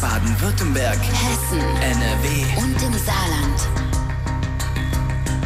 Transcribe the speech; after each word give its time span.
Baden-Württemberg, 0.00 0.96
Hessen, 0.96 1.58
NRW 1.58 2.62
und 2.62 2.82
im 2.82 2.92
Saarland. 2.92 3.68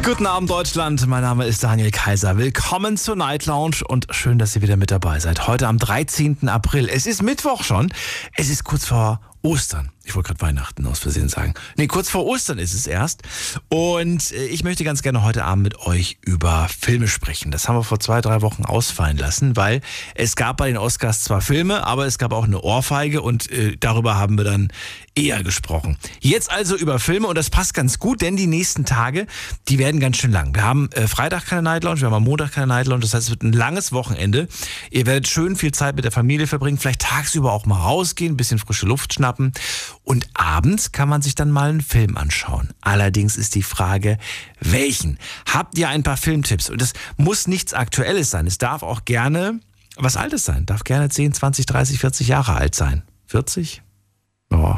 Guten 0.04 0.26
Abend 0.26 0.50
Deutschland, 0.50 1.06
mein 1.06 1.22
Name 1.22 1.46
ist 1.46 1.64
Daniel 1.64 1.90
Kaiser. 1.90 2.36
Willkommen 2.36 2.98
zur 2.98 3.16
Night 3.16 3.46
Lounge 3.46 3.76
und 3.88 4.08
schön, 4.10 4.38
dass 4.38 4.54
ihr 4.54 4.60
wieder 4.60 4.76
mit 4.76 4.90
dabei 4.90 5.20
seid. 5.20 5.46
Heute 5.46 5.68
am 5.68 5.78
13. 5.78 6.50
April. 6.50 6.90
Es 6.90 7.06
ist 7.06 7.22
Mittwoch 7.22 7.64
schon. 7.64 7.94
Es 8.36 8.50
ist 8.50 8.64
kurz 8.64 8.84
vor 8.84 9.20
Ostern. 9.42 9.90
Ich 10.04 10.14
wollte 10.14 10.28
gerade 10.28 10.40
Weihnachten 10.40 10.86
aus 10.86 10.98
Versehen 10.98 11.28
sagen. 11.28 11.54
Nee, 11.76 11.86
kurz 11.86 12.08
vor 12.08 12.24
Ostern 12.26 12.58
ist 12.58 12.74
es 12.74 12.86
erst. 12.86 13.22
Und 13.68 14.32
äh, 14.32 14.46
ich 14.46 14.64
möchte 14.64 14.84
ganz 14.84 15.02
gerne 15.02 15.22
heute 15.22 15.44
Abend 15.44 15.62
mit 15.62 15.78
euch 15.80 16.18
über 16.22 16.68
Filme 16.68 17.08
sprechen. 17.08 17.50
Das 17.50 17.68
haben 17.68 17.76
wir 17.76 17.84
vor 17.84 18.00
zwei, 18.00 18.20
drei 18.20 18.40
Wochen 18.42 18.64
ausfallen 18.64 19.16
lassen, 19.16 19.56
weil 19.56 19.80
es 20.14 20.36
gab 20.36 20.56
bei 20.56 20.68
den 20.68 20.76
Oscars 20.76 21.22
zwar 21.22 21.40
Filme, 21.40 21.86
aber 21.86 22.06
es 22.06 22.18
gab 22.18 22.32
auch 22.32 22.44
eine 22.44 22.60
Ohrfeige 22.60 23.22
und 23.22 23.50
äh, 23.50 23.76
darüber 23.78 24.16
haben 24.16 24.36
wir 24.36 24.44
dann 24.44 24.72
eher 25.14 25.42
gesprochen. 25.42 25.98
Jetzt 26.20 26.50
also 26.50 26.76
über 26.76 26.98
Filme 26.98 27.26
und 27.26 27.36
das 27.36 27.50
passt 27.50 27.74
ganz 27.74 27.98
gut, 27.98 28.22
denn 28.22 28.36
die 28.36 28.46
nächsten 28.46 28.84
Tage, 28.84 29.26
die 29.68 29.78
werden 29.78 30.00
ganz 30.00 30.16
schön 30.16 30.32
lang. 30.32 30.54
Wir 30.54 30.62
haben 30.62 30.90
äh, 30.92 31.06
Freitag 31.06 31.46
keine 31.46 31.62
Night 31.62 31.84
Lounge, 31.84 32.00
wir 32.00 32.06
haben 32.06 32.14
am 32.14 32.24
Montag 32.24 32.52
keine 32.52 32.68
Night 32.68 32.86
Lounge, 32.86 33.02
das 33.02 33.14
heißt, 33.14 33.24
es 33.24 33.30
wird 33.30 33.42
ein 33.42 33.52
langes 33.52 33.92
Wochenende. 33.92 34.48
Ihr 34.90 35.06
werdet 35.06 35.28
schön 35.28 35.56
viel 35.56 35.72
Zeit 35.72 35.96
mit 35.96 36.04
der 36.04 36.12
Familie 36.12 36.46
verbringen, 36.46 36.78
vielleicht 36.78 37.02
tagsüber 37.02 37.52
auch 37.52 37.66
mal 37.66 37.80
rausgehen, 37.80 38.34
ein 38.34 38.36
bisschen 38.36 38.58
frische 38.58 38.86
Luft 38.86 39.12
schnappen 39.14 39.52
und 40.02 40.28
abends 40.34 40.92
kann 40.92 41.08
man 41.08 41.22
sich 41.22 41.34
dann 41.34 41.50
mal 41.50 41.70
einen 41.70 41.80
Film 41.82 42.16
anschauen. 42.16 42.70
Allerdings 42.80 43.36
ist 43.36 43.54
die 43.54 43.62
Frage, 43.62 44.18
welchen? 44.60 45.18
Habt 45.52 45.76
ihr 45.76 45.88
ein 45.88 46.02
paar 46.02 46.16
Filmtipps? 46.16 46.70
Und 46.70 46.80
das 46.80 46.92
muss 47.16 47.46
nichts 47.46 47.74
Aktuelles 47.74 48.30
sein. 48.30 48.46
Es 48.46 48.58
darf 48.58 48.82
auch 48.82 49.04
gerne 49.04 49.60
was 49.96 50.16
Altes 50.16 50.44
sein. 50.44 50.66
Darf 50.66 50.84
gerne 50.84 51.08
10, 51.08 51.34
20, 51.34 51.66
30, 51.66 51.98
40 51.98 52.28
Jahre 52.28 52.54
alt 52.54 52.74
sein. 52.74 53.02
40? 53.26 53.82
Oh, 54.50 54.76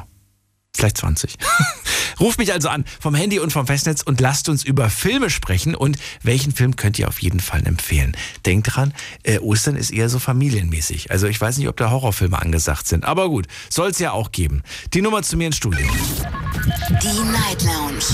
vielleicht 0.74 0.98
20. 0.98 1.37
Ruft 2.20 2.38
mich 2.38 2.52
also 2.52 2.69
an 2.69 2.84
vom 3.01 3.14
Handy 3.14 3.38
und 3.38 3.52
vom 3.52 3.67
Festnetz 3.67 4.03
und 4.03 4.20
lasst 4.20 4.48
uns 4.48 4.64
über 4.64 4.91
Filme 4.91 5.31
sprechen. 5.31 5.75
Und 5.75 5.98
welchen 6.22 6.53
Film 6.53 6.77
könnt 6.77 6.98
ihr 6.98 7.08
auf 7.08 7.20
jeden 7.20 7.41
Fall 7.41 7.66
empfehlen? 7.66 8.16
Denkt 8.47 8.75
dran, 8.75 8.92
äh, 9.22 9.39
Ostern 9.39 9.77
ist 9.77 9.91
eher 9.91 10.08
so 10.08 10.19
familienmäßig. 10.19 11.11
Also 11.11 11.27
ich 11.27 11.41
weiß 11.41 11.58
nicht, 11.58 11.69
ob 11.69 11.77
da 11.77 11.91
Horrorfilme 11.91 12.41
angesagt 12.41 12.86
sind. 12.86 13.05
Aber 13.05 13.28
gut, 13.28 13.47
soll 13.70 13.91
es 13.91 13.98
ja 13.98 14.12
auch 14.12 14.33
geben. 14.33 14.62
Die 14.92 15.03
Nummer 15.03 15.22
zu 15.22 15.36
mir 15.36 15.48
ins 15.48 15.56
Studio. 15.56 15.86
Die 17.03 17.33
Night 17.33 17.62
Lounge 17.62 18.05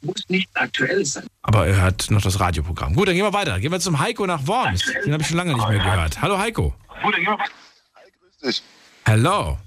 Muss 0.00 0.24
nicht 0.28 0.48
aktuell 0.54 1.04
sein. 1.04 1.26
Aber 1.42 1.66
er 1.66 1.80
hört 1.82 2.10
noch 2.10 2.22
das 2.22 2.40
Radioprogramm. 2.40 2.94
Gut, 2.94 3.06
dann 3.08 3.14
gehen 3.14 3.24
wir 3.24 3.32
weiter. 3.32 3.60
Gehen 3.60 3.70
wir 3.70 3.78
zum 3.78 3.98
Heiko 4.00 4.26
nach 4.26 4.46
Worms. 4.46 4.82
Den 5.04 5.12
habe 5.12 5.22
ich 5.22 5.28
schon 5.28 5.36
lange 5.36 5.54
nicht 5.54 5.68
mehr 5.68 5.78
gehört. 5.78 6.20
Hallo 6.20 6.38
Heiko. 6.38 6.74
Grüß 7.02 8.38
dich. 8.42 8.62
Hello. 9.04 9.58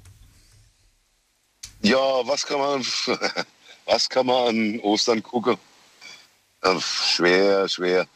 Ja, 1.82 1.98
was 2.28 2.46
kann 2.46 2.58
man, 2.60 2.84
was 3.86 4.10
kann 4.10 4.26
man 4.26 4.48
an 4.48 4.80
Ostern 4.82 5.22
gucken? 5.24 5.58
Äh, 6.62 6.76
schwer, 6.82 7.70
schwer. 7.70 8.08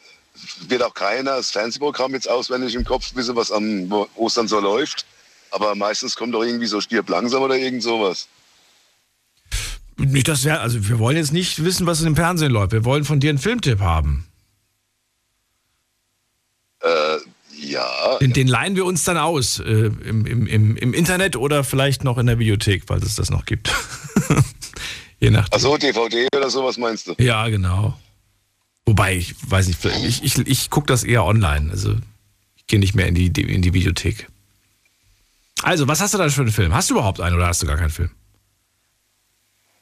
Wird 0.67 0.81
auch 0.83 0.93
keiner 0.93 1.35
das 1.37 1.51
Fernsehprogramm 1.51 2.13
jetzt 2.13 2.29
auswendig 2.29 2.73
im 2.75 2.83
Kopf 2.85 3.13
wissen, 3.15 3.35
was 3.35 3.51
an 3.51 3.91
Ostern 4.15 4.47
so 4.47 4.59
läuft. 4.59 5.05
Aber 5.51 5.75
meistens 5.75 6.15
kommt 6.15 6.33
doch 6.33 6.43
irgendwie 6.43 6.65
so 6.67 6.81
stirb 6.81 7.09
langsam 7.09 7.43
oder 7.43 7.55
irgend 7.57 7.83
sowas. 7.83 8.27
Nicht 9.99 10.27
das 10.27 10.45
wär, 10.45 10.61
also 10.61 10.87
wir 10.87 10.97
wollen 10.99 11.17
jetzt 11.17 11.33
nicht 11.33 11.63
wissen, 11.63 11.85
was 11.85 12.01
im 12.01 12.15
Fernsehen 12.15 12.51
läuft. 12.51 12.71
Wir 12.71 12.85
wollen 12.85 13.03
von 13.03 13.19
dir 13.19 13.29
einen 13.29 13.39
Filmtipp 13.39 13.79
haben. 13.79 14.25
Äh, 16.81 17.17
ja, 17.61 18.17
Den, 18.19 18.33
den 18.33 18.47
leihen 18.47 18.75
wir 18.75 18.85
uns 18.85 19.03
dann 19.03 19.17
aus. 19.17 19.59
Äh, 19.59 19.63
im, 19.65 20.25
im, 20.25 20.47
im, 20.47 20.77
Im 20.77 20.93
Internet 20.93 21.35
oder 21.35 21.63
vielleicht 21.63 22.03
noch 22.03 22.17
in 22.17 22.25
der 22.27 22.37
Bibliothek, 22.37 22.83
falls 22.87 23.05
es 23.05 23.15
das 23.15 23.29
noch 23.29 23.45
gibt. 23.45 23.69
Je 25.19 25.29
nachdem. 25.31 25.53
achso, 25.53 25.77
DVD 25.77 26.27
oder 26.33 26.49
sowas 26.49 26.77
meinst 26.77 27.07
du? 27.07 27.15
Ja, 27.17 27.47
genau. 27.49 27.99
Wobei, 28.85 29.17
ich 29.17 29.35
weiß 29.49 29.67
nicht, 29.67 29.83
ich, 29.83 30.23
ich, 30.23 30.37
ich 30.47 30.69
gucke 30.69 30.87
das 30.87 31.03
eher 31.03 31.25
online. 31.25 31.69
Also 31.71 31.95
ich 32.55 32.65
gehe 32.67 32.79
nicht 32.79 32.95
mehr 32.95 33.07
in 33.07 33.15
die, 33.15 33.27
in 33.27 33.61
die 33.61 33.73
Videothek. 33.73 34.27
Also, 35.61 35.89
was 35.89 35.99
hast 35.99 36.13
du 36.13 36.17
da 36.17 36.29
für 36.29 36.41
einen 36.41 36.51
Film? 36.51 36.73
Hast 36.73 36.89
du 36.89 36.93
überhaupt 36.93 37.19
einen 37.19 37.35
oder 37.35 37.47
hast 37.47 37.61
du 37.61 37.67
gar 37.67 37.75
keinen 37.75 37.89
Film? 37.89 38.11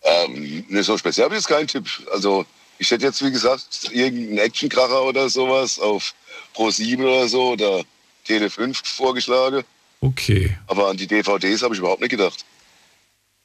Ähm, 0.07 0.65
ne, 0.69 0.83
so 0.83 0.97
speziell 0.97 1.25
habe 1.25 1.35
ich 1.35 1.41
jetzt 1.41 1.49
keinen 1.49 1.67
Tipp. 1.67 1.85
Also, 2.11 2.45
ich 2.79 2.89
hätte 2.89 3.05
jetzt, 3.05 3.23
wie 3.23 3.31
gesagt, 3.31 3.89
irgendeinen 3.91 4.37
Actionkracher 4.37 5.03
oder 5.03 5.29
sowas 5.29 5.79
auf 5.79 6.13
Pro 6.53 6.71
7 6.71 7.03
oder 7.03 7.27
so 7.27 7.51
oder 7.51 7.83
Tele 8.23 8.49
5 8.49 8.81
vorgeschlagen. 8.85 9.63
Okay. 9.99 10.57
Aber 10.67 10.89
an 10.89 10.97
die 10.97 11.07
DVDs 11.07 11.61
habe 11.61 11.73
ich 11.73 11.79
überhaupt 11.79 12.01
nicht 12.01 12.11
gedacht. 12.11 12.45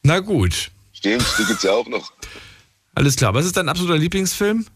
Na 0.02 0.20
gut. 0.20 0.70
Stimmt, 0.92 1.24
die 1.38 1.44
gibt 1.44 1.58
es 1.58 1.64
ja 1.64 1.72
auch 1.72 1.88
noch. 1.88 2.12
Alles 2.94 3.16
klar. 3.16 3.34
Was 3.34 3.46
ist 3.46 3.56
dein 3.56 3.68
absoluter 3.68 3.98
Lieblingsfilm? 3.98 4.66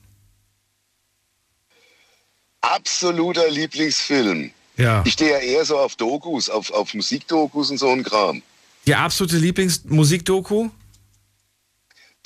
Absoluter 2.63 3.49
Lieblingsfilm. 3.51 4.51
Ja. 4.77 5.03
Ich 5.05 5.13
stehe 5.13 5.33
ja 5.33 5.39
eher 5.39 5.65
so 5.65 5.79
auf 5.79 5.97
Dokus, 5.97 6.49
auf, 6.49 6.71
auf 6.73 6.95
Musikdokus 6.95 7.71
und 7.71 7.79
so 7.79 7.91
ein 7.91 8.03
Kram. 8.03 8.43
Die 8.87 8.95
absolute 8.95 9.37
Lieblingsmusikdoku? 9.37 10.71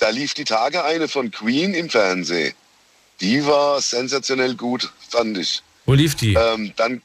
Da 0.01 0.09
lief 0.09 0.33
die 0.33 0.45
Tage 0.45 0.83
eine 0.83 1.07
von 1.07 1.29
Queen 1.29 1.75
im 1.75 1.87
Fernsehen. 1.87 2.53
Die 3.21 3.45
war 3.45 3.79
sensationell 3.79 4.55
gut, 4.55 4.91
fand 5.09 5.37
ich. 5.37 5.61
Wo 5.85 5.93
lief 5.93 6.15
die? 6.15 6.33
Ähm, 6.33 6.73
dann, 6.75 7.03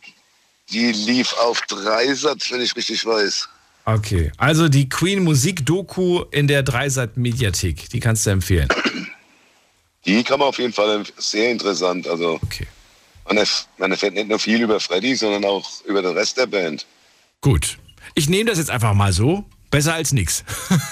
die 0.70 0.92
lief 0.92 1.34
auf 1.34 1.60
Dreisat, 1.68 2.50
wenn 2.50 2.62
ich 2.62 2.74
richtig 2.74 3.04
weiß. 3.04 3.50
Okay. 3.84 4.32
Also 4.38 4.68
die 4.70 4.88
Queen 4.88 5.22
Musikdoku 5.24 6.24
in 6.30 6.48
der 6.48 6.62
Dreisat 6.62 7.18
Mediathek. 7.18 7.90
Die 7.90 8.00
kannst 8.00 8.24
du 8.24 8.30
empfehlen. 8.30 8.68
Die 10.06 10.24
kann 10.24 10.38
man 10.38 10.48
auf 10.48 10.58
jeden 10.58 10.72
Fall 10.72 11.04
sehr 11.18 11.50
interessant. 11.50 12.08
Also 12.08 12.40
Okay. 12.42 12.66
man, 13.26 13.36
erf 13.36 13.68
man 13.76 13.90
erfährt 13.92 14.14
nicht 14.14 14.28
nur 14.28 14.38
viel 14.38 14.62
über 14.62 14.80
Freddy, 14.80 15.14
sondern 15.16 15.44
auch 15.44 15.68
über 15.84 16.00
den 16.00 16.12
Rest 16.16 16.38
der 16.38 16.46
Band. 16.46 16.86
Gut. 17.42 17.76
Ich 18.14 18.30
nehme 18.30 18.48
das 18.48 18.56
jetzt 18.56 18.70
einfach 18.70 18.94
mal 18.94 19.12
so. 19.12 19.44
Besser 19.70 19.92
als 19.92 20.12
nix. 20.12 20.44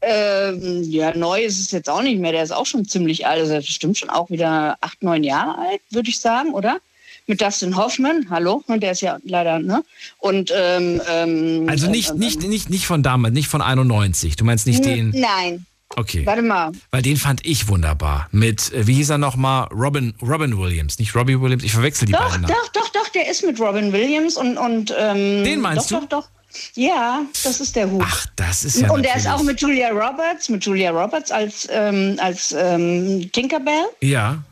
Ähm, 0.00 0.82
ja, 0.84 1.16
neu 1.16 1.42
ist 1.42 1.58
es 1.58 1.70
jetzt 1.70 1.88
auch 1.88 2.02
nicht 2.02 2.20
mehr. 2.20 2.32
Der 2.32 2.42
ist 2.42 2.52
auch 2.52 2.66
schon 2.66 2.86
ziemlich 2.86 3.26
alt. 3.26 3.40
Also 3.40 3.54
bestimmt 3.56 3.98
schon 3.98 4.10
auch 4.10 4.30
wieder 4.30 4.76
acht, 4.80 5.02
neun 5.02 5.24
Jahre 5.24 5.58
alt, 5.58 5.80
würde 5.90 6.08
ich 6.08 6.20
sagen, 6.20 6.52
oder? 6.52 6.78
Mit 7.26 7.40
Dustin 7.40 7.74
Hoffman, 7.74 8.26
hallo, 8.28 8.62
der 8.68 8.92
ist 8.92 9.00
ja 9.00 9.16
leider, 9.24 9.58
ne? 9.58 9.82
Und 10.18 10.52
ähm, 10.54 11.00
ähm, 11.08 11.66
Also 11.70 11.90
nicht, 11.90 12.10
ähm, 12.10 12.18
nicht, 12.18 12.42
nicht, 12.42 12.68
nicht 12.68 12.86
von 12.86 13.02
damals, 13.02 13.32
nicht 13.32 13.48
von 13.48 13.62
91. 13.62 14.36
Du 14.36 14.44
meinst 14.44 14.66
nicht 14.66 14.84
den. 14.84 15.08
Nein, 15.10 15.64
Okay. 15.96 16.26
warte 16.26 16.42
mal. 16.42 16.72
Weil 16.90 17.02
den 17.02 17.16
fand 17.16 17.46
ich 17.46 17.68
wunderbar. 17.68 18.28
Mit, 18.32 18.72
äh, 18.72 18.86
wie 18.86 18.94
hieß 18.94 19.10
er 19.10 19.18
nochmal? 19.18 19.68
Robin, 19.72 20.14
Robin 20.20 20.58
Williams. 20.58 20.98
Nicht 20.98 21.14
Robbie 21.14 21.40
Williams. 21.40 21.62
Ich 21.62 21.72
verwechsel 21.72 22.06
die 22.06 22.12
Doch, 22.12 22.30
beiden. 22.30 22.46
Doch, 22.46 22.68
doch, 22.72 22.88
doch, 22.88 23.08
der 23.10 23.30
ist 23.30 23.44
mit 23.44 23.60
Robin 23.60 23.92
Williams 23.92 24.36
und. 24.36 24.56
und 24.58 24.94
ähm, 24.98 25.44
Den 25.44 25.60
meinst 25.60 25.92
doch, 25.92 26.00
du? 26.00 26.06
Doch, 26.06 26.22
doch. 26.22 26.28
Ja, 26.74 27.22
das 27.42 27.60
ist 27.60 27.74
der 27.74 27.90
Hut. 27.90 28.04
Ach, 28.04 28.26
das 28.36 28.64
ist 28.64 28.80
ja. 28.80 28.90
und 28.92 29.04
der 29.04 29.16
ist 29.16 29.26
auch 29.26 29.42
mit 29.42 29.60
Julia 29.60 29.90
Roberts, 29.90 30.48
mit 30.48 30.64
Julia 30.64 30.90
Roberts 30.90 31.32
als, 31.32 31.68
ähm, 31.70 32.16
als 32.20 32.54
ähm, 32.56 33.28
Tinkerbell. 33.32 33.86
Ja. 34.00 34.42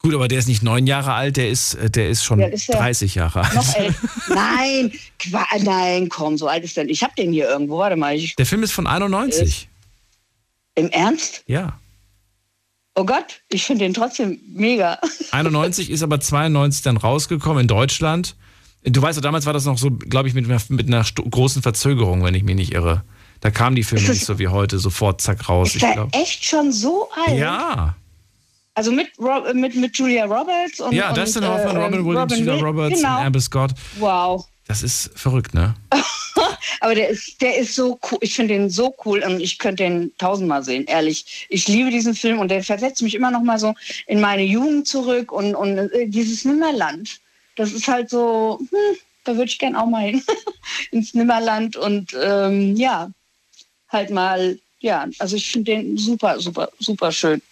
Gut, 0.00 0.14
aber 0.14 0.28
der 0.28 0.38
ist 0.38 0.48
nicht 0.48 0.62
neun 0.62 0.86
Jahre 0.86 1.12
alt, 1.12 1.36
der 1.36 1.50
ist, 1.50 1.74
äh, 1.74 1.90
der 1.90 2.10
ist 2.10 2.24
schon 2.24 2.42
alt 2.42 2.54
ist 2.54 2.68
der? 2.68 2.76
30 2.76 3.14
Jahre 3.14 3.42
alt. 3.42 3.54
Noch 3.54 3.74
elf. 3.74 3.96
nein, 4.28 4.92
nein, 5.62 6.08
komm, 6.10 6.36
so 6.36 6.46
alt 6.46 6.64
ist 6.64 6.76
der. 6.76 6.84
nicht. 6.84 6.92
Ich 6.92 7.02
hab 7.02 7.16
den 7.16 7.32
hier 7.32 7.48
irgendwo. 7.48 7.78
Warte 7.78 7.96
mal. 7.96 8.14
Ich, 8.14 8.36
Der 8.36 8.46
Film 8.46 8.62
ist 8.62 8.72
von 8.72 8.86
91. 8.86 9.69
Im 10.74 10.88
Ernst? 10.90 11.42
Ja. 11.46 11.78
Oh 12.94 13.04
Gott, 13.04 13.40
ich 13.48 13.64
finde 13.64 13.84
den 13.84 13.94
trotzdem 13.94 14.40
mega. 14.48 14.98
91 15.30 15.90
ist 15.90 16.02
aber 16.02 16.20
92 16.20 16.82
dann 16.82 16.96
rausgekommen 16.96 17.62
in 17.62 17.68
Deutschland. 17.68 18.36
Du 18.82 19.00
weißt 19.02 19.18
ja, 19.18 19.22
damals 19.22 19.46
war 19.46 19.52
das 19.52 19.64
noch 19.66 19.78
so, 19.78 19.90
glaube 19.90 20.28
ich, 20.28 20.34
mit, 20.34 20.46
einer- 20.46 20.60
mit 20.68 20.86
einer 20.86 21.04
großen 21.04 21.62
Verzögerung, 21.62 22.24
wenn 22.24 22.34
ich 22.34 22.42
mich 22.42 22.56
nicht 22.56 22.72
irre. 22.74 23.04
Da 23.40 23.50
kamen 23.50 23.76
die 23.76 23.82
Filme 23.84 24.06
das- 24.06 24.16
nicht 24.16 24.26
so 24.26 24.38
wie 24.38 24.48
heute, 24.48 24.78
sofort 24.78 25.20
zack 25.20 25.48
raus. 25.48 25.68
Ist 25.74 25.82
Ich 25.82 25.92
glaub. 25.92 26.14
echt 26.14 26.44
schon 26.44 26.72
so 26.72 27.08
alt? 27.26 27.38
Ja, 27.38 27.94
Also 28.74 28.90
mit, 28.92 29.08
Rob, 29.18 29.52
mit, 29.54 29.74
mit 29.76 29.96
Julia 29.98 30.24
Roberts 30.24 30.80
und. 30.80 30.92
ja, 30.92 31.10
und, 31.10 31.16
Dustin 31.18 31.46
Hoffman, 31.46 31.76
äh, 31.76 31.84
Robin 31.84 32.04
Williams, 32.06 32.38
Julia 32.38 32.54
Will- 32.54 32.62
Roberts 32.64 32.96
genau. 32.96 33.18
und 33.20 33.26
Amber 33.26 33.40
Scott. 33.40 33.70
Wow. 33.98 34.46
Das 34.70 34.84
ist 34.84 35.10
verrückt, 35.16 35.52
ne? 35.52 35.74
Aber 36.80 36.94
der 36.94 37.08
ist, 37.08 37.42
der 37.42 37.58
ist 37.58 37.74
so 37.74 37.98
cool. 38.08 38.18
Ich 38.20 38.36
finde 38.36 38.54
den 38.54 38.70
so 38.70 38.94
cool 39.04 39.20
und 39.24 39.40
ich 39.40 39.58
könnte 39.58 39.82
den 39.82 40.16
tausendmal 40.16 40.62
sehen, 40.62 40.84
ehrlich. 40.84 41.48
Ich 41.48 41.66
liebe 41.66 41.90
diesen 41.90 42.14
Film 42.14 42.38
und 42.38 42.52
der 42.52 42.62
versetzt 42.62 43.02
mich 43.02 43.16
immer 43.16 43.32
noch 43.32 43.42
mal 43.42 43.58
so 43.58 43.74
in 44.06 44.20
meine 44.20 44.44
Jugend 44.44 44.86
zurück 44.86 45.32
und, 45.32 45.56
und 45.56 45.76
äh, 45.76 46.06
dieses 46.06 46.44
Nimmerland. 46.44 47.18
Das 47.56 47.72
ist 47.72 47.88
halt 47.88 48.10
so, 48.10 48.60
hm, 48.60 48.96
da 49.24 49.32
würde 49.32 49.46
ich 49.46 49.58
gern 49.58 49.74
auch 49.74 49.86
mal 49.86 50.02
hin. 50.02 50.22
Ins 50.92 51.14
Nimmerland 51.14 51.76
und 51.76 52.16
ähm, 52.22 52.76
ja, 52.76 53.10
halt 53.88 54.10
mal, 54.10 54.56
ja, 54.78 55.08
also 55.18 55.34
ich 55.34 55.50
finde 55.50 55.72
den 55.72 55.98
super, 55.98 56.38
super, 56.38 56.70
super 56.78 57.10
schön. 57.10 57.42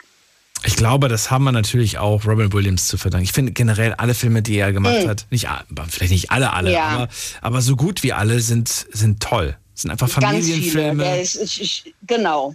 Ich 0.65 0.77
glaube, 0.77 1.09
das 1.09 1.31
haben 1.31 1.45
wir 1.45 1.53
natürlich 1.53 1.99
auch 1.99 2.27
Robin 2.27 2.53
Williams 2.53 2.87
zu 2.89 2.99
verdanken. 2.99 3.25
Ich 3.25 3.33
finde 3.33 3.53
generell 3.53 3.95
alle 3.95 4.15
Filme, 4.15 4.43
die 4.43 4.57
er 4.59 4.73
gemacht 4.73 5.07
hat, 5.07 5.27
nicht, 5.31 5.47
vielleicht 5.89 6.13
nicht 6.13 6.31
alle, 6.31 6.53
alle, 6.53 6.71
Mhm. 6.71 6.75
Ja. 6.75 6.87
aber, 6.89 7.09
aber 7.43 7.61
so 7.63 7.77
gut 7.77 8.03
wie 8.03 8.13
alle 8.13 8.41
sind, 8.41 8.69
sind 8.93 9.21
toll. 9.23 9.57
Sind 9.75 9.91
einfach. 9.93 10.09
Familienfilme. 10.09 11.21
Ist, 11.21 11.37
ich, 11.37 11.61
ich, 11.63 11.95
genau. 12.07 12.55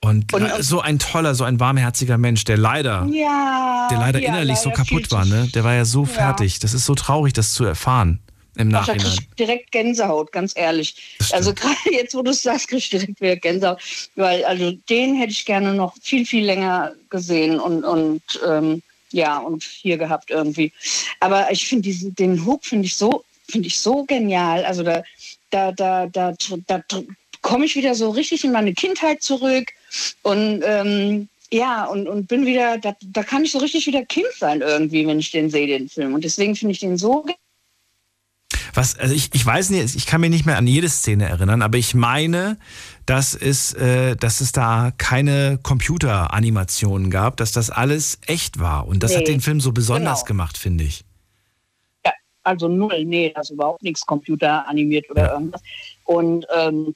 Und, 0.00 0.32
Und- 0.32 0.42
äh, 0.44 0.62
so 0.62 0.80
ein 0.80 0.98
toller, 0.98 1.34
so 1.34 1.44
ein 1.44 1.60
warmherziger 1.60 2.16
Mensch, 2.18 2.44
der 2.44 2.56
leider, 2.56 3.06
Ja. 3.12 3.88
der 3.90 3.98
leider 3.98 4.20
ja, 4.20 4.28
innerlich 4.28 4.56
so 4.58 4.70
leider 4.70 4.82
kaputt 4.84 5.08
viel 5.08 5.10
war, 5.10 5.24
ne? 5.24 5.48
Der 5.54 5.64
war 5.64 5.74
ja 5.74 5.84
so 5.84 6.04
fertig. 6.04 6.60
Das 6.60 6.72
ist 6.72 6.86
so 6.86 6.94
traurig, 6.94 7.32
das 7.34 7.52
zu 7.52 7.64
erfahren 7.64 8.20
im 8.58 8.74
Ach, 8.74 8.86
da 8.86 8.92
krieg 8.92 9.02
Nachhinein. 9.02 9.18
ich 9.30 9.36
direkt 9.36 9.72
Gänsehaut, 9.72 10.32
ganz 10.32 10.52
ehrlich. 10.56 11.16
Also 11.32 11.54
gerade 11.54 11.76
jetzt, 11.90 12.14
wo 12.14 12.22
du 12.22 12.30
es 12.30 12.42
sagst, 12.42 12.68
krieg 12.68 12.78
ich 12.78 12.90
direkt 12.90 13.20
wieder 13.20 13.36
Gänsehaut. 13.36 13.80
Weil 14.16 14.44
also 14.44 14.72
den 14.88 15.14
hätte 15.14 15.32
ich 15.32 15.44
gerne 15.44 15.74
noch 15.74 15.94
viel, 16.02 16.26
viel 16.26 16.44
länger 16.44 16.94
gesehen 17.08 17.58
und, 17.60 17.84
und 17.84 18.22
ähm, 18.46 18.82
ja, 19.10 19.38
und 19.38 19.62
hier 19.62 19.96
gehabt 19.96 20.30
irgendwie. 20.30 20.72
Aber 21.20 21.50
ich 21.50 21.66
finde 21.66 21.90
den 21.92 22.44
Hook 22.44 22.64
finde 22.64 22.86
ich 22.86 22.96
so, 22.96 23.24
finde 23.48 23.68
ich 23.68 23.78
so 23.78 24.04
genial. 24.04 24.64
Also 24.64 24.82
da, 24.82 25.02
da, 25.50 25.72
da, 25.72 26.06
da, 26.06 26.34
da, 26.66 26.82
da 26.88 27.02
komme 27.40 27.64
ich 27.64 27.76
wieder 27.76 27.94
so 27.94 28.10
richtig 28.10 28.44
in 28.44 28.52
meine 28.52 28.74
Kindheit 28.74 29.22
zurück 29.22 29.68
und 30.22 30.62
ähm, 30.64 31.28
ja, 31.50 31.86
und, 31.86 32.08
und 32.08 32.28
bin 32.28 32.44
wieder, 32.44 32.76
da, 32.76 32.94
da 33.00 33.22
kann 33.22 33.44
ich 33.44 33.52
so 33.52 33.58
richtig 33.58 33.86
wieder 33.86 34.04
Kind 34.04 34.28
sein 34.36 34.60
irgendwie, 34.60 35.06
wenn 35.06 35.18
ich 35.18 35.30
den 35.30 35.48
sehe, 35.48 35.66
den 35.66 35.88
Film. 35.88 36.12
Und 36.12 36.24
deswegen 36.24 36.54
finde 36.54 36.72
ich 36.72 36.80
den 36.80 36.98
so 36.98 37.24
Was, 38.74 38.98
also 38.98 39.14
ich, 39.14 39.30
ich 39.34 39.44
weiß 39.44 39.70
nicht, 39.70 39.94
ich 39.96 40.06
kann 40.06 40.20
mich 40.20 40.30
nicht 40.30 40.46
mehr 40.46 40.56
an 40.58 40.66
jede 40.66 40.88
Szene 40.88 41.28
erinnern, 41.28 41.62
aber 41.62 41.78
ich 41.78 41.94
meine, 41.94 42.58
dass 43.06 43.34
es, 43.34 43.72
äh, 43.74 44.16
dass 44.16 44.40
es 44.40 44.52
da 44.52 44.92
keine 44.98 45.58
Computeranimationen 45.62 47.10
gab, 47.10 47.36
dass 47.38 47.52
das 47.52 47.70
alles 47.70 48.18
echt 48.26 48.58
war. 48.60 48.86
Und 48.86 49.02
das 49.02 49.12
hat 49.16 49.22
Nee, 49.26 49.32
den 49.32 49.40
Film 49.40 49.60
so 49.60 49.72
besonders 49.72 50.20
genau. 50.20 50.28
gemacht, 50.28 50.58
finde 50.58 50.84
ich. 50.84 51.04
Ja, 52.04 52.12
also 52.42 52.68
null, 52.68 53.04
nee, 53.04 53.32
also 53.34 53.54
überhaupt 53.54 53.82
nichts 53.82 54.04
computeranimiert 54.04 55.10
oder 55.10 55.24
Ja. 55.24 55.32
irgendwas. 55.34 55.62
Und, 56.04 56.46
ähm, 56.54 56.94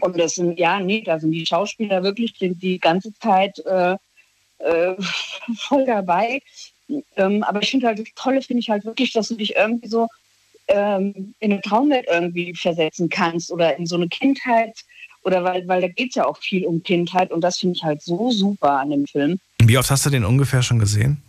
und 0.00 0.18
das 0.18 0.34
sind, 0.34 0.58
ja, 0.58 0.80
nee, 0.80 1.02
da 1.02 1.18
sind 1.18 1.30
die 1.32 1.46
Schauspieler 1.46 2.02
wirklich 2.02 2.34
die, 2.34 2.54
die 2.54 2.78
ganze 2.78 3.12
Zeit 3.14 3.58
äh, 3.60 3.96
äh, 4.58 4.94
voll 5.56 5.86
dabei. 5.86 6.42
Ähm, 7.16 7.42
aber 7.42 7.62
ich 7.62 7.70
finde 7.70 7.86
halt, 7.86 7.98
das 7.98 8.08
Tolle 8.14 8.42
finde 8.42 8.60
ich 8.60 8.70
halt 8.70 8.84
wirklich, 8.84 9.12
dass 9.12 9.28
du 9.28 9.36
dich 9.36 9.56
irgendwie 9.56 9.88
so 9.88 10.08
ähm, 10.68 11.34
in 11.40 11.52
eine 11.52 11.60
Traumwelt 11.60 12.06
irgendwie 12.10 12.54
versetzen 12.54 13.08
kannst 13.08 13.50
oder 13.50 13.76
in 13.76 13.86
so 13.86 13.96
eine 13.96 14.08
Kindheit. 14.08 14.78
Oder 15.22 15.42
weil, 15.44 15.66
weil 15.66 15.80
da 15.80 15.88
geht 15.88 16.10
es 16.10 16.14
ja 16.14 16.26
auch 16.26 16.38
viel 16.38 16.64
um 16.64 16.82
Kindheit 16.82 17.30
und 17.32 17.40
das 17.40 17.58
finde 17.58 17.76
ich 17.76 17.82
halt 17.82 18.02
so 18.02 18.30
super 18.30 18.78
an 18.80 18.90
dem 18.90 19.06
Film. 19.06 19.40
Wie 19.62 19.76
oft 19.76 19.90
hast 19.90 20.06
du 20.06 20.10
den 20.10 20.24
ungefähr 20.24 20.62
schon 20.62 20.78
gesehen? 20.78 21.20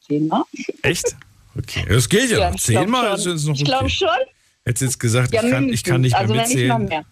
Zehnmal? 0.00 0.42
Echt? 0.82 1.16
Okay, 1.56 1.84
das 1.88 2.08
geht 2.08 2.30
ja. 2.30 2.48
glaub 2.48 2.58
Zehnmal 2.58 3.14
ist 3.14 3.26
jetzt 3.26 3.46
noch 3.46 3.54
Ich 3.54 3.64
glaube 3.64 3.84
okay. 3.84 3.94
schon. 3.94 4.08
Hättest 4.64 4.82
jetzt 4.82 4.98
gesagt, 5.00 5.32
Ja, 5.32 5.42
ich, 5.42 5.50
kann, 5.50 5.68
ich 5.68 5.84
kann 5.84 6.00
nicht 6.00 6.12
mehr 6.12 6.20
also 6.20 6.34
wenn 6.34 6.48
nicht 6.48 6.68
mal 6.68 6.78
mitzählen. 6.78 6.88
mehr. 6.88 7.04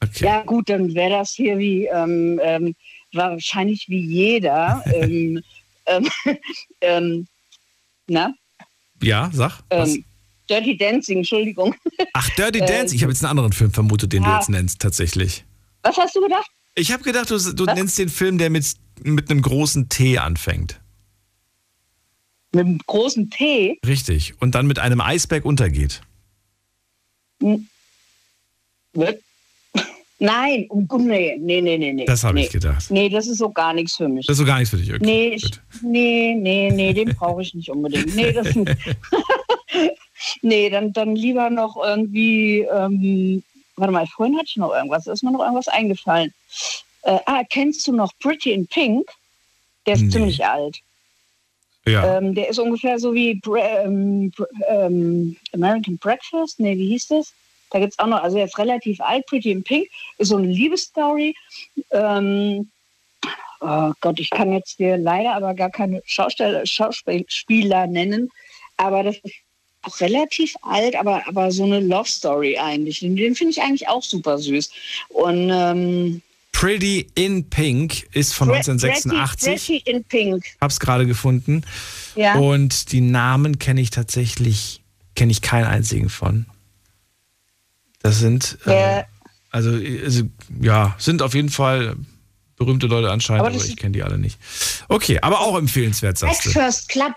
Okay. 0.00 0.24
Ja, 0.24 0.42
gut, 0.42 0.68
dann 0.68 0.94
wäre 0.94 1.10
das 1.10 1.30
hier 1.30 1.58
wie 1.58 1.86
ähm, 1.86 2.40
ähm, 2.42 2.74
wahrscheinlich 3.12 3.86
wie 3.88 4.00
jeder. 4.00 4.82
ähm, 4.94 5.42
ähm, 5.86 6.08
ähm, 6.80 7.26
na, 8.06 8.32
Ja, 9.02 9.30
sag. 9.32 9.60
Ähm, 9.70 10.04
Dirty 10.50 10.76
Dancing, 10.76 11.18
Entschuldigung. 11.18 11.74
Ach, 12.14 12.28
Dirty 12.30 12.58
äh, 12.62 12.66
Dance. 12.66 12.94
Ich 12.94 13.02
habe 13.02 13.12
jetzt 13.12 13.22
einen 13.22 13.30
anderen 13.30 13.52
Film 13.52 13.72
vermutet, 13.72 14.12
den 14.12 14.22
du 14.22 14.28
Ja. 14.28 14.36
jetzt 14.38 14.48
nennst, 14.48 14.80
tatsächlich. 14.80 15.44
Was 15.82 15.96
hast 15.96 16.16
du 16.16 16.20
gedacht? 16.22 16.50
Ich 16.74 16.92
habe 16.92 17.02
gedacht, 17.02 17.30
du, 17.30 17.38
du 17.38 17.64
nennst 17.64 17.98
den 17.98 18.08
Film, 18.08 18.38
der 18.38 18.50
mit, 18.50 18.64
mit 19.02 19.30
einem 19.30 19.42
großen 19.42 19.88
T 19.88 20.18
anfängt. 20.18 20.80
Mit 22.52 22.64
einem 22.66 22.78
großen 22.78 23.30
T. 23.30 23.78
Richtig. 23.86 24.40
Und 24.40 24.54
dann 24.54 24.66
mit 24.66 24.78
einem 24.78 25.00
Eisberg 25.00 25.44
untergeht. 25.44 26.00
Wird? 28.94 29.22
Nein, 30.20 30.66
um, 30.68 30.86
nee, 31.06 31.36
nee, 31.38 31.60
nee, 31.60 31.78
nee, 31.78 31.92
nee. 31.92 32.04
Das 32.04 32.24
habe 32.24 32.34
nee. 32.34 32.46
ich 32.46 32.50
gedacht. 32.50 32.90
Nee, 32.90 33.08
das 33.08 33.28
ist 33.28 33.38
so 33.38 33.50
gar 33.50 33.72
nichts 33.72 33.96
für 33.96 34.08
mich. 34.08 34.26
Das 34.26 34.34
ist 34.34 34.38
so 34.38 34.44
gar 34.44 34.58
nichts 34.58 34.70
für 34.70 34.76
dich. 34.76 34.92
Okay. 34.92 35.04
nee, 35.04 35.28
ich, 35.34 35.50
nee, 35.80 36.34
nee, 36.36 36.70
nee, 36.72 36.92
den 36.92 37.14
brauche 37.14 37.42
ich 37.42 37.54
nicht 37.54 37.70
unbedingt. 37.70 38.16
Nee, 38.16 38.32
das 38.32 38.48
nee, 40.42 40.70
dann, 40.70 40.92
dann 40.92 41.14
lieber 41.14 41.50
noch 41.50 41.76
irgendwie, 41.76 42.62
ähm, 42.62 43.44
warte 43.76 43.92
mal, 43.92 44.06
vorhin 44.08 44.36
hatte 44.36 44.48
ich 44.48 44.56
noch 44.56 44.74
irgendwas, 44.74 45.04
da 45.04 45.12
ist 45.12 45.22
mir 45.22 45.30
noch 45.30 45.40
irgendwas 45.40 45.68
eingefallen. 45.68 46.34
Äh, 47.02 47.18
ah, 47.26 47.42
kennst 47.48 47.86
du 47.86 47.92
noch 47.92 48.12
Pretty 48.18 48.52
in 48.52 48.66
Pink? 48.66 49.08
Der 49.86 49.94
ist 49.94 50.02
Nee. 50.02 50.10
ziemlich 50.10 50.44
alt. 50.44 50.80
Ja. 51.86 52.18
Ähm, 52.18 52.34
der 52.34 52.48
ist 52.48 52.58
ungefähr 52.58 52.98
so 52.98 53.14
wie 53.14 53.36
Bre 53.36 53.60
ähm, 53.84 54.32
ähm, 54.68 55.36
American 55.54 55.96
Breakfast. 55.96 56.58
Nee, 56.58 56.76
wie 56.76 56.88
hieß 56.88 57.06
das? 57.08 57.32
Da 57.70 57.78
gibt 57.78 57.92
es 57.92 57.98
auch 57.98 58.06
noch, 58.06 58.22
also 58.22 58.38
er 58.38 58.46
ist 58.46 58.58
relativ 58.58 59.00
alt, 59.00 59.26
Pretty 59.26 59.50
in 59.50 59.62
Pink, 59.62 59.88
ist 60.18 60.28
so 60.28 60.36
eine 60.36 60.46
Liebesstory. 60.46 61.34
Ähm, 61.90 62.70
oh 63.60 63.92
Gott, 64.00 64.20
ich 64.20 64.30
kann 64.30 64.52
jetzt 64.52 64.78
dir 64.78 64.96
leider 64.96 65.34
aber 65.34 65.54
gar 65.54 65.70
keine 65.70 66.02
Schausteller, 66.04 66.64
Schauspieler 66.66 67.86
nennen, 67.86 68.30
aber 68.76 69.02
das 69.02 69.16
ist 69.18 69.34
auch 69.82 70.00
relativ 70.00 70.54
alt, 70.62 70.96
aber, 70.96 71.26
aber 71.26 71.50
so 71.52 71.64
eine 71.64 71.80
Love 71.80 72.08
Story 72.08 72.58
eigentlich. 72.58 73.00
Den, 73.00 73.16
den 73.16 73.34
finde 73.34 73.52
ich 73.52 73.62
eigentlich 73.62 73.88
auch 73.88 74.02
super 74.02 74.38
süß. 74.38 74.70
Und 75.08 75.50
ähm, 75.52 76.22
Pretty 76.52 77.06
in 77.14 77.48
Pink 77.48 78.08
ist 78.14 78.34
von 78.34 78.48
Pre- 78.48 78.56
1986. 78.56 79.46
Pretty, 79.46 79.80
Pretty 79.80 79.90
in 79.90 80.04
Pink. 80.04 80.44
Hab's 80.60 80.80
gerade 80.80 81.06
gefunden. 81.06 81.62
Ja. 82.16 82.36
Und 82.36 82.90
die 82.90 83.00
Namen 83.00 83.58
kenne 83.58 83.80
ich 83.80 83.90
tatsächlich, 83.90 84.82
kenne 85.14 85.30
ich 85.30 85.40
keinen 85.40 85.66
einzigen 85.66 86.08
von. 86.08 86.46
Das 88.08 88.20
sind, 88.20 88.58
äh, 88.64 89.02
also, 89.50 89.70
also, 89.70 90.22
ja, 90.62 90.94
sind 90.98 91.20
auf 91.20 91.34
jeden 91.34 91.50
Fall 91.50 91.94
berühmte 92.56 92.86
Leute 92.86 93.10
anscheinend, 93.10 93.46
Aber 93.46 93.54
aber, 93.54 93.64
ich 93.64 93.76
kenne 93.76 93.92
die 93.92 94.02
alle 94.02 94.16
nicht. 94.18 94.38
Okay, 94.88 95.18
aber 95.20 95.40
auch 95.40 95.58
empfehlenswert, 95.58 96.16
sagst. 96.16 96.42
Breakfast 96.44 96.88
Club, 96.88 97.12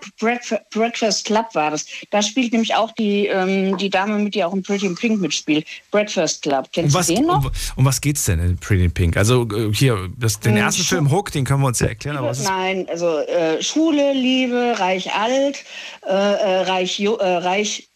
Breakfast, 0.70 1.24
Club 1.24 1.46
war 1.54 1.70
das. 1.70 1.86
Da 2.10 2.20
spielt 2.22 2.52
nämlich 2.52 2.74
auch 2.74 2.92
die, 2.92 3.26
ähm, 3.26 3.76
die 3.78 3.88
Dame 3.88 4.18
mit, 4.18 4.34
die 4.34 4.44
auch 4.44 4.52
in 4.52 4.62
Pretty 4.62 4.84
in 4.86 4.94
Pink 4.94 5.20
mitspielt. 5.20 5.66
Breakfast 5.90 6.42
Club. 6.42 6.66
Um 6.66 6.70
Kennst 6.72 6.94
was, 6.94 7.06
du 7.06 7.14
den 7.14 7.26
noch? 7.26 7.44
um, 7.46 7.50
um 7.76 7.84
was 7.86 8.00
geht's 8.02 8.26
denn 8.26 8.38
in 8.38 8.58
Pretty 8.58 8.84
in 8.84 8.92
Pink? 8.92 9.16
Also 9.16 9.48
äh, 9.50 9.72
hier, 9.74 10.10
das, 10.18 10.38
den 10.40 10.52
Ähm, 10.52 10.62
ersten 10.62 10.82
Schu- 10.82 10.94
Film 10.96 11.10
Hook, 11.10 11.32
den 11.32 11.44
können 11.46 11.62
wir 11.62 11.68
uns 11.68 11.80
ja 11.80 11.86
erklären, 11.88 12.18
aber 12.18 12.28
was 12.28 12.40
ist 12.40 12.44
Nein, 12.48 12.86
also 12.90 13.18
äh, 13.20 13.62
Schule, 13.62 14.12
Liebe, 14.12 14.74
reich 14.78 15.12
alt, 15.14 15.64
äh, 16.06 16.10
äh, 16.12 16.60
reich, 16.70 17.00
äh, 17.00 17.06
reich 17.08 17.88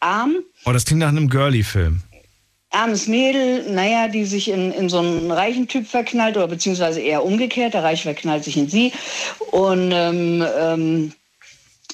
arm. 0.00 0.36
Oh, 0.66 0.72
das 0.72 0.84
klingt 0.84 1.00
nach 1.00 1.08
einem 1.08 1.28
Girly-Film. 1.28 2.02
Armes 2.72 3.06
Mädel, 3.06 3.70
naja, 3.70 4.08
die 4.08 4.24
sich 4.24 4.48
in, 4.48 4.72
in 4.72 4.88
so 4.88 4.98
einen 4.98 5.30
reichen 5.30 5.68
Typ 5.68 5.86
verknallt 5.86 6.36
oder 6.36 6.48
beziehungsweise 6.48 7.00
eher 7.00 7.24
umgekehrt, 7.24 7.74
der 7.74 7.84
Reich 7.84 8.02
verknallt 8.02 8.44
sich 8.44 8.56
in 8.56 8.68
sie. 8.68 8.92
Und 9.50 9.92
ähm, 9.92 10.44
ähm, 10.58 11.12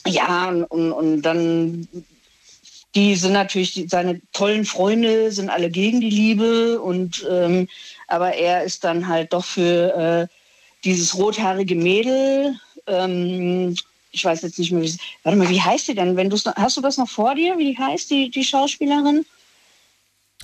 ja, 0.07 0.49
und, 0.49 0.93
und, 0.93 1.23
dann, 1.23 1.89
die 2.95 3.17
sind 3.17 3.33
natürlich, 3.33 3.75
die, 3.75 3.89
seine 3.89 4.21
tollen 4.33 4.65
Freunde 4.65 5.33
sind 5.33 5.51
alle 5.51 5.71
gegen 5.71 6.01
die 6.01 6.11
Liebe 6.11 6.81
und 6.81 7.27
ähm, 7.29 7.69
aber 8.07 8.35
er 8.35 8.63
ist 8.65 8.85
dann 8.85 9.09
halt 9.09 9.33
doch 9.33 9.45
für 9.45 9.95
äh, 9.95 10.35
dieses 10.85 11.17
rothaarige 11.17 11.75
Mädel. 11.75 12.59
Ähm, 12.87 13.77
ich 14.13 14.25
weiß 14.25 14.43
jetzt 14.43 14.59
nicht 14.59 14.73
mehr, 14.73 14.83
wie 14.83 14.97
warte 15.23 15.37
mal, 15.37 15.51
wie 15.51 15.61
heißt 15.61 15.87
sie 15.87 15.95
denn? 15.95 16.17
Wenn 16.17 16.33
hast 16.33 16.77
du 16.77 16.81
das 16.81 16.97
noch 16.97 17.09
vor 17.09 17.35
dir? 17.35 17.59
Wie 17.59 17.73
die 17.73 17.79
heißt, 17.79 18.11
die, 18.11 18.31
die 18.31 18.45
Schauspielerin? 18.45 19.27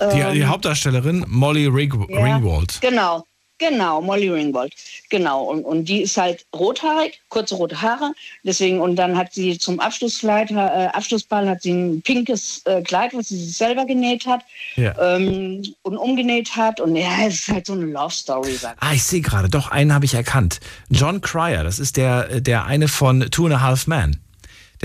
Die, 0.01 0.15
die 0.33 0.39
Ähm, 0.41 0.49
Hauptdarstellerin 0.49 1.25
Molly 1.27 1.67
Ring 1.67 1.93
ja, 2.09 2.23
Ringwald. 2.23 2.79
Genau, 2.81 3.23
genau, 3.57 4.01
Molly 4.01 4.29
Ringwald. 4.29 4.73
Genau. 5.09 5.43
Und, 5.45 5.63
und 5.63 5.85
die 5.85 6.01
ist 6.01 6.17
halt 6.17 6.45
rothaarig, 6.53 7.21
kurze 7.29 7.55
rote 7.55 7.81
Haare. 7.81 8.11
Deswegen, 8.43 8.81
und 8.81 8.97
dann 8.97 9.15
hat 9.17 9.33
sie 9.33 9.57
zum 9.57 9.79
Abschlusskleid, 9.79 10.51
äh, 10.51 10.55
Abschlussball 10.91 11.47
hat 11.47 11.61
sie 11.61 11.71
ein 11.71 12.01
pinkes 12.01 12.61
äh, 12.65 12.81
Kleid, 12.81 13.13
was 13.13 13.29
sie 13.29 13.37
sich 13.41 13.55
selber 13.55 13.85
genäht 13.85 14.25
hat 14.25 14.41
Ja. 14.75 15.15
ähm, 15.15 15.63
und 15.83 15.95
umgenäht 15.97 16.55
hat. 16.57 16.81
Und 16.81 16.97
ja, 16.97 17.25
es 17.25 17.35
ist 17.35 17.47
halt 17.47 17.65
so 17.67 17.73
eine 17.73 17.85
Love 17.85 18.13
Story, 18.13 18.57
Ah, 18.81 18.91
ich 18.93 19.03
sehe 19.03 19.21
gerade, 19.21 19.47
doch, 19.47 19.71
einen 19.71 19.93
habe 19.93 20.03
ich 20.03 20.13
erkannt. 20.13 20.59
John 20.89 21.21
Cryer, 21.21 21.63
das 21.63 21.79
ist 21.79 21.95
der, 21.95 22.41
der 22.41 22.65
eine 22.65 22.89
von 22.89 23.21
Two 23.31 23.45
and 23.45 23.55
a 23.55 23.61
Half 23.61 23.87
Men. 23.87 24.19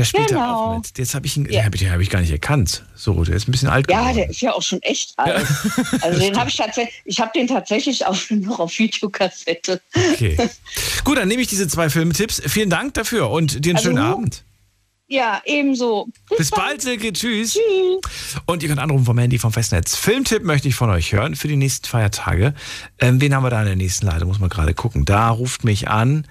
Der 0.00 0.04
spielt 0.06 0.30
da 0.30 0.34
Genau. 0.36 0.54
auch 0.54 0.76
mit. 0.78 0.96
Jetzt 0.98 1.14
habe 1.14 1.26
ich 1.26 1.36
ihn, 1.36 1.44
Ja. 1.44 1.68
den 1.68 1.92
habe 1.92 2.02
ich, 2.02 2.08
gar 2.08 2.20
nicht 2.22 2.30
erkannt. 2.30 2.84
So, 2.94 3.22
der 3.22 3.36
ist 3.36 3.46
ein 3.46 3.52
bisschen 3.52 3.68
alt 3.68 3.90
Ja, 3.90 3.98
geworden. 4.00 4.16
der 4.16 4.30
ist 4.30 4.40
ja 4.40 4.52
auch 4.54 4.62
schon 4.62 4.80
echt 4.80 5.12
alt. 5.18 5.46
Also 6.00 6.18
den 6.18 6.38
habe 6.38 6.48
ich 6.48 6.56
tatsächlich, 6.56 7.02
ich 7.04 7.20
habe 7.20 7.30
den 7.34 7.46
tatsächlich 7.46 8.06
auch 8.06 8.16
noch 8.30 8.60
auf 8.60 8.78
Videokassette. 8.78 9.82
Okay. 10.12 10.38
Gut, 11.04 11.18
dann 11.18 11.28
nehme 11.28 11.42
ich 11.42 11.48
diese 11.48 11.68
zwei 11.68 11.90
Filmtipps. 11.90 12.40
Vielen 12.46 12.70
Dank 12.70 12.94
dafür 12.94 13.28
und 13.30 13.62
dir 13.62 13.70
einen 13.70 13.76
Also, 13.76 13.88
schönen 13.90 13.98
Abend. 14.02 14.42
Ja, 15.06 15.42
ebenso. 15.44 16.08
Bis 16.38 16.50
bald, 16.50 16.80
Silke. 16.80 17.12
Tschüss. 17.12 17.58
Und 18.46 18.62
ihr 18.62 18.68
könnt 18.70 18.80
anrufen 18.80 19.04
vom 19.04 19.18
Handy 19.18 19.38
vom 19.38 19.52
Festnetz. 19.52 19.96
Filmtipp 19.96 20.44
möchte 20.44 20.68
ich 20.68 20.76
von 20.76 20.88
euch 20.88 21.12
hören 21.12 21.34
für 21.36 21.48
die 21.48 21.56
nächsten 21.56 21.86
Feiertage. 21.88 22.54
Ähm, 23.00 23.20
wen 23.20 23.34
haben 23.34 23.42
wir 23.42 23.50
da 23.50 23.58
in 23.60 23.66
der 23.66 23.76
nächsten 23.76 24.06
Leitung? 24.06 24.28
Muss 24.28 24.38
man 24.38 24.48
gerade 24.48 24.72
gucken. 24.72 25.04
Da 25.04 25.28
ruft 25.28 25.62
mich 25.64 25.88
an 25.88 26.26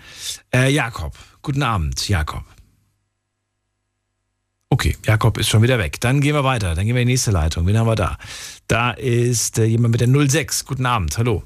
äh, 0.56 0.72
Jakob. 0.72 1.14
Guten 1.44 1.62
Abend, 1.62 2.08
Jakob. 2.10 2.44
Okay, 4.72 4.96
Jakob 5.04 5.40
ist 5.40 5.50
schon 5.50 5.64
wieder 5.64 5.80
weg. 5.80 6.00
Dann 6.00 6.22
gehen 6.22 6.36
wir 6.36 6.44
weiter. 6.44 6.76
Dann 6.76 6.86
gehen 6.86 6.94
wir 6.94 7.02
in 7.02 7.08
die 7.08 7.14
nächste 7.14 7.32
Leitung. 7.32 7.66
Wen 7.66 7.76
haben 7.78 7.88
wir 7.88 7.96
da? 7.96 8.18
Da 8.68 8.92
ist 8.92 9.58
äh, 9.58 9.64
jemand 9.66 9.94
mit 9.94 10.02
der 10.02 10.30
06. 10.30 10.64
Guten 10.66 10.86
Abend. 10.86 11.18
Hallo. 11.18 11.42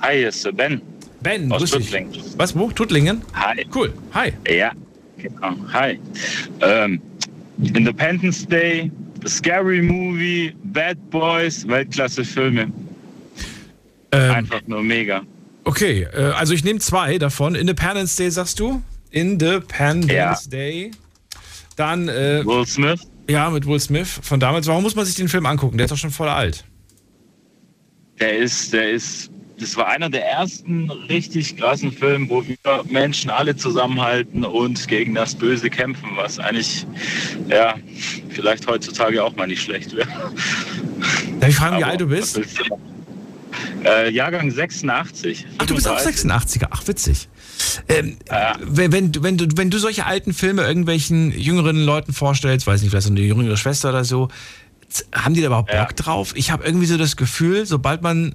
Hi, 0.00 0.18
hier 0.18 0.28
ist 0.28 0.44
der 0.44 0.52
Ben 0.52 0.80
Ben, 1.20 1.50
aus. 1.50 1.68
Tuttlingen. 1.68 2.12
Was, 2.36 2.56
wo? 2.56 2.70
Tuttlingen? 2.70 3.22
Hi. 3.34 3.66
Cool. 3.74 3.92
Hi. 4.14 4.32
Ja, 4.48 4.70
genau. 5.18 5.56
Hi. 5.72 5.98
Ähm, 6.60 7.02
Independence 7.58 8.46
Day, 8.46 8.92
Scary 9.26 9.82
Movie, 9.82 10.54
Bad 10.62 10.96
Boys, 11.10 11.66
Weltklasse-Filme. 11.66 12.72
Ähm, 14.12 14.30
Einfach 14.30 14.62
nur 14.68 14.82
mega. 14.84 15.22
Okay, 15.64 16.06
äh, 16.14 16.30
also 16.36 16.54
ich 16.54 16.62
nehme 16.62 16.78
zwei 16.78 17.18
davon. 17.18 17.56
Independence 17.56 18.14
Day 18.14 18.30
sagst 18.30 18.60
du? 18.60 18.80
Independence 19.10 20.12
Ja. 20.12 20.38
Day. 20.50 20.92
Dann, 21.80 22.08
äh, 22.08 22.44
Will 22.44 22.66
Smith, 22.66 23.00
ja, 23.26 23.48
mit 23.48 23.66
Will 23.66 23.80
Smith 23.80 24.20
von 24.22 24.38
damals. 24.38 24.66
Warum 24.66 24.82
muss 24.82 24.94
man 24.94 25.06
sich 25.06 25.14
den 25.14 25.28
Film 25.28 25.46
angucken? 25.46 25.78
Der 25.78 25.86
ist 25.86 25.90
doch 25.90 25.96
schon 25.96 26.10
voll 26.10 26.28
alt. 26.28 26.62
der 28.20 28.36
ist, 28.36 28.74
der 28.74 28.90
ist, 28.90 29.30
das 29.58 29.76
war 29.76 29.88
einer 29.88 30.10
der 30.10 30.26
ersten 30.26 30.90
richtig 30.90 31.56
krassen 31.56 31.90
Filme, 31.90 32.28
wo 32.28 32.44
wir 32.46 32.56
Menschen 32.90 33.30
alle 33.30 33.56
zusammenhalten 33.56 34.44
und 34.44 34.88
gegen 34.88 35.14
das 35.14 35.34
Böse 35.34 35.70
kämpfen, 35.70 36.10
was 36.16 36.38
eigentlich, 36.38 36.86
ja, 37.48 37.76
vielleicht 38.28 38.66
heutzutage 38.66 39.24
auch 39.24 39.34
mal 39.36 39.46
nicht 39.46 39.62
schlecht 39.62 39.96
wäre. 39.96 40.08
Darf 41.40 41.48
ich 41.48 41.56
fragen, 41.56 41.78
wie 41.78 41.84
alt 41.84 42.02
du 42.02 42.08
bist? 42.08 42.38
Äh, 43.86 44.10
Jahrgang 44.10 44.50
86. 44.50 45.46
Ach, 45.56 45.64
du 45.64 45.74
bist 45.76 45.88
auch 45.88 45.98
35. 45.98 46.60
86er. 46.60 46.68
Ach, 46.70 46.86
witzig. 46.86 47.29
Ähm, 47.88 48.16
Ja. 48.30 48.56
wenn, 48.60 48.92
wenn, 48.92 49.12
du- 49.12 49.22
wenn, 49.22 49.36
du, 49.38 49.46
wenn 49.56 49.70
du 49.70 49.78
solche 49.78 50.06
alten 50.06 50.32
Filme 50.32 50.62
irgendwelchen 50.62 51.32
jüngeren 51.38 51.76
Leuten 51.84 52.12
vorstellst, 52.12 52.66
weiß 52.66 52.80
nicht, 52.82 52.90
vielleicht 52.90 53.06
so 53.06 53.12
eine 53.12 53.20
jüngere 53.20 53.56
Schwester 53.56 53.90
oder 53.90 54.04
so, 54.04 54.28
haben 55.14 55.34
die 55.34 55.40
da 55.40 55.48
überhaupt 55.48 55.72
Ja. 55.72 55.84
Bock 55.84 55.96
drauf? 55.96 56.32
Ich 56.36 56.50
habe 56.50 56.64
irgendwie 56.64 56.86
so 56.86 56.96
das 56.96 57.16
Gefühl, 57.16 57.66
sobald 57.66 58.02
man 58.02 58.34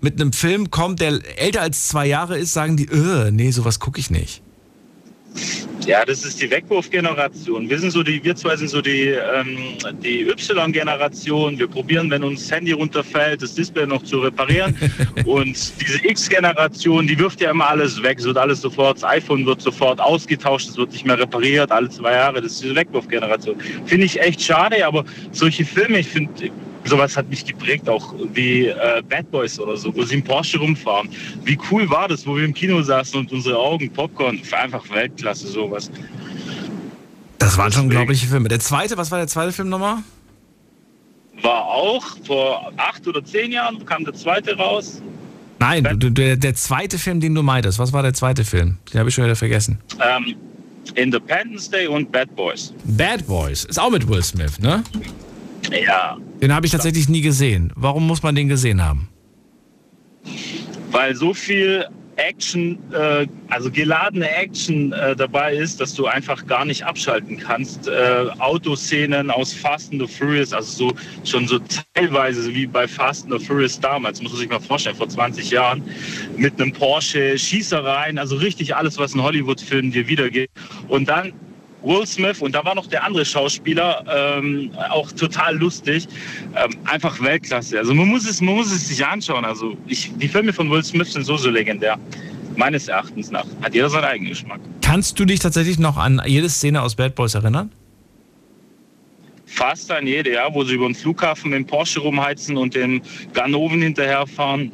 mit 0.00 0.20
einem 0.20 0.32
Film 0.32 0.70
kommt, 0.70 1.00
der 1.00 1.18
älter 1.40 1.62
als 1.62 1.88
zwei 1.88 2.06
Jahre 2.06 2.38
ist, 2.38 2.52
sagen 2.52 2.76
die, 2.76 2.84
äh, 2.86 3.30
nee, 3.30 3.50
sowas 3.50 3.80
gucke 3.80 3.98
ich 3.98 4.10
nicht. 4.10 4.42
Ja, 5.86 6.04
das 6.04 6.24
ist 6.24 6.42
die 6.42 6.50
Wegwurfgeneration. 6.50 7.70
Wir 7.70 7.78
sind 7.78 7.92
so 7.92 8.02
die, 8.02 8.22
wir 8.24 8.34
zwei 8.34 8.56
sind 8.56 8.68
so 8.68 8.82
die, 8.82 9.08
ähm, 9.08 9.56
die 10.02 10.22
Y-Generation. 10.22 11.58
Wir 11.58 11.68
probieren, 11.68 12.10
wenn 12.10 12.24
uns 12.24 12.42
das 12.42 12.50
Handy 12.50 12.72
runterfällt, 12.72 13.40
das 13.40 13.54
Display 13.54 13.86
noch 13.86 14.02
zu 14.02 14.18
reparieren. 14.18 14.76
Und 15.24 15.56
diese 15.80 16.04
X-Generation, 16.04 17.06
die 17.06 17.16
wirft 17.16 17.40
ja 17.40 17.50
immer 17.52 17.68
alles 17.68 18.02
weg. 18.02 18.18
Es 18.18 18.24
wird 18.24 18.36
alles 18.36 18.62
sofort, 18.62 18.96
das 18.96 19.04
iPhone 19.04 19.46
wird 19.46 19.60
sofort 19.60 20.00
ausgetauscht, 20.00 20.70
es 20.70 20.76
wird 20.76 20.90
nicht 20.92 21.06
mehr 21.06 21.18
repariert, 21.18 21.70
alle 21.70 21.88
zwei 21.88 22.12
Jahre. 22.14 22.42
Das 22.42 22.52
ist 22.52 22.64
diese 22.64 22.74
Wegwurfgeneration. 22.74 23.56
Finde 23.84 24.06
ich 24.06 24.20
echt 24.20 24.42
schade, 24.42 24.84
aber 24.84 25.04
solche 25.30 25.64
Filme, 25.64 26.00
ich 26.00 26.08
finde, 26.08 26.50
sowas 26.86 27.16
hat 27.16 27.28
mich 27.28 27.44
geprägt, 27.44 27.88
auch 27.88 28.14
wie 28.32 28.66
äh, 28.66 29.02
Bad 29.08 29.30
Boys 29.30 29.58
oder 29.58 29.76
so, 29.76 29.94
wo 29.94 30.02
sie 30.02 30.16
im 30.16 30.24
Porsche 30.24 30.58
rumfahren. 30.58 31.08
Wie 31.44 31.58
cool 31.70 31.88
war 31.90 32.08
das, 32.08 32.26
wo 32.26 32.36
wir 32.36 32.44
im 32.44 32.54
Kino 32.54 32.82
saßen 32.82 33.20
und 33.20 33.32
unsere 33.32 33.58
Augen 33.58 33.90
Popcorn, 33.90 34.40
einfach 34.52 34.88
Weltklasse 34.90 35.48
sowas. 35.48 35.90
Das 37.38 37.56
waren 37.58 37.70
schon 37.72 37.82
unglaubliche 37.84 38.26
Filme. 38.26 38.48
Der 38.48 38.60
zweite, 38.60 38.96
was 38.96 39.10
war 39.10 39.18
der 39.18 39.28
zweite 39.28 39.52
Film 39.52 39.68
nochmal? 39.68 39.98
War 41.42 41.64
auch 41.66 42.04
vor 42.24 42.72
acht 42.76 43.06
oder 43.06 43.22
zehn 43.24 43.52
Jahren 43.52 43.84
kam 43.84 44.04
der 44.04 44.14
zweite 44.14 44.56
raus. 44.56 45.02
Nein, 45.58 45.84
du, 45.98 46.10
der, 46.10 46.36
der 46.36 46.54
zweite 46.54 46.98
Film, 46.98 47.20
den 47.20 47.34
du 47.34 47.42
meintest, 47.42 47.78
was 47.78 47.92
war 47.92 48.02
der 48.02 48.14
zweite 48.14 48.44
Film? 48.44 48.78
Den 48.92 49.00
habe 49.00 49.08
ich 49.08 49.14
schon 49.14 49.24
wieder 49.24 49.36
vergessen. 49.36 49.78
Ähm, 50.00 50.34
Independence 50.94 51.70
Day 51.70 51.86
und 51.86 52.10
Bad 52.12 52.34
Boys. 52.36 52.72
Bad 52.84 53.26
Boys, 53.26 53.64
ist 53.64 53.78
auch 53.78 53.90
mit 53.90 54.06
Will 54.08 54.22
Smith, 54.22 54.58
ne? 54.60 54.82
Ja, 55.70 56.16
Den 56.40 56.54
habe 56.54 56.66
ich 56.66 56.72
tatsächlich 56.72 57.08
nie 57.08 57.22
gesehen. 57.22 57.72
Warum 57.76 58.06
muss 58.06 58.22
man 58.22 58.34
den 58.34 58.48
gesehen 58.48 58.84
haben? 58.84 59.08
weil 60.96 61.14
so 61.14 61.34
viel 61.34 61.86
Action, 62.16 62.78
äh, 62.92 63.26
also 63.48 63.70
geladene 63.70 64.26
Action 64.30 64.92
äh, 64.92 65.14
dabei 65.14 65.54
ist, 65.54 65.78
dass 65.78 65.92
du 65.92 66.06
einfach 66.06 66.46
gar 66.46 66.64
nicht 66.64 66.82
abschalten 66.82 67.36
kannst. 67.36 67.86
Äh, 67.86 68.26
Autoszenen 68.38 69.30
aus 69.30 69.52
Fast 69.52 69.92
and 69.92 70.00
the 70.00 70.08
Furious, 70.08 70.54
also 70.54 70.88
so 70.88 70.94
schon 71.30 71.46
so 71.46 71.58
teilweise 71.92 72.54
wie 72.54 72.66
bei 72.66 72.88
Fast 72.88 73.30
and 73.30 73.38
the 73.38 73.46
Furious 73.46 73.78
damals, 73.78 74.22
muss 74.22 74.32
man 74.32 74.40
sich 74.40 74.48
mal 74.48 74.60
vorstellen, 74.60 74.96
vor 74.96 75.10
20 75.10 75.50
Jahren, 75.50 75.82
mit 76.38 76.58
einem 76.58 76.72
Porsche, 76.72 77.38
Schießereien, 77.38 78.16
also 78.16 78.36
richtig 78.36 78.74
alles, 78.74 78.96
was 78.96 79.14
ein 79.14 79.22
Hollywood-Film 79.22 79.92
dir 79.92 80.08
wiedergeht. 80.08 80.48
Und 80.88 81.10
dann 81.10 81.34
Will 81.86 82.06
Smith 82.06 82.40
und 82.40 82.52
da 82.52 82.64
war 82.64 82.74
noch 82.74 82.86
der 82.88 83.04
andere 83.04 83.24
Schauspieler, 83.24 84.04
ähm, 84.38 84.72
auch 84.90 85.12
total 85.12 85.56
lustig, 85.56 86.08
ähm, 86.56 86.76
einfach 86.84 87.20
Weltklasse. 87.22 87.78
Also 87.78 87.94
man 87.94 88.08
muss 88.08 88.28
es, 88.28 88.40
man 88.40 88.56
muss 88.56 88.72
es 88.72 88.88
sich 88.88 89.06
anschauen. 89.06 89.44
Also 89.44 89.76
ich, 89.86 90.12
die 90.16 90.28
Filme 90.28 90.52
von 90.52 90.70
Will 90.70 90.82
Smith 90.82 91.12
sind 91.12 91.24
so 91.24 91.36
so 91.36 91.48
legendär, 91.48 91.96
meines 92.56 92.88
Erachtens 92.88 93.30
nach. 93.30 93.46
Hat 93.62 93.74
jeder 93.74 93.88
seinen 93.88 94.04
eigenen 94.04 94.30
Geschmack. 94.30 94.60
Kannst 94.82 95.18
du 95.18 95.24
dich 95.24 95.38
tatsächlich 95.38 95.78
noch 95.78 95.96
an 95.96 96.20
jede 96.26 96.48
Szene 96.48 96.82
aus 96.82 96.96
Bad 96.96 97.14
Boys 97.14 97.34
erinnern? 97.34 97.70
Fast 99.46 99.90
an 99.92 100.06
jede, 100.06 100.32
ja, 100.32 100.52
wo 100.52 100.64
sie 100.64 100.74
über 100.74 100.86
den 100.86 100.94
Flughafen 100.94 101.50
mit 101.50 101.60
dem 101.60 101.66
Porsche 101.66 102.00
rumheizen 102.00 102.56
und 102.56 102.74
den 102.74 103.00
Ganoven 103.32 103.80
hinterherfahren. 103.80 104.72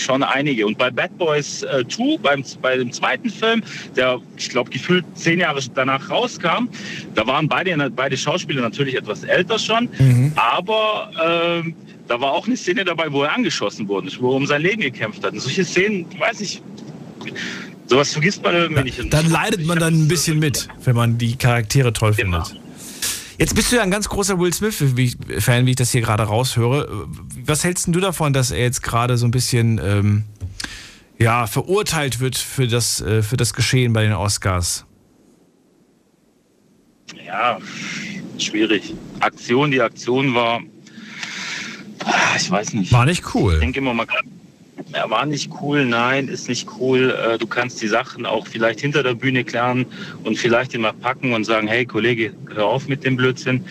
Schon 0.00 0.22
einige. 0.22 0.66
Und 0.66 0.78
bei 0.78 0.90
Bad 0.90 1.16
Boys 1.18 1.62
äh, 1.62 1.84
2, 1.86 2.18
beim, 2.18 2.44
bei 2.60 2.76
dem 2.76 2.92
zweiten 2.92 3.30
Film, 3.30 3.62
der, 3.96 4.20
ich 4.36 4.48
glaube, 4.48 4.70
gefühlt 4.70 5.04
zehn 5.14 5.40
Jahre 5.40 5.60
danach 5.74 6.10
rauskam, 6.10 6.68
da 7.14 7.26
waren 7.26 7.48
beide, 7.48 7.90
beide 7.90 8.16
Schauspieler 8.16 8.62
natürlich 8.62 8.96
etwas 8.96 9.24
älter 9.24 9.58
schon, 9.58 9.88
mhm. 9.98 10.32
aber 10.36 11.62
äh, 11.64 11.72
da 12.08 12.20
war 12.20 12.32
auch 12.32 12.46
eine 12.46 12.56
Szene 12.56 12.84
dabei, 12.84 13.10
wo 13.10 13.22
er 13.22 13.34
angeschossen 13.34 13.88
wurde, 13.88 14.10
wo 14.20 14.32
er 14.32 14.36
um 14.36 14.46
sein 14.46 14.62
Leben 14.62 14.82
gekämpft 14.82 15.24
hat. 15.24 15.32
Und 15.32 15.40
solche 15.40 15.64
Szenen, 15.64 16.06
weiß 16.18 16.40
ich, 16.40 16.60
sowas 17.86 18.12
vergisst 18.12 18.42
man 18.42 18.54
irgendwie 18.54 18.84
nicht. 18.84 19.12
Dann 19.12 19.30
leidet 19.30 19.64
man 19.64 19.78
dann 19.78 19.94
ein 19.94 20.08
bisschen 20.08 20.38
mit, 20.38 20.68
wenn 20.84 20.96
man 20.96 21.18
die 21.18 21.36
Charaktere 21.36 21.92
toll 21.92 22.12
genau. 22.14 22.44
findet. 22.44 22.63
Jetzt 23.38 23.54
bist 23.54 23.72
du 23.72 23.76
ja 23.76 23.82
ein 23.82 23.90
ganz 23.90 24.08
großer 24.08 24.38
Will 24.38 24.52
Smith-Fan, 24.52 25.66
wie 25.66 25.70
ich 25.70 25.76
das 25.76 25.90
hier 25.90 26.02
gerade 26.02 26.22
raushöre. 26.24 27.06
Was 27.44 27.64
hältst 27.64 27.88
du 27.88 28.00
davon, 28.00 28.32
dass 28.32 28.50
er 28.50 28.60
jetzt 28.60 28.82
gerade 28.82 29.16
so 29.16 29.26
ein 29.26 29.32
bisschen 29.32 29.80
ähm, 29.82 30.24
ja, 31.18 31.46
verurteilt 31.46 32.20
wird 32.20 32.36
für 32.36 32.68
das, 32.68 33.00
äh, 33.00 33.22
für 33.22 33.36
das 33.36 33.52
Geschehen 33.54 33.92
bei 33.92 34.04
den 34.04 34.12
Oscars? 34.12 34.86
Ja, 37.26 37.58
schwierig. 38.38 38.94
Aktion, 39.20 39.70
die 39.70 39.80
Aktion 39.80 40.34
war, 40.34 40.60
ich 42.36 42.50
weiß 42.50 42.74
nicht. 42.74 42.92
War 42.92 43.06
nicht 43.06 43.34
cool. 43.34 43.54
Ich 43.54 43.60
denke 43.60 43.80
immer, 43.80 43.94
man 43.94 44.06
er 44.92 45.10
war 45.10 45.26
nicht 45.26 45.50
cool, 45.60 45.84
nein, 45.84 46.28
ist 46.28 46.48
nicht 46.48 46.68
cool. 46.78 47.10
Äh, 47.10 47.38
du 47.38 47.46
kannst 47.46 47.80
die 47.82 47.88
Sachen 47.88 48.26
auch 48.26 48.46
vielleicht 48.46 48.80
hinter 48.80 49.02
der 49.02 49.14
Bühne 49.14 49.44
klären 49.44 49.86
und 50.22 50.38
vielleicht 50.38 50.74
immer 50.74 50.92
packen 50.92 51.32
und 51.32 51.44
sagen, 51.44 51.68
hey 51.68 51.84
Kollege, 51.84 52.32
hör 52.54 52.66
auf 52.66 52.88
mit 52.88 53.04
dem 53.04 53.16
Blödsinn. 53.16 53.64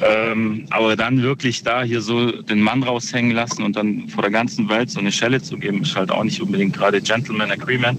Ähm, 0.00 0.66
aber 0.70 0.96
dann 0.96 1.22
wirklich 1.22 1.62
da 1.62 1.82
hier 1.82 2.00
so 2.00 2.30
den 2.42 2.60
Mann 2.60 2.82
raushängen 2.82 3.32
lassen 3.32 3.62
und 3.62 3.76
dann 3.76 4.08
vor 4.08 4.22
der 4.22 4.30
ganzen 4.30 4.68
Welt 4.68 4.90
so 4.90 5.00
eine 5.00 5.12
Schelle 5.12 5.42
zu 5.42 5.56
geben, 5.56 5.82
ist 5.82 5.96
halt 5.96 6.10
auch 6.10 6.24
nicht 6.24 6.40
unbedingt 6.40 6.76
gerade 6.76 7.00
Gentleman 7.00 7.50
Agreement. 7.50 7.98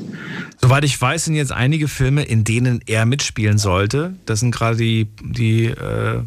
Soweit 0.60 0.83
ich 0.83 1.00
weiß, 1.00 1.25
sind 1.25 1.36
jetzt 1.36 1.51
einige 1.51 1.88
Filme, 1.88 2.24
in 2.24 2.43
denen 2.43 2.81
er 2.86 3.05
mitspielen 3.05 3.57
sollte. 3.57 4.15
Das 4.25 4.39
sind 4.39 4.51
gerade 4.51 4.77
die, 4.77 5.07
die 5.24 5.65
äh, 5.65 6.21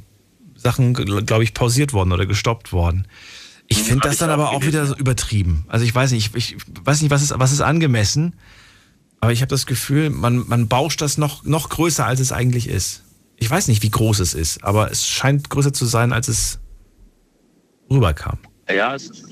Sachen, 0.56 0.94
glaube 0.94 1.44
ich, 1.44 1.54
pausiert 1.54 1.92
worden 1.92 2.12
oder 2.12 2.26
gestoppt 2.26 2.72
worden. 2.72 3.06
Ich 3.68 3.82
finde 3.82 4.08
das 4.08 4.18
dann 4.18 4.30
aber 4.30 4.50
auch 4.50 4.64
wieder 4.64 4.86
so 4.86 4.96
übertrieben. 4.96 5.64
Also 5.68 5.84
ich 5.84 5.94
weiß 5.94 6.12
nicht, 6.12 6.34
ich, 6.36 6.54
ich 6.54 6.56
weiß 6.84 7.00
nicht, 7.02 7.10
was 7.10 7.22
ist, 7.22 7.38
was 7.38 7.52
ist 7.52 7.60
angemessen, 7.60 8.34
aber 9.20 9.32
ich 9.32 9.40
habe 9.40 9.48
das 9.48 9.66
Gefühl, 9.66 10.10
man, 10.10 10.46
man 10.46 10.68
bauscht 10.68 11.00
das 11.00 11.16
noch, 11.16 11.44
noch 11.44 11.70
größer, 11.70 12.04
als 12.04 12.20
es 12.20 12.30
eigentlich 12.30 12.68
ist. 12.68 13.04
Ich 13.36 13.50
weiß 13.50 13.68
nicht, 13.68 13.82
wie 13.82 13.90
groß 13.90 14.20
es 14.20 14.34
ist, 14.34 14.62
aber 14.62 14.90
es 14.90 15.06
scheint 15.06 15.50
größer 15.50 15.72
zu 15.72 15.86
sein, 15.86 16.12
als 16.12 16.28
es 16.28 16.60
rüberkam. 17.90 18.38
Ja, 18.68 18.94
es 18.94 19.08
ist, 19.08 19.24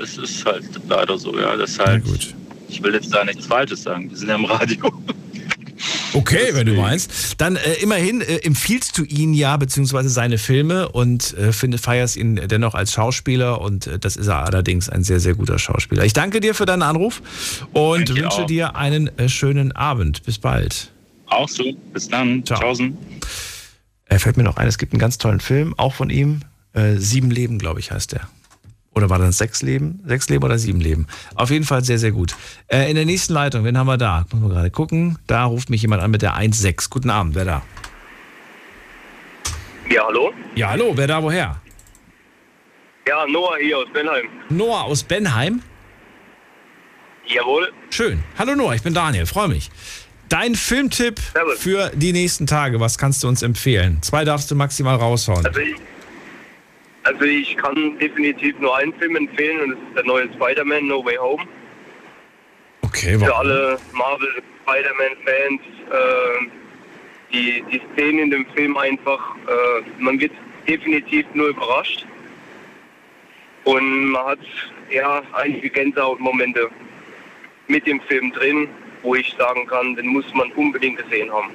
es 0.00 0.18
ist 0.18 0.44
halt 0.44 0.64
leider 0.88 1.18
so, 1.18 1.38
ja. 1.38 1.56
Das 1.56 1.78
halt, 1.78 2.34
ich 2.68 2.82
will 2.82 2.94
jetzt 2.94 3.12
da 3.12 3.24
nichts 3.24 3.46
Falsches 3.46 3.82
sagen. 3.82 4.10
Wir 4.10 4.16
sind 4.16 4.28
ja 4.28 4.36
im 4.36 4.44
Radio. 4.44 4.92
Okay, 6.14 6.50
wenn 6.52 6.66
du 6.66 6.74
meinst. 6.74 7.40
Dann 7.40 7.56
äh, 7.56 7.74
immerhin 7.74 8.20
äh, 8.20 8.38
empfiehlst 8.38 8.96
du 8.96 9.04
ihn 9.04 9.34
ja, 9.34 9.56
beziehungsweise 9.56 10.08
seine 10.08 10.38
Filme 10.38 10.88
und 10.88 11.36
äh, 11.36 11.52
find, 11.52 11.78
feierst 11.78 12.16
ihn 12.16 12.36
dennoch 12.36 12.74
als 12.74 12.92
Schauspieler 12.92 13.60
und 13.60 13.86
äh, 13.86 13.98
das 13.98 14.16
ist 14.16 14.26
er 14.26 14.44
allerdings 14.44 14.88
ein 14.88 15.04
sehr, 15.04 15.20
sehr 15.20 15.34
guter 15.34 15.58
Schauspieler. 15.58 16.04
Ich 16.04 16.12
danke 16.12 16.40
dir 16.40 16.54
für 16.54 16.66
deinen 16.66 16.82
Anruf 16.82 17.22
und 17.72 18.08
danke 18.08 18.22
wünsche 18.22 18.46
dir 18.46 18.76
einen 18.76 19.16
äh, 19.18 19.28
schönen 19.28 19.72
Abend. 19.72 20.24
Bis 20.24 20.38
bald. 20.38 20.90
Auch 21.26 21.48
so. 21.48 21.64
Bis 21.92 22.08
dann. 22.08 22.44
Ciao. 22.44 22.60
Tschaußen. 22.60 22.96
Er 24.06 24.20
fällt 24.20 24.36
mir 24.38 24.44
noch 24.44 24.56
ein, 24.56 24.66
es 24.66 24.78
gibt 24.78 24.92
einen 24.92 25.00
ganz 25.00 25.18
tollen 25.18 25.40
Film, 25.40 25.74
auch 25.76 25.94
von 25.94 26.08
ihm. 26.08 26.40
Äh, 26.72 26.96
Sieben 26.96 27.30
Leben, 27.30 27.58
glaube 27.58 27.80
ich, 27.80 27.90
heißt 27.90 28.12
der. 28.12 28.28
Oder 28.98 29.10
war 29.10 29.20
das 29.20 29.38
sechs 29.38 29.62
Leben? 29.62 30.00
Sechs 30.04 30.28
Leben 30.28 30.42
oder 30.42 30.58
sieben 30.58 30.80
Leben? 30.80 31.06
Auf 31.36 31.50
jeden 31.50 31.64
Fall 31.64 31.84
sehr, 31.84 31.98
sehr 32.00 32.10
gut. 32.10 32.34
Äh, 32.66 32.90
in 32.90 32.96
der 32.96 33.04
nächsten 33.04 33.32
Leitung, 33.32 33.62
wen 33.62 33.78
haben 33.78 33.86
wir 33.86 33.96
da? 33.96 34.24
Muss 34.32 34.40
man 34.40 34.50
gerade 34.50 34.72
gucken. 34.72 35.20
Da 35.28 35.44
ruft 35.44 35.70
mich 35.70 35.82
jemand 35.82 36.02
an 36.02 36.10
mit 36.10 36.20
der 36.20 36.34
1.6. 36.34 36.90
Guten 36.90 37.08
Abend, 37.08 37.36
wer 37.36 37.44
da? 37.44 37.62
Ja, 39.88 40.04
hallo? 40.04 40.32
Ja, 40.56 40.70
hallo, 40.70 40.94
wer 40.96 41.06
da 41.06 41.22
woher? 41.22 41.60
Ja, 43.06 43.24
Noah 43.28 43.56
hier 43.60 43.78
aus 43.78 43.86
Benheim. 43.92 44.26
Noah 44.48 44.82
aus 44.82 45.04
Benheim? 45.04 45.62
Jawohl. 47.24 47.70
Schön. 47.90 48.24
Hallo 48.36 48.56
Noah, 48.56 48.74
ich 48.74 48.82
bin 48.82 48.94
Daniel, 48.94 49.26
freue 49.26 49.46
mich. 49.46 49.70
Dein 50.28 50.56
Filmtipp 50.56 51.20
Servus. 51.20 51.60
für 51.60 51.92
die 51.94 52.12
nächsten 52.12 52.48
Tage, 52.48 52.80
was 52.80 52.98
kannst 52.98 53.22
du 53.22 53.28
uns 53.28 53.42
empfehlen? 53.42 53.98
Zwei 54.02 54.24
darfst 54.24 54.50
du 54.50 54.56
maximal 54.56 54.96
raushauen. 54.96 55.46
Also 55.46 55.60
ich, 55.60 55.76
also 57.08 57.24
ich 57.24 57.56
kann 57.56 57.98
definitiv 57.98 58.58
nur 58.58 58.76
einen 58.76 58.92
Film 58.94 59.16
empfehlen 59.16 59.60
und 59.62 59.70
das 59.70 59.78
ist 59.78 59.96
der 59.96 60.04
neue 60.04 60.28
Spider-Man 60.34 60.86
No 60.88 61.02
Way 61.02 61.16
Home. 61.16 61.44
Okay, 62.82 63.14
warum? 63.14 63.26
Für 63.26 63.36
alle 63.36 63.78
Marvel 63.92 64.28
Spider-Man-Fans. 64.62 65.62
Äh, 65.90 66.46
die, 67.32 67.64
die 67.72 67.80
Szenen 67.92 68.18
in 68.20 68.30
dem 68.30 68.46
Film 68.54 68.76
einfach, 68.76 69.36
äh, 69.46 69.82
man 69.98 70.20
wird 70.20 70.32
definitiv 70.66 71.24
nur 71.32 71.48
überrascht. 71.48 72.04
Und 73.64 74.10
man 74.10 74.26
hat 74.26 74.38
ja 74.90 75.22
einige 75.32 75.70
Gänsehautmomente 75.70 76.68
mit 77.68 77.86
dem 77.86 78.00
Film 78.02 78.32
drin, 78.32 78.68
wo 79.02 79.14
ich 79.14 79.34
sagen 79.38 79.66
kann, 79.66 79.96
den 79.96 80.08
muss 80.08 80.26
man 80.34 80.50
unbedingt 80.52 80.98
gesehen 80.98 81.32
haben. 81.32 81.50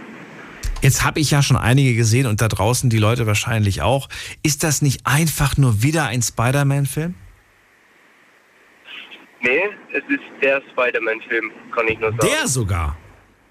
Jetzt 0.83 1.05
habe 1.05 1.21
ich 1.21 1.31
ja 1.31 1.41
schon 1.41 1.55
einige 1.55 1.95
gesehen 1.95 2.27
und 2.27 2.41
da 2.41 2.49
draußen 2.49 2.89
die 2.89 2.97
Leute 2.97 3.25
wahrscheinlich 3.25 3.81
auch. 3.81 4.09
Ist 4.43 4.65
das 4.65 4.81
nicht 4.81 5.07
einfach 5.07 5.55
nur 5.55 5.81
wieder 5.81 6.07
ein 6.07 6.21
Spider-Man-Film? 6.21 7.15
Nee, 9.41 9.61
es 9.93 10.03
ist 10.09 10.23
der 10.41 10.61
Spider-Man-Film, 10.71 11.51
kann 11.73 11.87
ich 11.87 11.97
nur 11.99 12.09
sagen. 12.09 12.27
Der 12.27 12.47
sogar? 12.49 12.97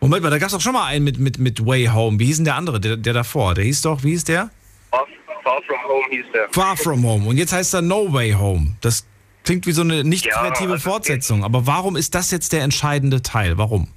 Moment 0.00 0.22
mal, 0.22 0.28
da 0.28 0.36
gab 0.36 0.48
es 0.48 0.52
doch 0.52 0.60
schon 0.60 0.74
mal 0.74 0.84
einen 0.84 1.06
mit, 1.06 1.18
mit, 1.18 1.38
mit 1.38 1.64
Way 1.64 1.86
Home. 1.86 2.18
Wie 2.20 2.26
hieß 2.26 2.36
denn 2.36 2.44
der 2.44 2.56
andere, 2.56 2.78
der, 2.78 2.98
der 2.98 3.14
davor? 3.14 3.54
Der 3.54 3.64
hieß 3.64 3.80
doch, 3.80 4.04
wie 4.04 4.10
hieß 4.10 4.24
der? 4.24 4.50
Far, 4.90 5.06
Far, 5.42 5.62
From 5.66 5.78
Home 5.88 6.04
hieß 6.10 6.24
der. 6.34 6.48
Far 6.50 6.76
From 6.76 7.02
Home. 7.02 7.26
Und 7.26 7.38
jetzt 7.38 7.54
heißt 7.54 7.72
er 7.72 7.80
No 7.80 8.12
Way 8.12 8.32
Home. 8.32 8.76
Das 8.82 9.06
klingt 9.44 9.66
wie 9.66 9.72
so 9.72 9.80
eine 9.80 10.04
nicht 10.04 10.28
kreative 10.28 10.68
ja, 10.68 10.72
also 10.74 10.90
Fortsetzung. 10.90 11.44
Aber 11.44 11.66
warum 11.66 11.96
ist 11.96 12.14
das 12.14 12.30
jetzt 12.30 12.52
der 12.52 12.62
entscheidende 12.62 13.22
Teil? 13.22 13.56
Warum? 13.56 13.88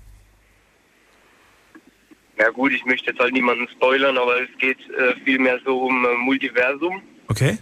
Ja 2.37 2.49
gut, 2.49 2.73
ich 2.73 2.85
möchte 2.85 3.11
jetzt 3.11 3.19
halt 3.19 3.33
niemanden 3.33 3.67
spoilern, 3.69 4.17
aber 4.17 4.41
es 4.41 4.49
geht 4.59 4.77
äh, 4.89 5.15
vielmehr 5.23 5.59
so 5.65 5.83
um 5.83 6.05
äh, 6.05 6.15
Multiversum. 6.17 7.01
Okay. 7.27 7.57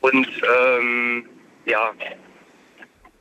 Und 0.00 0.26
ähm, 0.26 1.24
ja, 1.66 1.92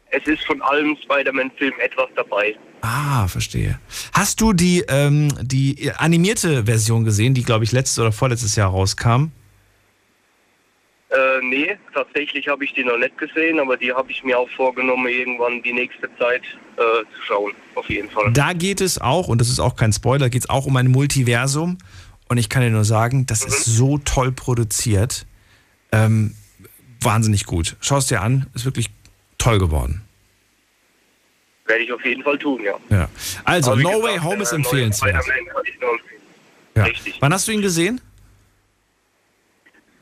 es 0.09 0.27
ist 0.27 0.43
von 0.45 0.61
allem 0.61 0.97
Spider-Man-Film 1.03 1.73
etwas 1.79 2.09
dabei. 2.15 2.55
Ah, 2.81 3.27
verstehe. 3.27 3.79
Hast 4.13 4.41
du 4.41 4.51
die, 4.51 4.83
ähm, 4.89 5.29
die 5.41 5.91
animierte 5.97 6.65
Version 6.65 7.05
gesehen, 7.05 7.33
die, 7.33 7.43
glaube 7.43 7.63
ich, 7.63 7.71
letztes 7.71 7.99
oder 7.99 8.11
vorletztes 8.11 8.55
Jahr 8.55 8.69
rauskam? 8.69 9.31
Äh, 11.13 11.45
nee, 11.45 11.77
tatsächlich 11.93 12.47
habe 12.47 12.65
ich 12.65 12.73
die 12.73 12.83
noch 12.83 12.97
nicht 12.97 13.15
gesehen, 13.19 13.59
aber 13.59 13.77
die 13.77 13.93
habe 13.93 14.09
ich 14.09 14.23
mir 14.23 14.39
auch 14.39 14.49
vorgenommen, 14.49 15.07
irgendwann 15.07 15.61
die 15.61 15.73
nächste 15.73 16.09
Zeit 16.17 16.41
äh, 16.75 16.79
zu 17.15 17.21
schauen, 17.27 17.53
auf 17.75 17.87
jeden 17.87 18.09
Fall. 18.09 18.33
Da 18.33 18.53
geht 18.53 18.81
es 18.81 18.99
auch, 18.99 19.27
und 19.27 19.39
das 19.39 19.49
ist 19.49 19.59
auch 19.59 19.75
kein 19.75 19.93
Spoiler, 19.93 20.29
geht 20.29 20.41
es 20.43 20.49
auch 20.49 20.65
um 20.65 20.75
ein 20.75 20.87
Multiversum. 20.87 21.77
Und 22.29 22.37
ich 22.37 22.49
kann 22.49 22.63
dir 22.63 22.71
nur 22.71 22.83
sagen, 22.83 23.27
das 23.27 23.43
mhm. 23.43 23.47
ist 23.49 23.65
so 23.65 23.99
toll 23.99 24.31
produziert. 24.31 25.27
Ähm, 25.91 26.33
wahnsinnig 26.99 27.45
gut. 27.45 27.75
Schau 27.79 27.97
es 27.97 28.07
dir 28.07 28.21
an, 28.21 28.47
ist 28.55 28.65
wirklich 28.65 28.89
toll 29.37 29.59
geworden. 29.59 30.01
Werde 31.67 31.83
ich 31.83 31.93
auf 31.93 32.03
jeden 32.03 32.23
Fall 32.23 32.39
tun, 32.39 32.63
ja. 32.63 32.73
ja. 32.89 33.07
Also, 33.43 33.75
No 33.75 34.01
Way 34.01 34.17
Home 34.17 34.41
ist 34.41 34.51
empfehlenswert. 34.51 35.23
Ja. 36.75 36.85
Richtig. 36.85 37.17
Wann 37.19 37.31
hast 37.31 37.47
du 37.47 37.51
ihn 37.51 37.61
gesehen? 37.61 38.01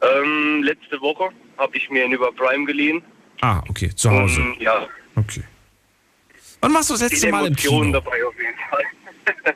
Ähm, 0.01 0.63
letzte 0.63 0.99
Woche 1.01 1.29
habe 1.57 1.77
ich 1.77 1.89
mir 1.89 2.05
ihn 2.05 2.11
über 2.11 2.31
Prime 2.31 2.65
geliehen. 2.65 3.03
Ah, 3.41 3.61
okay, 3.69 3.93
zu 3.93 4.09
Hause. 4.09 4.41
Um, 4.41 4.55
ja. 4.59 4.87
Okay. 5.15 5.43
Wann 6.61 6.73
warst 6.73 6.89
du 6.89 6.93
das 6.93 7.01
letzte 7.01 7.31
Mal 7.31 7.47
im 7.47 7.55
Kino? 7.55 7.91
dabei 7.91 8.23
auf 8.25 8.35
jeden 8.37 8.57
Fall. 8.69 9.55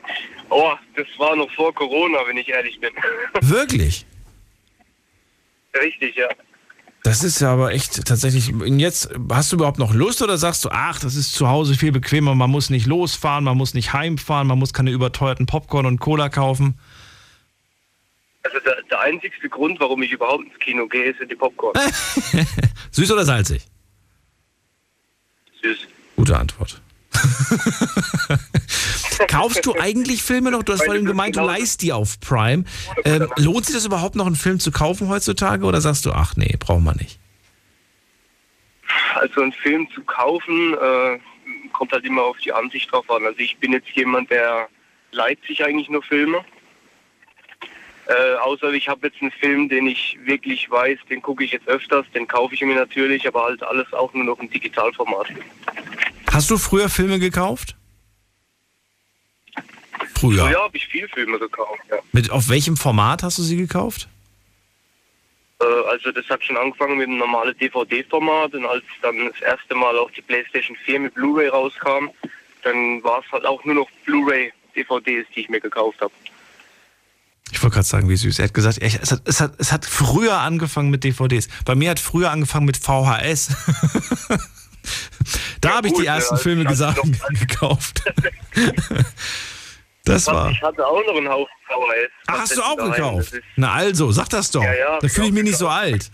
oh, 0.50 0.72
das 0.96 1.06
war 1.18 1.36
noch 1.36 1.50
vor 1.52 1.72
Corona, 1.74 2.18
wenn 2.26 2.36
ich 2.36 2.48
ehrlich 2.48 2.80
bin. 2.80 2.90
Wirklich? 3.40 4.06
Richtig, 5.80 6.16
ja. 6.16 6.28
Das 7.06 7.22
ist 7.22 7.40
ja 7.40 7.52
aber 7.52 7.72
echt 7.72 8.04
tatsächlich. 8.04 8.52
Jetzt 8.64 9.10
hast 9.30 9.52
du 9.52 9.56
überhaupt 9.56 9.78
noch 9.78 9.94
Lust 9.94 10.22
oder 10.22 10.38
sagst 10.38 10.64
du, 10.64 10.70
ach, 10.72 10.98
das 10.98 11.14
ist 11.14 11.32
zu 11.32 11.48
Hause 11.48 11.74
viel 11.74 11.92
bequemer, 11.92 12.34
man 12.34 12.50
muss 12.50 12.68
nicht 12.68 12.86
losfahren, 12.86 13.44
man 13.44 13.56
muss 13.56 13.74
nicht 13.74 13.92
heimfahren, 13.92 14.48
man 14.48 14.58
muss 14.58 14.72
keine 14.72 14.90
überteuerten 14.90 15.46
Popcorn 15.46 15.86
und 15.86 16.00
Cola 16.00 16.28
kaufen? 16.28 16.76
Also 18.46 18.60
der, 18.60 18.82
der 18.82 19.00
einzigste 19.00 19.48
Grund, 19.48 19.80
warum 19.80 20.02
ich 20.02 20.12
überhaupt 20.12 20.44
ins 20.44 20.58
Kino 20.60 20.86
gehe, 20.86 21.12
sind 21.18 21.30
die 21.30 21.34
Popcorn. 21.34 21.74
Süß 22.92 23.10
oder 23.10 23.24
salzig? 23.24 23.66
Süß. 25.62 25.88
Gute 26.14 26.38
Antwort. 26.38 26.80
Kaufst 29.28 29.66
du 29.66 29.74
eigentlich 29.74 30.22
Filme 30.22 30.50
noch? 30.52 30.62
Du 30.62 30.74
hast 30.74 30.84
vorhin 30.84 31.06
gemeint, 31.06 31.36
du 31.36 31.40
leist 31.40 31.82
die 31.82 31.92
auf 31.92 32.20
Prime. 32.20 32.64
Ähm, 33.04 33.28
lohnt 33.36 33.66
sich 33.66 33.74
das 33.74 33.84
überhaupt 33.84 34.14
noch, 34.14 34.26
einen 34.26 34.36
Film 34.36 34.60
zu 34.60 34.70
kaufen 34.70 35.08
heutzutage 35.08 35.64
oder 35.64 35.80
sagst 35.80 36.06
du, 36.06 36.12
ach 36.12 36.36
nee, 36.36 36.54
brauchen 36.58 36.84
wir 36.84 36.94
nicht? 36.94 37.18
Also 39.14 39.40
einen 39.40 39.54
Film 39.54 39.88
zu 39.94 40.02
kaufen, 40.02 40.74
äh, 40.74 41.18
kommt 41.72 41.92
halt 41.92 42.04
immer 42.04 42.22
auf 42.22 42.36
die 42.38 42.52
Ansicht 42.52 42.92
drauf 42.92 43.10
an. 43.10 43.24
Also 43.24 43.38
ich 43.38 43.56
bin 43.56 43.72
jetzt 43.72 43.88
jemand, 43.90 44.30
der 44.30 44.68
leiht 45.12 45.42
sich 45.46 45.64
eigentlich 45.64 45.88
nur 45.88 46.02
Filme. 46.02 46.44
Äh, 48.08 48.34
außer 48.36 48.72
ich 48.72 48.88
habe 48.88 49.08
jetzt 49.08 49.20
einen 49.20 49.32
Film, 49.32 49.68
den 49.68 49.88
ich 49.88 50.16
wirklich 50.24 50.70
weiß, 50.70 50.98
den 51.10 51.20
gucke 51.20 51.42
ich 51.42 51.50
jetzt 51.50 51.66
öfters, 51.66 52.06
den 52.14 52.28
kaufe 52.28 52.54
ich 52.54 52.60
mir 52.60 52.76
natürlich, 52.76 53.26
aber 53.26 53.44
halt 53.44 53.62
alles 53.64 53.92
auch 53.92 54.12
nur 54.14 54.24
noch 54.24 54.38
im 54.38 54.48
Digitalformat. 54.48 55.26
Hast 56.30 56.50
du 56.50 56.56
früher 56.56 56.88
Filme 56.88 57.18
gekauft? 57.18 57.74
Früher. 60.14 60.46
Früher 60.46 60.62
habe 60.62 60.76
ich 60.76 60.86
viel 60.86 61.08
Filme 61.08 61.38
gekauft, 61.38 61.82
ja. 61.90 61.96
Mit, 62.12 62.30
auf 62.30 62.48
welchem 62.48 62.76
Format 62.76 63.24
hast 63.24 63.38
du 63.38 63.42
sie 63.42 63.56
gekauft? 63.56 64.08
Äh, 65.60 65.64
also 65.90 66.12
das 66.12 66.28
hat 66.28 66.44
schon 66.44 66.56
angefangen 66.56 66.98
mit 66.98 67.08
einem 67.08 67.18
normalen 67.18 67.56
DVD-Format 67.58 68.54
und 68.54 68.66
als 68.66 68.84
dann 69.02 69.26
das 69.26 69.40
erste 69.40 69.74
Mal 69.74 69.98
auch 69.98 70.10
die 70.12 70.22
PlayStation 70.22 70.76
4 70.84 71.00
mit 71.00 71.14
Blu-ray 71.14 71.48
rauskam, 71.48 72.10
dann 72.62 73.02
war 73.02 73.20
es 73.24 73.32
halt 73.32 73.44
auch 73.44 73.64
nur 73.64 73.74
noch 73.74 73.90
Blu-ray-DVDs, 74.04 75.26
die 75.34 75.40
ich 75.40 75.48
mir 75.48 75.60
gekauft 75.60 76.00
habe. 76.00 76.12
Ich 77.52 77.62
wollte 77.62 77.74
gerade 77.74 77.86
sagen, 77.86 78.08
wie 78.08 78.16
süß. 78.16 78.38
Er 78.40 78.46
hat 78.46 78.54
gesagt, 78.54 78.78
es 78.80 79.12
hat, 79.12 79.22
es, 79.24 79.40
hat, 79.40 79.52
es 79.58 79.72
hat 79.72 79.86
früher 79.86 80.38
angefangen 80.38 80.90
mit 80.90 81.04
DVDs. 81.04 81.48
Bei 81.64 81.74
mir 81.74 81.90
hat 81.90 82.00
früher 82.00 82.30
angefangen 82.30 82.66
mit 82.66 82.76
VHS. 82.76 83.48
da 85.60 85.68
Ja, 85.68 85.76
habe 85.76 85.88
ich 85.88 85.94
die 85.94 86.06
ersten 86.06 86.34
ja, 86.36 86.40
Filme 86.40 86.64
gesagt, 86.64 87.00
gekauft. 87.30 88.02
das 90.06 90.26
war. 90.28 90.50
Ich 90.50 90.62
hatte 90.62 90.86
auch 90.86 91.04
noch 91.06 91.16
einen 91.16 91.28
Haufen 91.28 91.52
VHS. 91.66 92.10
Ach, 92.28 92.38
hast 92.38 92.56
du 92.56 92.62
auch 92.62 92.76
daheim. 92.76 92.92
gekauft? 92.92 93.34
Na 93.56 93.72
also, 93.72 94.12
sag 94.12 94.28
das 94.28 94.50
doch. 94.50 94.62
Ja, 94.62 94.72
ja, 94.72 94.98
da 95.00 95.08
fühle 95.08 95.26
ich 95.26 95.32
mich 95.32 95.42
nicht 95.42 95.58
so 95.58 95.68
alt. 95.68 96.10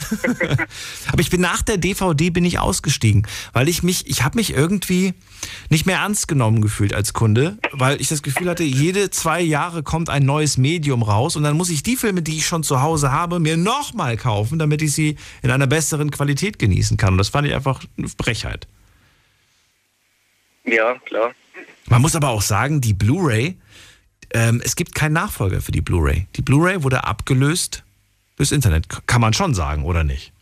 Aber 1.13 1.21
ich 1.21 1.31
bin 1.31 1.41
nach 1.41 1.63
der 1.63 1.77
DVD 1.77 2.31
bin 2.31 2.45
ich 2.45 2.59
ausgestiegen, 2.59 3.27
weil 3.53 3.69
ich 3.69 3.83
mich, 3.83 4.07
ich 4.09 4.23
habe 4.23 4.37
mich 4.37 4.55
irgendwie 4.55 5.15
nicht 5.69 5.87
mehr 5.87 5.99
ernst 5.99 6.27
genommen 6.27 6.63
gefühlt 6.63 6.95
als 6.95 7.13
Kunde, 7.13 7.59
weil 7.73 8.01
ich 8.01 8.09
das 8.09 8.23
Gefühl 8.23 8.49
hatte, 8.49 8.63
jede 8.63 9.11
zwei 9.11 9.41
Jahre 9.41 9.83
kommt 9.83 10.09
ein 10.09 10.25
neues 10.25 10.57
Medium 10.57 11.03
raus 11.03 11.37
und 11.37 11.43
dann 11.43 11.57
muss 11.57 11.69
ich 11.69 11.83
die 11.83 11.97
Filme, 11.97 12.23
die 12.23 12.39
ich 12.39 12.47
schon 12.47 12.63
zu 12.63 12.81
Hause 12.81 13.13
habe, 13.13 13.41
mir 13.41 13.57
nochmal 13.57 14.17
kaufen, 14.17 14.59
damit 14.59 14.81
ich 14.81 14.93
sie 14.93 15.17
in 15.43 15.51
einer 15.51 15.67
besseren 15.67 16.11
Qualität 16.11 16.59
genießen 16.59 16.97
kann. 16.97 17.15
Und 17.15 17.19
das 17.19 17.29
fand 17.29 17.47
ich 17.47 17.55
einfach 17.55 17.81
eine 17.99 18.09
Frechheit. 18.09 18.67
Ja, 20.65 20.95
klar. 21.05 21.33
Man 21.87 22.01
muss 22.01 22.17
aber 22.17 22.29
auch 22.29 22.43
sagen, 22.43 22.81
die 22.81 22.95
Blu-ray, 22.95 23.59
ähm, 24.33 24.61
es 24.65 24.77
gibt 24.77 24.95
keinen 24.95 25.13
Nachfolger 25.13 25.61
für 25.61 25.73
die 25.73 25.81
Blu-ray. 25.81 26.27
Die 26.37 26.43
Blu-ray 26.43 26.83
wurde 26.83 27.05
abgelöst 27.05 27.85
durchs 28.37 28.53
Internet. 28.53 28.87
Kann 29.07 29.21
man 29.21 29.33
schon 29.33 29.55
sagen, 29.55 29.85
oder 29.85 30.05
nicht? 30.05 30.33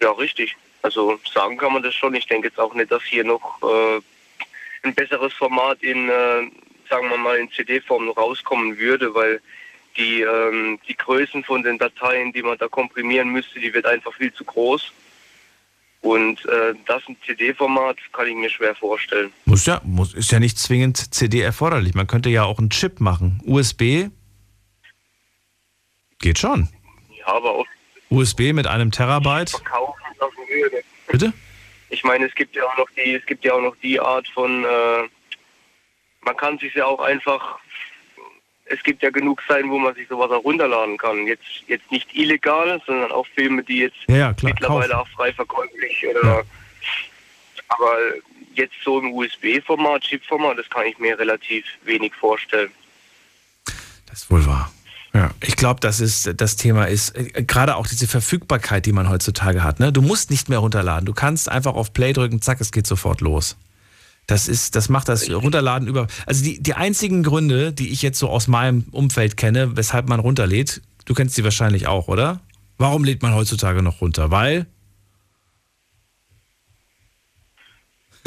Ja, 0.00 0.10
richtig. 0.12 0.56
Also 0.82 1.18
sagen 1.32 1.56
kann 1.56 1.72
man 1.72 1.82
das 1.82 1.94
schon. 1.94 2.14
Ich 2.14 2.26
denke 2.26 2.48
jetzt 2.48 2.58
auch 2.58 2.74
nicht, 2.74 2.90
dass 2.90 3.02
hier 3.04 3.24
noch 3.24 3.62
äh, 3.62 4.00
ein 4.82 4.94
besseres 4.94 5.32
Format 5.32 5.82
in, 5.82 6.08
äh, 6.08 6.50
sagen 6.90 7.08
wir 7.08 7.18
mal, 7.18 7.38
in 7.38 7.50
CD-Form 7.50 8.08
rauskommen 8.10 8.78
würde, 8.78 9.14
weil 9.14 9.40
die, 9.96 10.22
ähm, 10.22 10.78
die 10.88 10.96
Größen 10.96 11.44
von 11.44 11.62
den 11.62 11.78
Dateien, 11.78 12.32
die 12.32 12.42
man 12.42 12.58
da 12.58 12.68
komprimieren 12.68 13.30
müsste, 13.30 13.60
die 13.60 13.72
wird 13.72 13.86
einfach 13.86 14.12
viel 14.14 14.32
zu 14.32 14.44
groß. 14.44 14.92
Und 16.02 16.44
äh, 16.46 16.74
das 16.86 17.02
ein 17.08 17.16
CD-Format 17.24 17.96
kann 18.12 18.26
ich 18.26 18.34
mir 18.34 18.50
schwer 18.50 18.74
vorstellen. 18.74 19.32
Muss 19.44 19.66
ja, 19.66 19.80
muss, 19.84 20.14
ist 20.14 20.32
ja 20.32 20.40
nicht 20.40 20.58
zwingend 20.58 21.14
CD 21.14 21.40
erforderlich. 21.40 21.94
Man 21.94 22.08
könnte 22.08 22.28
ja 22.28 22.42
auch 22.42 22.58
einen 22.58 22.70
Chip 22.70 23.00
machen. 23.00 23.40
USB 23.44 24.08
geht 26.18 26.38
schon. 26.38 26.68
Ja, 27.18 27.28
aber 27.28 27.52
auch 27.52 27.66
USB 28.10 28.52
mit 28.52 28.66
einem 28.66 28.90
Terabyte. 28.90 29.50
verkaufen 29.50 30.00
lassen 30.18 30.48
würde. 30.48 30.82
Bitte? 31.08 31.32
Ich 31.90 32.02
meine, 32.04 32.26
es 32.26 32.34
gibt 32.34 32.56
ja 32.56 32.64
auch 32.64 32.76
noch 32.76 32.88
die, 32.96 33.14
es 33.14 33.26
gibt 33.26 33.44
ja 33.44 33.54
auch 33.54 33.60
noch 33.60 33.76
die 33.82 34.00
Art 34.00 34.26
von, 34.28 34.64
äh, 34.64 35.08
man 36.22 36.36
kann 36.36 36.58
sich 36.58 36.74
ja 36.74 36.86
auch 36.86 37.00
einfach, 37.00 37.58
es 38.72 38.82
gibt 38.82 39.02
ja 39.02 39.10
genug 39.10 39.42
Seiten, 39.46 39.70
wo 39.70 39.78
man 39.78 39.94
sich 39.94 40.08
sowas 40.08 40.30
auch 40.30 40.42
runterladen 40.44 40.96
kann. 40.96 41.26
Jetzt, 41.26 41.44
jetzt 41.66 41.90
nicht 41.90 42.08
illegal, 42.14 42.80
sondern 42.86 43.12
auch 43.12 43.26
Filme, 43.34 43.62
die 43.62 43.78
jetzt 43.80 43.96
Ja, 44.08 44.16
ja, 44.16 44.32
klar. 44.32 44.52
mittlerweile 44.52 44.94
kaufen. 44.94 45.00
auch 45.10 45.14
frei 45.16 45.32
verkäuflich 45.32 46.04
oder, 46.08 46.42
aber 47.68 47.96
jetzt 48.54 48.74
so 48.84 48.98
im 48.98 49.12
USB-Format, 49.12 50.02
Chip-Format, 50.02 50.58
das 50.58 50.68
kann 50.70 50.86
ich 50.86 50.98
mir 50.98 51.18
relativ 51.18 51.64
wenig 51.84 52.14
vorstellen. 52.14 52.70
Das 54.06 54.22
ist 54.22 54.30
wohl 54.30 54.44
wahr. 54.46 54.72
Ja, 55.14 55.30
ich 55.42 55.56
glaube, 55.56 55.80
das 55.80 56.00
ist 56.00 56.30
das 56.40 56.56
Thema 56.56 56.86
ist 56.86 57.10
äh, 57.10 57.42
gerade 57.42 57.76
auch 57.76 57.86
diese 57.86 58.06
Verfügbarkeit, 58.06 58.86
die 58.86 58.92
man 58.92 59.10
heutzutage 59.10 59.62
hat. 59.62 59.78
Ne? 59.78 59.92
Du 59.92 60.00
musst 60.00 60.30
nicht 60.30 60.48
mehr 60.48 60.58
runterladen. 60.58 61.04
Du 61.04 61.12
kannst 61.12 61.50
einfach 61.50 61.74
auf 61.74 61.92
Play 61.92 62.14
drücken, 62.14 62.40
zack, 62.40 62.60
es 62.62 62.72
geht 62.72 62.86
sofort 62.86 63.20
los. 63.20 63.56
Das 64.26 64.48
ist, 64.48 64.76
das 64.76 64.88
macht 64.88 65.08
das 65.08 65.28
Runterladen 65.28 65.88
über. 65.88 66.06
Also 66.26 66.44
die, 66.44 66.62
die 66.62 66.74
einzigen 66.74 67.22
Gründe, 67.22 67.72
die 67.72 67.90
ich 67.90 68.02
jetzt 68.02 68.18
so 68.18 68.28
aus 68.28 68.46
meinem 68.46 68.84
Umfeld 68.92 69.36
kenne, 69.36 69.76
weshalb 69.76 70.08
man 70.08 70.20
runterlädt, 70.20 70.80
du 71.04 71.14
kennst 71.14 71.36
die 71.36 71.44
wahrscheinlich 71.44 71.88
auch, 71.88 72.08
oder? 72.08 72.40
Warum 72.78 73.04
lädt 73.04 73.22
man 73.22 73.34
heutzutage 73.34 73.82
noch 73.82 74.00
runter? 74.00 74.30
Weil 74.30 74.66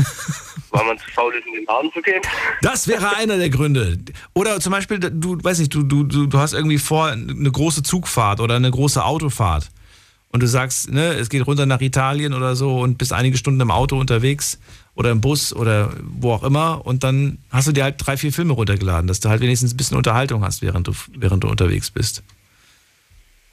Weil 0.72 0.86
man 0.86 0.98
zu 1.00 1.10
faul 1.12 1.34
ist, 1.34 1.48
in 1.48 1.54
den 1.54 1.66
Laden 1.66 1.92
zu 1.94 2.02
gehen. 2.02 2.22
Das 2.62 2.88
wäre 2.88 3.16
einer 3.16 3.38
der 3.38 3.50
Gründe. 3.50 3.98
Oder 4.34 4.60
zum 4.60 4.72
Beispiel, 4.72 5.00
du 5.00 5.42
weiß 5.42 5.60
nicht, 5.60 5.74
du, 5.74 5.84
du, 5.84 6.04
du, 6.04 6.26
du 6.26 6.38
hast 6.38 6.54
irgendwie 6.54 6.78
vor 6.78 7.08
eine 7.08 7.52
große 7.52 7.84
Zugfahrt 7.84 8.42
oder 8.42 8.56
eine 8.56 8.72
große 8.72 9.04
Autofahrt. 9.04 9.70
Und 10.30 10.44
du 10.44 10.48
sagst, 10.48 10.92
ne, 10.92 11.14
es 11.14 11.30
geht 11.30 11.48
runter 11.48 11.66
nach 11.66 11.80
Italien 11.80 12.34
oder 12.34 12.58
so 12.58 12.80
und 12.82 12.98
bist 12.98 13.14
einige 13.14 13.38
Stunden 13.38 13.62
im 13.62 13.72
Auto 13.72 13.98
unterwegs 13.98 14.60
oder 14.96 15.12
im 15.12 15.22
Bus 15.22 15.54
oder 15.54 15.92
wo 16.04 16.32
auch 16.34 16.44
immer. 16.44 16.86
Und 16.86 17.04
dann 17.04 17.38
hast 17.52 17.68
du 17.68 17.72
dir 17.72 17.84
halt 17.84 17.96
drei, 17.98 18.18
vier 18.18 18.32
Filme 18.34 18.54
runtergeladen, 18.54 19.08
dass 19.08 19.20
du 19.20 19.30
halt 19.30 19.42
wenigstens 19.42 19.74
ein 19.74 19.78
bisschen 19.78 19.98
Unterhaltung 19.98 20.44
hast, 20.44 20.62
während 20.62 20.88
du, 20.88 20.94
während 21.14 21.44
du 21.44 21.48
unterwegs 21.50 21.92
bist. 21.92 22.24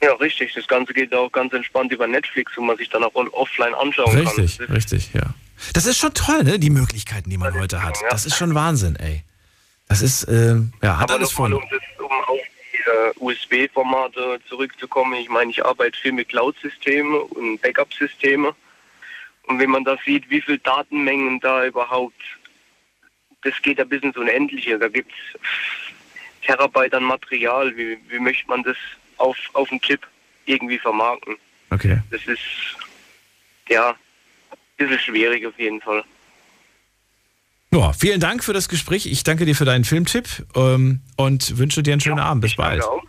Ja, 0.01 0.13
richtig. 0.15 0.53
Das 0.53 0.67
Ganze 0.67 0.93
geht 0.93 1.13
auch 1.13 1.31
ganz 1.31 1.53
entspannt 1.53 1.91
über 1.93 2.07
Netflix, 2.07 2.51
wo 2.57 2.61
man 2.61 2.77
sich 2.77 2.89
dann 2.89 3.03
auch 3.03 3.13
offline 3.15 3.73
anschauen 3.75 4.15
Richtig, 4.17 4.57
kann. 4.57 4.67
Das 4.67 4.83
ist- 4.85 4.91
richtig, 4.91 5.13
ja. 5.13 5.33
Das 5.73 5.85
ist 5.85 5.97
schon 5.97 6.13
toll, 6.13 6.43
ne? 6.43 6.59
Die 6.59 6.69
Möglichkeiten, 6.69 7.29
die 7.29 7.37
man 7.37 7.53
heute 7.57 7.83
hat. 7.83 7.97
Das 8.09 8.25
ist 8.25 8.35
schon 8.35 8.53
Wahnsinn, 8.53 8.95
ey. 8.97 9.23
Das 9.87 10.01
ist, 10.01 10.27
ähm, 10.27 10.73
ja, 10.81 10.97
hat 10.97 11.03
Aber 11.09 11.19
alles 11.19 11.31
von. 11.31 11.53
um, 11.53 11.61
das, 11.69 11.79
um 11.99 12.11
auf 12.11 12.39
die 12.73 12.89
äh, 12.89 13.13
USB-Formate 13.23 14.39
zurückzukommen, 14.49 15.13
ich 15.13 15.29
meine, 15.29 15.51
ich 15.51 15.63
arbeite 15.63 15.97
viel 15.97 16.11
mit 16.11 16.29
Cloud-Systemen 16.29 17.15
und 17.21 17.61
Backup-Systeme. 17.61 18.53
Und 19.47 19.59
wenn 19.59 19.69
man 19.69 19.83
da 19.83 19.97
sieht, 20.05 20.29
wie 20.29 20.41
viel 20.41 20.57
Datenmengen 20.59 21.39
da 21.39 21.65
überhaupt, 21.65 22.21
das 23.43 23.53
geht 23.61 23.77
ja 23.77 23.83
bis 23.83 24.01
ins 24.01 24.17
Unendliche. 24.17 24.79
Da 24.79 24.87
gibt 24.87 25.11
es 25.11 26.45
Terabyte 26.45 26.93
an 26.93 27.03
Material. 27.03 27.75
Wie, 27.75 27.97
wie 28.07 28.19
möchte 28.19 28.47
man 28.47 28.63
das 28.63 28.77
auf, 29.17 29.37
auf 29.53 29.69
dem 29.69 29.81
Chip 29.81 30.07
irgendwie 30.45 30.79
vermarkten? 30.79 31.35
Okay. 31.69 31.99
Das 32.11 32.25
ist, 32.25 32.39
ja, 33.69 33.89
ein 33.89 34.57
bisschen 34.77 34.99
schwierig 34.99 35.45
auf 35.45 35.57
jeden 35.57 35.81
Fall. 35.81 36.03
Ja, 37.71 37.91
vielen 37.91 38.19
Dank 38.19 38.43
für 38.43 38.53
das 38.53 38.69
Gespräch. 38.69 39.07
Ich 39.07 39.23
danke 39.23 39.45
dir 39.45 39.55
für 39.55 39.65
deinen 39.65 39.83
Filmtipp 39.83 40.45
ähm, 40.55 41.01
und 41.17 41.57
wünsche 41.57 41.81
dir 41.81 41.93
einen 41.93 42.01
schönen 42.01 42.19
Abend. 42.19 42.41
Bis 42.41 42.55
bald. 42.55 42.81
Danke 42.81 42.95
auch. 42.95 43.03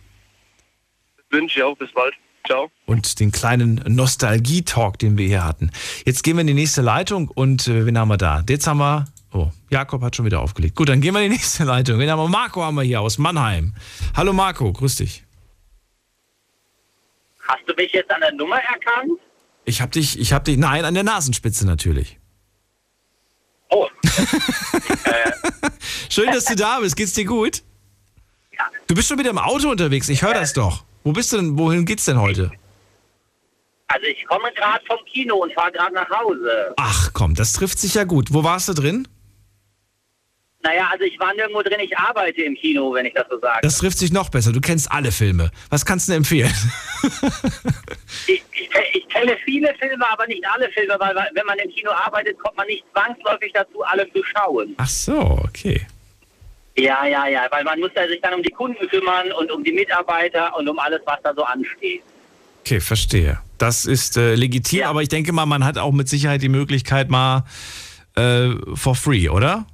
Wünsche 1.29 1.59
ich 1.59 1.63
auch. 1.63 1.77
Bis 1.77 1.91
bald. 1.91 2.15
Ciao. 2.47 2.69
Und 2.85 3.19
den 3.19 3.31
kleinen 3.31 3.81
Nostalgie-Talk, 3.87 4.99
den 4.99 5.17
wir 5.17 5.27
hier 5.27 5.43
hatten. 5.43 5.71
Jetzt 6.05 6.23
gehen 6.23 6.37
wir 6.37 6.41
in 6.41 6.47
die 6.47 6.53
nächste 6.53 6.81
Leitung 6.81 7.29
und 7.29 7.67
äh, 7.67 7.85
wen 7.85 7.97
haben 7.97 8.09
wir 8.09 8.17
da? 8.17 8.43
Jetzt 8.47 8.67
haben 8.67 8.77
wir. 8.77 9.05
Oh, 9.33 9.49
Jakob 9.69 10.01
hat 10.01 10.15
schon 10.15 10.25
wieder 10.25 10.41
aufgelegt. 10.41 10.75
Gut, 10.75 10.89
dann 10.89 11.01
gehen 11.01 11.13
wir 11.13 11.21
in 11.21 11.31
die 11.31 11.37
nächste 11.37 11.63
Leitung. 11.63 11.99
Wen 11.99 12.09
haben 12.09 12.19
wir? 12.19 12.29
Marco 12.29 12.63
haben 12.63 12.75
wir 12.75 12.83
hier 12.83 13.01
aus 13.01 13.17
Mannheim. 13.17 13.73
Hallo 14.15 14.33
Marco, 14.33 14.71
grüß 14.71 14.97
dich. 14.97 15.23
Hast 17.47 17.61
du 17.67 17.73
mich 17.75 17.91
jetzt 17.91 18.11
an 18.11 18.21
der 18.21 18.33
Nummer 18.33 18.57
erkannt? 18.57 19.19
Ich 19.65 19.81
hab 19.81 19.91
dich, 19.91 20.19
ich 20.19 20.33
hab 20.33 20.45
dich, 20.45 20.57
nein, 20.57 20.85
an 20.85 20.93
der 20.93 21.03
Nasenspitze 21.03 21.65
natürlich. 21.65 22.19
Oh, 23.69 23.87
Schön, 26.09 26.31
dass 26.31 26.45
du 26.45 26.55
da 26.55 26.79
bist. 26.79 26.95
Geht's 26.95 27.13
dir 27.13 27.25
gut? 27.25 27.63
Ja. 28.57 28.65
Du 28.87 28.95
bist 28.95 29.07
schon 29.07 29.19
wieder 29.19 29.31
im 29.31 29.37
Auto 29.37 29.69
unterwegs. 29.69 30.07
Ich 30.09 30.21
höre 30.21 30.33
das 30.33 30.53
doch. 30.53 30.85
Wo 31.05 31.13
bist 31.13 31.31
du 31.31 31.37
denn? 31.37 31.57
Wohin 31.57 31.85
geht's 31.85 32.05
denn 32.05 32.19
heute? 32.19 32.51
also 33.95 34.07
ich 34.07 34.25
komme 34.25 34.51
gerade 34.53 34.83
vom 34.85 34.97
Kino 35.05 35.35
und 35.35 35.53
fahre 35.53 35.71
gerade 35.71 35.93
nach 35.93 36.09
Hause. 36.09 36.73
Ach 36.77 37.11
komm, 37.13 37.33
das 37.35 37.53
trifft 37.53 37.79
sich 37.79 37.93
ja 37.93 38.03
gut. 38.03 38.33
Wo 38.33 38.43
warst 38.43 38.67
du 38.67 38.73
drin? 38.73 39.07
Naja, 40.63 40.89
also 40.91 41.05
ich 41.05 41.19
war 41.19 41.33
nirgendwo 41.35 41.61
drin, 41.61 41.79
ich 41.79 41.95
arbeite 41.95 42.41
im 42.41 42.55
Kino, 42.55 42.91
wenn 42.93 43.05
ich 43.05 43.13
das 43.13 43.25
so 43.29 43.39
sage. 43.39 43.59
Das 43.61 43.77
trifft 43.77 43.99
sich 43.99 44.11
noch 44.11 44.29
besser. 44.29 44.51
Du 44.51 44.59
kennst 44.59 44.91
alle 44.91 45.11
Filme. 45.11 45.51
Was 45.69 45.85
kannst 45.85 46.07
du 46.07 46.13
denn 46.13 46.21
empfehlen? 46.21 46.53
Ich, 48.27 48.43
ich, 48.53 48.69
ich 48.93 49.07
kenne 49.09 49.37
viele 49.45 49.73
Filme, 49.75 50.03
aber 50.09 50.25
nicht 50.25 50.43
alle 50.47 50.69
Filme, 50.71 50.95
weil 50.97 51.15
weil 51.15 51.29
wenn 51.33 51.45
man 51.45 51.59
im 51.59 51.69
Kino 51.69 51.91
arbeitet, 51.91 52.39
kommt 52.39 52.57
man 52.57 52.65
nicht 52.65 52.83
zwangsläufig 52.91 53.51
dazu, 53.53 53.83
alle 53.83 54.11
zu 54.11 54.23
schauen. 54.23 54.73
Ach 54.77 54.87
so, 54.87 55.39
okay. 55.43 55.85
Ja, 56.77 57.05
ja, 57.05 57.27
ja, 57.27 57.47
weil 57.51 57.63
man 57.63 57.79
muss 57.79 57.91
ja 57.95 58.07
sich 58.07 58.19
dann 58.21 58.33
um 58.33 58.43
die 58.43 58.51
Kunden 58.51 58.87
kümmern 58.89 59.31
und 59.31 59.49
um 59.51 59.63
die 59.63 59.71
Mitarbeiter 59.71 60.55
und 60.57 60.67
um 60.67 60.77
alles, 60.77 61.01
was 61.05 61.21
da 61.23 61.33
so 61.33 61.43
ansteht. 61.43 62.01
Okay, 62.61 62.79
verstehe. 62.81 63.39
Das 63.57 63.85
ist 63.85 64.17
äh, 64.17 64.35
legitim, 64.35 64.79
Ja. 64.79 64.89
aber 64.89 65.01
ich 65.01 65.07
denke 65.07 65.31
mal, 65.31 65.45
man 65.45 65.63
hat 65.63 65.77
auch 65.77 65.93
mit 65.93 66.09
Sicherheit 66.09 66.41
die 66.41 66.49
Möglichkeit 66.49 67.09
mal 67.09 67.45
äh, 68.17 68.49
for 68.73 68.95
free, 68.95 69.29
oder? 69.29 69.65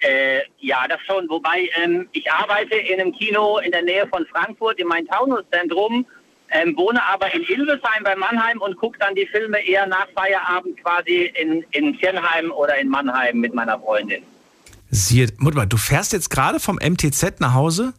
Äh, 0.00 0.40
ja, 0.60 0.86
das 0.88 1.00
schon. 1.06 1.28
Wobei 1.28 1.68
ähm, 1.82 2.08
ich 2.12 2.30
arbeite 2.30 2.76
in 2.76 3.00
einem 3.00 3.12
Kino 3.12 3.58
in 3.58 3.72
der 3.72 3.82
Nähe 3.82 4.06
von 4.06 4.24
Frankfurt 4.26 4.78
im 4.78 4.88
Main-Taunus-Zentrum, 4.88 6.06
ähm, 6.50 6.76
wohne 6.76 7.04
aber 7.04 7.34
in 7.34 7.42
Ilvesheim 7.42 8.04
bei 8.04 8.14
Mannheim 8.14 8.60
und 8.62 8.76
gucke 8.76 8.98
dann 9.00 9.14
die 9.14 9.26
Filme 9.26 9.58
eher 9.66 9.86
nach 9.86 10.06
Feierabend 10.14 10.82
quasi 10.82 11.32
in, 11.38 11.64
in 11.72 11.98
Kirnheim 11.98 12.50
oder 12.52 12.78
in 12.78 12.88
Mannheim 12.88 13.38
mit 13.38 13.52
meiner 13.52 13.78
Freundin. 13.80 14.22
Siehe, 14.90 15.28
Mutter, 15.38 15.56
mal, 15.56 15.66
du 15.66 15.76
fährst 15.76 16.12
jetzt 16.12 16.30
gerade 16.30 16.60
vom 16.60 16.76
MTZ 16.76 17.40
nach 17.40 17.54
Hause? 17.54 17.92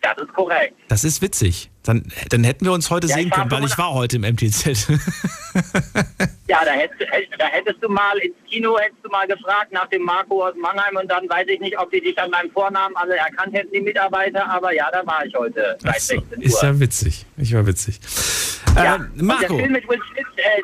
Das 0.00 0.18
ist 0.18 0.32
korrekt. 0.34 0.74
Das 0.88 1.02
ist 1.02 1.22
witzig. 1.22 1.70
Dann, 1.82 2.04
dann 2.28 2.44
hätten 2.44 2.64
wir 2.66 2.72
uns 2.72 2.90
heute 2.90 3.06
Ja, 3.06 3.14
sehen 3.16 3.30
können, 3.30 3.50
weil 3.50 3.64
ich 3.64 3.76
war 3.78 3.92
heute 3.94 4.16
im 4.16 4.22
MTZ. 4.22 4.88
Ja, 6.46 6.58
da 6.64 6.72
hättest, 6.72 7.00
da 7.38 7.46
hättest 7.46 7.82
du 7.82 7.88
mal 7.88 8.16
ins 8.18 8.34
Kino, 8.48 8.76
hättest 8.78 9.02
du 9.02 9.08
mal 9.08 9.26
gefragt 9.26 9.72
nach 9.72 9.88
dem 9.88 10.02
Marco 10.02 10.46
aus 10.46 10.52
Mannheim 10.60 10.96
und 11.00 11.10
dann 11.10 11.26
weiß 11.28 11.46
ich 11.48 11.58
nicht, 11.58 11.76
ob 11.78 11.90
die 11.90 12.00
dich 12.02 12.16
an 12.18 12.30
meinem 12.30 12.50
Vornamen 12.50 12.94
alle 12.96 13.16
erkannt 13.16 13.54
hätten, 13.54 13.72
die 13.72 13.80
Mitarbeiter, 13.80 14.46
aber 14.50 14.72
ja, 14.74 14.90
da 14.92 15.04
war 15.06 15.24
ich 15.24 15.34
heute 15.34 15.76
seit 15.80 16.00
so, 16.00 16.14
16 16.16 16.38
Uhr. 16.38 16.44
ist 16.44 16.62
ja 16.62 16.78
witzig. 16.80 17.26
Ich 17.38 17.54
war 17.54 17.66
witzig. 17.66 17.98
Ja, 18.76 18.96
Äh, 18.96 18.98
und 18.98 19.16
Der 19.16 19.24
Marco, 19.24 19.56
Film, 19.56 19.72
mit 19.72 19.88
Will 19.88 20.00
Smith, 20.12 20.26
äh, 20.36 20.60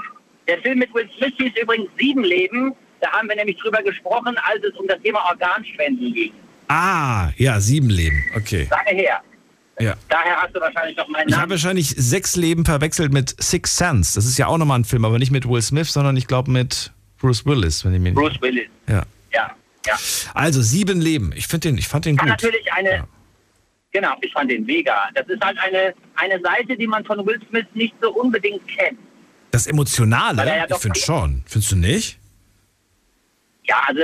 der 0.49 0.59
Film 0.61 0.79
mit 0.81 0.93
Will 0.95 1.09
Smith 1.17 1.33
hieß 1.39 1.53
übrigens 1.63 1.89
Sieben 1.99 2.25
Leben. 2.25 2.75
Da 3.01 3.11
haben 3.13 3.29
wir 3.29 3.37
nämlich 3.37 3.57
drüber 3.59 3.83
gesprochen, 3.83 4.37
als 4.43 4.63
es 4.65 4.77
um 4.79 4.87
das 4.87 5.01
Thema 5.03 5.21
Organspenden 5.31 6.13
ging. 6.15 6.33
ah, 6.69 7.31
ja, 7.37 7.61
sieben 7.61 7.91
Leben. 7.91 8.23
Okay. 8.37 8.69
Lange 8.71 8.99
her. 9.01 9.21
Ja. 9.81 9.95
Daher 10.11 10.37
hast 10.37 10.55
du 10.55 10.61
wahrscheinlich 10.61 10.97
noch 10.99 11.09
meinen 11.09 11.29
Ich 11.29 11.35
habe 11.35 11.43
Namen. 11.43 11.51
wahrscheinlich 11.53 11.89
sechs 11.97 12.37
Leben 12.37 12.67
verwechselt 12.67 13.13
mit 13.15 13.35
Six 13.43 13.77
Sense. 13.77 14.15
Das 14.15 14.27
ist 14.27 14.37
ja 14.37 14.47
auch 14.47 14.59
nochmal 14.59 14.79
ein 14.81 14.85
Film, 14.85 15.07
aber 15.07 15.19
nicht 15.19 15.31
mit 15.33 15.49
Will 15.49 15.63
Smith, 15.63 15.91
sondern 15.91 16.17
ich 16.19 16.27
glaube 16.27 16.51
mit 16.51 16.93
Bruce 17.19 17.47
Willis, 17.47 17.83
wenn 17.85 17.95
ich 17.95 18.01
mir 18.01 18.11
nicht. 18.11 18.17
Bruce 18.21 18.41
Willis. 18.43 18.69
Ja. 18.89 19.05
Ja, 19.33 19.51
ja. 19.87 19.95
Also 20.35 20.61
sieben 20.61 21.01
Leben. 21.01 21.33
Ich 21.35 21.47
finde 21.47 21.69
den, 21.71 21.79
ich 21.79 21.89
fand 21.89 22.05
den 22.05 22.17
Kann 22.19 22.29
gut. 22.29 22.43
natürlich 22.43 22.71
eine, 22.75 22.91
Ja. 22.91 23.09
genau, 23.91 24.15
ich 24.21 24.31
fand 24.35 24.51
den 24.51 24.67
mega. 24.67 25.09
Das 25.15 25.27
ist 25.29 25.43
halt 25.43 25.57
eine, 25.59 25.95
eine 26.17 26.39
Seite, 26.43 26.77
die 26.77 26.87
man 26.87 27.03
von 27.07 27.25
Will 27.27 27.41
Smith 27.49 27.65
nicht 27.73 27.95
so 28.03 28.11
unbedingt 28.13 28.61
kennt. 28.69 28.99
Das 29.53 29.67
Emotionale, 29.67 30.47
ja 30.47 30.67
ich 30.69 30.77
finde 30.77 31.01
schon. 31.01 31.43
Findest 31.47 31.73
du 31.73 31.77
nicht? 31.77 32.19
Ja, 33.71 33.83
also 33.87 34.03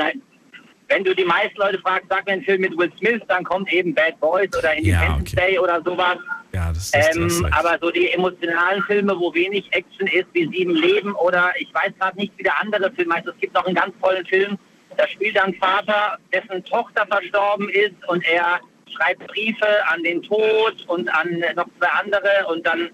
wenn 0.89 1.03
du 1.03 1.13
die 1.15 1.25
meisten 1.25 1.59
Leute 1.59 1.79
fragst, 1.81 2.07
sag 2.09 2.25
mir 2.27 2.35
einen 2.35 2.45
Film 2.45 2.61
mit 2.61 2.79
Will 2.79 2.93
Smith, 2.99 3.21
dann 3.27 3.43
kommt 3.43 3.73
eben 3.73 3.93
Bad 3.93 4.21
Boys 4.21 4.49
oder 4.57 4.75
Independence 4.75 5.33
okay. 5.33 5.49
Day 5.49 5.59
oder 5.59 5.83
sowas. 5.83 6.19
Ja, 6.53 6.69
das, 6.73 6.93
das, 6.93 7.09
das 7.09 7.17
Ähm, 7.17 7.45
recht. 7.45 7.57
aber 7.59 7.79
so 7.81 7.91
die 7.91 8.13
emotionalen 8.13 8.81
Filme, 8.85 9.19
wo 9.19 9.35
wenig 9.35 9.67
Action 9.73 10.07
ist, 10.07 10.27
wie 10.35 10.47
Sieben 10.57 10.77
Leben 10.77 11.13
oder 11.17 11.53
ich 11.59 11.75
weiß 11.75 11.93
gerade 11.99 12.17
nicht, 12.17 12.33
wie 12.37 12.45
der 12.45 12.61
andere 12.61 12.93
Film 12.93 13.13
heißt. 13.13 13.27
Es 13.27 13.37
gibt 13.41 13.55
noch 13.55 13.67
einen 13.67 13.75
ganz 13.75 13.93
tollen 14.01 14.25
Film, 14.27 14.57
da 14.97 15.09
spielt 15.09 15.37
ein 15.39 15.55
Vater, 15.55 16.19
dessen 16.33 16.65
Tochter 16.65 17.05
verstorben 17.09 17.69
ist 17.69 17.97
und 18.07 18.25
er 18.25 18.61
schreibt 18.95 19.27
Briefe 19.27 19.67
an 19.89 20.05
den 20.05 20.23
Tod 20.23 20.85
und 20.87 21.09
an 21.09 21.43
noch 21.57 21.67
zwei 21.79 21.89
andere 21.89 22.47
und 22.49 22.65
dann 22.65 22.91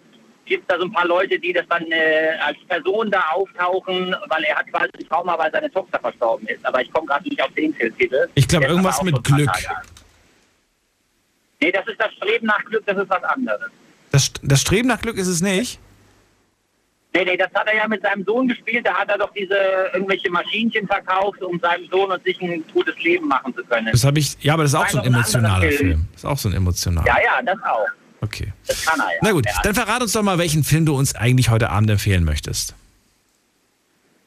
gibt 0.53 0.65
es 0.65 0.69
da 0.69 0.79
so 0.79 0.85
ein 0.85 0.93
paar 0.93 1.07
Leute, 1.07 1.39
die 1.39 1.53
das 1.53 1.65
dann 1.69 1.91
äh, 1.91 2.37
als 2.45 2.59
Person 2.69 3.11
da 3.11 3.23
auftauchen, 3.33 4.15
weil 4.29 4.45
er 4.45 4.57
hat 4.57 4.67
quasi 4.69 4.91
ein 4.99 5.09
Trauma, 5.09 5.39
weil 5.39 5.51
seine 5.51 5.71
Tochter 5.71 5.99
verstorben 5.99 6.47
ist. 6.47 6.65
Aber 6.67 6.83
ich 6.83 6.93
komme 6.93 7.07
gerade 7.07 7.27
nicht 7.27 7.43
auf 7.43 7.53
den 7.55 7.73
Filmtitel. 7.73 8.29
Ich 8.35 8.47
glaube, 8.47 8.67
irgendwas 8.67 9.03
mit 9.03 9.25
Glück. 9.25 9.51
Nee, 11.61 11.73
das 11.73 11.87
ist 11.87 11.99
das 11.99 12.13
Streben 12.15 12.47
nach 12.47 12.63
Glück, 12.67 12.85
das 12.85 12.99
ist 12.99 13.09
was 13.09 13.23
anderes. 13.25 13.71
Das, 14.11 14.33
das 14.43 14.61
Streben 14.61 14.89
nach 14.89 15.01
Glück 15.01 15.17
ist 15.17 15.29
es 15.29 15.41
nicht. 15.41 15.81
Nee, 17.15 17.25
nee, 17.25 17.37
das 17.37 17.49
hat 17.55 17.67
er 17.67 17.77
ja 17.77 17.89
mit 17.89 18.03
seinem 18.03 18.25
Sohn 18.25 18.49
gespielt. 18.49 18.87
Da 18.87 18.95
hat 18.95 19.09
er 19.09 19.19
doch 19.19 19.33
diese 19.33 19.57
irgendwelche 19.93 20.31
Maschinchen 20.31 20.87
verkauft, 20.87 21.43
um 21.43 21.59
seinem 21.61 21.87
Sohn 21.89 22.11
und 22.11 22.23
sich 22.25 22.41
ein 22.41 22.65
gutes 22.73 22.99
Leben 23.03 23.29
machen 23.29 23.55
zu 23.55 23.63
können. 23.65 23.89
Das 23.93 24.05
habe 24.05 24.19
ich. 24.19 24.37
Ja, 24.41 24.55
aber 24.55 24.65
das 24.65 24.73
ist 24.73 24.79
auch 24.79 24.85
Nein, 24.85 24.93
so 24.93 24.99
ein 24.99 25.07
emotionaler 25.07 25.69
Film. 25.69 25.79
Film. 25.79 26.09
Das 26.13 26.25
ist 26.25 26.29
auch 26.29 26.39
so 26.39 26.49
ein 26.49 26.55
emotionaler. 26.55 27.07
Ja, 27.07 27.17
ja, 27.23 27.43
das 27.43 27.59
auch. 27.63 27.87
Okay. 28.23 28.53
Das 28.67 28.87
kann 28.87 29.01
er 29.01 29.07
ja. 29.07 29.19
Na 29.21 29.33
gut, 29.33 29.47
dann 29.65 29.75
verrat 29.75 30.01
uns 30.01 30.13
doch 30.13 30.23
mal, 30.23 30.39
welchen 30.39 30.63
Film 30.65 30.87
du 30.87 30.97
uns 30.97 31.15
eigentlich 31.15 31.51
heute 31.51 31.71
Abend 31.71 31.91
empfehlen 31.91 32.25
möchtest. 32.25 32.75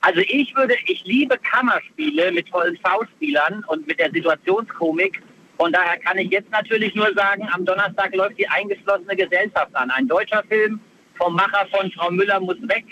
Also 0.02 0.20
ich 0.20 0.56
würde, 0.56 0.76
ich 0.86 1.04
liebe 1.06 1.36
Kammerspiele 1.40 2.32
mit 2.32 2.48
tollen 2.50 2.78
Schauspielern 2.86 3.64
und 3.68 3.88
mit 3.88 4.00
der 4.00 4.12
Situationskomik. 4.12 5.22
Von 5.58 5.72
daher 5.72 5.98
kann 5.98 6.18
ich 6.18 6.30
jetzt 6.30 6.52
natürlich 6.52 6.94
nur 6.94 7.12
sagen, 7.16 7.48
am 7.52 7.66
Donnerstag 7.66 8.14
läuft 8.14 8.38
die 8.38 8.48
eingeschlossene 8.48 9.16
Gesellschaft 9.16 9.74
an. 9.74 9.90
Ein 9.90 10.08
deutscher 10.08 10.44
Film 10.50 10.80
vom 11.18 11.34
Macher 11.34 11.66
von 11.72 11.90
Frau 11.94 12.12
Müller 12.12 12.40
muss 12.40 12.58
weg 12.64 12.86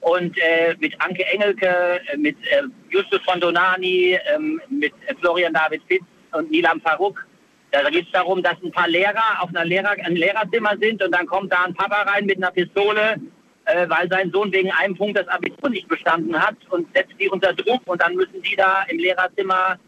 und 0.00 0.36
äh, 0.38 0.74
mit 0.80 0.98
Anke 1.00 1.24
Engelke, 1.26 2.00
äh, 2.12 2.16
mit 2.16 2.36
äh, 2.46 2.62
Justus 2.90 3.20
von 3.24 3.40
Donani, 3.40 4.18
ähm, 4.34 4.60
mit 4.70 4.92
äh, 5.06 5.14
Florian 5.20 5.52
David 5.52 5.82
Fitz 5.86 6.04
und 6.32 6.50
Nilam 6.50 6.80
Farouk. 6.80 7.24
Da 7.70 7.88
geht 7.90 8.06
es 8.06 8.12
darum, 8.12 8.42
dass 8.42 8.56
ein 8.62 8.72
paar 8.72 8.88
Lehrer 8.88 9.40
auf 9.40 9.50
einer 9.50 9.64
Lehrer, 9.64 9.90
ein 9.90 10.16
Lehrerzimmer 10.16 10.76
sind 10.80 11.02
und 11.02 11.12
dann 11.12 11.26
kommt 11.26 11.52
da 11.52 11.64
ein 11.64 11.74
Papa 11.74 12.02
rein 12.02 12.24
mit 12.24 12.38
einer 12.38 12.50
Pistole, 12.50 13.16
äh, 13.66 13.88
weil 13.88 14.08
sein 14.08 14.30
Sohn 14.30 14.50
wegen 14.52 14.70
einem 14.72 14.96
Punkt 14.96 15.18
das 15.18 15.28
Abitur 15.28 15.68
nicht 15.68 15.86
bestanden 15.88 16.38
hat 16.38 16.56
und 16.70 16.86
setzt 16.94 17.12
die 17.20 17.28
unter 17.28 17.52
Druck 17.52 17.82
und 17.86 18.00
dann 18.00 18.14
müssen 18.14 18.40
die 18.42 18.56
da 18.56 18.84
im 18.88 18.98
Lehrerzimmer 18.98 19.78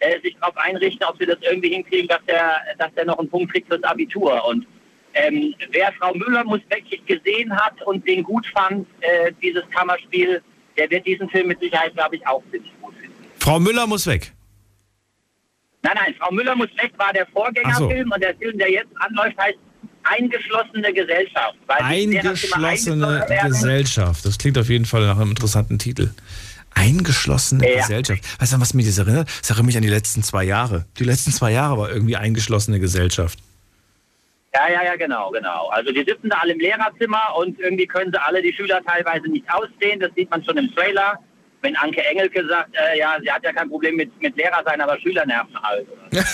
äh, 0.00 0.20
sich 0.22 0.36
darauf 0.40 0.56
einrichten, 0.56 1.06
ob 1.06 1.18
sie 1.18 1.26
das 1.26 1.38
irgendwie 1.42 1.68
hinkriegen, 1.68 2.08
dass 2.08 2.24
der, 2.26 2.60
dass 2.78 2.92
der 2.94 3.04
noch 3.04 3.18
einen 3.18 3.28
Punkt 3.28 3.52
kriegt 3.52 3.68
fürs 3.68 3.82
Abitur. 3.84 4.44
Und 4.46 4.66
ähm, 5.14 5.54
wer 5.70 5.92
Frau 5.92 6.12
Müller 6.14 6.44
muss 6.44 6.60
wirklich 6.68 7.04
gesehen 7.06 7.54
hat 7.54 7.80
und 7.82 8.06
den 8.08 8.22
gut 8.22 8.46
fand, 8.48 8.86
äh, 9.00 9.32
dieses 9.42 9.62
Kammerspiel, 9.70 10.42
der 10.76 10.90
wird 10.90 11.06
diesen 11.06 11.28
Film 11.28 11.48
mit 11.48 11.60
Sicherheit, 11.60 11.94
glaube 11.94 12.16
ich, 12.16 12.26
auch 12.26 12.42
ziemlich 12.50 12.72
gut 12.80 12.94
finden. 12.94 13.14
Frau 13.38 13.60
Müller 13.60 13.86
muss 13.86 14.06
weg. 14.06 14.32
Nein, 15.82 15.94
nein, 15.94 16.14
Frau 16.18 16.30
Müller 16.32 16.54
muss 16.54 16.68
weg 16.76 16.92
war 16.98 17.12
der 17.12 17.26
Vorgängerfilm 17.28 18.10
und 18.12 18.22
der 18.22 18.34
Film, 18.36 18.58
der 18.58 18.70
jetzt 18.70 18.90
anläuft, 18.96 19.36
heißt 19.38 19.58
Eingeschlossene 20.02 20.92
Gesellschaft. 20.92 21.54
Eingeschlossene. 21.68 23.26
Gesellschaft. 23.44 24.24
Das 24.24 24.38
klingt 24.38 24.56
auf 24.58 24.68
jeden 24.68 24.84
Fall 24.86 25.06
nach 25.06 25.18
einem 25.18 25.30
interessanten 25.30 25.78
Titel. 25.78 26.10
Eingeschlossene 26.74 27.68
Ja. 27.68 27.80
Gesellschaft. 27.80 28.22
Weißt 28.40 28.52
du, 28.52 28.60
was 28.60 28.74
mich 28.74 28.86
das 28.86 28.98
erinnert? 28.98 29.28
Das 29.40 29.50
erinnert 29.50 29.66
mich 29.66 29.76
an 29.76 29.82
die 29.82 29.88
letzten 29.88 30.22
zwei 30.22 30.44
Jahre. 30.44 30.86
Die 30.98 31.04
letzten 31.04 31.32
zwei 31.32 31.52
Jahre 31.52 31.76
war 31.78 31.90
irgendwie 31.90 32.16
eingeschlossene 32.16 32.80
Gesellschaft. 32.80 33.38
Ja, 34.54 34.68
ja, 34.68 34.82
ja, 34.84 34.96
genau, 34.96 35.30
genau. 35.30 35.68
Also 35.68 35.92
die 35.92 36.00
sitzen 36.04 36.28
da 36.28 36.38
alle 36.38 36.52
im 36.54 36.60
Lehrerzimmer 36.60 37.36
und 37.36 37.58
irgendwie 37.60 37.86
können 37.86 38.10
sie 38.12 38.20
alle 38.20 38.42
die 38.42 38.52
Schüler 38.52 38.80
teilweise 38.84 39.28
nicht 39.28 39.44
ausstehen. 39.52 40.00
Das 40.00 40.10
sieht 40.16 40.30
man 40.30 40.42
schon 40.44 40.56
im 40.56 40.74
Trailer. 40.74 41.18
Wenn 41.62 41.76
Anke 41.76 42.02
Engelke 42.04 42.46
sagt, 42.48 42.70
äh, 42.74 42.98
ja, 42.98 43.16
sie 43.22 43.30
hat 43.30 43.42
ja 43.44 43.52
kein 43.52 43.68
Problem 43.68 43.96
mit, 43.96 44.10
mit 44.22 44.34
Lehrer 44.36 44.62
sein, 44.64 44.80
aber 44.80 44.98
Schüler 45.00 45.26
nerven 45.26 45.54
halt. 45.62 45.86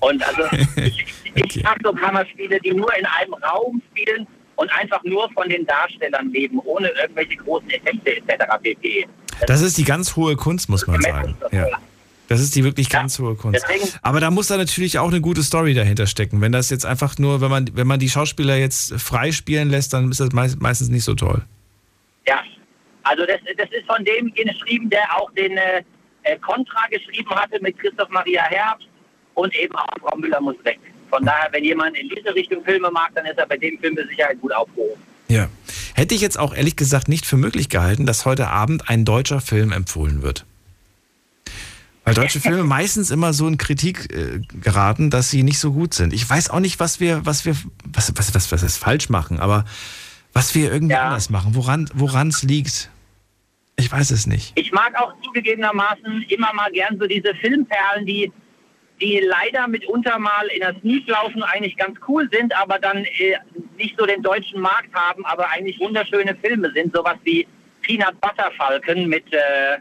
Und 0.00 0.22
also 0.26 0.42
ich, 0.76 1.04
ich 1.34 1.44
Okay. 1.44 1.60
mag 1.62 1.76
so 1.84 1.92
Kammerspiele, 1.92 2.58
die 2.60 2.72
nur 2.72 2.94
in 2.96 3.04
einem 3.04 3.34
Raum 3.34 3.82
spielen 3.92 4.26
und 4.56 4.70
einfach 4.72 5.02
nur 5.04 5.30
von 5.32 5.48
den 5.50 5.66
Darstellern 5.66 6.30
leben, 6.32 6.58
ohne 6.64 6.88
irgendwelche 6.88 7.36
großen 7.36 7.68
Effekte 7.68 8.16
etc. 8.16 8.44
pp. 8.62 9.06
Das 9.46 9.60
ist 9.60 9.76
die 9.76 9.84
ganz 9.84 10.16
hohe 10.16 10.34
Kunst, 10.36 10.70
muss 10.70 10.86
man 10.86 11.00
sagen. 11.02 11.36
Ja. 11.52 11.66
Das 12.28 12.40
ist 12.40 12.56
die 12.56 12.64
wirklich 12.64 12.90
Ja, 12.90 13.00
ganz 13.00 13.18
hohe 13.18 13.34
Kunst. 13.34 13.62
deswegen- 13.68 13.86
Aber 14.00 14.18
da 14.20 14.30
muss 14.30 14.46
da 14.48 14.56
natürlich 14.56 14.98
auch 14.98 15.08
eine 15.10 15.20
gute 15.20 15.42
Story 15.42 15.74
dahinter 15.74 16.06
stecken. 16.06 16.40
Wenn 16.40 16.52
das 16.52 16.70
jetzt 16.70 16.86
einfach 16.86 17.18
nur, 17.18 17.42
wenn 17.42 17.50
man, 17.50 17.70
wenn 17.74 17.86
man 17.86 18.00
die 18.00 18.08
Schauspieler 18.08 18.56
jetzt 18.56 18.94
frei 18.94 19.30
spielen 19.30 19.68
lässt, 19.68 19.92
dann 19.92 20.10
ist 20.10 20.20
das 20.20 20.32
meist, 20.32 20.58
meistens 20.62 20.88
nicht 20.88 21.04
so 21.04 21.14
toll. 21.14 21.42
Ja, 22.26 22.42
also 23.08 23.24
das, 23.26 23.40
das 23.56 23.68
ist 23.70 23.86
von 23.86 24.04
dem 24.04 24.32
geschrieben, 24.34 24.90
der 24.90 25.04
auch 25.16 25.30
den 25.32 25.56
äh, 25.56 25.82
äh, 26.24 26.36
Contra 26.38 26.86
geschrieben 26.90 27.30
hatte 27.30 27.58
mit 27.62 27.78
Christoph 27.78 28.08
Maria 28.10 28.42
Herbst 28.44 28.88
und 29.34 29.54
eben 29.54 29.74
auch 29.76 29.86
Frau 30.00 30.16
Müller 30.16 30.40
muss 30.40 30.56
weg. 30.64 30.78
Von 31.10 31.24
daher, 31.24 31.48
wenn 31.52 31.64
jemand 31.64 31.96
in 31.96 32.08
diese 32.08 32.34
Richtung 32.34 32.64
Filme 32.64 32.90
mag, 32.90 33.10
dann 33.14 33.26
ist 33.26 33.38
er 33.38 33.46
bei 33.46 33.56
dem 33.56 33.78
Film 33.78 33.94
mit 33.94 34.08
Sicherheit 34.08 34.40
gut 34.40 34.52
aufgehoben. 34.52 35.00
Ja. 35.28 35.48
Hätte 35.94 36.14
ich 36.14 36.20
jetzt 36.20 36.38
auch 36.38 36.54
ehrlich 36.54 36.76
gesagt 36.76 37.08
nicht 37.08 37.26
für 37.26 37.36
möglich 37.36 37.68
gehalten, 37.68 38.06
dass 38.06 38.24
heute 38.24 38.48
Abend 38.48 38.88
ein 38.88 39.04
deutscher 39.04 39.40
Film 39.40 39.72
empfohlen 39.72 40.22
wird. 40.22 40.44
Weil 42.04 42.14
deutsche 42.14 42.40
Filme 42.40 42.64
meistens 42.78 43.10
immer 43.10 43.32
so 43.32 43.46
in 43.48 43.56
Kritik 43.58 44.12
äh, 44.12 44.40
geraten, 44.60 45.10
dass 45.10 45.30
sie 45.30 45.42
nicht 45.42 45.58
so 45.58 45.72
gut 45.72 45.94
sind. 45.94 46.12
Ich 46.12 46.28
weiß 46.28 46.50
auch 46.50 46.60
nicht, 46.60 46.78
was 46.80 47.00
wir, 47.00 47.24
was 47.26 47.44
wir, 47.44 47.56
was, 47.84 48.12
was, 48.16 48.34
was, 48.34 48.52
was 48.52 48.62
es 48.62 48.76
falsch 48.76 49.08
machen, 49.08 49.40
aber 49.40 49.64
was 50.32 50.54
wir 50.54 50.72
irgendwie 50.72 50.92
Ja. 50.94 51.06
anders 51.06 51.30
machen, 51.30 51.54
woran 51.54 51.88
woran 51.94 52.28
es 52.28 52.42
liegt. 52.42 52.90
Ich 53.78 53.92
weiß 53.92 54.10
es 54.10 54.26
nicht. 54.26 54.58
Ich 54.58 54.72
mag 54.72 54.94
auch 54.98 55.12
zugegebenermaßen 55.22 56.24
immer 56.28 56.52
mal 56.54 56.70
gern 56.72 56.98
so 56.98 57.06
diese 57.06 57.34
Filmperlen, 57.34 58.06
die, 58.06 58.32
die 59.00 59.20
leider 59.20 59.68
mitunter 59.68 60.18
mal 60.18 60.46
in 60.46 60.60
der 60.60 60.74
Sneak 60.80 61.06
laufen, 61.08 61.42
eigentlich 61.42 61.76
ganz 61.76 61.98
cool 62.08 62.28
sind, 62.32 62.56
aber 62.56 62.78
dann 62.78 63.04
äh, 63.04 63.36
nicht 63.76 63.94
so 63.98 64.06
den 64.06 64.22
deutschen 64.22 64.60
Markt 64.60 64.94
haben, 64.94 65.24
aber 65.26 65.50
eigentlich 65.50 65.78
wunderschöne 65.78 66.34
Filme 66.42 66.72
sind. 66.72 66.94
Sowas 66.94 67.16
wie 67.24 67.46
Peanut 67.82 68.18
Butter 68.20 68.50
Falcon 68.56 69.06
mit, 69.06 69.30
äh, 69.32 69.78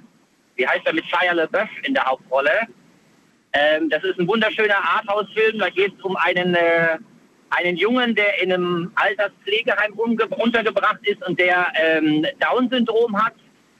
wie 0.56 0.68
heißt 0.68 0.86
er, 0.86 0.94
mit 0.94 1.06
Shia 1.06 1.32
LaBeouf 1.32 1.70
in 1.84 1.94
der 1.94 2.06
Hauptrolle. 2.06 2.68
Ähm, 3.54 3.90
das 3.90 4.04
ist 4.04 4.20
ein 4.20 4.28
wunderschöner 4.28 4.78
Arthouse-Film. 4.78 5.60
Da 5.60 5.70
geht 5.70 5.94
es 5.98 6.04
um 6.04 6.18
einen, 6.18 6.54
äh, 6.54 6.98
einen 7.52 7.78
Jungen, 7.78 8.14
der 8.14 8.42
in 8.42 8.52
einem 8.52 8.92
Alterspflegeheim 8.96 9.94
untergebracht 9.94 11.00
ist 11.04 11.26
und 11.26 11.40
der 11.40 11.72
ähm, 11.76 12.26
Down-Syndrom 12.42 13.24
hat. 13.24 13.34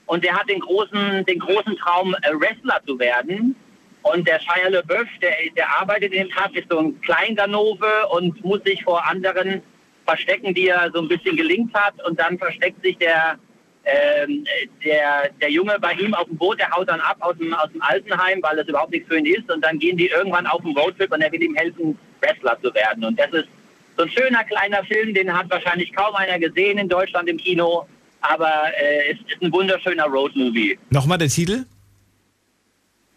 Und 0.06 0.24
der 0.24 0.34
hat 0.34 0.48
den 0.48 0.60
großen, 0.60 1.24
den 1.26 1.38
großen 1.38 1.76
Traum, 1.76 2.14
äh, 2.22 2.32
Wrestler 2.32 2.80
zu 2.86 2.98
werden. 2.98 3.56
Und 4.02 4.26
der 4.28 4.38
Shia 4.40 4.68
LeBeouf, 4.68 5.08
der, 5.20 5.32
der 5.56 5.68
arbeitet 5.68 6.12
in 6.12 6.28
dem 6.28 6.30
Tag, 6.30 6.54
ist 6.54 6.68
so 6.70 6.78
ein 6.78 7.00
Kleinganove 7.00 8.06
und 8.10 8.42
muss 8.44 8.62
sich 8.64 8.82
vor 8.84 9.04
anderen 9.04 9.62
verstecken, 10.06 10.54
die 10.54 10.68
er 10.68 10.90
so 10.92 11.00
ein 11.00 11.08
bisschen 11.08 11.36
gelingt 11.36 11.74
hat. 11.74 11.94
Und 12.06 12.18
dann 12.20 12.38
versteckt 12.38 12.80
sich 12.82 12.96
der, 12.98 13.36
ähm, 13.84 14.46
der, 14.84 15.30
der 15.40 15.50
Junge 15.50 15.76
bei 15.80 15.92
ihm 15.94 16.14
auf 16.14 16.26
dem 16.26 16.36
Boot, 16.36 16.60
der 16.60 16.70
haut 16.70 16.88
dann 16.88 17.00
ab 17.00 17.16
aus 17.18 17.36
dem, 17.38 17.52
aus 17.52 17.70
dem 17.72 17.82
Altenheim, 17.82 18.40
weil 18.42 18.56
das 18.56 18.68
überhaupt 18.68 18.92
nichts 18.92 19.08
für 19.08 19.18
ihn 19.18 19.26
ist. 19.26 19.50
Und 19.50 19.64
dann 19.64 19.80
gehen 19.80 19.96
die 19.96 20.06
irgendwann 20.06 20.46
auf 20.46 20.62
den 20.62 20.76
Roadtrip 20.78 21.12
und 21.12 21.20
er 21.20 21.32
will 21.32 21.42
ihm 21.42 21.56
helfen, 21.56 21.98
Wrestler 22.20 22.56
zu 22.62 22.72
werden. 22.74 23.04
Und 23.04 23.18
das 23.18 23.32
ist 23.32 23.48
so 23.96 24.04
ein 24.04 24.10
schöner 24.10 24.44
kleiner 24.44 24.84
Film, 24.84 25.14
den 25.14 25.36
hat 25.36 25.50
wahrscheinlich 25.50 25.92
kaum 25.92 26.14
einer 26.14 26.38
gesehen 26.38 26.78
in 26.78 26.88
Deutschland 26.88 27.28
im 27.28 27.38
Kino. 27.38 27.86
Aber 28.20 28.52
äh, 28.80 29.12
es 29.12 29.18
ist 29.32 29.42
ein 29.42 29.52
wunderschöner 29.52 30.04
Roadmovie. 30.04 30.78
Nochmal 30.90 31.18
der 31.18 31.28
Titel? 31.28 31.64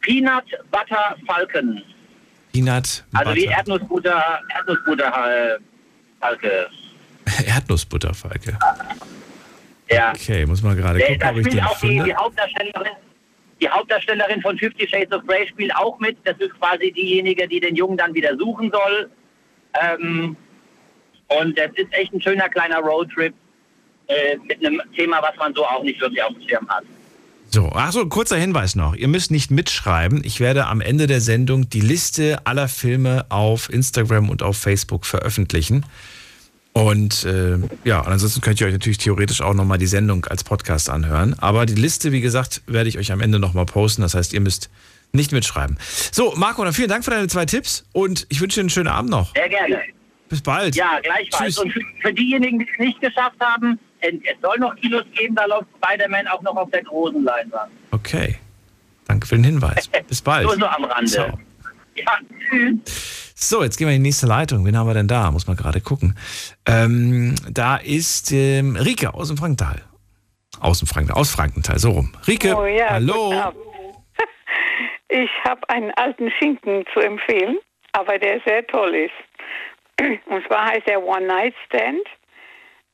Peanut 0.01 0.45
Butter 0.71 1.15
Falcon. 1.27 1.81
Peanut 2.53 3.03
Also 3.13 3.35
wie 3.35 3.45
Butter. 3.45 3.57
Erdnussbutter, 3.57 4.41
Erdnussbutter 4.55 5.55
äh, 5.55 5.57
Falke. 6.19 6.69
Erdnussbutterfalke. 7.47 8.57
Ja. 9.89 10.11
Okay, 10.11 10.45
muss 10.45 10.61
man 10.61 10.75
gerade 10.77 10.99
gucken, 10.99 11.19
Da 11.19 11.29
ob 11.31 11.37
ich 11.37 11.47
den 11.47 11.59
auch 11.61 11.79
die, 11.79 11.87
die 11.87 11.97
finde. 11.99 12.15
Hauptdarstellerin. 12.15 12.91
Die 13.61 13.69
Hauptdarstellerin 13.69 14.41
von 14.41 14.57
Fifty 14.57 14.87
Shades 14.87 15.11
of 15.11 15.25
Grey 15.27 15.47
spielt 15.47 15.75
auch 15.75 15.99
mit. 15.99 16.17
Das 16.23 16.37
ist 16.37 16.57
quasi 16.59 16.91
diejenige, 16.91 17.47
die 17.47 17.59
den 17.59 17.75
Jungen 17.75 17.97
dann 17.97 18.13
wieder 18.13 18.37
suchen 18.37 18.71
soll. 18.71 19.09
Ähm, 19.81 20.35
und 21.27 21.57
das 21.57 21.71
ist 21.75 21.91
echt 21.93 22.13
ein 22.13 22.21
schöner 22.21 22.47
kleiner 22.49 22.79
Roadtrip 22.79 23.33
äh, 24.09 24.37
mit 24.47 24.65
einem 24.65 24.81
Thema, 24.95 25.21
was 25.21 25.35
man 25.37 25.53
so 25.53 25.65
auch 25.65 25.83
nicht 25.83 25.99
wirklich 26.01 26.21
auf 26.23 26.33
dem 26.33 26.47
Schirm 26.47 26.67
hat. 26.67 26.83
So, 27.51 27.69
achso, 27.69 28.05
kurzer 28.07 28.37
Hinweis 28.37 28.75
noch. 28.75 28.95
Ihr 28.95 29.07
müsst 29.07 29.31
nicht 29.31 29.49
mitschreiben. 29.49 30.21
Ich 30.23 30.39
werde 30.39 30.67
am 30.67 30.81
Ende 30.81 31.07
der 31.07 31.19
Sendung 31.21 31.69
die 31.69 31.81
Liste 31.81 32.45
aller 32.45 32.67
Filme 32.67 33.25
auf 33.29 33.71
Instagram 33.71 34.29
und 34.29 34.43
auf 34.43 34.57
Facebook 34.57 35.05
veröffentlichen. 35.05 35.85
Und 36.73 37.25
äh, 37.25 37.57
ja, 37.83 38.01
ansonsten 38.01 38.41
könnt 38.41 38.61
ihr 38.61 38.67
euch 38.67 38.73
natürlich 38.73 38.99
theoretisch 38.99 39.41
auch 39.41 39.55
nochmal 39.55 39.79
die 39.79 39.87
Sendung 39.87 40.25
als 40.25 40.43
Podcast 40.43 40.89
anhören. 40.89 41.35
Aber 41.39 41.65
die 41.65 41.73
Liste, 41.73 42.11
wie 42.11 42.21
gesagt, 42.21 42.61
werde 42.67 42.89
ich 42.89 42.99
euch 42.99 43.11
am 43.11 43.21
Ende 43.21 43.39
nochmal 43.39 43.65
posten. 43.65 44.03
Das 44.03 44.13
heißt, 44.13 44.33
ihr 44.33 44.41
müsst 44.41 44.69
nicht 45.11 45.31
mitschreiben. 45.31 45.77
So, 46.11 46.33
Marco, 46.35 46.63
dann 46.63 46.73
vielen 46.73 46.89
Dank 46.89 47.03
für 47.03 47.11
deine 47.11 47.27
zwei 47.27 47.45
Tipps 47.45 47.83
und 47.93 48.27
ich 48.29 48.41
wünsche 48.41 48.55
dir 48.55 48.61
einen 48.61 48.69
schönen 48.69 48.87
Abend 48.87 49.09
noch. 49.09 49.33
Sehr 49.33 49.49
gerne. 49.49 49.81
Bis 50.29 50.41
bald. 50.41 50.75
Ja, 50.75 50.99
gleichfalls. 51.01 51.55
Tschüss. 51.55 51.57
Und 51.57 51.73
für, 52.01 52.13
diejenigen, 52.13 52.59
die 52.59 52.67
es 52.71 52.79
nicht 52.79 53.01
geschafft 53.01 53.39
haben, 53.39 53.79
es 54.01 54.41
soll 54.41 54.57
noch 54.59 54.75
Kinos 54.75 55.03
geben, 55.13 55.35
da 55.35 55.45
läuft 55.45 55.67
Spider-Man 55.83 56.27
auch 56.27 56.41
noch 56.41 56.55
auf 56.55 56.69
der 56.71 56.83
großen 56.83 57.23
Leinwand. 57.23 57.71
Okay. 57.91 58.37
Danke 59.07 59.27
für 59.27 59.35
den 59.35 59.43
Hinweis. 59.43 59.87
Bis 60.07 60.21
bald. 60.21 60.45
Nur 60.45 60.55
so 60.55 60.65
am 60.65 60.83
Rande. 60.85 61.11
Ciao. 61.11 61.39
Ja, 61.95 62.17
tschüss. 62.49 63.33
So, 63.35 63.63
jetzt 63.63 63.77
gehen 63.77 63.87
wir 63.87 63.95
in 63.95 64.03
die 64.03 64.09
nächste 64.09 64.27
Leitung. 64.27 64.65
Wen 64.65 64.77
haben 64.77 64.87
wir 64.87 64.93
denn 64.93 65.07
da? 65.07 65.31
Muss 65.31 65.47
man 65.47 65.55
gerade 65.55 65.81
gucken. 65.81 66.15
Ähm, 66.65 67.35
da 67.49 67.77
ist 67.77 68.31
ähm, 68.31 68.75
Rike 68.75 69.13
aus 69.13 69.29
dem 69.29 69.37
Frankenthal. 69.37 69.81
Aus 70.59 70.79
dem 70.79 70.87
Frankenthal, 70.87 71.19
aus 71.21 71.31
Frankenthal, 71.31 71.79
so 71.79 71.91
rum. 71.91 72.13
Rike, 72.27 72.55
Oh 72.55 72.65
ja, 72.65 72.89
hallo. 72.91 73.29
guten 73.29 73.37
Abend. 73.39 73.59
Ich 75.11 75.29
habe 75.43 75.67
einen 75.69 75.91
alten 75.95 76.29
Schinken 76.37 76.85
zu 76.93 76.99
empfehlen, 76.99 77.57
aber 77.93 78.19
der 78.19 78.41
sehr 78.45 78.65
toll 78.67 78.93
ist. 78.93 79.11
Und 80.27 80.45
zwar 80.47 80.67
heißt 80.67 80.87
er 80.87 81.01
One 81.03 81.25
Night 81.25 81.55
Stand 81.65 82.03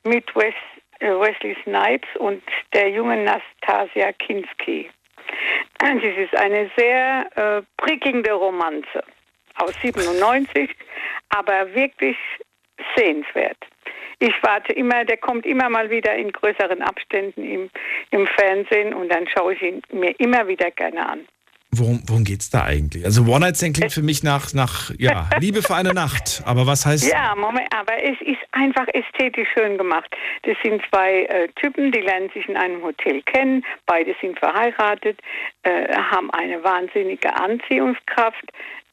mit 0.06 0.24
Wes 0.36 0.54
äh, 0.54 0.75
Wesley 1.00 1.56
Snipes 1.64 2.10
und 2.20 2.44
der 2.74 2.90
jungen 2.90 3.24
Nastasia 3.24 4.12
Kinski. 4.14 4.90
Das 5.80 6.02
ist 6.02 6.36
eine 6.38 6.72
sehr 6.78 7.28
äh, 7.36 7.62
prickelnde 7.78 8.32
Romanze 8.32 9.04
aus 9.56 9.74
97, 9.82 10.70
aber 11.30 11.74
wirklich 11.74 12.18
sehenswert. 12.96 13.58
Ich 14.20 14.34
warte 14.42 14.74
immer, 14.74 15.04
der 15.04 15.18
kommt 15.18 15.46
immer 15.46 15.70
mal 15.70 15.90
wieder 15.90 16.16
in 16.16 16.32
größeren 16.32 16.82
Abständen 16.82 17.44
im, 17.44 17.70
im 18.12 18.28
Fernsehen 18.28 18.94
und 18.94 19.10
dann 19.14 19.28
schaue 19.28 19.54
ich 19.54 19.62
ihn 19.62 19.82
mir 19.92 20.18
immer 20.20 20.48
wieder 20.48 20.72
gerne 20.72 21.08
an. 21.08 21.28
Worum, 21.78 22.02
worum 22.08 22.24
geht's 22.24 22.50
da 22.50 22.64
eigentlich? 22.64 23.06
Also 23.06 23.24
One 23.24 23.42
Night 23.42 23.58
Stand 23.58 23.76
klingt 23.76 23.94
für 23.94 24.02
mich 24.02 24.24
nach, 24.24 24.54
nach 24.54 24.92
ja, 24.98 25.30
Liebe 25.40 25.62
für 25.62 25.76
eine 25.76 25.94
Nacht. 25.94 26.42
Aber 26.46 26.68
was 26.68 26.86
heißt 26.86 27.12
Ja, 27.12 27.36
Moment, 27.36 27.68
aber 27.76 28.02
es 28.04 28.20
ist 28.22 28.42
einfach 28.52 28.88
ästhetisch 28.94 29.48
schön 29.54 29.78
gemacht. 29.78 30.10
Das 30.44 30.56
sind 30.64 30.82
zwei 30.90 31.24
äh, 31.24 31.48
Typen, 31.56 31.92
die 31.92 32.02
lernen 32.02 32.30
sich 32.34 32.48
in 32.48 32.58
einem 32.58 32.82
Hotel 32.84 33.22
kennen. 33.24 33.64
Beide 33.86 34.16
sind 34.22 34.40
verheiratet, 34.40 35.20
äh, 35.64 35.94
haben 35.96 36.32
eine 36.32 36.64
wahnsinnige 36.64 37.36
Anziehungskraft, 37.36 38.46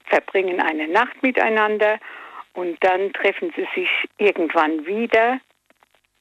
verbringen 0.06 0.60
eine 0.60 0.88
Nacht 0.88 1.22
miteinander 1.22 1.98
und 2.54 2.76
dann 2.80 3.12
treffen 3.12 3.52
sie 3.56 3.66
sich 3.74 3.88
irgendwann 4.18 4.84
wieder 4.86 5.40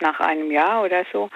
nach 0.01 0.19
einem 0.19 0.51
Jahr 0.51 0.83
oder 0.83 1.05
so. 1.11 1.29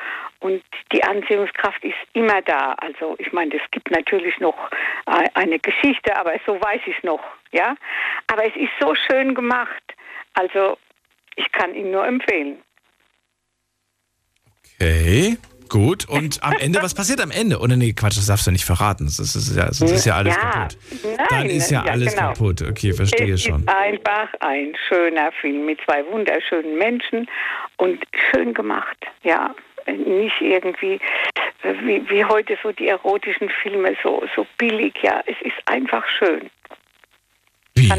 Und 0.46 0.62
die 0.94 1.04
Anziehungskraft 1.04 1.84
ist 1.84 1.96
immer 2.14 2.40
da. 2.44 2.74
Also 2.78 3.16
ich 3.18 3.34
meine, 3.34 3.56
es 3.56 3.64
gibt 3.72 3.90
natürlich 3.90 4.40
noch 4.40 4.70
äh, 5.08 5.28
eine 5.34 5.58
Geschichte, 5.58 6.16
aber 6.16 6.34
so 6.46 6.54
weiß 6.62 6.82
ich 6.86 6.96
es 6.96 7.04
noch, 7.04 7.24
ja. 7.52 7.76
Aber 8.32 8.46
es 8.46 8.56
ist 8.56 8.70
so 8.80 8.94
schön 8.94 9.34
gemacht. 9.34 9.82
Also 10.36 10.78
ich 11.36 11.52
kann 11.52 11.74
ihn 11.74 11.90
nur 11.90 12.06
empfehlen. 12.06 12.60
Okay, 14.80 15.38
gut. 15.68 16.08
Und 16.08 16.44
am 16.44 16.54
Ende, 16.60 16.84
was 16.84 16.94
passiert 16.94 17.22
am 17.22 17.32
Ende? 17.32 17.58
Oder 17.58 17.76
nee, 17.76 17.94
Quatsch, 17.94 18.18
das 18.18 18.28
darfst 18.28 18.46
du 18.46 18.52
nicht 18.52 18.66
verraten. 18.66 19.06
Das 19.06 19.18
ist, 19.18 19.58
ja, 19.58 19.66
das 19.66 19.82
ist 19.82 20.06
ja 20.06 20.18
alles 20.18 20.36
Ja, 20.36 20.42
kaputt. 20.52 20.78
nein, 21.04 21.28
Dann 21.28 21.50
ist 21.50 21.72
ja, 21.72 21.84
ja, 21.84 21.92
alles 21.92 22.14
genau. 22.14 22.28
kaputt. 22.34 22.62
Okay, 22.62 22.94
verstehe 22.94 23.34
es 23.34 23.42
schon. 23.42 23.62
ist 23.62 23.70
einfach 23.70 24.30
ein 24.42 24.76
schöner 24.90 25.32
Film 25.42 25.66
mit 25.66 25.80
zwei 25.86 26.06
wunderschönen 26.06 26.78
Menschen 26.78 27.28
und 27.78 28.06
schön 28.32 28.54
gemacht, 28.54 29.08
ja. 29.24 29.56
Nicht 29.88 30.42
irgendwie 30.42 31.00
wie, 31.64 32.10
wie 32.10 32.24
heute 32.26 32.58
so 32.62 32.72
die 32.72 32.88
erotischen 32.88 33.50
Filme, 33.62 33.96
so, 34.04 34.24
so 34.36 34.46
billig, 34.58 34.94
ja. 35.02 35.22
Es 35.26 35.36
ist 35.42 35.56
einfach 35.66 36.04
schön. 36.08 36.50
Wie? 37.78 37.90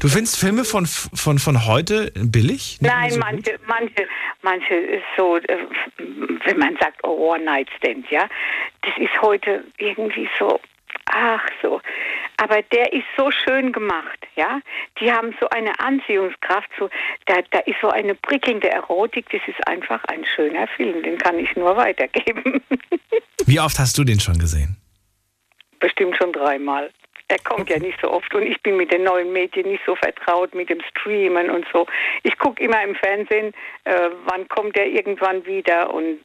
Du 0.00 0.08
findest 0.08 0.40
Filme 0.40 0.64
von, 0.64 0.86
von, 0.86 1.38
von 1.38 1.66
heute 1.66 2.10
billig? 2.14 2.78
Nicht 2.80 2.82
Nein, 2.82 3.10
so 3.10 3.16
gut? 3.16 3.24
manche, 3.24 3.58
manche, 3.66 4.08
manche 4.40 4.74
ist 4.74 5.04
so, 5.18 5.36
äh, 5.36 5.58
wenn 6.44 6.58
man 6.58 6.76
sagt, 6.80 6.98
oh, 7.02 7.34
One 7.34 7.44
Night 7.44 7.68
Stand, 7.76 8.10
ja, 8.10 8.26
das 8.82 8.92
ist 8.96 9.20
heute 9.20 9.64
irgendwie 9.76 10.28
so, 10.38 10.58
ach 11.12 11.46
so. 11.62 11.80
Aber 12.36 12.62
der 12.62 12.92
ist 12.92 13.06
so 13.16 13.30
schön 13.30 13.72
gemacht, 13.72 14.26
ja. 14.36 14.60
Die 15.00 15.12
haben 15.12 15.34
so 15.40 15.48
eine 15.48 15.78
Anziehungskraft, 15.80 16.70
so, 16.78 16.88
da, 17.26 17.40
da 17.50 17.58
ist 17.60 17.76
so 17.80 17.88
eine 17.90 18.14
prickelnde 18.14 18.70
Erotik, 18.70 19.28
das 19.30 19.40
ist 19.46 19.66
einfach 19.66 20.04
ein 20.04 20.24
schöner 20.24 20.68
Film, 20.68 21.02
den 21.02 21.18
kann 21.18 21.38
ich 21.38 21.54
nur 21.56 21.76
weitergeben. 21.76 22.62
Wie 23.46 23.60
oft 23.60 23.78
hast 23.78 23.98
du 23.98 24.04
den 24.04 24.20
schon 24.20 24.38
gesehen? 24.38 24.76
Bestimmt 25.80 26.16
schon 26.16 26.32
dreimal. 26.32 26.90
Er 27.30 27.38
kommt 27.40 27.68
ja 27.68 27.78
nicht 27.78 27.98
so 28.00 28.10
oft 28.10 28.34
und 28.34 28.42
ich 28.42 28.60
bin 28.62 28.78
mit 28.78 28.90
den 28.90 29.04
neuen 29.04 29.32
Medien 29.32 29.68
nicht 29.68 29.82
so 29.84 29.94
vertraut, 29.94 30.54
mit 30.54 30.70
dem 30.70 30.80
Streamen 30.80 31.50
und 31.50 31.66
so. 31.70 31.86
Ich 32.22 32.38
gucke 32.38 32.62
immer 32.62 32.82
im 32.82 32.94
Fernsehen, 32.94 33.52
äh, 33.84 34.08
wann 34.24 34.48
kommt 34.48 34.78
er 34.78 34.86
irgendwann 34.86 35.44
wieder 35.44 35.92
und 35.92 36.20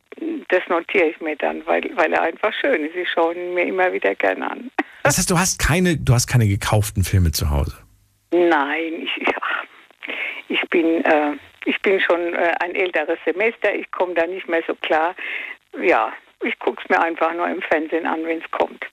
das 0.47 0.61
notiere 0.69 1.07
ich 1.07 1.19
mir 1.19 1.35
dann, 1.35 1.65
weil, 1.65 1.83
weil 1.95 2.13
er 2.13 2.21
einfach 2.21 2.53
schön 2.53 2.85
ist. 2.85 2.95
Ich 2.95 3.09
schaue 3.09 3.35
ihn 3.35 3.53
mir 3.53 3.65
immer 3.65 3.91
wieder 3.91 4.15
gerne 4.15 4.49
an. 4.49 4.71
Das 5.03 5.17
heißt, 5.17 5.29
du 5.29 5.37
hast 5.37 5.59
keine, 5.59 5.97
du 5.97 6.13
hast 6.13 6.27
keine 6.27 6.47
gekauften 6.47 7.03
Filme 7.03 7.31
zu 7.31 7.49
Hause. 7.49 7.77
Nein, 8.31 9.03
ich, 9.03 9.17
ich, 9.17 9.35
ach, 9.41 9.63
ich 10.47 10.61
bin, 10.69 11.03
äh, 11.03 11.33
ich 11.65 11.81
bin 11.81 11.99
schon 11.99 12.33
äh, 12.33 12.53
ein 12.61 12.75
älteres 12.75 13.19
Semester, 13.25 13.75
ich 13.75 13.91
komme 13.91 14.13
da 14.13 14.25
nicht 14.25 14.47
mehr 14.47 14.63
so 14.65 14.73
klar. 14.75 15.15
Ja, 15.81 16.13
ich 16.43 16.57
gucke 16.59 16.81
es 16.81 16.89
mir 16.89 17.01
einfach 17.01 17.33
nur 17.33 17.47
im 17.47 17.61
Fernsehen 17.61 18.05
an, 18.05 18.25
wenn 18.25 18.39
es 18.39 18.51
kommt. 18.51 18.85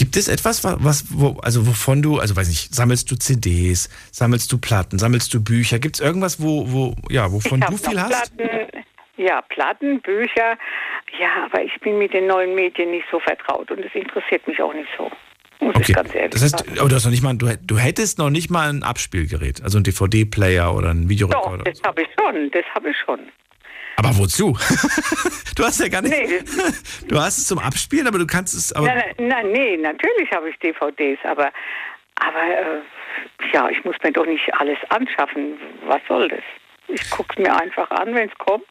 Gibt 0.00 0.16
es 0.16 0.28
etwas, 0.28 0.64
wa- 0.64 0.78
was, 0.80 1.04
wo, 1.10 1.38
also 1.42 1.66
wovon 1.66 2.00
du, 2.00 2.18
also 2.20 2.34
weiß 2.34 2.48
nicht, 2.48 2.74
sammelst 2.74 3.10
du 3.10 3.16
CDs, 3.16 3.90
sammelst 4.10 4.50
du 4.50 4.56
Platten, 4.56 4.98
sammelst 4.98 5.32
du 5.34 5.44
Bücher? 5.44 5.78
Gibt 5.78 5.96
es 5.96 6.00
irgendwas, 6.00 6.40
wo, 6.42 6.72
wo, 6.72 6.94
ja, 7.10 7.30
wovon 7.30 7.60
ich 7.60 7.66
du 7.66 7.76
viel 7.76 8.00
hast? 8.00 8.34
Platten, 8.34 8.68
ja, 9.18 9.42
Platten, 9.42 10.00
Bücher. 10.00 10.56
Ja, 11.20 11.44
aber 11.44 11.62
ich 11.62 11.78
bin 11.80 11.98
mit 11.98 12.14
den 12.14 12.26
neuen 12.28 12.54
Medien 12.54 12.90
nicht 12.92 13.04
so 13.10 13.20
vertraut 13.20 13.70
und 13.70 13.80
es 13.80 13.94
interessiert 13.94 14.46
mich 14.48 14.58
auch 14.62 14.72
nicht 14.72 14.88
so. 14.96 15.10
Muss 15.60 15.74
ich 15.74 15.80
Okay. 15.82 15.92
ganz 15.92 16.14
ehrlich 16.14 16.30
Das 16.30 16.42
heißt, 16.44 16.58
sagen. 16.60 16.78
aber 16.78 16.88
du 16.88 16.94
hast 16.94 17.04
noch 17.04 17.10
nicht 17.10 17.22
mal, 17.22 17.36
du, 17.36 17.54
du 17.62 17.76
hättest 17.78 18.16
noch 18.18 18.30
nicht 18.30 18.50
mal 18.50 18.70
ein 18.70 18.82
Abspielgerät, 18.82 19.62
also 19.62 19.76
ein 19.78 19.84
DVD-Player 19.84 20.74
oder 20.74 20.88
ein 20.94 21.02
Doch, 21.02 21.08
Videorekorder. 21.10 21.64
das 21.64 21.82
habe 21.86 22.00
ich 22.00 22.08
schon, 22.18 22.50
das 22.52 22.64
habe 22.74 22.88
ich 22.90 22.96
schon. 23.04 23.20
Aber 24.00 24.16
wozu? 24.16 24.56
du 25.56 25.62
hast 25.62 25.78
ja 25.78 25.88
gar 25.88 26.00
nicht. 26.00 26.16
Nee, 26.16 26.40
Du 27.08 27.20
hast 27.20 27.36
es 27.36 27.46
zum 27.46 27.58
Abspielen, 27.58 28.06
aber 28.06 28.18
du 28.18 28.26
kannst 28.26 28.54
es. 28.54 28.72
Aber 28.72 28.86
Nein, 28.86 29.14
nein, 29.18 29.28
nein, 29.28 29.52
nee, 29.52 29.76
natürlich 29.76 30.30
habe 30.32 30.48
ich 30.48 30.58
DVDs, 30.58 31.18
aber, 31.24 31.52
aber 32.14 32.42
äh, 32.42 32.80
ja, 33.52 33.68
ich 33.68 33.84
muss 33.84 33.96
mir 34.02 34.10
doch 34.10 34.24
nicht 34.24 34.54
alles 34.54 34.78
anschaffen. 34.88 35.58
Was 35.84 36.00
soll 36.08 36.28
das? 36.28 36.40
Ich 36.88 37.10
gucke 37.10 37.34
es 37.36 37.44
mir 37.44 37.54
einfach 37.54 37.90
an, 37.90 38.14
wenn 38.14 38.30
es 38.30 38.38
kommt. 38.38 38.64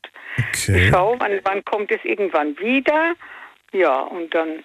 Okay. 0.49 0.85
Ich 0.85 0.89
schaue, 0.89 1.15
wann, 1.19 1.39
wann 1.43 1.63
kommt 1.65 1.91
es 1.91 2.03
irgendwann 2.03 2.57
wieder. 2.57 3.13
Ja, 3.71 3.99
und 3.99 4.33
dann. 4.33 4.63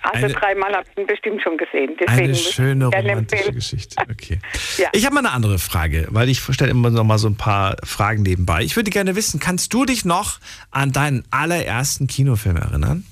Also 0.00 0.26
Eine- 0.26 0.34
dreimal 0.34 0.72
habe 0.74 0.84
ich 0.90 0.96
ihn 0.98 1.06
bestimmt 1.06 1.42
schon 1.42 1.58
gesehen. 1.58 1.96
Deswegen 2.00 2.24
Eine 2.26 2.34
schöne 2.36 2.86
romantische. 2.86 3.52
Geschichte. 3.52 3.96
Okay. 4.10 4.38
Ja. 4.76 4.88
Ich 4.92 5.04
habe 5.04 5.14
mal 5.14 5.20
eine 5.20 5.32
andere 5.32 5.58
Frage, 5.58 6.06
weil 6.10 6.28
ich 6.28 6.40
stelle 6.40 6.70
immer 6.70 6.90
noch 6.90 7.02
mal 7.04 7.18
so 7.18 7.28
ein 7.28 7.36
paar 7.36 7.76
Fragen 7.84 8.22
nebenbei. 8.22 8.62
Ich 8.62 8.76
würde 8.76 8.90
gerne 8.90 9.16
wissen, 9.16 9.40
kannst 9.40 9.74
du 9.74 9.84
dich 9.84 10.04
noch 10.04 10.38
an 10.70 10.92
deinen 10.92 11.24
allerersten 11.32 12.06
Kinofilm 12.06 12.56
erinnern? 12.56 13.04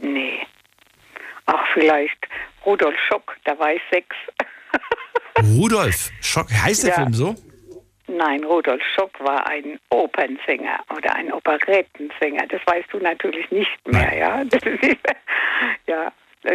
Nee. 0.00 0.40
Ach, 1.46 1.64
vielleicht 1.72 2.18
Rudolf 2.66 2.96
Schock, 3.08 3.36
da 3.44 3.56
war 3.58 3.72
ich 3.72 3.80
sechs. 3.92 4.16
Rudolf 5.56 6.10
Schock, 6.20 6.52
heißt 6.52 6.82
der 6.82 6.90
Ja. 6.90 6.96
Film 6.96 7.14
so? 7.14 7.34
Nein, 8.12 8.44
Rudolf 8.44 8.82
Schock 8.94 9.18
war 9.20 9.46
ein 9.46 9.78
Opernsänger 9.88 10.80
oder 10.94 11.14
ein 11.14 11.32
Operettensänger. 11.32 12.46
Das 12.48 12.60
weißt 12.66 12.88
du 12.92 12.98
natürlich 12.98 13.50
nicht 13.50 13.86
mehr, 13.86 14.16
ja. 14.16 14.44
Das 14.50 14.62
ist, 14.62 14.98
ja, 15.86 16.12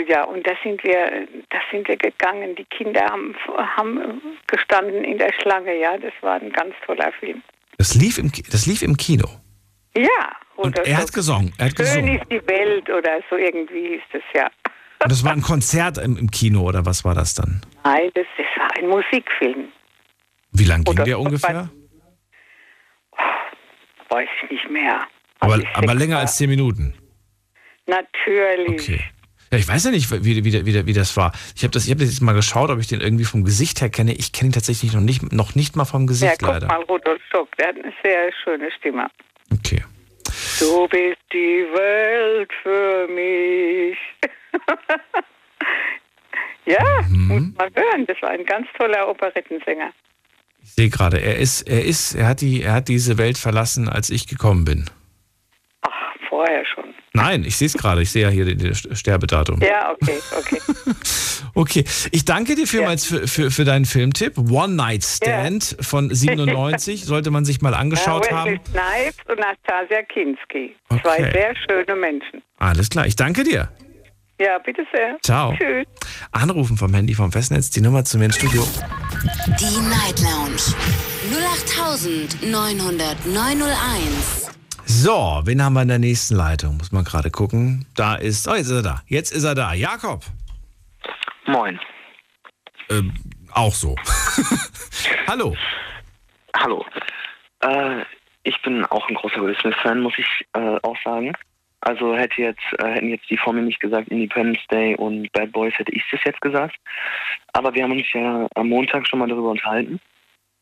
ja. 0.07 0.23
Und 0.25 0.45
da 0.45 0.51
sind 0.63 0.83
wir, 0.83 1.27
da 1.49 1.59
sind 1.71 1.87
wir 1.87 1.97
gegangen. 1.97 2.55
Die 2.55 2.65
Kinder 2.65 3.05
haben, 3.05 3.35
haben 3.57 4.21
gestanden 4.45 5.03
in 5.03 5.17
der 5.17 5.33
Schlange, 5.41 5.75
ja. 5.79 5.97
Das 5.97 6.13
war 6.21 6.39
ein 6.39 6.51
ganz 6.51 6.75
toller 6.85 7.11
Film. 7.19 7.41
Das 7.77 7.95
lief 7.95 8.17
im, 8.17 8.31
das 8.51 8.67
lief 8.67 8.81
im 8.83 8.95
Kino. 8.95 9.27
Ja, 9.95 10.35
Und 10.57 10.77
er 10.77 10.97
hat 10.97 11.11
gesungen. 11.11 11.53
Er 11.57 11.65
hat 11.65 11.77
Schön 11.77 11.85
gesungen. 11.85 12.19
ist 12.19 12.31
die 12.31 12.47
Welt 12.47 12.87
oder 12.89 13.19
so 13.29 13.35
irgendwie 13.35 13.95
hieß 13.95 14.01
das 14.13 14.21
ja. 14.35 14.45
Und 15.03 15.11
das 15.11 15.23
war 15.23 15.31
ein 15.31 15.41
Konzert 15.41 15.97
im, 15.97 16.17
im 16.17 16.29
Kino 16.29 16.61
oder 16.61 16.85
was 16.85 17.03
war 17.05 17.15
das 17.15 17.33
dann? 17.35 17.61
Nein, 17.83 18.11
das, 18.13 18.25
das 18.37 18.45
war 18.57 18.69
ein 18.77 18.89
Musikfilm. 18.89 19.71
Wie 20.57 20.63
lang 20.65 20.83
ging 20.83 21.03
der 21.03 21.19
ungefähr? 21.19 21.69
Weiß 24.09 24.27
ich 24.43 24.49
nicht 24.51 24.69
mehr. 24.69 25.05
Aber, 25.39 25.59
aber 25.73 25.93
länger 25.93 26.19
als 26.19 26.37
zehn 26.37 26.49
Minuten. 26.49 26.93
Natürlich. 27.85 28.81
Okay. 28.81 29.01
Ja, 29.51 29.57
ich 29.59 29.67
weiß 29.67 29.85
ja 29.85 29.91
nicht, 29.91 30.11
wie, 30.11 30.43
wie, 30.43 30.65
wie, 30.65 30.85
wie 30.85 30.93
das 30.93 31.15
war. 31.15 31.31
Ich 31.55 31.63
habe 31.63 31.71
das, 31.71 31.85
ich 31.85 31.91
hab 31.91 31.99
das 31.99 32.09
jetzt 32.09 32.21
mal 32.21 32.33
geschaut, 32.33 32.69
ob 32.69 32.79
ich 32.79 32.87
den 32.87 32.99
irgendwie 32.99 33.23
vom 33.23 33.45
Gesicht 33.45 33.79
her 33.81 33.89
kenne. 33.89 34.13
Ich 34.13 34.33
kenne 34.33 34.49
ihn 34.49 34.53
tatsächlich 34.53 34.93
noch 34.93 34.99
nicht, 35.01 35.31
noch 35.31 35.55
nicht 35.55 35.75
mal 35.77 35.85
vom 35.85 36.01
Ja, 36.01 36.07
Gesicht 36.07 36.39
guck 36.39 36.49
leider. 36.49 36.67
mal, 36.67 36.81
Rudolf 36.83 37.21
Schock, 37.31 37.55
der 37.57 37.67
hat 37.69 37.75
eine 37.75 37.93
sehr 38.03 38.29
schöne 38.43 38.69
Stimme. 38.71 39.07
Okay. 39.53 39.83
Du 40.59 40.87
bist 40.89 41.17
die 41.31 41.65
Welt 41.73 42.51
für 42.61 43.07
mich. 43.07 43.97
ja, 46.65 46.83
Mhm. 47.07 47.27
muss 47.27 47.43
man 47.57 47.69
hören. 47.75 48.05
Das 48.07 48.21
war 48.21 48.31
ein 48.31 48.45
ganz 48.45 48.67
toller 48.77 49.07
Operettensänger. 49.07 49.91
Ich 50.67 50.73
sehe 50.73 50.89
gerade, 50.89 51.21
er 51.21 51.37
ist, 51.37 51.61
er 51.61 51.83
ist, 51.85 52.13
er 52.13 52.27
hat 52.27 52.41
die, 52.41 52.61
er 52.61 52.73
hat 52.73 52.89
diese 52.89 53.17
Welt 53.17 53.37
verlassen, 53.37 53.87
als 53.87 54.09
ich 54.09 54.27
gekommen 54.27 54.65
bin. 54.65 54.85
Ach, 55.81 55.89
vorher 56.27 56.63
schon. 56.65 56.93
Nein, 57.13 57.45
ich 57.45 57.55
sehe 57.55 57.67
es 57.67 57.73
gerade. 57.73 58.01
Ich 58.01 58.11
sehe 58.11 58.23
ja 58.23 58.29
hier 58.29 58.53
das 58.55 58.87
Sterbedatum. 58.99 59.61
Ja, 59.61 59.91
okay, 59.93 60.19
okay. 60.37 60.61
Okay, 61.53 61.85
ich 62.11 62.23
danke 62.23 62.53
dir 62.53 62.67
vielmals 62.67 63.05
für, 63.05 63.27
für, 63.27 63.49
für 63.49 63.65
deinen 63.65 63.85
Filmtipp. 63.85 64.37
One 64.37 64.75
Night 64.75 65.03
Stand 65.03 65.75
von 65.81 66.13
97 66.13 67.03
sollte 67.05 67.31
man 67.31 67.45
sich 67.45 67.61
mal 67.61 67.73
angeschaut 67.73 68.27
ja, 68.29 68.37
haben. 68.37 68.59
Snipes 68.69 69.17
und 69.27 69.39
Nastasia 69.39 70.03
Kinski. 70.03 70.75
Zwei 71.01 71.17
Okay. 71.17 71.31
sehr 71.31 71.55
schöne 71.67 71.95
Menschen. 71.95 72.43
Alles 72.59 72.89
klar, 72.89 73.07
ich 73.07 73.15
danke 73.15 73.43
dir. 73.43 73.69
Ja, 74.39 74.59
bitte 74.59 74.85
sehr. 74.93 75.17
Ciao. 75.21 75.55
Tschüss. 75.57 75.87
Anrufen 76.31 76.77
vom 76.77 76.93
Handy 76.93 77.15
vom 77.15 77.31
Festnetz, 77.31 77.71
die 77.71 77.81
Nummer 77.81 78.05
zu 78.05 78.19
mir 78.19 78.25
ins 78.25 78.35
Studio. 78.35 78.61
Die 79.59 79.79
Night 79.89 80.19
Lounge 80.21 80.61
0890901. 82.43 84.51
So, 84.85 85.41
wen 85.43 85.63
haben 85.63 85.73
wir 85.73 85.81
in 85.81 85.87
der 85.87 85.97
nächsten 85.99 86.35
Leitung? 86.35 86.77
Muss 86.77 86.91
man 86.91 87.03
gerade 87.03 87.31
gucken. 87.31 87.85
Da 87.95 88.15
ist, 88.15 88.47
oh, 88.47 88.53
jetzt 88.53 88.67
ist 88.67 88.75
er 88.75 88.83
da. 88.83 89.01
Jetzt 89.07 89.31
ist 89.31 89.43
er 89.43 89.55
da. 89.55 89.73
Jakob. 89.73 90.23
Moin. 91.47 91.79
Ähm, 92.89 93.13
auch 93.51 93.73
so. 93.73 93.95
Hallo. 95.27 95.55
Hallo. 96.55 96.85
Äh, 97.61 98.03
ich 98.43 98.61
bin 98.61 98.85
auch 98.85 99.07
ein 99.09 99.15
großer 99.15 99.41
Will 99.41 99.57
Smith-Fan, 99.59 99.99
muss 99.99 100.13
ich 100.17 100.27
äh, 100.53 100.77
auch 100.83 100.95
sagen. 101.03 101.33
Also 101.81 102.15
hätte 102.15 102.41
jetzt, 102.41 102.63
äh, 102.79 102.93
hätten 102.93 103.09
jetzt 103.09 103.29
die 103.29 103.37
vor 103.37 103.53
mir 103.53 103.61
nicht 103.61 103.79
gesagt 103.79 104.09
Independence 104.09 104.65
Day 104.71 104.95
und 104.95 105.31
Bad 105.31 105.51
Boys, 105.51 105.73
hätte 105.77 105.91
ich 105.93 106.03
das 106.11 106.19
jetzt 106.25 106.41
gesagt. 106.41 106.75
Aber 107.53 107.73
wir 107.73 107.83
haben 107.83 107.91
uns 107.91 108.11
ja 108.13 108.47
am 108.55 108.69
Montag 108.69 109.07
schon 109.07 109.19
mal 109.19 109.27
darüber 109.27 109.51
unterhalten, 109.51 109.99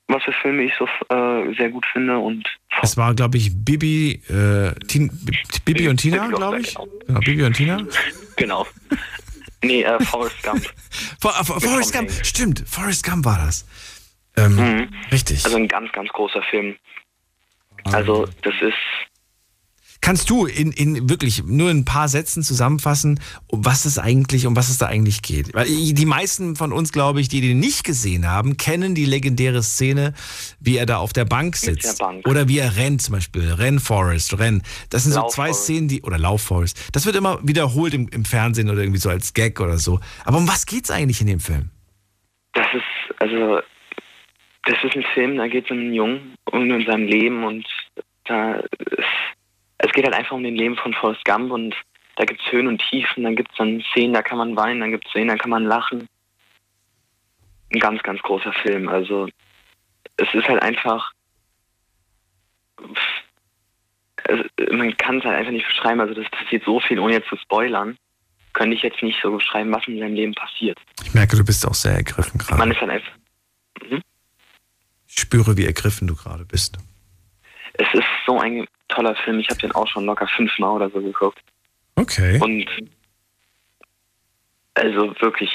was 0.07 0.23
für 0.23 0.33
Filme 0.33 0.63
ich 0.63 0.73
so 0.77 0.85
äh, 0.85 1.55
sehr 1.55 1.69
gut 1.69 1.85
finde 1.91 2.19
und 2.19 2.47
Es 2.81 2.97
war, 2.97 3.15
glaube 3.15 3.37
ich, 3.37 3.51
Bibi, 3.55 4.21
äh, 4.29 4.73
Tin, 4.87 5.09
Bibi 5.63 5.87
und 5.87 5.97
Tina, 5.97 6.27
glaube 6.27 6.59
ich. 6.59 6.75
Genau, 6.75 7.19
Bibi 7.21 7.43
und 7.43 7.53
Tina. 7.53 7.81
genau. 8.35 8.67
Nee, 9.63 9.83
äh, 9.83 10.03
Forrest 10.03 10.43
Gump. 10.43 10.63
For, 11.21 11.31
äh, 11.31 11.43
For, 11.43 11.61
Forrest 11.61 11.93
Gump, 11.93 12.11
stimmt, 12.23 12.63
Forrest 12.67 13.05
Gump 13.05 13.25
war 13.25 13.39
das. 13.45 13.65
Ähm, 14.37 14.89
Richtig. 15.11 15.45
Also 15.45 15.57
ein 15.57 15.67
ganz, 15.69 15.91
ganz 15.93 16.09
großer 16.09 16.43
Film. 16.43 16.75
Also 17.85 18.27
das 18.41 18.53
ist 18.61 18.73
Kannst 20.05 20.29
du 20.29 20.45
in, 20.45 20.71
in 20.71 21.09
wirklich 21.09 21.43
nur 21.47 21.71
in 21.71 21.79
ein 21.79 21.85
paar 21.85 22.07
Sätzen 22.07 22.43
zusammenfassen, 22.43 23.19
um 23.47 23.65
was 23.65 23.85
es 23.85 23.97
eigentlich, 23.97 24.45
um 24.45 24.55
was 24.55 24.69
es 24.69 24.77
da 24.77 24.85
eigentlich 24.85 25.23
geht? 25.23 25.51
Weil 25.55 25.65
die 25.65 26.05
meisten 26.05 26.55
von 26.55 26.71
uns, 26.71 26.91
glaube 26.91 27.21
ich, 27.21 27.27
die 27.27 27.41
den 27.41 27.59
nicht 27.59 27.83
gesehen 27.83 28.29
haben, 28.29 28.55
kennen 28.55 28.93
die 28.93 29.05
legendäre 29.05 29.63
Szene, 29.63 30.13
wie 30.59 30.77
er 30.77 30.85
da 30.85 30.97
auf 30.97 31.11
der 31.11 31.25
Bank 31.25 31.55
sitzt. 31.55 31.99
der 31.99 32.05
Bank. 32.05 32.27
Oder 32.27 32.47
wie 32.47 32.59
er 32.59 32.77
rennt 32.77 33.01
zum 33.01 33.15
Beispiel. 33.15 33.51
Renn 33.51 33.79
Forest, 33.79 34.37
Renn. 34.37 34.61
Das 34.91 35.05
sind 35.05 35.13
so 35.13 35.21
Lauf 35.21 35.33
zwei 35.33 35.45
Forrest. 35.45 35.63
Szenen, 35.63 35.87
die, 35.87 36.03
oder 36.03 36.19
Lauf 36.19 36.43
Forest. 36.43 36.87
Das 36.93 37.07
wird 37.07 37.15
immer 37.15 37.39
wiederholt 37.41 37.95
im, 37.95 38.07
im 38.09 38.25
Fernsehen 38.25 38.69
oder 38.69 38.81
irgendwie 38.81 38.99
so 38.99 39.09
als 39.09 39.33
Gag 39.33 39.59
oder 39.59 39.79
so. 39.79 39.99
Aber 40.23 40.37
um 40.37 40.47
was 40.47 40.67
geht's 40.67 40.91
eigentlich 40.91 41.19
in 41.21 41.25
dem 41.25 41.39
Film? 41.39 41.71
Das 42.53 42.67
ist, 42.75 43.15
also, 43.17 43.59
das 44.65 44.75
ist 44.83 44.95
ein 44.95 45.05
Film, 45.15 45.37
da 45.37 45.47
geht 45.47 45.65
es 45.65 45.71
um 45.71 45.79
einen 45.79 45.93
Jungen 45.95 46.35
und 46.51 46.71
um 46.71 46.85
sein 46.85 47.07
Leben 47.07 47.43
und 47.43 47.65
da 48.25 48.53
ist, 48.53 49.03
es 49.77 49.91
geht 49.91 50.05
halt 50.05 50.15
einfach 50.15 50.35
um 50.35 50.43
den 50.43 50.55
Leben 50.55 50.75
von 50.77 50.93
Forrest 50.93 51.23
Gump 51.25 51.51
und 51.51 51.75
da 52.15 52.25
gibt 52.25 52.41
es 52.41 52.51
Höhen 52.51 52.67
und 52.67 52.81
Tiefen, 52.89 53.23
dann 53.23 53.35
gibt 53.35 53.51
es 53.51 53.57
dann 53.57 53.83
Szenen, 53.91 54.13
da 54.13 54.21
kann 54.21 54.37
man 54.37 54.55
weinen, 54.55 54.79
dann 54.79 54.91
gibt 54.91 55.05
es 55.05 55.11
Szenen, 55.11 55.29
da 55.29 55.35
kann 55.35 55.49
man 55.49 55.65
lachen. 55.65 56.07
Ein 57.73 57.79
ganz, 57.79 58.01
ganz 58.03 58.21
großer 58.21 58.53
Film. 58.53 58.87
Also 58.87 59.27
es 60.17 60.33
ist 60.33 60.47
halt 60.47 60.61
einfach, 60.61 61.11
man 64.71 64.95
kann 64.97 65.17
es 65.17 65.25
halt 65.25 65.35
einfach 65.35 65.51
nicht 65.51 65.67
beschreiben, 65.67 65.99
also 65.99 66.13
das 66.13 66.29
passiert 66.29 66.63
so 66.63 66.79
viel, 66.79 66.99
ohne 66.99 67.13
jetzt 67.13 67.27
zu 67.27 67.35
spoilern, 67.37 67.97
könnte 68.53 68.75
ich 68.75 68.81
jetzt 68.81 69.03
nicht 69.03 69.19
so 69.21 69.31
beschreiben, 69.31 69.71
was 69.73 69.85
in 69.87 69.99
seinem 69.99 70.15
Leben 70.15 70.33
passiert. 70.33 70.79
Ich 71.03 71.13
merke, 71.13 71.35
du 71.35 71.43
bist 71.43 71.67
auch 71.67 71.73
sehr 71.73 71.93
ergriffen 71.95 72.39
Man 72.49 72.57
gerade. 72.57 72.71
ist 72.71 72.81
halt 72.81 72.91
einfach 72.91 73.11
Ich 75.07 75.21
spüre, 75.21 75.57
wie 75.57 75.65
ergriffen 75.65 76.07
du 76.07 76.15
gerade 76.15 76.45
bist. 76.45 76.77
Es 77.77 77.87
ist 77.93 78.07
so 78.25 78.39
ein 78.39 78.67
toller 78.87 79.15
Film. 79.15 79.39
Ich 79.39 79.49
habe 79.49 79.59
den 79.59 79.71
auch 79.73 79.87
schon 79.87 80.05
locker 80.05 80.27
fünfmal 80.27 80.75
oder 80.75 80.89
so 80.89 81.01
geguckt. 81.01 81.39
Okay. 81.95 82.39
Und 82.41 82.65
also 84.75 85.13
wirklich 85.19 85.51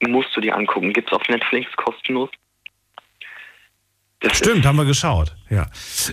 musst 0.00 0.36
du 0.36 0.40
dir 0.40 0.56
angucken. 0.56 0.92
Gibt's 0.92 1.12
auf 1.12 1.26
Netflix 1.28 1.70
kostenlos. 1.76 2.30
Das 4.20 4.38
Stimmt, 4.38 4.64
haben 4.64 4.76
wir 4.76 4.86
geschaut. 4.86 5.36
Ja. 5.50 5.66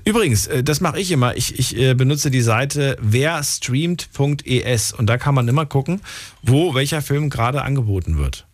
Übrigens, 0.04 0.48
äh, 0.48 0.64
das 0.64 0.82
mache 0.82 1.00
ich 1.00 1.12
immer. 1.12 1.36
Ich, 1.38 1.58
ich 1.58 1.78
äh, 1.78 1.94
benutze 1.94 2.30
die 2.30 2.42
Seite 2.42 2.98
werstreamt.es 3.00 4.92
und 4.92 5.08
da 5.08 5.18
kann 5.18 5.34
man 5.34 5.48
immer 5.48 5.66
gucken, 5.66 6.02
wo 6.42 6.76
welcher 6.76 7.02
Film 7.02 7.30
gerade 7.30 7.62
angeboten 7.62 8.18
wird. 8.18 8.46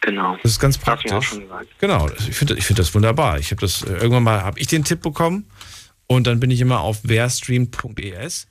Genau. 0.00 0.36
Das 0.42 0.52
ist 0.52 0.60
ganz 0.60 0.78
praktisch. 0.78 1.38
Genau, 1.78 2.08
ich 2.28 2.34
finde 2.34 2.54
ich 2.54 2.64
find 2.64 2.78
das 2.78 2.94
wunderbar. 2.94 3.38
Ich 3.38 3.50
habe 3.50 3.60
das 3.60 3.82
äh, 3.82 3.92
irgendwann 3.92 4.22
mal 4.22 4.42
habe 4.42 4.58
ich 4.58 4.66
den 4.66 4.84
Tipp 4.84 5.02
bekommen 5.02 5.46
und 6.06 6.26
dann 6.26 6.40
bin 6.40 6.50
ich 6.50 6.60
immer 6.60 6.80
auf 6.80 7.00
werstreamt.es 7.02 8.46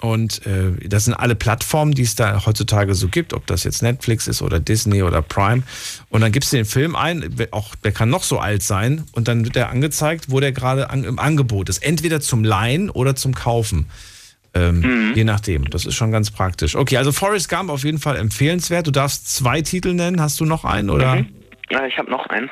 und 0.00 0.46
äh, 0.46 0.88
das 0.88 1.04
sind 1.04 1.14
alle 1.14 1.34
Plattformen, 1.34 1.92
die 1.92 2.02
es 2.02 2.14
da 2.14 2.46
heutzutage 2.46 2.94
so 2.94 3.08
gibt, 3.08 3.34
ob 3.34 3.46
das 3.46 3.64
jetzt 3.64 3.82
Netflix 3.82 4.28
ist 4.28 4.40
oder 4.40 4.58
Disney 4.58 5.02
oder 5.02 5.20
Prime. 5.20 5.62
Und 6.08 6.22
dann 6.22 6.32
gibst 6.32 6.52
du 6.52 6.56
den 6.56 6.64
Film 6.64 6.96
ein, 6.96 7.36
auch 7.50 7.74
der 7.74 7.92
kann 7.92 8.08
noch 8.08 8.22
so 8.22 8.38
alt 8.38 8.62
sein, 8.62 9.04
und 9.12 9.28
dann 9.28 9.44
wird 9.44 9.56
der 9.56 9.68
angezeigt, 9.68 10.26
wo 10.28 10.40
der 10.40 10.52
gerade 10.52 10.88
an, 10.88 11.04
im 11.04 11.18
Angebot 11.18 11.68
ist. 11.68 11.82
Entweder 11.82 12.20
zum 12.20 12.44
Leihen 12.44 12.88
oder 12.88 13.14
zum 13.14 13.34
Kaufen. 13.34 13.86
Ähm, 14.54 15.12
Je 15.14 15.24
nachdem. 15.24 15.70
Das 15.70 15.86
ist 15.86 15.94
schon 15.94 16.10
ganz 16.10 16.30
praktisch. 16.30 16.74
Okay, 16.74 16.96
also 16.96 17.12
Forrest 17.12 17.48
Gump 17.48 17.70
auf 17.70 17.84
jeden 17.84 17.98
Fall 17.98 18.16
empfehlenswert. 18.16 18.86
Du 18.86 18.90
darfst 18.90 19.32
zwei 19.34 19.62
Titel 19.62 19.94
nennen. 19.94 20.20
Hast 20.20 20.40
du 20.40 20.44
noch 20.44 20.64
einen 20.64 20.90
oder? 20.90 21.24
Ja, 21.70 21.86
ich 21.86 21.96
habe 21.98 22.10
noch 22.10 22.26
einen. 22.26 22.50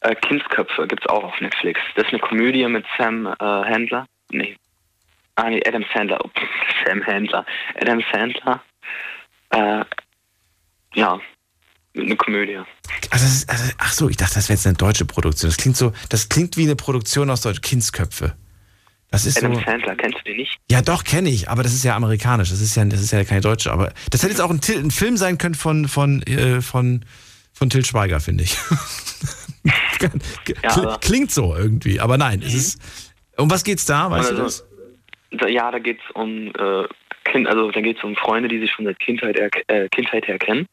Äh, 0.00 0.14
Kindsköpfe 0.16 0.86
gibt's 0.86 1.06
auch 1.06 1.24
auf 1.24 1.40
Netflix. 1.40 1.80
Das 1.96 2.06
ist 2.06 2.12
eine 2.12 2.20
Komödie 2.20 2.66
mit 2.68 2.84
Sam 2.98 3.26
äh, 3.26 3.34
Handler. 3.40 4.06
Nee. 4.30 4.56
Ah, 5.36 5.48
nee, 5.48 5.62
Adam 5.66 5.84
Sandler. 5.94 6.18
Oh, 6.24 6.30
Sam 6.86 7.04
Handler. 7.04 7.44
Adam 7.80 8.02
Sandler. 8.12 8.62
Äh, 9.50 9.84
ja. 10.94 11.20
eine 11.96 12.16
Komödie. 12.16 12.58
Also, 13.10 13.26
ist, 13.26 13.48
also 13.48 13.72
ach 13.78 13.92
so, 13.92 14.08
ich 14.08 14.16
dachte, 14.16 14.34
das 14.34 14.48
wäre 14.48 14.56
jetzt 14.56 14.66
eine 14.66 14.76
deutsche 14.76 15.04
Produktion. 15.04 15.50
Das 15.50 15.56
klingt 15.56 15.76
so, 15.76 15.92
das 16.08 16.28
klingt 16.28 16.56
wie 16.56 16.64
eine 16.64 16.76
Produktion 16.76 17.30
aus 17.30 17.42
Deutsch 17.42 17.60
Kindsköpfe. 17.60 18.36
Das 19.12 19.26
ist 19.26 19.38
Adam 19.38 19.54
so, 19.54 19.60
Sandler, 19.60 19.94
kennst 19.94 20.18
du 20.18 20.22
den 20.24 20.38
nicht? 20.38 20.58
ja, 20.70 20.82
doch 20.82 21.04
kenne 21.04 21.28
ich, 21.28 21.48
aber 21.48 21.62
das 21.62 21.72
ist 21.74 21.84
ja 21.84 21.94
amerikanisch. 21.94 22.50
Das 22.50 22.60
ist 22.60 22.74
ja, 22.74 22.84
das 22.84 23.00
ist 23.00 23.12
ja 23.12 23.22
keine 23.24 23.42
deutsche. 23.42 23.70
Aber 23.70 23.92
das 24.10 24.22
hätte 24.22 24.32
jetzt 24.32 24.40
auch 24.40 24.50
ein, 24.50 24.60
ein 24.68 24.90
Film 24.90 25.16
sein 25.16 25.38
können 25.38 25.54
von 25.54 25.86
von 25.86 26.22
äh, 26.22 26.60
von 26.60 27.04
von 27.52 27.70
Til 27.70 27.84
Schweiger, 27.84 28.20
finde 28.20 28.44
ich. 28.44 28.56
Ja, 30.64 30.98
Klingt 31.00 31.30
so 31.30 31.54
irgendwie, 31.54 32.00
aber 32.00 32.18
nein, 32.18 32.42
es 32.44 32.54
ist. 32.54 32.82
Um 33.36 33.48
was 33.48 33.62
geht's 33.62 33.86
da? 33.86 34.10
Weißt 34.10 34.30
du 34.30 34.34
Also, 34.34 34.42
das? 34.42 34.66
Da, 35.30 35.46
ja, 35.48 35.70
da 35.70 35.78
geht's 35.78 36.02
um 36.14 36.48
äh, 36.48 36.88
kind, 37.24 37.46
also 37.46 37.70
da 37.70 37.80
geht's 37.80 38.02
um 38.02 38.16
Freunde, 38.16 38.48
die 38.48 38.58
sich 38.58 38.72
schon 38.72 38.84
seit 38.84 38.98
Kindheit, 38.98 39.36
äh, 39.68 39.88
Kindheit 39.90 40.26
her 40.26 40.38
kennen. 40.38 40.66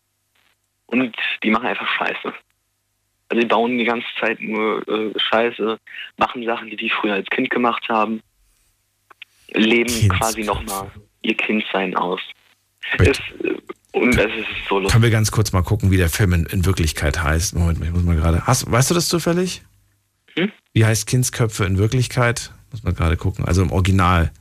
Und 0.88 1.16
die 1.44 1.52
machen 1.52 1.68
einfach 1.68 1.88
Scheiße. 1.88 2.34
Also 3.30 3.40
die 3.42 3.46
bauen 3.46 3.78
die 3.78 3.86
ganze 3.86 4.08
Zeit 4.20 4.42
nur 4.42 4.86
äh, 4.88 5.14
Scheiße, 5.18 5.78
machen 6.18 6.44
Sachen, 6.46 6.70
die 6.72 6.76
die 6.76 6.90
früher 6.90 7.14
als 7.14 7.28
Kind 7.28 7.52
gemacht 7.52 7.88
haben, 7.88 8.22
leben 9.54 10.10
quasi 10.10 10.44
nochmal 10.44 10.92
ihr 11.22 11.36
Kindsein 11.36 11.96
aus. 11.96 12.20
Es, 12.98 13.18
äh, 13.44 13.56
und 13.92 14.18
es 14.18 14.26
ist 14.26 14.48
so 14.68 14.80
lustig. 14.80 14.92
Können 14.92 15.04
wir 15.04 15.10
ganz 15.12 15.32
kurz 15.32 15.52
mal 15.52 15.64
gucken, 15.64 15.92
wie 15.92 15.98
der 15.98 16.10
Film 16.10 16.34
in, 16.34 16.46
in 16.46 16.66
Wirklichkeit 16.66 17.22
heißt? 17.22 17.56
Moment, 17.56 17.84
ich 17.84 17.92
muss 17.92 18.04
mal 18.04 18.16
gerade. 18.16 18.46
Hast, 18.46 18.72
weißt 18.72 18.92
du 18.92 18.96
das 18.96 19.10
zufällig? 19.10 19.64
Hm? 20.36 20.52
Wie 20.74 20.86
heißt 20.86 21.08
Kindsköpfe 21.08 21.66
in 21.66 21.78
Wirklichkeit? 21.78 22.52
Muss 22.72 22.84
man 22.84 22.94
gerade 22.94 23.18
gucken. 23.18 23.46
Also 23.46 23.62
im 23.62 23.72
Original. 23.72 24.32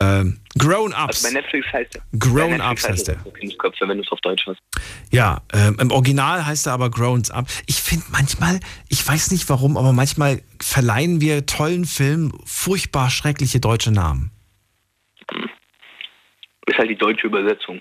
Ähm, 0.00 0.40
Grown 0.58 0.92
Ups. 0.92 1.24
Also 1.24 1.28
bei 1.28 1.40
Netflix 1.40 1.66
heißt 1.72 1.94
der. 1.94 2.02
Grown 2.18 2.50
bei 2.50 2.58
Netflix 2.58 2.84
Ups 2.84 2.88
heißt 2.88 3.24
so 3.24 3.30
Kindsköpfe, 3.30 3.88
wenn 3.88 3.98
du 3.98 4.04
es 4.04 4.12
auf 4.12 4.20
Deutsch 4.20 4.46
hast. 4.46 4.58
Ja, 5.10 5.42
ähm, 5.52 5.76
im 5.80 5.90
Original 5.90 6.46
heißt 6.46 6.66
er 6.66 6.72
aber 6.74 6.90
Grown 6.90 7.22
Up. 7.30 7.46
Ich 7.66 7.76
finde 7.76 8.04
manchmal, 8.10 8.60
ich 8.88 9.06
weiß 9.06 9.32
nicht 9.32 9.48
warum, 9.48 9.76
aber 9.76 9.92
manchmal 9.92 10.42
verleihen 10.60 11.20
wir 11.20 11.46
tollen 11.46 11.84
Filmen 11.84 12.32
furchtbar 12.44 13.10
schreckliche 13.10 13.60
deutsche 13.60 13.90
Namen. 13.90 14.30
Ist 16.66 16.78
halt 16.78 16.90
die 16.90 16.96
deutsche 16.96 17.26
Übersetzung. 17.26 17.80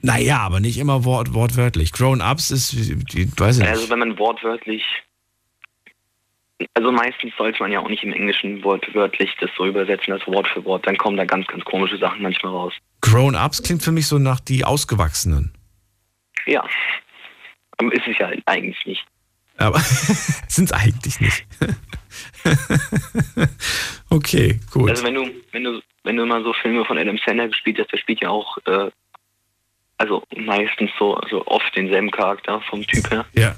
Naja, 0.00 0.38
aber 0.38 0.58
nicht 0.60 0.78
immer 0.78 1.04
wort, 1.04 1.32
wortwörtlich. 1.34 1.92
Grown 1.92 2.20
Ups 2.20 2.50
ist, 2.50 2.76
weiß 2.76 3.56
ich 3.56 3.62
nicht. 3.62 3.68
Also 3.70 3.88
wenn 3.90 4.00
man 4.00 4.18
wortwörtlich, 4.18 4.82
also 6.74 6.92
meistens 6.92 7.32
sollte 7.36 7.62
man 7.62 7.72
ja 7.72 7.80
auch 7.80 7.88
nicht 7.88 8.02
im 8.02 8.12
Englischen 8.12 8.62
wortwörtlich 8.64 9.30
das 9.40 9.50
so 9.56 9.66
übersetzen, 9.66 10.16
das 10.16 10.26
Wort 10.26 10.48
für 10.48 10.64
Wort. 10.64 10.86
Dann 10.86 10.96
kommen 10.96 11.16
da 11.16 11.24
ganz, 11.24 11.46
ganz 11.46 11.64
komische 11.64 11.98
Sachen 11.98 12.22
manchmal 12.22 12.52
raus. 12.52 12.72
Grown 13.00 13.34
Ups 13.34 13.62
klingt 13.62 13.82
für 13.82 13.92
mich 13.92 14.06
so 14.06 14.18
nach 14.18 14.40
die 14.40 14.64
Ausgewachsenen. 14.64 15.52
Ja, 16.46 16.64
aber 17.78 17.92
ist 17.92 18.06
es 18.06 18.18
ja 18.18 18.30
eigentlich 18.46 18.84
nicht. 18.86 19.04
Aber 19.58 19.78
sind 20.48 20.64
es 20.64 20.72
eigentlich 20.72 21.20
nicht. 21.20 21.44
okay, 24.10 24.60
gut. 24.70 24.90
Also 24.90 25.04
wenn 25.04 25.14
du, 25.14 25.30
wenn 25.52 25.64
du, 25.64 25.80
wenn 26.04 26.16
du 26.16 26.26
mal 26.26 26.42
so 26.42 26.52
Filme 26.54 26.84
von 26.84 26.98
Adam 26.98 27.18
Sandler 27.24 27.48
gespielt 27.48 27.78
hast, 27.78 27.92
der 27.92 27.98
spielt 27.98 28.20
ja 28.20 28.30
auch, 28.30 28.58
äh, 28.66 28.90
also 29.98 30.22
meistens 30.36 30.90
so, 30.98 31.14
also 31.14 31.46
oft 31.46 31.76
denselben 31.76 32.10
Charakter 32.10 32.60
vom 32.62 32.84
Typ 32.86 33.10
her. 33.10 33.26
Ja. 33.34 33.54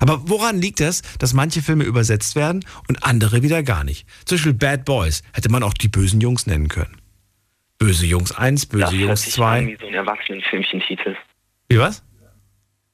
Aber 0.00 0.28
woran 0.28 0.60
liegt 0.60 0.80
das, 0.80 1.02
dass 1.18 1.34
manche 1.34 1.62
Filme 1.62 1.84
übersetzt 1.84 2.36
werden 2.36 2.64
und 2.88 3.04
andere 3.04 3.42
wieder 3.42 3.62
gar 3.62 3.84
nicht? 3.84 4.06
Zum 4.24 4.36
Beispiel 4.36 4.54
Bad 4.54 4.84
Boys 4.84 5.22
hätte 5.32 5.50
man 5.50 5.62
auch 5.62 5.74
die 5.74 5.88
bösen 5.88 6.20
Jungs 6.20 6.46
nennen 6.46 6.68
können. 6.68 6.96
Böse 7.78 8.06
Jungs 8.06 8.32
1, 8.32 8.66
böse 8.66 8.84
das 8.84 8.92
hört 8.92 9.00
Jungs 9.00 9.22
sich 9.22 9.34
an 9.34 9.64
2. 9.64 9.66
wie 9.66 9.76
so 9.80 9.86
ein 9.86 9.94
Erwachsenenfilmchentitel. 9.94 11.16
Wie 11.68 11.78
was? 11.78 12.02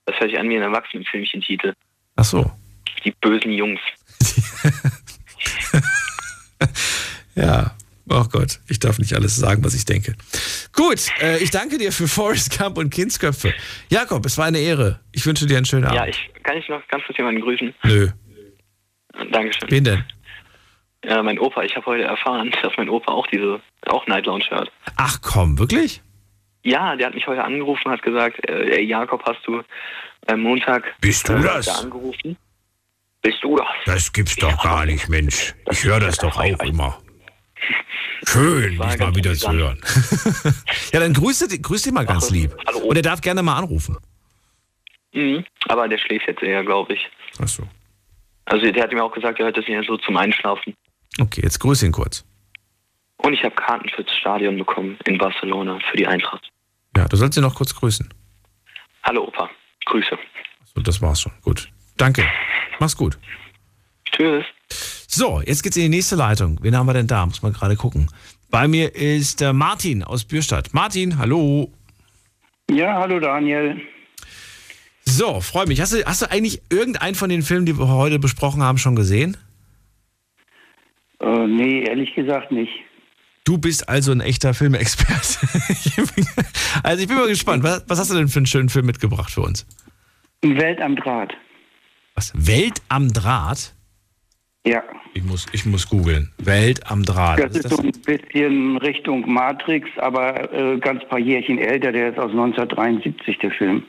Das 0.06 0.18
hört 0.20 0.30
sich 0.30 0.38
an 0.38 0.48
wie 0.48 0.56
ein 0.56 0.62
Erwachsenenfilmchentitel. 0.62 1.72
Ach 2.16 2.24
so. 2.24 2.52
Die 3.04 3.12
bösen 3.20 3.52
Jungs. 3.52 3.80
Ja. 7.34 7.74
Oh 8.08 8.24
Gott, 8.30 8.60
ich 8.68 8.78
darf 8.78 8.98
nicht 8.98 9.14
alles 9.14 9.36
sagen, 9.36 9.64
was 9.64 9.74
ich 9.74 9.86
denke. 9.86 10.14
Gut, 10.72 11.10
äh, 11.22 11.38
ich 11.42 11.50
danke 11.50 11.78
dir 11.78 11.90
für 11.90 12.06
Forrest 12.06 12.58
Gump 12.58 12.76
und 12.76 12.90
Kindsköpfe. 12.90 13.54
Jakob, 13.88 14.26
es 14.26 14.36
war 14.36 14.46
eine 14.46 14.58
Ehre. 14.58 15.00
Ich 15.12 15.24
wünsche 15.24 15.46
dir 15.46 15.56
einen 15.56 15.64
schönen 15.64 15.84
Abend. 15.86 15.96
Ja, 15.96 16.06
ich 16.06 16.30
kann 16.42 16.58
ich 16.58 16.68
noch 16.68 16.86
ganz 16.88 17.04
kurz 17.04 17.16
jemanden 17.16 17.40
grüßen. 17.40 17.74
Nö. 17.84 18.08
Dankeschön. 19.30 19.70
Wen 19.70 19.84
denn? 19.84 20.04
Ja, 21.04 21.22
mein 21.22 21.38
Opa, 21.38 21.62
ich 21.62 21.74
habe 21.76 21.86
heute 21.86 22.04
erfahren, 22.04 22.50
dass 22.62 22.72
mein 22.76 22.88
Opa 22.88 23.12
auch 23.12 23.26
diese, 23.28 23.60
auch 23.86 24.06
Night 24.06 24.26
Lounge 24.26 24.44
hört. 24.50 24.70
Ach 24.96 25.20
komm, 25.22 25.58
wirklich? 25.58 26.02
Ja, 26.62 26.96
der 26.96 27.08
hat 27.08 27.14
mich 27.14 27.26
heute 27.26 27.44
angerufen, 27.44 27.90
hat 27.90 28.02
gesagt, 28.02 28.48
äh, 28.48 28.76
ey, 28.76 28.84
Jakob, 28.84 29.22
hast 29.26 29.46
du 29.46 29.62
am 30.26 30.40
Montag 30.40 30.94
Bist 31.00 31.28
du 31.28 31.34
äh, 31.34 31.42
das? 31.42 31.66
da 31.66 31.74
angerufen? 31.74 32.36
Bist 33.22 33.42
du 33.42 33.56
das? 33.56 33.66
Das 33.86 34.12
gibt's 34.12 34.36
doch 34.36 34.62
gar 34.62 34.84
nicht, 34.86 35.08
Mensch. 35.08 35.54
Ich 35.70 35.84
höre 35.84 36.00
das 36.00 36.18
doch 36.18 36.36
auch 36.38 36.60
immer. 36.62 36.98
Schön, 38.26 38.70
dich 38.70 38.98
mal 38.98 39.14
wieder 39.14 39.34
zu 39.34 39.52
hören. 39.52 39.80
ja, 40.92 41.00
dann 41.00 41.12
grüße, 41.12 41.46
grüß 41.58 41.86
ihn 41.86 41.94
mal 41.94 42.06
ganz 42.06 42.30
lieb. 42.30 42.56
Und 42.82 42.96
er 42.96 43.02
darf 43.02 43.20
gerne 43.20 43.42
mal 43.42 43.56
anrufen. 43.56 43.96
Mhm. 45.12 45.44
Aber 45.68 45.88
der 45.88 45.98
schläft 45.98 46.26
jetzt 46.26 46.42
eher, 46.42 46.64
glaube 46.64 46.94
ich. 46.94 47.08
Ach 47.40 47.48
so. 47.48 47.68
Also 48.46 48.70
der 48.70 48.82
hat 48.82 48.92
mir 48.92 49.02
auch 49.02 49.12
gesagt, 49.12 49.38
er 49.38 49.46
hört 49.46 49.56
das 49.56 49.66
eher 49.66 49.82
so 49.84 49.96
zum 49.96 50.16
Einschlafen. 50.16 50.74
Okay, 51.20 51.40
jetzt 51.42 51.60
grüße 51.60 51.86
ihn 51.86 51.92
kurz. 51.92 52.24
Und 53.18 53.32
ich 53.32 53.42
habe 53.42 53.54
Karten 53.54 53.88
fürs 53.88 54.10
Stadion 54.14 54.58
bekommen 54.58 54.98
in 55.06 55.16
Barcelona 55.16 55.78
für 55.90 55.96
die 55.96 56.06
Eintracht. 56.06 56.50
Ja, 56.96 57.06
du 57.08 57.16
sollst 57.16 57.36
ihn 57.36 57.42
noch 57.42 57.54
kurz 57.54 57.74
grüßen. 57.74 58.12
Hallo 59.02 59.24
Opa, 59.24 59.50
Grüße. 59.86 60.18
So, 60.74 60.82
das 60.82 61.00
war's 61.00 61.22
schon. 61.22 61.32
Gut. 61.42 61.68
Danke. 61.96 62.28
Mach's 62.80 62.96
gut. 62.96 63.18
Tschüss. 64.10 64.44
So, 65.06 65.40
jetzt 65.44 65.62
geht's 65.62 65.76
in 65.76 65.84
die 65.84 65.88
nächste 65.88 66.16
Leitung. 66.16 66.58
Wen 66.62 66.76
haben 66.76 66.86
wir 66.86 66.94
denn 66.94 67.06
da? 67.06 67.24
Muss 67.26 67.42
mal 67.42 67.52
gerade 67.52 67.76
gucken. 67.76 68.08
Bei 68.50 68.68
mir 68.68 68.94
ist 68.94 69.42
äh, 69.42 69.52
Martin 69.52 70.02
aus 70.02 70.24
Bürstadt. 70.24 70.74
Martin, 70.74 71.18
hallo. 71.18 71.70
Ja, 72.70 72.94
hallo 72.94 73.20
Daniel. 73.20 73.80
So, 75.04 75.40
freue 75.40 75.66
mich. 75.66 75.80
Hast 75.80 75.92
du, 75.92 76.04
hast 76.04 76.22
du 76.22 76.30
eigentlich 76.30 76.62
irgendeinen 76.70 77.14
von 77.14 77.28
den 77.28 77.42
Filmen, 77.42 77.66
die 77.66 77.78
wir 77.78 77.88
heute 77.88 78.18
besprochen 78.18 78.62
haben, 78.62 78.78
schon 78.78 78.96
gesehen? 78.96 79.36
Äh, 81.20 81.46
nee, 81.46 81.84
ehrlich 81.84 82.14
gesagt 82.14 82.52
nicht. 82.52 82.72
Du 83.44 83.58
bist 83.58 83.88
also 83.88 84.12
ein 84.12 84.20
echter 84.20 84.54
Filmexperte. 84.54 85.46
also 86.82 87.02
ich 87.02 87.08
bin 87.08 87.16
mal 87.16 87.28
gespannt. 87.28 87.62
Was, 87.62 87.84
was 87.86 87.98
hast 87.98 88.10
du 88.10 88.14
denn 88.14 88.28
für 88.28 88.38
einen 88.38 88.46
schönen 88.46 88.70
Film 88.70 88.86
mitgebracht 88.86 89.30
für 89.30 89.42
uns? 89.42 89.66
Welt 90.42 90.80
am 90.80 90.96
Draht. 90.96 91.34
Was? 92.14 92.32
Welt 92.34 92.80
am 92.88 93.12
Draht? 93.12 93.74
Ja. 94.66 94.82
Ich 95.12 95.22
muss, 95.22 95.46
ich 95.52 95.66
muss 95.66 95.88
googeln. 95.88 96.32
Welt 96.38 96.80
am 96.90 97.02
Draht. 97.02 97.38
Das 97.38 97.54
ist 97.54 97.68
so 97.68 97.82
ein 97.82 97.92
bisschen 97.92 98.78
Richtung 98.78 99.30
Matrix, 99.30 99.88
aber 99.98 100.52
äh, 100.52 100.78
ganz 100.78 101.04
paar 101.08 101.18
Jährchen 101.18 101.58
älter. 101.58 101.92
Der 101.92 102.10
ist 102.10 102.18
aus 102.18 102.30
1973, 102.30 103.38
der 103.38 103.50
Film. 103.50 103.82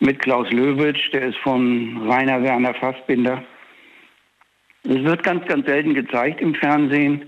Mit 0.00 0.20
Klaus 0.20 0.48
Löwitsch, 0.52 1.12
der 1.12 1.28
ist 1.28 1.38
von 1.38 2.08
Rainer 2.08 2.42
Werner 2.42 2.74
Fassbinder. 2.74 3.42
Es 4.84 5.02
wird 5.02 5.24
ganz, 5.24 5.44
ganz 5.46 5.66
selten 5.66 5.94
gezeigt 5.94 6.40
im 6.40 6.54
Fernsehen. 6.54 7.24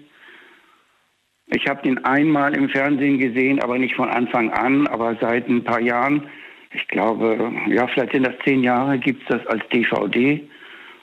Ich 1.47 1.67
habe 1.67 1.83
den 1.83 2.03
einmal 2.05 2.55
im 2.55 2.69
Fernsehen 2.69 3.19
gesehen, 3.19 3.61
aber 3.61 3.77
nicht 3.77 3.97
von 3.97 4.09
Anfang 4.09 4.51
an, 4.51 4.87
aber 4.87 5.17
seit 5.21 5.49
ein 5.49 5.65
paar 5.65 5.81
Jahren. 5.81 6.29
Ich 6.73 6.87
glaube, 6.87 7.53
ja, 7.67 7.89
vielleicht 7.89 8.13
sind 8.13 8.25
das 8.25 8.37
zehn 8.45 8.63
Jahre, 8.63 8.97
gibt 8.99 9.23
es 9.23 9.37
das 9.37 9.47
als 9.49 9.69
DVD. 9.71 10.49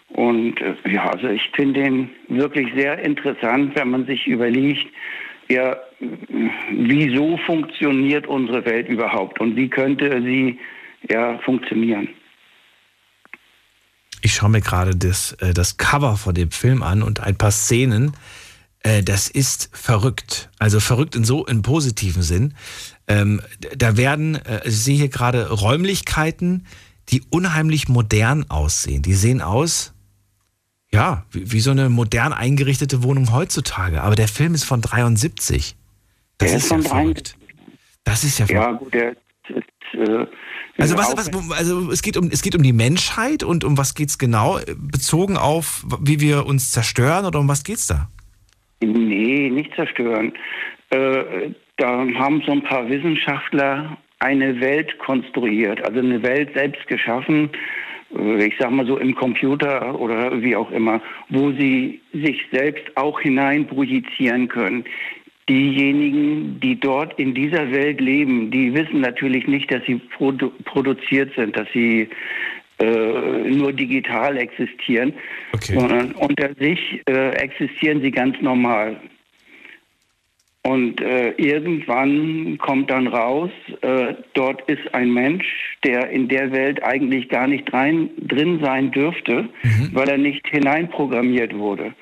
Und 0.10 0.60
äh, 0.62 0.76
ja, 0.89 1.10
also 1.10 1.28
ich 1.28 1.41
finde 1.55 1.82
den 1.82 2.10
wirklich 2.30 2.68
sehr 2.76 2.99
interessant, 2.99 3.76
wenn 3.76 3.89
man 3.89 4.05
sich 4.05 4.26
überlegt, 4.28 4.88
ja, 5.49 5.78
wieso 6.72 7.38
funktioniert 7.45 8.28
unsere 8.28 8.66
Welt 8.66 8.89
überhaupt 8.89 9.39
und 9.39 9.55
wie 9.55 9.70
könnte 9.70 10.22
sie 10.22 10.60
ja 11.10 11.38
funktionieren. 11.39 12.10
Ich 14.22 14.34
schaue 14.34 14.49
mir 14.49 14.62
gerade 14.62 14.95
das, 14.95 15.34
äh, 15.34 15.53
das 15.53 15.78
Cover 15.78 16.18
von 16.18 16.34
dem 16.34 16.51
Film 16.51 16.84
an 16.84 17.03
und 17.03 17.22
ein 17.22 17.38
paar 17.38 17.51
Szenen. 17.51 18.14
Äh, 18.84 19.03
das 19.03 19.30
ist 19.30 19.70
verrückt. 19.74 20.49
Also 20.60 20.80
verrückt 20.80 21.16
in 21.16 21.24
so 21.24 21.45
in 21.45 21.62
positiven 21.62 22.24
Sinn. 22.24 22.53
Ähm, 23.08 23.41
da 23.76 23.95
werden, 23.95 24.39
ich 24.66 24.78
sehe 24.78 24.97
hier 24.97 25.10
gerade 25.10 25.49
Räumlichkeiten, 25.49 26.66
die 27.10 27.22
unheimlich 27.30 27.88
modern 27.88 28.49
aussehen. 28.49 29.01
Die 29.01 29.14
sehen 29.14 29.41
aus, 29.41 29.93
ja, 30.93 31.25
wie, 31.31 31.51
wie 31.51 31.59
so 31.59 31.71
eine 31.71 31.89
modern 31.89 32.33
eingerichtete 32.33 33.03
Wohnung 33.03 33.31
heutzutage. 33.33 34.01
Aber 34.01 34.15
der 34.15 34.27
Film 34.27 34.53
ist 34.53 34.63
von 34.63 34.81
73. 34.81 35.75
Das 36.38 36.49
Der 36.49 36.57
ist, 36.57 36.63
ist 36.65 36.71
ja 36.71 36.81
verrückt. 36.81 37.38
Das 38.03 38.23
ist 38.23 38.39
ja 38.39 38.45
Ja, 38.45 38.61
verrückt. 38.63 38.79
gut, 38.79 38.93
der 38.93 39.11
äh, 39.93 40.27
Also, 40.77 40.97
was, 40.97 41.17
was, 41.17 41.51
also 41.51 41.91
es, 41.91 42.01
geht 42.01 42.17
um, 42.17 42.29
es 42.31 42.41
geht 42.41 42.55
um 42.55 42.63
die 42.63 42.73
Menschheit 42.73 43.43
und 43.43 43.63
um 43.63 43.77
was 43.77 43.95
geht's 43.95 44.17
genau? 44.17 44.59
Bezogen 44.77 45.38
auf, 45.38 45.85
wie 46.01 46.19
wir 46.19 46.45
uns 46.45 46.71
zerstören 46.71 47.25
oder 47.25 47.39
um 47.39 47.47
was 47.47 47.63
geht's 47.63 47.88
da? 47.88 48.09
Nee, 48.81 49.49
nicht 49.49 49.73
zerstören. 49.75 50.33
Äh, 50.91 51.51
da 51.77 52.05
haben 52.15 52.41
so 52.45 52.51
ein 52.51 52.63
paar 52.63 52.88
Wissenschaftler 52.89 53.97
eine 54.19 54.59
Welt 54.61 54.97
konstruiert, 54.99 55.83
also 55.85 55.99
eine 55.99 56.21
Welt 56.23 56.51
selbst 56.55 56.88
geschaffen, 56.88 57.49
äh, 57.49 57.57
ich 58.39 58.53
sag 58.58 58.72
mal 58.72 58.86
so 58.86 58.97
im 58.97 59.14
Computer 59.16 59.99
oder 59.99 60.41
wie 60.41 60.55
auch 60.55 60.72
immer, 60.72 61.01
wo 61.30 61.51
sie 61.51 61.99
sich 62.14 62.41
selbst 62.51 62.86
auch 62.95 63.20
hinein 63.20 63.68
projizieren 63.68 64.47
können. 64.47 64.86
Diejenigen, 65.49 66.60
die 66.60 66.78
dort 66.80 67.18
in 67.20 67.34
dieser 67.34 67.72
Welt 67.72 68.01
leben, 68.01 68.51
die 68.51 68.74
wissen 68.74 68.99
natürlich 69.01 69.47
nicht, 69.47 69.72
dass 69.72 69.84
sie 69.86 69.95
produ 69.95 70.51
produziert 70.66 71.32
sind, 71.36 71.55
dass 71.55 71.68
sie 71.74 72.10
äh, 72.80 73.49
nur 73.49 73.72
digital 73.74 74.38
existieren, 74.38 75.14
Okay. 75.53 75.74
sondern 75.80 76.12
unter 76.12 76.53
sich 76.55 77.01
äh, 77.10 77.30
existieren 77.38 78.01
sie 78.01 78.12
ganz 78.12 78.39
normal. 78.41 78.97
Und 80.68 80.99
äh, 80.99 81.30
irgendwann 81.38 82.57
kommt 82.57 82.91
dann 82.91 83.07
raus, 83.07 83.51
äh, 83.84 84.15
dort 84.34 84.70
ist 84.70 84.93
ein 84.93 85.13
Mensch, 85.13 85.45
der 85.86 86.09
in 86.09 86.28
der 86.28 86.51
Welt 86.51 86.84
eigentlich 86.84 87.30
gar 87.30 87.47
nicht 87.47 87.72
rein, 87.72 88.09
drin 88.18 88.59
sein 88.61 88.91
dürfte, 88.91 89.47
weil 89.93 90.09
er 90.09 90.18
nicht 90.18 90.45
hineinprogrammiert 90.49 91.57
wurde. 91.57 91.93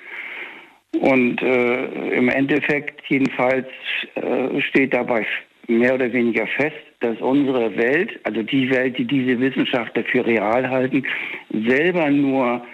Und 0.99 1.43
äh, 1.43 2.17
im 2.17 2.27
Endeffekt 2.27 3.03
jedenfalls 3.07 3.67
äh, 4.15 4.59
steht 4.61 4.95
dabei 4.95 5.27
mehr 5.67 5.93
oder 5.93 6.11
weniger 6.11 6.47
fest, 6.47 6.75
dass 7.01 7.19
unsere 7.19 7.77
Welt, 7.77 8.19
also 8.23 8.41
die 8.41 8.71
Welt, 8.71 8.97
die 8.97 9.05
diese 9.05 9.39
Wissenschaftler 9.39 10.05
für 10.05 10.25
real 10.25 10.67
halten, 10.67 11.05
selber 11.51 12.09
nur 12.09 12.65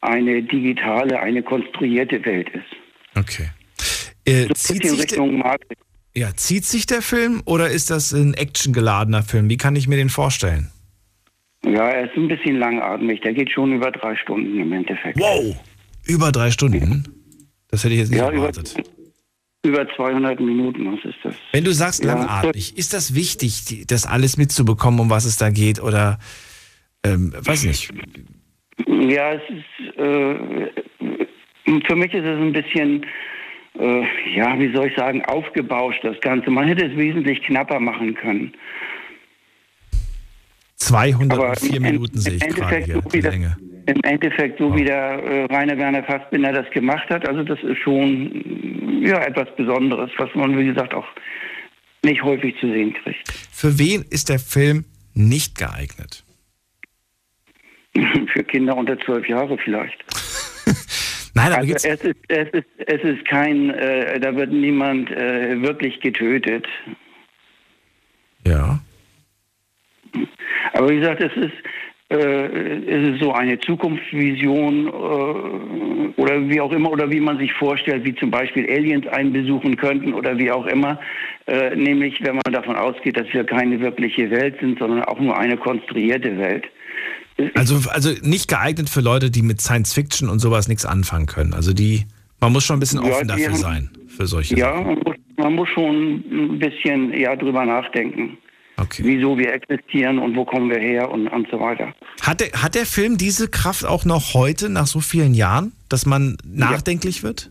eine 0.00 0.42
digitale, 0.42 1.18
eine 1.18 1.42
konstruierte 1.42 2.24
Welt 2.24 2.50
ist. 2.50 2.76
Okay. 3.18 3.48
Äh, 4.30 4.46
So 4.48 4.54
zieht, 4.54 4.86
sich 4.86 5.06
der, 5.06 5.56
ja, 6.14 6.34
zieht 6.34 6.64
sich 6.64 6.86
der 6.86 7.02
Film 7.02 7.42
oder 7.44 7.70
ist 7.70 7.90
das 7.90 8.12
ein 8.12 8.34
actiongeladener 8.34 9.22
Film? 9.22 9.48
Wie 9.48 9.56
kann 9.56 9.76
ich 9.76 9.88
mir 9.88 9.96
den 9.96 10.08
vorstellen? 10.08 10.70
Ja, 11.64 11.88
er 11.88 12.04
ist 12.10 12.16
ein 12.16 12.28
bisschen 12.28 12.56
langatmig. 12.58 13.20
Der 13.20 13.34
geht 13.34 13.50
schon 13.50 13.72
über 13.72 13.90
drei 13.90 14.16
Stunden 14.16 14.58
im 14.60 14.72
Endeffekt. 14.72 15.18
Wow! 15.18 15.56
Über 16.06 16.32
drei 16.32 16.50
Stunden? 16.50 17.04
Das 17.68 17.84
hätte 17.84 17.94
ich 17.94 18.00
jetzt 18.00 18.10
nicht 18.10 18.18
Ja, 18.20 18.30
erwartet. 18.30 18.74
über 19.64 19.86
200 19.94 20.40
Minuten, 20.40 20.90
was 20.92 21.04
ist 21.04 21.18
das? 21.22 21.34
Wenn 21.52 21.64
du 21.64 21.72
sagst 21.72 22.02
Ja. 22.02 22.14
langatmig, 22.14 22.76
ist 22.78 22.94
das 22.94 23.14
wichtig, 23.14 23.84
das 23.86 24.06
alles 24.06 24.36
mitzubekommen, 24.38 24.98
um 25.00 25.10
was 25.10 25.24
es 25.26 25.36
da 25.36 25.50
geht? 25.50 25.80
Oder, 25.82 26.18
ähm, 27.04 27.32
weiß 27.38 27.64
nicht. 27.66 27.92
Ja, 28.88 29.32
es 29.34 29.42
ist, 29.50 29.98
äh, 29.98 30.70
für 31.86 31.96
mich 31.96 32.12
ist 32.14 32.24
es 32.24 32.38
ein 32.40 32.52
bisschen, 32.52 33.04
äh, 33.80 34.36
ja, 34.36 34.58
wie 34.58 34.72
soll 34.74 34.88
ich 34.88 34.96
sagen, 34.96 35.24
aufgebauscht, 35.24 36.00
das 36.04 36.20
Ganze. 36.20 36.50
Man 36.50 36.68
hätte 36.68 36.86
es 36.86 36.96
wesentlich 36.96 37.42
knapper 37.42 37.80
machen 37.80 38.14
können. 38.14 38.52
204 40.76 41.76
im- 41.76 41.82
Minuten 41.82 42.18
sehe 42.18 42.34
ich 42.36 42.42
im 42.44 42.54
gerade 42.54 42.76
Endeffekt 42.76 42.86
hier, 42.86 43.02
so 43.02 43.12
wie 43.12 43.20
das-. 43.20 43.56
Im 43.86 44.02
Endeffekt, 44.04 44.58
so 44.58 44.76
wie 44.76 44.84
der 44.84 45.22
äh, 45.22 45.44
Rainer 45.46 45.76
Werner 45.78 46.04
Fassbinder 46.04 46.52
das 46.52 46.70
gemacht 46.70 47.08
hat, 47.10 47.26
also 47.28 47.42
das 47.42 47.58
ist 47.62 47.78
schon 47.78 49.02
ja, 49.02 49.18
etwas 49.22 49.48
Besonderes, 49.56 50.10
was 50.18 50.32
man, 50.34 50.56
wie 50.56 50.66
gesagt, 50.66 50.94
auch 50.94 51.06
nicht 52.04 52.22
häufig 52.22 52.54
zu 52.60 52.68
sehen 52.68 52.94
kriegt. 53.02 53.28
Für 53.50 53.78
wen 53.78 54.02
ist 54.10 54.28
der 54.28 54.38
Film 54.38 54.84
nicht 55.14 55.58
geeignet? 55.58 56.24
Für 58.32 58.44
Kinder 58.44 58.76
unter 58.76 58.98
zwölf 59.00 59.26
Jahre 59.28 59.58
vielleicht. 59.58 60.04
Nein, 61.34 61.52
aber 61.52 61.58
Also 61.58 61.74
es 61.74 61.84
ist, 61.84 62.16
es 62.28 62.48
ist, 62.50 62.66
es 62.78 63.02
ist 63.02 63.24
kein, 63.24 63.70
äh, 63.70 64.18
da 64.20 64.34
wird 64.34 64.52
niemand 64.52 65.10
äh, 65.10 65.60
wirklich 65.62 66.00
getötet. 66.00 66.66
ja. 68.46 68.80
Aber 70.72 70.90
wie 70.90 70.98
gesagt, 70.98 71.22
es 71.22 71.32
ist, 71.36 71.52
äh, 72.10 72.16
es 72.16 73.14
ist 73.14 73.20
so 73.22 73.32
eine 73.32 73.58
Zukunftsvision 73.60 74.88
äh, 74.88 76.20
oder 76.20 76.48
wie 76.48 76.60
auch 76.60 76.72
immer, 76.72 76.90
oder 76.90 77.10
wie 77.10 77.20
man 77.20 77.38
sich 77.38 77.52
vorstellt, 77.52 78.04
wie 78.04 78.14
zum 78.16 78.30
Beispiel 78.30 78.68
Aliens 78.68 79.06
einen 79.08 79.32
besuchen 79.32 79.76
könnten 79.76 80.12
oder 80.12 80.36
wie 80.36 80.50
auch 80.50 80.66
immer. 80.66 80.98
Äh, 81.46 81.76
nämlich, 81.76 82.20
wenn 82.22 82.34
man 82.34 82.52
davon 82.52 82.76
ausgeht, 82.76 83.16
dass 83.16 83.32
wir 83.32 83.44
keine 83.44 83.80
wirkliche 83.80 84.30
Welt 84.30 84.58
sind, 84.60 84.78
sondern 84.78 85.04
auch 85.04 85.20
nur 85.20 85.38
eine 85.38 85.56
konstruierte 85.56 86.36
Welt. 86.38 86.66
Also, 87.54 87.80
also 87.90 88.10
nicht 88.22 88.48
geeignet 88.48 88.88
für 88.90 89.00
Leute, 89.00 89.30
die 89.30 89.42
mit 89.42 89.60
Science 89.60 89.92
Fiction 89.92 90.28
und 90.28 90.38
sowas 90.40 90.68
nichts 90.68 90.84
anfangen 90.84 91.26
können. 91.26 91.54
Also 91.54 91.72
die, 91.72 92.06
man 92.40 92.52
muss 92.52 92.64
schon 92.64 92.76
ein 92.76 92.80
bisschen 92.80 93.04
Ja, 93.04 93.12
offen 93.12 93.28
dafür 93.28 93.46
haben- 93.48 93.56
sein, 93.56 93.90
für 94.08 94.26
solche 94.26 94.56
Ja, 94.56 94.80
man 94.80 94.98
muss, 94.98 95.16
man 95.36 95.54
muss 95.54 95.68
schon 95.68 96.24
ein 96.54 96.58
bisschen 96.58 97.12
ja, 97.18 97.36
drüber 97.36 97.64
nachdenken. 97.64 98.38
Okay. 98.76 99.02
Wieso 99.04 99.36
wir 99.36 99.52
existieren 99.52 100.18
und 100.18 100.34
wo 100.36 100.44
kommen 100.46 100.70
wir 100.70 100.78
her 100.78 101.10
und, 101.10 101.28
und 101.28 101.46
so 101.50 101.60
weiter. 101.60 101.92
Hat 102.22 102.40
der, 102.40 102.48
hat 102.62 102.74
der 102.74 102.86
Film 102.86 103.18
diese 103.18 103.48
Kraft 103.48 103.84
auch 103.84 104.06
noch 104.06 104.32
heute, 104.32 104.70
nach 104.70 104.86
so 104.86 105.00
vielen 105.00 105.34
Jahren, 105.34 105.72
dass 105.90 106.06
man 106.06 106.38
nachdenklich 106.44 107.22
wird? 107.22 107.50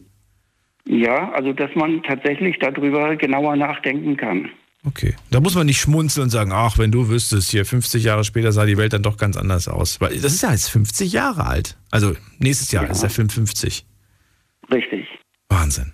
Ja, 0.88 1.32
also 1.34 1.54
dass 1.54 1.70
man 1.76 2.02
tatsächlich 2.02 2.58
darüber 2.60 3.16
genauer 3.16 3.56
nachdenken 3.56 4.18
kann. 4.18 4.50
Okay. 4.86 5.16
Da 5.30 5.42
muss 5.42 5.56
man 5.56 5.66
nicht 5.66 5.80
schmunzeln 5.80 6.26
und 6.26 6.30
sagen, 6.30 6.52
ach, 6.54 6.78
wenn 6.78 6.92
du 6.92 7.10
wüsstest, 7.10 7.52
hier 7.52 7.66
50 7.66 8.04
Jahre 8.04 8.24
später 8.24 8.52
sah 8.52 8.66
die 8.66 8.78
Welt 8.78 8.94
dann 8.94 9.04
doch 9.04 9.18
ganz 9.18 9.36
anders 9.36 9.68
aus. 9.68 10.00
Weil 10.00 10.20
das 10.20 10.34
ist 10.34 10.42
ja 10.42 10.52
jetzt 10.52 10.70
50 10.70 11.12
Jahre 11.12 11.46
alt. 11.46 11.78
Also 11.92 12.16
nächstes 12.38 12.72
Jahr 12.72 12.90
ist 12.90 13.04
der 13.04 13.10
Film 13.10 13.30
50. 13.30 13.86
Richtig. 14.72 15.06
Wahnsinn. 15.50 15.94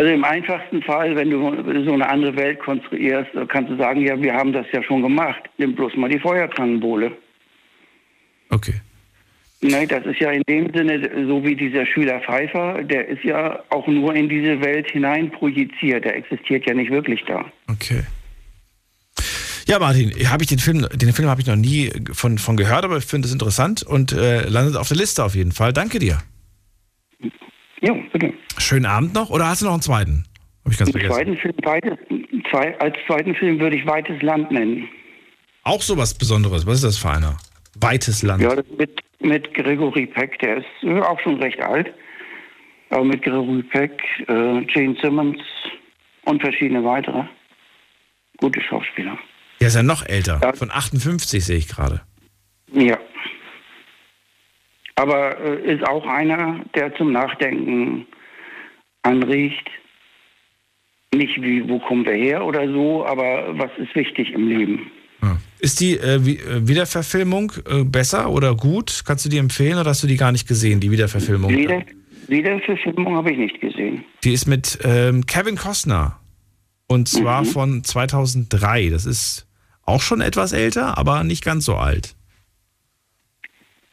Also 0.00 0.12
im 0.12 0.24
einfachsten 0.24 0.82
Fall, 0.82 1.16
wenn 1.16 1.30
du 1.30 1.84
so 1.84 1.92
eine 1.92 2.08
andere 2.08 2.36
Welt 2.36 2.60
konstruierst, 2.60 3.30
kannst 3.48 3.70
du 3.70 3.76
sagen, 3.76 4.00
ja, 4.00 4.20
wir 4.20 4.32
haben 4.32 4.52
das 4.52 4.66
ja 4.72 4.82
schon 4.82 5.02
gemacht. 5.02 5.42
Nimm 5.58 5.74
bloß 5.74 5.96
mal 5.96 6.08
die 6.08 6.20
Feuerkannenbowle. 6.20 7.16
Okay. 8.50 8.80
Ne, 9.60 9.86
das 9.88 10.06
ist 10.06 10.20
ja 10.20 10.30
in 10.30 10.42
dem 10.48 10.72
Sinne, 10.72 11.26
so 11.26 11.44
wie 11.44 11.56
dieser 11.56 11.84
Schüler 11.84 12.20
Pfeiffer, 12.20 12.84
der 12.84 13.08
ist 13.08 13.24
ja 13.24 13.58
auch 13.70 13.86
nur 13.88 14.14
in 14.14 14.28
diese 14.28 14.60
Welt 14.60 14.88
hinein 14.90 15.32
projiziert. 15.32 16.04
Der 16.04 16.16
existiert 16.16 16.64
ja 16.68 16.74
nicht 16.74 16.92
wirklich 16.92 17.24
da. 17.26 17.44
Okay. 17.68 18.04
Ja, 19.66 19.80
Martin, 19.80 20.12
habe 20.30 20.44
ich 20.44 20.48
den 20.48 20.60
Film, 20.60 20.86
den 20.94 21.12
Film 21.12 21.28
habe 21.28 21.40
ich 21.40 21.46
noch 21.46 21.56
nie 21.56 21.90
von, 22.12 22.38
von 22.38 22.56
gehört, 22.56 22.84
aber 22.84 22.98
ich 22.98 23.04
finde 23.04 23.26
es 23.26 23.32
interessant 23.32 23.82
und 23.82 24.12
äh, 24.12 24.48
landet 24.48 24.76
auf 24.76 24.88
der 24.88 24.96
Liste 24.96 25.24
auf 25.24 25.34
jeden 25.34 25.52
Fall. 25.52 25.72
Danke 25.72 25.98
dir. 25.98 26.18
Jo, 27.82 27.96
bitte. 28.12 28.32
Schönen 28.58 28.86
Abend 28.86 29.14
noch. 29.14 29.30
Oder 29.30 29.48
hast 29.48 29.60
du 29.60 29.66
noch 29.66 29.72
einen 29.72 29.82
zweiten? 29.82 30.24
Habe 30.64 30.72
ich 30.72 30.78
ganz 30.78 30.90
vergessen. 30.90 31.12
zweiten 31.12 31.36
Film, 31.36 31.54
weites, 31.64 31.98
zwei, 32.50 32.78
als 32.78 32.96
zweiten 33.06 33.34
Film 33.34 33.58
würde 33.60 33.76
ich 33.76 33.86
Weites 33.86 34.22
Land 34.22 34.50
nennen. 34.50 34.88
Auch 35.64 35.82
sowas 35.82 36.14
Besonderes. 36.14 36.66
Was 36.66 36.76
ist 36.76 36.84
das 36.84 36.98
für 36.98 37.10
einer? 37.10 37.36
Weites 37.80 38.22
Land. 38.22 38.42
Ja, 38.42 38.54
mit, 38.76 39.02
mit 39.20 39.54
Gregory 39.54 40.06
Peck, 40.06 40.38
der 40.40 40.58
ist 40.58 40.66
äh, 40.82 41.00
auch 41.00 41.20
schon 41.20 41.40
recht 41.42 41.60
alt. 41.60 41.92
Aber 42.90 43.04
mit 43.04 43.22
Gregory 43.22 43.62
Peck, 43.62 44.00
äh, 44.28 44.62
Gene 44.62 44.96
Simmons 45.02 45.38
und 46.24 46.40
verschiedene 46.40 46.84
weitere 46.84 47.24
gute 48.38 48.60
Schauspieler. 48.60 49.18
Der 49.60 49.68
ist 49.68 49.74
ja 49.74 49.82
noch 49.82 50.06
älter. 50.06 50.40
Von 50.54 50.70
58 50.70 51.44
sehe 51.44 51.56
ich 51.56 51.68
gerade. 51.68 52.00
Ja. 52.72 52.98
Aber 54.94 55.38
äh, 55.40 55.74
ist 55.74 55.86
auch 55.86 56.06
einer, 56.06 56.64
der 56.74 56.94
zum 56.94 57.12
Nachdenken 57.12 58.06
anregt. 59.02 59.68
Nicht 61.14 61.40
wie, 61.40 61.68
wo 61.68 61.78
kommen 61.78 62.04
wir 62.04 62.14
her 62.14 62.44
oder 62.44 62.70
so, 62.70 63.06
aber 63.06 63.58
was 63.58 63.70
ist 63.78 63.94
wichtig 63.94 64.32
im 64.32 64.48
Leben. 64.48 64.90
Ist 65.60 65.80
die 65.80 65.96
äh, 65.98 66.16
äh, 66.16 66.68
Wiederverfilmung 66.68 67.52
äh, 67.68 67.84
besser 67.84 68.30
oder 68.30 68.54
gut? 68.54 69.02
Kannst 69.06 69.24
du 69.24 69.28
die 69.28 69.38
empfehlen 69.38 69.78
oder 69.78 69.90
hast 69.90 70.02
du 70.02 70.06
die 70.06 70.16
gar 70.16 70.32
nicht 70.32 70.46
gesehen, 70.46 70.80
die 70.80 70.90
Wiederverfilmung? 70.90 71.50
Wieder, 71.50 71.82
Wiederverfilmung 72.28 73.16
habe 73.16 73.32
ich 73.32 73.38
nicht 73.38 73.60
gesehen. 73.60 74.04
Die 74.24 74.32
ist 74.32 74.46
mit 74.46 74.78
ähm, 74.84 75.26
Kevin 75.26 75.56
Costner. 75.56 76.18
Und 76.86 77.08
zwar 77.08 77.42
Mhm. 77.42 77.46
von 77.46 77.84
2003. 77.84 78.88
Das 78.90 79.04
ist 79.04 79.46
auch 79.82 80.00
schon 80.00 80.20
etwas 80.20 80.52
älter, 80.52 80.96
aber 80.96 81.24
nicht 81.24 81.44
ganz 81.44 81.64
so 81.64 81.74
alt. 81.76 82.14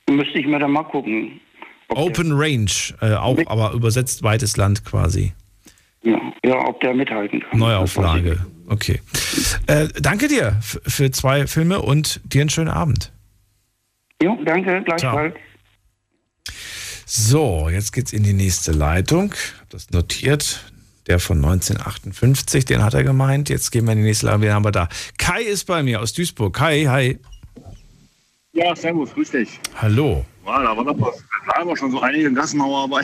Müsste 0.10 0.40
ich 0.40 0.46
mir 0.46 0.60
dann 0.60 0.72
mal 0.72 0.84
gucken. 0.84 1.40
Open 1.90 2.32
Range, 2.32 2.70
äh, 3.02 3.14
auch 3.16 3.38
aber 3.48 3.74
übersetzt 3.74 4.24
weites 4.24 4.58
Land 4.58 4.86
quasi. 4.86 5.34
Ja, 6.04 6.20
ja 6.44 6.68
ob 6.68 6.80
der 6.82 6.94
mithalten 6.94 7.42
kann. 7.42 7.60
Neuauflage. 7.60 8.46
Okay. 8.68 9.02
Äh, 9.68 9.88
danke 10.00 10.28
dir 10.28 10.58
für 10.62 11.12
zwei 11.12 11.48
Filme 11.48 11.82
und 11.82 12.22
dir 12.24 12.42
einen 12.42 12.50
schönen 12.50 12.70
Abend. 12.70 13.12
Jo, 14.22 14.38
danke, 14.44 14.82
gleichfalls. 14.84 15.36
So, 17.06 17.70
jetzt 17.70 17.92
geht's 17.94 18.14
in 18.14 18.24
die 18.24 18.34
nächste 18.34 18.72
Leitung. 18.72 19.34
Hab 19.60 19.70
das 19.70 19.92
notiert. 19.92 20.72
Der 21.08 21.20
von 21.20 21.38
1958, 21.38 22.66
den 22.66 22.84
hat 22.84 22.96
er 22.96 23.04
gemeint. 23.04 23.50
Jetzt 23.50 23.72
gehen 23.72 23.86
wir 23.86 23.92
in 23.92 24.00
die 24.00 24.06
nächste 24.06 24.26
Leitung. 24.26 24.42
Wen 24.42 24.54
haben 24.54 24.66
wir 24.66 24.72
da? 24.72 24.90
Kai 25.20 25.44
ist 25.44 25.66
bei 25.66 25.84
mir 25.84 26.02
aus 26.02 26.14
Duisburg. 26.14 26.56
Kai, 26.56 26.86
hi. 26.86 27.20
Ja, 28.54 28.76
servus, 28.76 29.14
grüß 29.14 29.32
dich. 29.32 29.60
Hallo. 29.76 30.26
Ja, 30.48 30.64
da 30.64 30.76
war 30.76 30.84
doch 30.84 31.00
was. 31.00 31.24
Da 31.46 31.60
haben 31.60 31.68
wir 31.70 31.78
schon 31.78 31.92
so 31.92 32.00
einige 32.00 32.34
Gassenhauer 32.34 32.90
bei. 32.90 33.02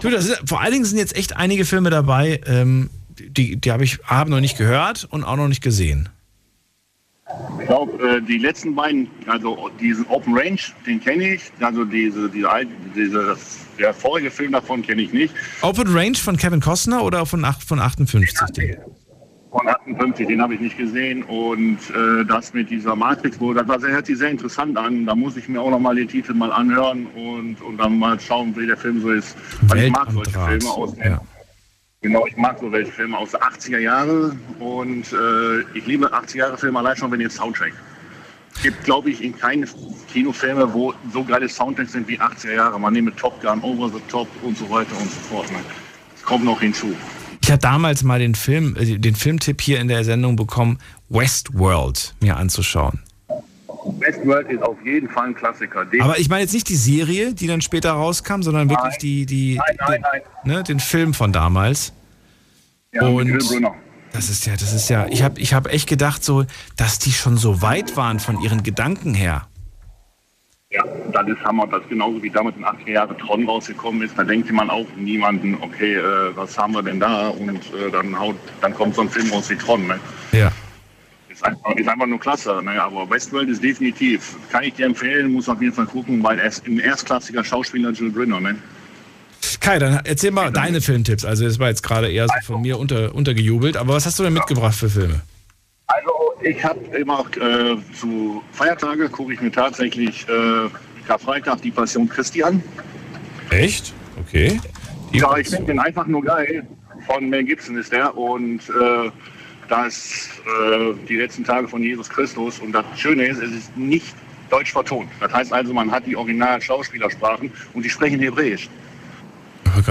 Du, 0.00 0.10
das 0.10 0.26
ist, 0.26 0.48
vor 0.48 0.60
allen 0.60 0.72
Dingen 0.72 0.84
sind 0.84 0.98
jetzt 0.98 1.16
echt 1.16 1.36
einige 1.36 1.64
Filme 1.64 1.90
dabei, 1.90 2.40
ähm, 2.46 2.90
die, 3.18 3.56
die 3.56 3.72
habe 3.72 3.84
ich 3.84 4.04
A, 4.06 4.24
noch 4.24 4.40
nicht 4.40 4.56
gehört 4.58 5.04
und 5.10 5.24
auch 5.24 5.36
noch 5.36 5.48
nicht 5.48 5.62
gesehen. 5.62 6.08
Ich 7.60 7.66
glaube, 7.66 7.92
äh, 8.06 8.20
die 8.20 8.38
letzten 8.38 8.74
beiden, 8.74 9.08
also 9.26 9.70
diesen 9.80 10.06
Open 10.08 10.36
Range, 10.36 10.58
den 10.86 11.00
kenne 11.00 11.34
ich. 11.34 11.50
Also 11.60 11.84
diese, 11.84 12.28
diese, 12.28 12.48
diese, 12.94 13.24
das, 13.26 13.58
der 13.78 13.94
vorige 13.94 14.30
Film 14.30 14.52
davon 14.52 14.82
kenne 14.82 15.02
ich 15.02 15.12
nicht. 15.12 15.34
Open 15.62 15.88
Range 15.96 16.16
von 16.16 16.36
Kevin 16.36 16.60
Costner 16.60 17.02
oder 17.02 17.24
von, 17.24 17.44
acht- 17.44 17.62
von 17.64 17.80
58? 17.80 18.38
den? 18.52 18.76
Von 19.50 19.68
58, 19.68 20.26
den 20.26 20.42
habe 20.42 20.54
ich 20.54 20.60
nicht 20.60 20.76
gesehen. 20.76 21.22
Und 21.22 21.78
äh, 21.90 22.24
das 22.26 22.52
mit 22.52 22.68
dieser 22.70 22.94
Matrix, 22.94 23.40
wo 23.40 23.54
das 23.54 23.66
war 23.68 23.80
sehr, 23.80 23.90
hört 23.92 24.06
sich 24.06 24.18
sehr 24.18 24.30
interessant 24.30 24.76
an. 24.76 25.06
Da 25.06 25.14
muss 25.14 25.36
ich 25.36 25.48
mir 25.48 25.60
auch 25.60 25.70
noch 25.70 25.80
mal 25.80 25.94
den 25.94 26.08
Titel 26.08 26.34
mal 26.34 26.52
anhören 26.52 27.06
und, 27.06 27.60
und 27.62 27.78
dann 27.78 27.98
mal 27.98 28.20
schauen, 28.20 28.54
wie 28.56 28.66
der 28.66 28.76
Film 28.76 29.00
so 29.00 29.10
ist. 29.10 29.34
Weil 29.62 29.84
ich 29.84 29.92
mag 29.92 30.10
solche. 30.12 30.30
Filme 30.30 30.70
aus 30.70 30.94
Ja. 30.98 31.20
Genau, 32.04 32.26
ich 32.26 32.36
mag 32.36 32.58
so 32.60 32.70
welche 32.70 32.92
Filme 32.92 33.16
aus 33.16 33.30
den 33.30 33.40
80er 33.40 33.78
Jahren 33.78 34.38
und 34.58 35.10
äh, 35.10 35.60
ich 35.72 35.86
liebe 35.86 36.12
80er 36.12 36.36
Jahre 36.36 36.58
Filme 36.58 36.78
allein 36.80 36.94
schon, 36.94 37.10
wenn 37.10 37.18
ihr 37.18 37.30
Soundtrack. 37.30 37.72
Es 38.54 38.62
gibt, 38.62 38.84
glaube 38.84 39.08
ich, 39.08 39.24
in 39.24 39.34
keinen 39.34 39.66
Kinofilme, 40.12 40.70
wo 40.74 40.92
so 41.14 41.24
geile 41.24 41.48
Soundtracks 41.48 41.92
sind 41.92 42.06
wie 42.06 42.20
80er 42.20 42.56
Jahre. 42.56 42.78
Man 42.78 42.92
nehme 42.92 43.16
Top 43.16 43.40
Gun, 43.40 43.62
Over 43.62 43.88
the 43.88 44.02
Top 44.10 44.28
und 44.42 44.54
so 44.58 44.68
weiter 44.68 44.94
und 45.00 45.10
so 45.10 45.18
fort. 45.30 45.50
Ne? 45.50 45.56
Das 46.12 46.22
kommt 46.24 46.44
noch 46.44 46.60
hinzu. 46.60 46.94
Ich 47.40 47.50
habe 47.50 47.60
damals 47.60 48.02
mal 48.02 48.18
den 48.18 48.34
Film, 48.34 48.76
äh, 48.76 48.98
den 48.98 49.14
Filmtipp 49.14 49.62
hier 49.62 49.80
in 49.80 49.88
der 49.88 50.04
Sendung 50.04 50.36
bekommen, 50.36 50.80
Westworld 51.08 52.14
mir 52.20 52.36
anzuschauen. 52.36 53.00
Westworld 54.00 54.50
ist 54.50 54.62
auf 54.62 54.76
jeden 54.84 55.08
Fall 55.08 55.28
ein 55.28 55.34
Klassiker. 55.34 55.84
Den- 55.84 56.02
Aber 56.02 56.18
ich 56.18 56.28
meine 56.28 56.42
jetzt 56.42 56.52
nicht 56.54 56.68
die 56.68 56.76
Serie, 56.76 57.34
die 57.34 57.46
dann 57.46 57.60
später 57.60 57.92
rauskam, 57.92 58.42
sondern 58.42 58.68
wirklich 58.70 58.96
die, 58.98 59.26
die, 59.26 59.56
Nein, 59.56 59.76
nein, 59.88 60.00
nein. 60.12 60.20
ne, 60.44 60.62
den 60.62 60.80
Film 60.80 61.14
von 61.14 61.32
damals. 61.32 61.92
Ja, 62.92 63.02
mit 63.10 63.26
Will 63.26 63.32
Und 63.34 63.48
Brunner. 63.48 63.74
das 64.12 64.30
ist 64.30 64.46
ja, 64.46 64.52
das 64.54 64.72
ist 64.72 64.88
ja, 64.88 65.06
ich 65.08 65.22
habe 65.22 65.40
ich 65.40 65.52
hab 65.54 65.66
echt 65.72 65.88
gedacht 65.88 66.22
so, 66.24 66.44
dass 66.76 66.98
die 66.98 67.12
schon 67.12 67.36
so 67.36 67.60
weit 67.62 67.96
waren 67.96 68.20
von 68.20 68.40
ihren 68.40 68.62
Gedanken 68.62 69.14
her. 69.14 69.46
Ja, 70.70 70.82
das 71.12 71.28
ist 71.28 71.40
Hammer. 71.44 71.68
Das 71.68 71.82
ist 71.82 71.88
genauso 71.88 72.20
wie 72.22 72.30
damals 72.30 72.56
in 72.56 72.62
den 72.62 72.68
80er 72.70 72.90
Jahren 72.90 73.18
Tron 73.18 73.46
rausgekommen 73.48 74.02
ist. 74.02 74.18
Da 74.18 74.24
denkt 74.24 74.50
man 74.50 74.70
auch 74.70 74.86
niemanden, 74.96 75.56
okay, 75.60 75.94
äh, 75.94 76.02
was 76.36 76.58
haben 76.58 76.72
wir 76.74 76.82
denn 76.82 76.98
da? 76.98 77.28
Und 77.28 77.58
äh, 77.74 77.90
dann, 77.92 78.18
haut, 78.18 78.34
dann 78.60 78.74
kommt 78.74 78.96
so 78.96 79.02
ein 79.02 79.08
Film 79.08 79.30
raus 79.30 79.48
wie 79.50 79.56
Tron. 79.56 79.86
Ne? 79.86 80.00
Ja. 80.32 80.50
Ist 81.34 81.44
einfach, 81.44 81.74
ist 81.74 81.88
einfach 81.88 82.06
nur 82.06 82.20
klasse. 82.20 82.60
Ne? 82.62 82.80
Aber 82.80 83.10
Westworld 83.10 83.48
ist 83.48 83.62
definitiv, 83.62 84.36
kann 84.50 84.62
ich 84.62 84.74
dir 84.74 84.86
empfehlen, 84.86 85.32
muss 85.32 85.48
auf 85.48 85.60
jeden 85.60 85.74
Fall 85.74 85.86
gucken, 85.86 86.22
weil 86.22 86.38
er 86.38 86.46
ist 86.46 86.64
ein 86.64 86.78
erstklassiger 86.78 87.42
Schauspieler 87.42 87.90
Jill 87.90 88.10
Brenner. 88.10 88.40
Ne? 88.40 88.54
Kai, 89.60 89.80
dann 89.80 90.00
erzähl 90.04 90.30
mal 90.30 90.52
deine 90.52 90.80
Filmtipps. 90.80 91.24
Also 91.24 91.44
das 91.44 91.58
war 91.58 91.68
jetzt 91.68 91.82
gerade 91.82 92.10
eher 92.10 92.28
so 92.28 92.52
von 92.52 92.62
mir 92.62 92.78
unter, 92.78 93.12
untergejubelt, 93.14 93.76
aber 93.76 93.94
was 93.94 94.06
hast 94.06 94.16
du 94.20 94.22
denn 94.22 94.32
mitgebracht 94.32 94.76
für 94.76 94.88
Filme? 94.88 95.22
Also 95.88 96.10
ich 96.40 96.64
habe 96.64 96.78
immer 96.96 97.24
äh, 97.40 97.76
zu 97.98 98.42
Feiertage 98.52 99.08
gucke 99.08 99.32
ich 99.34 99.40
mir 99.40 99.50
tatsächlich 99.50 100.28
äh, 100.28 100.68
Karfreitag 101.06 101.62
die 101.62 101.72
Passion 101.72 102.08
Christi 102.08 102.44
an. 102.44 102.62
Echt? 103.50 103.92
Okay. 104.20 104.60
Die 105.12 105.18
Ja, 105.18 105.36
ich 105.36 105.48
finde 105.48 105.66
den 105.66 105.80
einfach 105.80 106.06
nur 106.06 106.22
geil. 106.22 106.64
Von 107.06 107.28
Mel 107.28 107.44
Gibson 107.44 107.76
ist 107.76 107.92
der 107.92 108.16
und 108.16 108.60
äh, 108.68 109.10
das 109.68 110.30
äh, 110.46 110.94
die 111.08 111.16
letzten 111.16 111.44
Tage 111.44 111.68
von 111.68 111.82
Jesus 111.82 112.08
Christus. 112.08 112.58
Und 112.60 112.72
das 112.72 112.84
Schöne 112.96 113.26
ist, 113.26 113.42
es 113.42 113.52
ist 113.52 113.76
nicht 113.76 114.14
deutsch 114.50 114.72
vertont. 114.72 115.08
Das 115.20 115.32
heißt 115.32 115.52
also, 115.52 115.72
man 115.72 115.90
hat 115.90 116.06
die 116.06 116.16
original 116.16 116.60
Schauspielersprachen 116.60 117.50
und 117.72 117.82
die 117.82 117.90
sprechen 117.90 118.20
Hebräisch. 118.20 118.68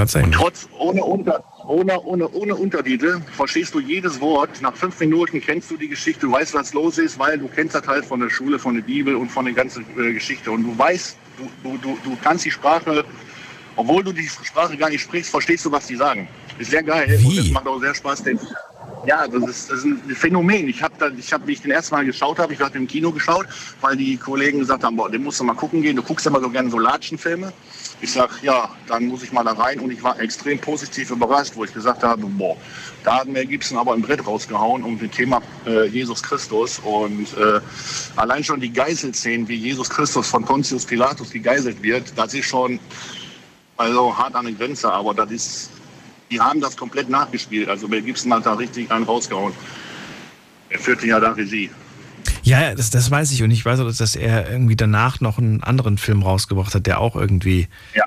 Sagen. 0.05 0.31
Trotz 0.31 0.67
ohne, 0.79 1.03
Unter, 1.03 1.43
ohne, 1.67 1.99
ohne, 2.01 2.29
ohne 2.29 2.55
Untertitel 2.55 3.19
verstehst 3.35 3.73
du 3.73 3.79
jedes 3.79 4.19
Wort. 4.21 4.61
Nach 4.61 4.75
fünf 4.75 4.99
Minuten 4.99 5.41
kennst 5.41 5.69
du 5.69 5.77
die 5.77 5.89
Geschichte, 5.89 6.21
du 6.21 6.31
weißt, 6.31 6.53
was 6.53 6.73
los 6.73 6.97
ist, 6.97 7.19
weil 7.19 7.37
du 7.37 7.47
kennst 7.47 7.75
das 7.75 7.85
halt 7.85 8.05
von 8.05 8.21
der 8.21 8.29
Schule, 8.29 8.57
von 8.57 8.75
der 8.75 8.81
Bibel 8.81 9.15
und 9.15 9.29
von 9.29 9.45
der 9.45 9.53
ganzen 9.53 9.85
äh, 9.97 10.13
Geschichte. 10.13 10.51
Und 10.51 10.63
du 10.63 10.77
weißt, 10.77 11.17
du, 11.63 11.77
du, 11.77 11.97
du, 12.03 12.17
kannst 12.23 12.45
die 12.45 12.51
Sprache, 12.51 13.03
obwohl 13.75 14.03
du 14.03 14.13
die 14.13 14.27
Sprache 14.27 14.77
gar 14.77 14.89
nicht 14.89 15.01
sprichst, 15.01 15.29
verstehst 15.29 15.65
du, 15.65 15.71
was 15.71 15.85
die 15.85 15.95
sagen. 15.95 16.27
Ist 16.57 16.71
sehr 16.71 16.83
geil 16.83 17.19
und 17.25 17.37
es 17.37 17.51
macht 17.51 17.67
auch 17.67 17.79
sehr 17.79 17.93
Spaß. 17.93 18.23
Den, 18.23 18.39
ja, 19.05 19.27
das 19.27 19.43
ist, 19.43 19.71
das 19.71 19.79
ist 19.79 19.85
ein 19.85 20.15
Phänomen. 20.15 20.67
Ich 20.67 20.81
habe, 20.81 20.93
hab, 20.99 21.47
wie 21.47 21.53
ich 21.53 21.61
den 21.61 21.71
ersten 21.71 21.95
Mal 21.95 22.05
geschaut 22.05 22.39
habe, 22.39 22.53
ich 22.53 22.59
habe 22.59 22.77
im 22.77 22.87
Kino 22.87 23.11
geschaut, 23.11 23.47
weil 23.81 23.97
die 23.97 24.17
Kollegen 24.17 24.59
gesagt 24.59 24.83
haben, 24.83 24.95
boah, 24.95 25.09
den 25.09 25.23
musst 25.23 25.39
du 25.39 25.43
mal 25.43 25.53
gucken 25.55 25.81
gehen. 25.81 25.95
Du 25.95 26.03
guckst 26.03 26.25
ja 26.25 26.31
mal 26.31 26.41
so 26.41 26.49
gerne 26.49 26.69
so 26.69 26.79
Latschenfilme. 26.79 27.51
Ich 28.01 28.11
sag, 28.11 28.29
ja, 28.43 28.69
dann 28.87 29.05
muss 29.05 29.23
ich 29.23 29.31
mal 29.31 29.43
da 29.43 29.53
rein 29.53 29.79
und 29.79 29.91
ich 29.91 30.03
war 30.03 30.19
extrem 30.19 30.59
positiv 30.59 31.11
überrascht, 31.11 31.53
wo 31.55 31.63
ich 31.63 31.73
gesagt 31.73 32.03
habe, 32.03 32.25
boah, 32.25 32.57
da 33.03 33.19
hat 33.19 33.27
Mel 33.27 33.45
Gibson 33.45 33.77
aber 33.77 33.93
ein 33.93 34.01
Brett 34.01 34.25
rausgehauen 34.25 34.83
um 34.83 34.99
das 34.99 35.11
Thema 35.11 35.41
äh, 35.65 35.87
Jesus 35.87 36.21
Christus 36.21 36.79
und 36.79 37.27
äh, 37.37 37.61
allein 38.15 38.43
schon 38.43 38.59
die 38.59 38.71
Geiselszenen, 38.71 39.47
wie 39.47 39.55
Jesus 39.55 39.89
Christus 39.89 40.27
von 40.27 40.43
Pontius 40.43 40.85
Pilatus 40.85 41.31
gegeißelt 41.31 41.81
wird, 41.81 42.13
das 42.17 42.33
ist 42.33 42.45
schon 42.45 42.79
also 43.77 44.15
hart 44.15 44.35
an 44.35 44.45
der 44.45 44.53
Grenze, 44.53 44.91
aber 44.91 45.13
das 45.13 45.31
ist, 45.31 45.69
die 46.33 46.39
haben 46.41 46.59
das 46.61 46.75
komplett 46.75 47.09
nachgespielt. 47.09 47.69
Also 47.69 47.87
Mel 47.87 48.01
Gibson 48.01 48.33
hat 48.33 48.45
da 48.45 48.53
richtig 48.53 48.91
einen 48.91 49.05
rausgehauen. 49.05 49.53
Er 50.69 50.79
führte 50.79 51.05
ja 51.07 51.19
da 51.19 51.31
Regie. 51.31 51.69
Ja, 52.41 52.61
ja, 52.61 52.75
das, 52.75 52.89
das 52.89 53.09
weiß 53.11 53.31
ich. 53.31 53.43
Und 53.43 53.51
ich 53.51 53.63
weiß 53.63 53.79
auch, 53.79 53.93
dass 53.95 54.15
er 54.15 54.49
irgendwie 54.49 54.75
danach 54.75 55.21
noch 55.21 55.37
einen 55.37 55.63
anderen 55.63 55.97
Film 55.97 56.23
rausgebracht 56.23 56.73
hat, 56.75 56.87
der 56.87 56.99
auch 56.99 57.15
irgendwie 57.15 57.67
Ja. 57.93 58.03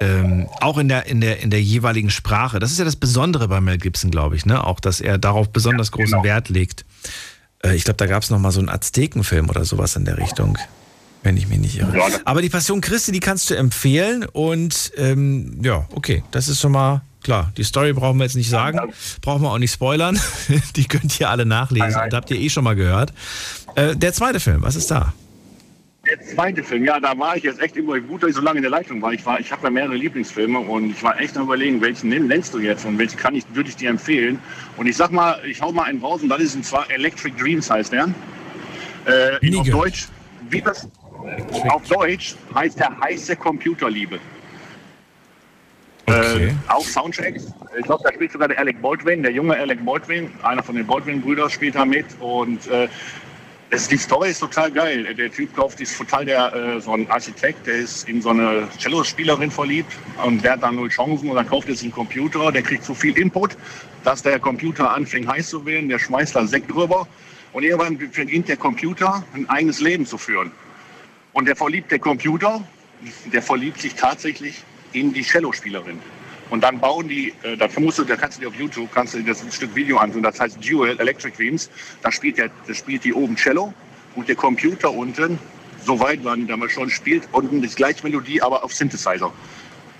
ähm, 0.00 0.46
auch 0.60 0.78
in 0.78 0.88
der, 0.88 1.06
in, 1.06 1.20
der, 1.20 1.40
in 1.40 1.50
der 1.50 1.60
jeweiligen 1.60 2.10
Sprache. 2.10 2.60
Das 2.60 2.70
ist 2.70 2.78
ja 2.78 2.84
das 2.84 2.96
Besondere 2.96 3.48
bei 3.48 3.60
Mel 3.60 3.78
Gibson, 3.78 4.10
glaube 4.10 4.36
ich, 4.36 4.46
ne? 4.46 4.64
Auch, 4.64 4.78
dass 4.80 5.00
er 5.00 5.18
darauf 5.18 5.50
besonders 5.50 5.90
großen 5.92 6.22
Wert 6.22 6.48
legt. 6.48 6.84
Äh, 7.64 7.74
ich 7.74 7.84
glaube, 7.84 7.96
da 7.98 8.06
gab 8.06 8.22
es 8.22 8.30
noch 8.30 8.38
mal 8.38 8.52
so 8.52 8.60
einen 8.60 8.68
Aztekenfilm 8.70 9.50
oder 9.50 9.64
sowas 9.64 9.96
in 9.96 10.04
der 10.04 10.18
Richtung. 10.18 10.56
Wenn 11.22 11.36
ich 11.38 11.48
mich 11.48 11.58
nicht 11.58 11.78
irre. 11.78 11.96
Ja, 11.96 12.06
Aber 12.26 12.42
die 12.42 12.50
Passion 12.50 12.80
Christi, 12.82 13.10
die 13.10 13.20
kannst 13.20 13.48
du 13.50 13.54
empfehlen. 13.54 14.24
Und 14.30 14.92
ähm, 14.96 15.58
ja, 15.62 15.86
okay, 15.94 16.22
das 16.30 16.48
ist 16.48 16.60
schon 16.60 16.72
mal 16.72 17.00
klar. 17.24 17.52
Die 17.56 17.64
Story 17.64 17.92
brauchen 17.92 18.18
wir 18.18 18.24
jetzt 18.24 18.36
nicht 18.36 18.50
sagen. 18.50 18.92
Brauchen 19.22 19.42
wir 19.42 19.50
auch 19.50 19.58
nicht 19.58 19.72
spoilern. 19.72 20.18
Die 20.76 20.84
könnt 20.84 21.18
ihr 21.20 21.28
alle 21.30 21.44
nachlesen. 21.46 21.88
Nein, 21.88 21.96
nein. 21.96 22.04
Und 22.10 22.14
habt 22.14 22.30
ihr 22.30 22.38
eh 22.38 22.48
schon 22.48 22.64
mal 22.64 22.76
gehört. 22.76 23.12
Äh, 23.74 23.96
der 23.96 24.12
zweite 24.12 24.38
Film, 24.40 24.62
was 24.62 24.76
ist 24.76 24.90
da? 24.90 25.12
Der 26.06 26.20
zweite 26.20 26.62
Film, 26.62 26.84
ja, 26.84 27.00
da 27.00 27.18
war 27.18 27.34
ich 27.34 27.44
jetzt 27.44 27.60
echt 27.62 27.76
immer 27.78 27.98
gut, 27.98 28.22
dass 28.22 28.28
ich 28.30 28.36
so 28.36 28.42
lange 28.42 28.58
in 28.58 28.62
der 28.62 28.70
Leitung 28.70 29.00
war. 29.00 29.14
Ich, 29.14 29.24
war, 29.24 29.40
ich 29.40 29.50
habe 29.50 29.62
ja 29.64 29.70
mehrere 29.70 29.94
Lieblingsfilme 29.94 30.58
und 30.58 30.90
ich 30.90 31.02
war 31.02 31.18
echt 31.18 31.34
am 31.38 31.44
überlegen, 31.44 31.80
welchen 31.80 32.12
nenn- 32.12 32.26
nennst 32.26 32.52
du 32.52 32.58
jetzt 32.58 32.84
und 32.84 32.98
welchen 32.98 33.16
kann 33.16 33.34
ich, 33.34 33.44
würde 33.54 33.70
ich 33.70 33.76
dir 33.76 33.88
empfehlen. 33.88 34.38
Und 34.76 34.86
ich 34.86 34.98
sag 34.98 35.12
mal, 35.12 35.40
ich 35.46 35.62
hau 35.62 35.72
mal 35.72 35.84
einen 35.84 36.00
raus 36.00 36.22
und 36.22 36.28
das 36.28 36.40
ist 36.42 36.54
und 36.56 36.64
zwar 36.66 36.90
Electric 36.90 37.34
Dreams 37.42 37.70
heißt 37.70 37.92
der. 37.92 38.08
Äh, 39.06 39.56
auf 39.58 39.66
Deutsch, 39.70 40.08
wie 40.50 40.60
das, 40.60 40.86
auf 41.70 41.82
Deutsch 41.88 42.34
heißt 42.54 42.78
der 42.78 43.00
heiße 43.00 43.36
Computerliebe. 43.36 44.18
Äh, 46.06 46.50
auch 46.68 46.84
Soundtracks. 46.84 47.46
Ich 47.78 47.84
glaube, 47.84 48.02
da 48.04 48.12
spielt 48.12 48.32
sogar 48.32 48.48
der 48.48 48.58
Alec 48.58 48.80
Baldwin, 48.82 49.22
der 49.22 49.32
junge 49.32 49.56
Alec 49.56 49.84
Baldwin, 49.84 50.30
einer 50.42 50.62
von 50.62 50.76
den 50.76 50.86
Baldwin-Brüdern 50.86 51.48
spielt 51.48 51.74
da 51.74 51.84
mit. 51.84 52.06
Und 52.20 52.66
äh, 52.66 52.88
das, 53.70 53.88
die 53.88 53.96
Story 53.96 54.30
ist 54.30 54.40
total 54.40 54.70
geil. 54.70 55.14
Der 55.14 55.32
Typ 55.32 55.54
kauft, 55.56 55.80
ist 55.80 55.96
total 55.96 56.24
der, 56.26 56.54
äh, 56.54 56.80
so 56.80 56.92
ein 56.92 57.10
Architekt, 57.10 57.66
der 57.66 57.76
ist 57.76 58.08
in 58.08 58.20
so 58.20 58.30
eine 58.30 58.68
Cello-Spielerin 58.78 59.50
verliebt 59.50 59.92
und 60.24 60.44
der 60.44 60.52
hat 60.52 60.62
dann 60.62 60.76
null 60.76 60.90
Chancen 60.90 61.30
und 61.30 61.36
dann 61.36 61.48
kauft 61.48 61.68
er 61.68 61.74
sich 61.74 61.84
einen 61.84 61.92
Computer, 61.92 62.52
der 62.52 62.62
kriegt 62.62 62.84
so 62.84 62.94
viel 62.94 63.16
Input, 63.18 63.56
dass 64.04 64.22
der 64.22 64.38
Computer 64.38 64.92
anfängt 64.92 65.26
heiß 65.26 65.48
zu 65.48 65.64
werden, 65.64 65.88
der 65.88 65.98
schmeißt 65.98 66.36
da 66.36 66.46
Sekt 66.46 66.70
drüber 66.70 67.08
und 67.52 67.64
irgendwann 67.64 67.96
beginnt 67.98 68.48
der 68.48 68.56
Computer 68.56 69.24
ein 69.34 69.48
eigenes 69.48 69.80
Leben 69.80 70.06
zu 70.06 70.18
führen. 70.18 70.52
Und 71.32 71.48
der 71.48 71.56
verliebt 71.56 71.90
der 71.90 71.98
Computer, 71.98 72.62
der 73.32 73.42
verliebt 73.42 73.80
sich 73.80 73.94
tatsächlich 73.94 74.62
in 74.94 75.12
die 75.12 75.22
Cello-Spielerin. 75.22 76.00
Und 76.50 76.62
dann 76.62 76.78
bauen 76.78 77.08
die, 77.08 77.32
äh, 77.42 77.56
dafür 77.56 77.82
musst 77.82 77.98
du, 77.98 78.04
da 78.04 78.16
kannst 78.16 78.38
du 78.38 78.42
dir 78.42 78.48
auf 78.48 78.54
YouTube, 78.54 78.88
kannst 78.92 79.14
du 79.14 79.18
dir 79.18 79.28
das 79.28 79.42
ein 79.42 79.50
Stück 79.50 79.74
Video 79.74 79.98
ansehen, 79.98 80.22
das 80.22 80.40
heißt 80.40 80.58
Dual 80.66 80.98
Electric 80.98 81.36
Dreams. 81.36 81.70
Da 82.02 82.12
spielt, 82.12 82.38
der, 82.38 82.50
da 82.66 82.74
spielt 82.74 83.04
die 83.04 83.12
oben 83.12 83.36
Cello 83.36 83.72
und 84.14 84.28
der 84.28 84.36
Computer 84.36 84.92
unten, 84.92 85.38
so 85.84 85.98
weit 86.00 86.24
waren 86.24 86.40
die 86.40 86.46
damals 86.46 86.72
schon, 86.72 86.90
spielt 86.90 87.28
unten 87.32 87.60
die 87.60 87.68
gleiche 87.68 88.02
Melodie, 88.04 88.40
aber 88.40 88.62
auf 88.62 88.72
Synthesizer. 88.72 89.32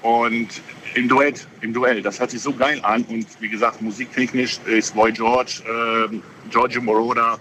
Und 0.03 0.49
im 0.95 1.09
Duett, 1.09 1.47
im 1.63 1.73
Duell, 1.73 2.03
das 2.03 2.21
hört 2.21 2.31
sich 2.31 2.41
so 2.41 2.53
geil 2.53 2.79
an. 2.83 3.05
Und 3.05 3.27
wie 3.41 3.49
gesagt, 3.49 3.81
musiktechnisch 3.81 4.61
ist 4.67 4.95
Boy 4.95 5.13
George, 5.13 5.63
äh, 5.67 6.17
Giorgio 6.51 6.83
Moroder, 6.83 7.39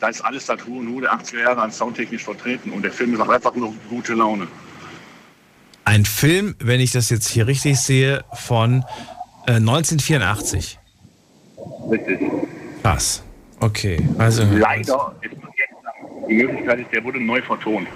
da 0.00 0.08
ist 0.08 0.20
alles 0.20 0.46
da 0.46 0.56
tun, 0.56 0.92
nur 0.92 1.00
der 1.00 1.12
80er 1.12 1.40
Jahre 1.40 1.62
an 1.62 1.70
soundtechnisch 1.70 2.24
vertreten. 2.24 2.72
Und 2.72 2.82
der 2.82 2.92
Film 2.92 3.16
macht 3.16 3.30
einfach 3.30 3.54
nur 3.54 3.72
gute 3.88 4.14
Laune. 4.14 4.48
Ein 5.84 6.04
Film, 6.04 6.54
wenn 6.58 6.80
ich 6.80 6.92
das 6.92 7.10
jetzt 7.10 7.28
hier 7.28 7.46
richtig 7.46 7.80
sehe, 7.80 8.24
von 8.34 8.84
äh, 9.46 9.54
1984. 9.54 10.78
Richtig. 11.90 12.20
Krass. 12.82 13.22
Okay. 13.60 13.98
Also, 14.18 14.44
Leider 14.44 15.14
ist 15.22 15.32
jetzt 15.32 15.42
die 16.28 16.34
Möglichkeit 16.34 16.80
ist, 16.80 16.92
der 16.92 17.04
wurde 17.04 17.20
neu 17.20 17.42
vertont. 17.42 17.88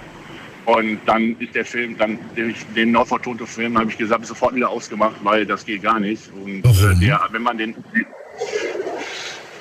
Und 0.65 0.99
dann 1.05 1.37
ist 1.39 1.55
der 1.55 1.63
Film, 1.63 1.97
dann 1.97 2.19
den, 2.35 2.53
den 2.75 2.91
neu 2.91 3.05
vertonten 3.05 3.47
Film, 3.47 3.77
habe 3.77 3.89
ich 3.89 3.97
gesagt, 3.97 4.25
sofort 4.25 4.53
wieder 4.53 4.69
ausgemacht, 4.69 5.15
weil 5.23 5.45
das 5.45 5.65
geht 5.65 5.81
gar 5.81 5.99
nicht. 5.99 6.29
Und 6.33 6.65
äh, 6.65 6.95
der, 6.99 7.21
wenn 7.31 7.41
man 7.41 7.57
den, 7.57 7.73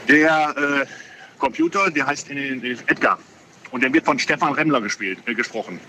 der, 0.08 0.54
äh, 0.56 0.86
Computer, 1.38 1.90
der 1.90 2.06
heißt 2.06 2.30
in, 2.30 2.38
in 2.38 2.78
Edgar. 2.86 3.18
Und 3.70 3.82
der 3.82 3.92
wird 3.92 4.04
von 4.04 4.18
Stefan 4.18 4.52
Remmler 4.54 4.80
gespielt, 4.80 5.18
äh, 5.26 5.34
gesprochen. 5.34 5.80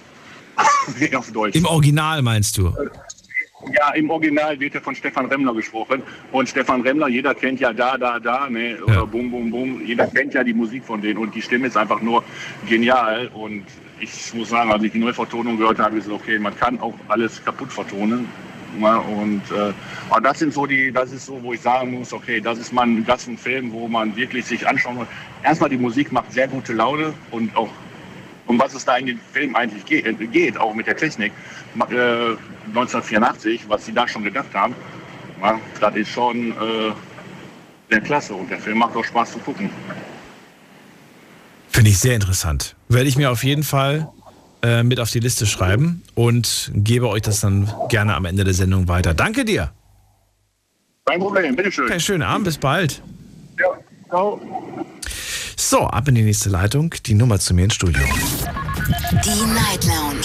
Auf 1.16 1.32
Deutsch. 1.32 1.56
Im 1.56 1.66
Original 1.66 2.22
meinst 2.22 2.58
du? 2.58 2.74
Ja, 3.74 3.92
im 3.94 4.10
Original 4.10 4.60
wird 4.60 4.76
er 4.76 4.82
von 4.82 4.96
Stefan 4.96 5.26
Remmler 5.26 5.54
gesprochen. 5.54 6.02
Und 6.32 6.48
Stefan 6.48 6.82
Remmler, 6.82 7.08
jeder 7.08 7.34
kennt 7.34 7.60
ja 7.60 7.74
da, 7.74 7.98
da, 7.98 8.20
da, 8.20 8.50
ne? 8.50 8.78
oder 8.84 9.06
bum, 9.06 9.32
bum, 9.32 9.52
bum. 9.52 9.86
Jeder 9.86 10.08
kennt 10.08 10.34
ja 10.34 10.44
die 10.44 10.54
Musik 10.54 10.86
von 10.86 11.02
denen. 11.02 11.18
Und 11.18 11.34
die 11.36 11.42
Stimme 11.42 11.68
ist 11.68 11.76
einfach 11.76 12.02
nur 12.02 12.24
genial. 12.70 13.28
Und 13.34 13.64
ich 14.00 14.34
muss 14.34 14.50
sagen, 14.50 14.72
als 14.72 14.84
ich 14.84 14.92
die 14.92 15.00
Neuvertonung 15.00 15.58
gehört 15.58 15.80
habe, 15.80 15.96
gesagt, 15.96 16.14
okay, 16.14 16.40
man 16.40 16.56
kann 16.56 16.80
auch 16.80 16.94
alles 17.08 17.44
kaputt 17.44 17.72
vertonen. 17.72 18.28
Ja, 18.80 18.98
und 18.98 19.42
äh, 19.52 19.74
aber 20.10 20.22
das 20.22 20.40
sind 20.40 20.54
so 20.54 20.66
die, 20.66 20.92
das 20.92 21.12
ist 21.12 21.26
so, 21.26 21.42
wo 21.42 21.54
ich 21.54 21.62
sagen 21.62 21.92
muss, 21.92 22.14
okay, 22.14 22.40
das 22.40 22.60
ist 22.60 22.74
man, 22.74 23.04
das 23.06 23.22
ist 23.22 23.30
ein 23.30 23.38
Film, 23.38 23.72
wo 23.72 23.88
man 23.88 24.16
wirklich 24.16 24.46
sich 24.46 24.68
anschauen 24.68 24.98
muss. 24.98 25.08
Erstmal 25.44 25.70
die 25.70 25.78
Musik 25.78 26.12
macht 26.12 26.32
sehr 26.32 26.48
gute 26.48 26.74
Laune 26.74 27.14
und 27.32 27.56
auch 27.56 27.70
um 28.48 28.60
was 28.60 28.74
es 28.74 28.86
da 28.86 28.98
in 28.98 29.06
dem 29.06 29.20
Film 29.32 29.56
eigentlich 29.56 29.86
geht, 29.86 30.06
äh, 30.06 30.14
geht 30.14 30.58
auch 30.58 30.74
mit 30.74 30.88
der 30.88 30.98
Technik. 30.98 31.32
Äh, 31.76 32.36
1984, 32.68 33.66
was 33.68 33.86
sie 33.86 33.94
da 33.94 34.08
schon 34.08 34.24
gedacht 34.24 34.54
haben, 34.54 34.76
ja, 35.42 35.60
das 35.80 35.96
ist 35.96 36.10
schon 36.10 36.52
äh, 36.52 36.92
sehr 37.90 38.02
klasse 38.02 38.34
und 38.34 38.50
der 38.50 38.60
Film 38.60 38.80
macht 38.80 38.96
auch 38.96 39.04
Spaß 39.04 39.34
zu 39.34 39.40
gucken. 39.40 39.70
Finde 41.70 41.92
ich 41.92 42.00
sehr 42.00 42.16
interessant. 42.16 42.76
Werde 42.90 43.08
ich 43.08 43.18
mir 43.18 43.30
auf 43.30 43.44
jeden 43.44 43.64
Fall 43.64 44.10
äh, 44.64 44.84
mit 44.84 45.00
auf 45.00 45.12
die 45.12 45.20
Liste 45.20 45.46
schreiben 45.46 46.02
und 46.16 46.72
gebe 46.74 47.08
euch 47.08 47.22
das 47.22 47.42
dann 47.42 47.72
gerne 47.90 48.16
am 48.16 48.26
Ende 48.26 48.44
der 48.44 48.54
Sendung 48.54 48.88
weiter. 48.88 49.14
Danke 49.14 49.46
dir. 49.46 49.72
Kein 51.06 51.20
Problem, 51.20 51.56
bitteschön. 51.56 51.86
Okay, 51.86 52.00
schönen 52.00 52.24
Abend, 52.24 52.46
bis 52.46 52.58
bald. 52.58 53.02
Ja, 53.60 53.68
ciao. 54.10 54.42
So, 55.60 55.88
ab 55.88 56.08
in 56.08 56.14
die 56.14 56.22
nächste 56.22 56.50
Leitung. 56.50 56.94
Die 57.08 57.16
Nummer 57.16 57.40
zu 57.40 57.56
mir 57.56 57.64
ins 57.64 57.74
Studio. 57.74 58.04
Die 59.26 59.46
Night 59.54 59.86
Lounge 59.86 60.22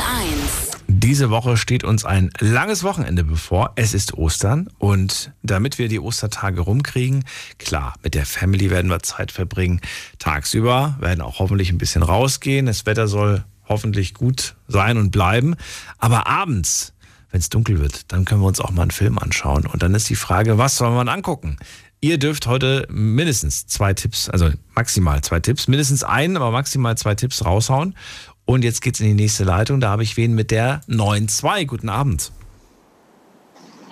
Diese 0.88 1.30
Woche 1.30 1.56
steht 1.56 1.84
uns 1.84 2.04
ein 2.04 2.30
langes 2.40 2.82
Wochenende 2.82 3.22
bevor. 3.22 3.70
Es 3.76 3.94
ist 3.94 4.14
Ostern 4.14 4.68
und 4.78 5.30
damit 5.44 5.78
wir 5.78 5.86
die 5.88 6.00
Ostertage 6.00 6.60
rumkriegen, 6.60 7.24
klar, 7.58 7.94
mit 8.02 8.14
der 8.14 8.26
Family 8.26 8.68
werden 8.68 8.90
wir 8.90 8.98
Zeit 9.00 9.30
verbringen. 9.30 9.80
Tagsüber 10.18 10.96
werden 10.98 11.20
auch 11.20 11.38
hoffentlich 11.38 11.70
ein 11.70 11.78
bisschen 11.78 12.02
rausgehen. 12.02 12.66
Das 12.66 12.84
Wetter 12.84 13.06
soll 13.06 13.44
hoffentlich 13.68 14.14
gut 14.14 14.56
sein 14.66 14.98
und 14.98 15.12
bleiben. 15.12 15.54
Aber 15.98 16.26
abends, 16.26 16.94
wenn 17.30 17.38
es 17.38 17.48
dunkel 17.48 17.78
wird, 17.78 18.10
dann 18.12 18.24
können 18.24 18.40
wir 18.40 18.48
uns 18.48 18.60
auch 18.60 18.70
mal 18.70 18.82
einen 18.82 18.90
Film 18.90 19.18
anschauen. 19.18 19.66
Und 19.66 19.84
dann 19.84 19.94
ist 19.94 20.10
die 20.10 20.16
Frage, 20.16 20.58
was 20.58 20.76
soll 20.76 20.90
man 20.90 21.08
angucken? 21.08 21.58
Ihr 22.00 22.18
dürft 22.18 22.46
heute 22.46 22.86
mindestens 22.90 23.66
zwei 23.66 23.92
Tipps, 23.92 24.30
also 24.30 24.50
maximal 24.74 25.20
zwei 25.22 25.40
Tipps, 25.40 25.66
mindestens 25.66 26.04
einen, 26.04 26.36
aber 26.36 26.52
maximal 26.52 26.96
zwei 26.96 27.16
Tipps 27.16 27.44
raushauen. 27.44 27.96
Und 28.44 28.62
jetzt 28.62 28.82
geht's 28.82 29.00
in 29.00 29.06
die 29.06 29.14
nächste 29.14 29.44
Leitung. 29.44 29.80
Da 29.80 29.90
habe 29.90 30.04
ich 30.04 30.16
wen 30.16 30.34
mit 30.34 30.50
der 30.50 30.80
9.2. 30.88 31.66
Guten 31.66 31.88
Abend. 31.88 32.32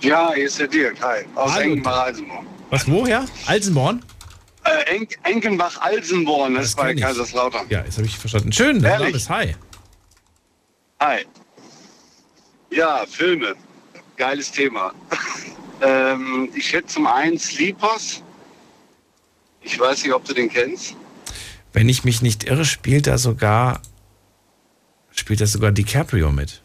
Ja, 0.00 0.32
hier 0.34 0.46
ist 0.46 0.58
der 0.58 0.68
Dirk. 0.68 1.02
Hi. 1.02 1.24
Aus 1.34 1.52
Hallo. 1.52 1.62
Enkenbach-Alsenborn. 1.62 2.46
Was, 2.70 2.88
woher? 2.88 3.24
Alsenborn? 3.46 4.02
Äh, 4.64 4.94
Enk 4.94 5.18
Enkenbach-Alsenborn, 5.24 6.54
das, 6.54 6.66
ist 6.66 6.76
bei. 6.76 6.94
Kaiserslautern. 6.94 7.66
Ja, 7.68 7.84
jetzt 7.84 7.96
habe 7.98 8.06
ich 8.06 8.16
verstanden. 8.16 8.52
Schön, 8.52 8.80
dein? 8.82 9.00
Name 9.00 9.10
ist 9.10 9.28
Hi. 9.30 9.56
Hi. 11.00 11.24
Ja, 12.70 13.04
Filme. 13.06 13.54
Geiles 14.16 14.50
Thema. 14.50 14.92
ähm, 15.80 16.48
ich 16.54 16.72
hätte 16.72 16.88
zum 16.88 17.06
einen 17.06 17.38
Sleepers. 17.38 18.22
Ich 19.62 19.78
weiß 19.78 20.04
nicht, 20.04 20.12
ob 20.12 20.24
du 20.24 20.34
den 20.34 20.48
kennst. 20.48 20.96
Wenn 21.72 21.88
ich 21.88 22.04
mich 22.04 22.22
nicht 22.22 22.44
irre, 22.44 22.64
spielt 22.64 23.06
da 23.06 23.18
sogar 23.18 23.80
spielt 25.12 25.40
da 25.40 25.46
sogar 25.46 25.72
DiCaprio 25.72 26.30
mit. 26.30 26.60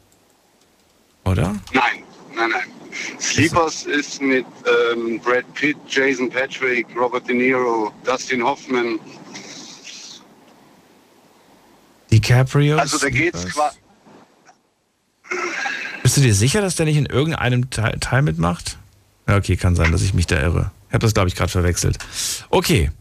Oder? 1.25 1.55
Nein, 1.73 2.03
nein, 2.35 2.49
nein. 2.49 2.71
Sleepers 3.19 3.83
ist 3.85 4.21
mit 4.21 4.45
ähm, 4.93 5.19
Brad 5.19 5.51
Pitt, 5.53 5.77
Jason 5.87 6.29
Patrick, 6.29 6.85
Robert 6.95 7.27
De 7.27 7.35
Niro, 7.35 7.91
Dustin 8.03 8.43
Hoffman. 8.43 8.99
DiCaprio? 12.11 12.77
Also 12.77 12.97
da 12.97 13.09
geht's 13.09 13.47
quasi. 13.47 13.77
Bist 16.03 16.17
du 16.17 16.21
dir 16.21 16.33
sicher, 16.33 16.61
dass 16.61 16.75
der 16.75 16.85
nicht 16.85 16.97
in 16.97 17.05
irgendeinem 17.05 17.69
Teil 17.69 18.21
mitmacht? 18.21 18.77
Okay, 19.27 19.55
kann 19.55 19.75
sein, 19.75 19.91
dass 19.91 20.01
ich 20.01 20.13
mich 20.13 20.27
da 20.27 20.41
irre. 20.41 20.71
Ich 20.89 20.93
habe 20.93 21.03
das, 21.03 21.13
glaube 21.13 21.29
ich, 21.29 21.35
gerade 21.35 21.51
verwechselt. 21.51 21.97
Okay, 22.49 22.91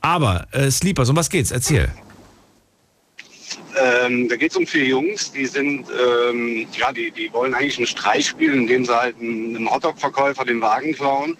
aber 0.00 0.46
äh, 0.52 0.70
Sleepers, 0.70 1.08
um 1.08 1.16
was 1.16 1.30
geht's? 1.30 1.50
Erzähl. 1.50 1.92
Ähm, 3.80 4.28
da 4.28 4.36
geht 4.36 4.50
es 4.50 4.56
um 4.56 4.66
vier 4.66 4.86
Jungs, 4.86 5.30
die 5.30 5.46
sind, 5.46 5.86
ähm, 5.90 6.66
ja, 6.76 6.92
die, 6.92 7.10
die 7.10 7.32
wollen 7.32 7.54
eigentlich 7.54 7.78
einen 7.78 7.86
Streich 7.86 8.28
spielen, 8.28 8.62
indem 8.62 8.84
sie 8.84 8.96
halt 8.96 9.16
einem 9.20 9.70
Hotdog-Verkäufer 9.70 10.44
den 10.44 10.60
Wagen 10.60 10.92
klauen. 10.94 11.36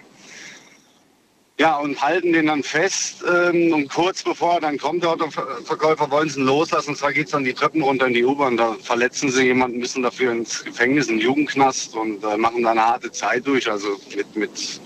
Ja, 1.60 1.76
und 1.76 2.00
halten 2.00 2.32
den 2.32 2.46
dann 2.46 2.62
fest. 2.62 3.24
Ähm, 3.28 3.72
und 3.72 3.88
kurz 3.88 4.22
bevor 4.22 4.60
dann 4.60 4.78
kommt, 4.78 5.02
der 5.02 5.10
Hotdog-Verkäufer, 5.10 6.08
wollen 6.08 6.28
sie 6.28 6.38
ihn 6.38 6.46
loslassen. 6.46 6.90
Und 6.90 6.96
zwar 6.96 7.12
geht 7.12 7.26
es 7.26 7.32
dann 7.32 7.42
die 7.42 7.52
Treppen 7.52 7.82
runter 7.82 8.06
in 8.06 8.14
die 8.14 8.24
U-Bahn. 8.24 8.56
Da 8.56 8.76
verletzen 8.80 9.30
sie 9.30 9.46
jemanden, 9.46 9.78
müssen 9.78 10.04
dafür 10.04 10.30
ins 10.30 10.64
Gefängnis, 10.64 11.08
in 11.08 11.16
den 11.16 11.26
Jugendknast 11.26 11.96
und 11.96 12.22
äh, 12.22 12.36
machen 12.36 12.62
da 12.62 12.70
eine 12.70 12.84
harte 12.84 13.10
Zeit 13.10 13.44
durch. 13.44 13.68
Also 13.68 13.88
mit, 14.14 14.36
mit 14.36 14.80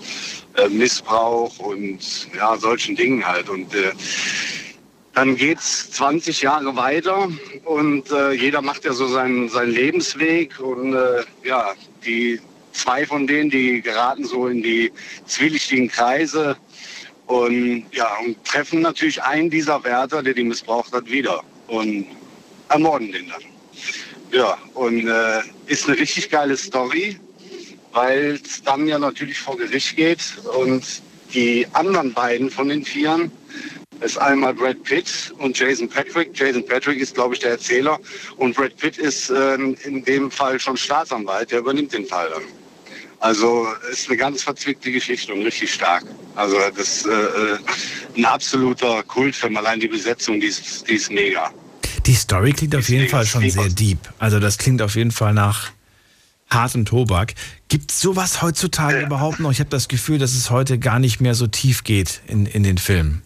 äh, 0.57 0.67
Missbrauch 0.67 1.59
und 1.59 2.27
ja, 2.35 2.57
solchen 2.57 2.95
Dingen 2.95 3.23
halt. 3.27 3.49
Und 3.49 3.73
äh, 3.75 3.91
dann 5.13 5.35
geht's 5.35 5.91
20 5.91 6.41
Jahre 6.41 6.75
weiter 6.75 7.29
und 7.65 8.11
äh, 8.11 8.31
jeder 8.31 8.63
macht 8.63 8.83
ja 8.83 8.93
so 8.93 9.05
seinen, 9.05 9.47
seinen 9.47 9.71
Lebensweg 9.71 10.59
und 10.59 10.95
äh, 10.95 11.23
ja, 11.43 11.73
die 12.03 12.41
zwei 12.73 13.05
von 13.05 13.27
denen, 13.27 13.49
die 13.49 13.81
geraten 13.81 14.25
so 14.25 14.47
in 14.47 14.61
die 14.61 14.91
zwielichtigen 15.25 15.87
Kreise 15.87 16.57
und 17.27 17.85
ja, 17.91 18.17
und 18.25 18.43
treffen 18.43 18.81
natürlich 18.81 19.21
einen 19.23 19.49
dieser 19.49 19.83
Wärter, 19.83 20.21
der 20.21 20.33
die 20.33 20.43
missbraucht 20.43 20.91
hat, 20.91 21.09
wieder 21.09 21.41
und 21.67 22.07
ermorden 22.69 23.11
den 23.11 23.29
dann. 23.29 23.41
Ja, 24.31 24.57
und 24.73 25.07
äh, 25.07 25.41
ist 25.67 25.87
eine 25.87 25.97
richtig 25.97 26.29
geile 26.29 26.57
Story, 26.57 27.19
weil 27.91 28.39
es 28.43 28.63
dann 28.63 28.87
ja 28.87 28.97
natürlich 28.97 29.39
vor 29.39 29.57
Gericht 29.57 29.95
geht 29.95 30.19
und 30.57 30.83
die 31.33 31.65
anderen 31.73 32.13
beiden 32.13 32.49
von 32.49 32.69
den 32.69 32.83
Vieren 32.83 33.31
ist 34.01 34.17
einmal 34.17 34.53
Brad 34.53 34.83
Pitt 34.83 35.33
und 35.37 35.57
Jason 35.57 35.87
Patrick. 35.87 36.31
Jason 36.33 36.65
Patrick 36.65 36.99
ist, 36.99 37.15
glaube 37.15 37.35
ich, 37.35 37.39
der 37.39 37.51
Erzähler 37.51 37.99
und 38.37 38.55
Brad 38.55 38.75
Pitt 38.77 38.97
ist 38.97 39.29
ähm, 39.29 39.77
in 39.83 40.03
dem 40.03 40.29
Fall 40.29 40.59
schon 40.59 40.75
Staatsanwalt, 40.75 41.51
der 41.51 41.59
übernimmt 41.59 41.93
den 41.93 42.05
Fall 42.05 42.29
dann. 42.29 42.43
Also 43.23 43.67
ist 43.89 44.09
eine 44.09 44.17
ganz 44.17 44.43
verzwickte 44.43 44.91
Geschichte 44.91 45.33
und 45.33 45.43
richtig 45.43 45.73
stark. 45.73 46.03
Also 46.35 46.57
das 46.75 46.97
ist 46.97 47.05
äh, 47.05 47.11
äh, 47.11 47.57
ein 48.17 48.25
absoluter 48.25 49.01
Kultfilm, 49.03 49.55
allein 49.55 49.79
die 49.79 49.87
Besetzung, 49.87 50.41
die 50.41 50.47
ist, 50.47 50.85
die 50.89 50.95
ist 50.95 51.09
mega. 51.09 51.49
Die 52.05 52.15
Story 52.15 52.51
klingt 52.51 52.75
auf 52.75 52.89
jeden 52.89 53.07
Fall 53.07 53.25
schon 53.25 53.49
sehr 53.49 53.69
deep. 53.69 53.99
Also 54.19 54.41
das 54.41 54.57
klingt 54.57 54.81
auf 54.81 54.95
jeden 54.95 55.11
Fall 55.11 55.33
nach 55.33 55.71
hartem 56.49 56.83
Tobak. 56.83 57.33
Gibt 57.69 57.91
es 57.91 58.01
sowas 58.01 58.41
heutzutage 58.41 58.99
überhaupt 58.99 59.39
noch? 59.39 59.51
Ich 59.51 59.61
habe 59.61 59.69
das 59.69 59.87
Gefühl, 59.87 60.19
dass 60.19 60.33
es 60.33 60.49
heute 60.49 60.77
gar 60.77 60.99
nicht 60.99 61.21
mehr 61.21 61.33
so 61.33 61.47
tief 61.47 61.85
geht 61.85 62.19
in, 62.27 62.45
in 62.45 62.63
den 62.63 62.77
Filmen. 62.77 63.21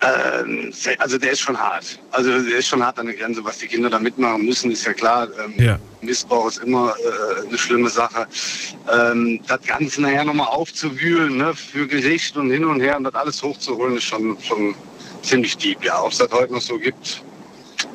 Ähm, 0.00 0.72
also 0.98 1.18
der 1.18 1.32
ist 1.32 1.40
schon 1.40 1.58
hart. 1.58 1.98
Also 2.10 2.30
der 2.30 2.58
ist 2.58 2.66
schon 2.66 2.82
hart 2.82 2.98
an 2.98 3.06
der 3.06 3.14
Grenze, 3.14 3.44
was 3.44 3.58
die 3.58 3.66
Kinder 3.66 3.88
da 3.88 3.98
mitmachen 3.98 4.44
müssen, 4.44 4.70
ist 4.70 4.84
ja 4.84 4.92
klar. 4.92 5.28
Ähm, 5.44 5.54
Ja. 5.56 5.78
Missbrauch 6.02 6.48
ist 6.48 6.58
immer 6.58 6.94
äh, 6.98 7.46
eine 7.48 7.56
schlimme 7.56 7.88
Sache. 7.88 8.26
Ähm, 8.92 9.40
das 9.46 9.62
Ganze 9.62 10.02
nachher 10.02 10.24
nochmal 10.24 10.48
aufzuwühlen, 10.48 11.38
ne, 11.38 11.54
für 11.54 11.86
Gericht 11.86 12.36
und 12.36 12.50
hin 12.50 12.64
und 12.64 12.80
her 12.80 12.96
und 12.96 13.04
das 13.04 13.14
alles 13.14 13.42
hochzuholen, 13.42 13.96
ist 13.96 14.04
schon, 14.04 14.36
schon 14.42 14.74
ziemlich 15.22 15.56
deep. 15.56 15.82
Ja, 15.82 16.02
ob 16.02 16.12
es 16.12 16.18
das 16.18 16.30
heute 16.30 16.52
noch 16.52 16.60
so 16.60 16.78
gibt 16.78 17.22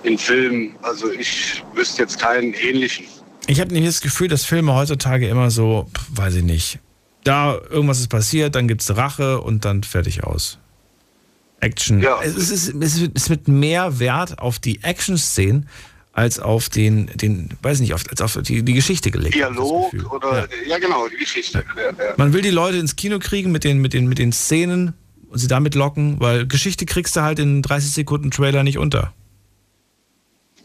in 0.03 0.17
Filmen, 0.17 0.75
also 0.81 1.11
ich 1.11 1.63
wüsste 1.73 2.01
jetzt 2.03 2.19
keinen 2.19 2.53
ähnlichen. 2.53 3.05
Ich 3.47 3.59
habe 3.59 3.73
nämlich 3.73 3.93
das 3.93 4.01
Gefühl, 4.01 4.27
dass 4.27 4.45
Filme 4.45 4.73
heutzutage 4.73 5.27
immer 5.27 5.49
so, 5.49 5.89
weiß 6.09 6.35
ich 6.35 6.43
nicht, 6.43 6.79
da 7.23 7.57
irgendwas 7.69 7.99
ist 7.99 8.09
passiert, 8.09 8.55
dann 8.55 8.67
gibt's 8.67 8.95
Rache 8.95 9.41
und 9.41 9.65
dann 9.65 9.83
fertig 9.83 10.23
aus. 10.23 10.59
Action. 11.61 12.03
Es, 12.23 12.35
ist, 12.35 12.51
es, 12.51 12.95
ist, 12.97 13.11
es 13.13 13.29
wird 13.29 13.47
mehr 13.47 13.99
Wert 13.99 14.39
auf 14.39 14.59
die 14.59 14.83
Action-Szenen 14.83 15.67
als 16.13 16.39
auf 16.39 16.69
den, 16.69 17.07
den, 17.15 17.49
weiß 17.61 17.79
nicht, 17.79 17.93
als 17.93 18.21
auf 18.21 18.37
die, 18.41 18.63
die 18.63 18.73
Geschichte 18.73 19.11
gelegt. 19.11 19.35
Dialog 19.35 19.93
oder, 20.11 20.47
ja. 20.67 20.77
genau, 20.77 21.07
die 21.07 21.17
Geschichte. 21.17 21.63
Ja, 21.77 21.83
ja. 21.83 22.13
Man 22.17 22.33
will 22.33 22.41
die 22.41 22.49
Leute 22.49 22.77
ins 22.77 22.95
Kino 22.95 23.19
kriegen 23.19 23.51
mit 23.51 23.63
den, 23.63 23.79
mit 23.79 23.93
den, 23.93 24.07
mit 24.07 24.17
den 24.17 24.33
Szenen 24.33 24.93
und 25.29 25.37
sie 25.37 25.47
damit 25.47 25.75
locken, 25.75 26.19
weil 26.19 26.47
Geschichte 26.47 26.85
kriegst 26.85 27.15
du 27.15 27.21
halt 27.21 27.39
in 27.39 27.61
30 27.61 27.91
Sekunden 27.91 28.31
Trailer 28.31 28.63
nicht 28.63 28.77
unter. 28.77 29.13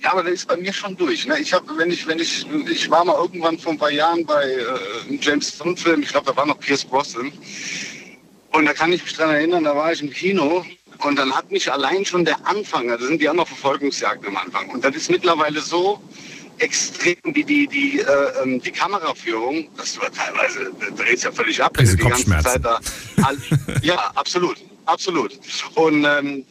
Ja, 0.02 0.12
aber 0.12 0.22
der 0.22 0.32
ist 0.32 0.48
bei 0.48 0.56
mir 0.56 0.72
schon 0.72 0.96
durch. 0.96 1.26
Ne? 1.26 1.38
Ich 1.40 1.52
habe, 1.52 1.66
wenn 1.78 1.90
ich, 1.90 2.06
wenn 2.06 2.18
ich, 2.18 2.46
ich 2.68 2.90
war 2.90 3.04
mal 3.04 3.16
irgendwann 3.16 3.58
vor 3.58 3.72
ein 3.72 3.78
paar 3.78 3.92
Jahren 3.92 4.26
bei 4.26 4.42
äh, 4.44 5.08
einem 5.08 5.18
James 5.20 5.52
Bond 5.52 5.80
Film. 5.80 6.02
Ich 6.02 6.08
glaube, 6.08 6.26
da 6.26 6.36
war 6.36 6.46
noch 6.46 6.58
Pierce 6.60 6.84
Brosnan. 6.84 7.32
Und 8.52 8.66
da 8.66 8.72
kann 8.72 8.92
ich 8.92 9.02
mich 9.02 9.14
dran 9.14 9.30
erinnern, 9.30 9.64
da 9.64 9.74
war 9.74 9.92
ich 9.92 10.02
im 10.02 10.10
Kino 10.10 10.64
und 10.98 11.16
dann 11.18 11.34
hat 11.34 11.50
mich 11.50 11.70
allein 11.72 12.04
schon 12.04 12.24
der 12.24 12.46
Anfang, 12.46 12.88
da 12.88 12.98
sind 12.98 13.20
die 13.20 13.28
auch 13.28 13.34
noch 13.34 13.48
Verfolgungsjagden 13.48 14.28
am 14.28 14.36
Anfang. 14.36 14.70
Und 14.70 14.84
das 14.84 14.94
ist 14.94 15.10
mittlerweile 15.10 15.60
so 15.60 16.00
extrem 16.58 17.16
wie 17.24 17.44
die, 17.44 17.66
die, 17.66 18.00
äh, 18.00 18.42
ähm, 18.42 18.60
die 18.60 18.70
Kameraführung, 18.70 19.68
dass 19.76 19.94
du 19.94 20.00
teilweise 20.00 20.70
dreht 20.96 21.22
ja 21.22 21.32
völlig 21.32 21.62
ab, 21.62 21.74
du 21.74 21.84
die 21.84 21.96
ganze 21.96 22.26
Zeit 22.38 22.64
da. 22.64 22.80
Ja, 23.82 24.12
absolut, 24.14 24.58
absolut. 24.86 25.38
Und 25.74 26.04
ähm, 26.04 26.44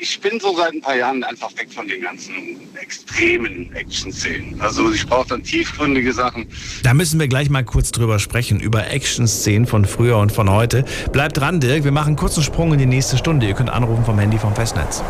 ich 0.00 0.20
bin 0.20 0.38
so 0.40 0.56
seit 0.56 0.72
ein 0.72 0.80
paar 0.80 0.96
Jahren 0.96 1.24
einfach 1.24 1.50
weg 1.56 1.68
von 1.72 1.88
den 1.88 2.02
ganzen 2.02 2.34
extremen 2.80 3.72
Action-Szenen. 3.74 4.60
Also 4.60 4.92
ich 4.92 5.06
brauche 5.06 5.28
dann 5.28 5.42
tiefgründige 5.42 6.12
Sachen. 6.12 6.46
Da 6.82 6.94
müssen 6.94 7.18
wir 7.18 7.28
gleich 7.28 7.50
mal 7.50 7.64
kurz 7.64 7.90
drüber 7.90 8.18
sprechen, 8.18 8.60
über 8.60 8.88
Action-Szenen 8.88 9.66
von 9.66 9.84
früher 9.84 10.18
und 10.18 10.32
von 10.32 10.50
heute. 10.50 10.84
Bleibt 11.12 11.38
dran, 11.38 11.60
Dirk, 11.60 11.84
wir 11.84 11.92
machen 11.92 12.08
einen 12.08 12.16
kurzen 12.16 12.42
Sprung 12.42 12.72
in 12.72 12.78
die 12.78 12.86
nächste 12.86 13.16
Stunde. 13.18 13.46
Ihr 13.46 13.54
könnt 13.54 13.70
anrufen 13.70 14.04
vom 14.04 14.18
Handy 14.18 14.38
vom 14.38 14.54
Festnetz. 14.54 15.02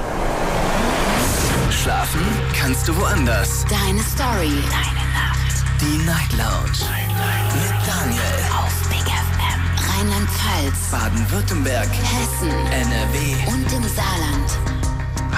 Schlafen 1.70 2.20
kannst 2.59 2.89
du 2.89 2.97
woanders. 2.97 3.64
Deine 3.68 4.01
Story. 4.01 4.53
Deine 4.70 5.05
Nacht. 5.12 5.64
Die 5.80 5.99
Night 6.05 6.32
Lounge. 6.32 6.78
Night, 6.89 7.55
Mit 7.55 7.86
Daniel. 7.86 8.22
Auf 8.53 8.89
Big 8.89 9.07
FM. 9.07 9.61
Rheinland-Pfalz. 9.91 10.91
Baden-Württemberg. 10.91 11.89
Hessen. 11.89 12.51
NRW. 12.72 13.53
Und 13.53 13.72
im 13.72 13.89
Saarland. 13.89 14.78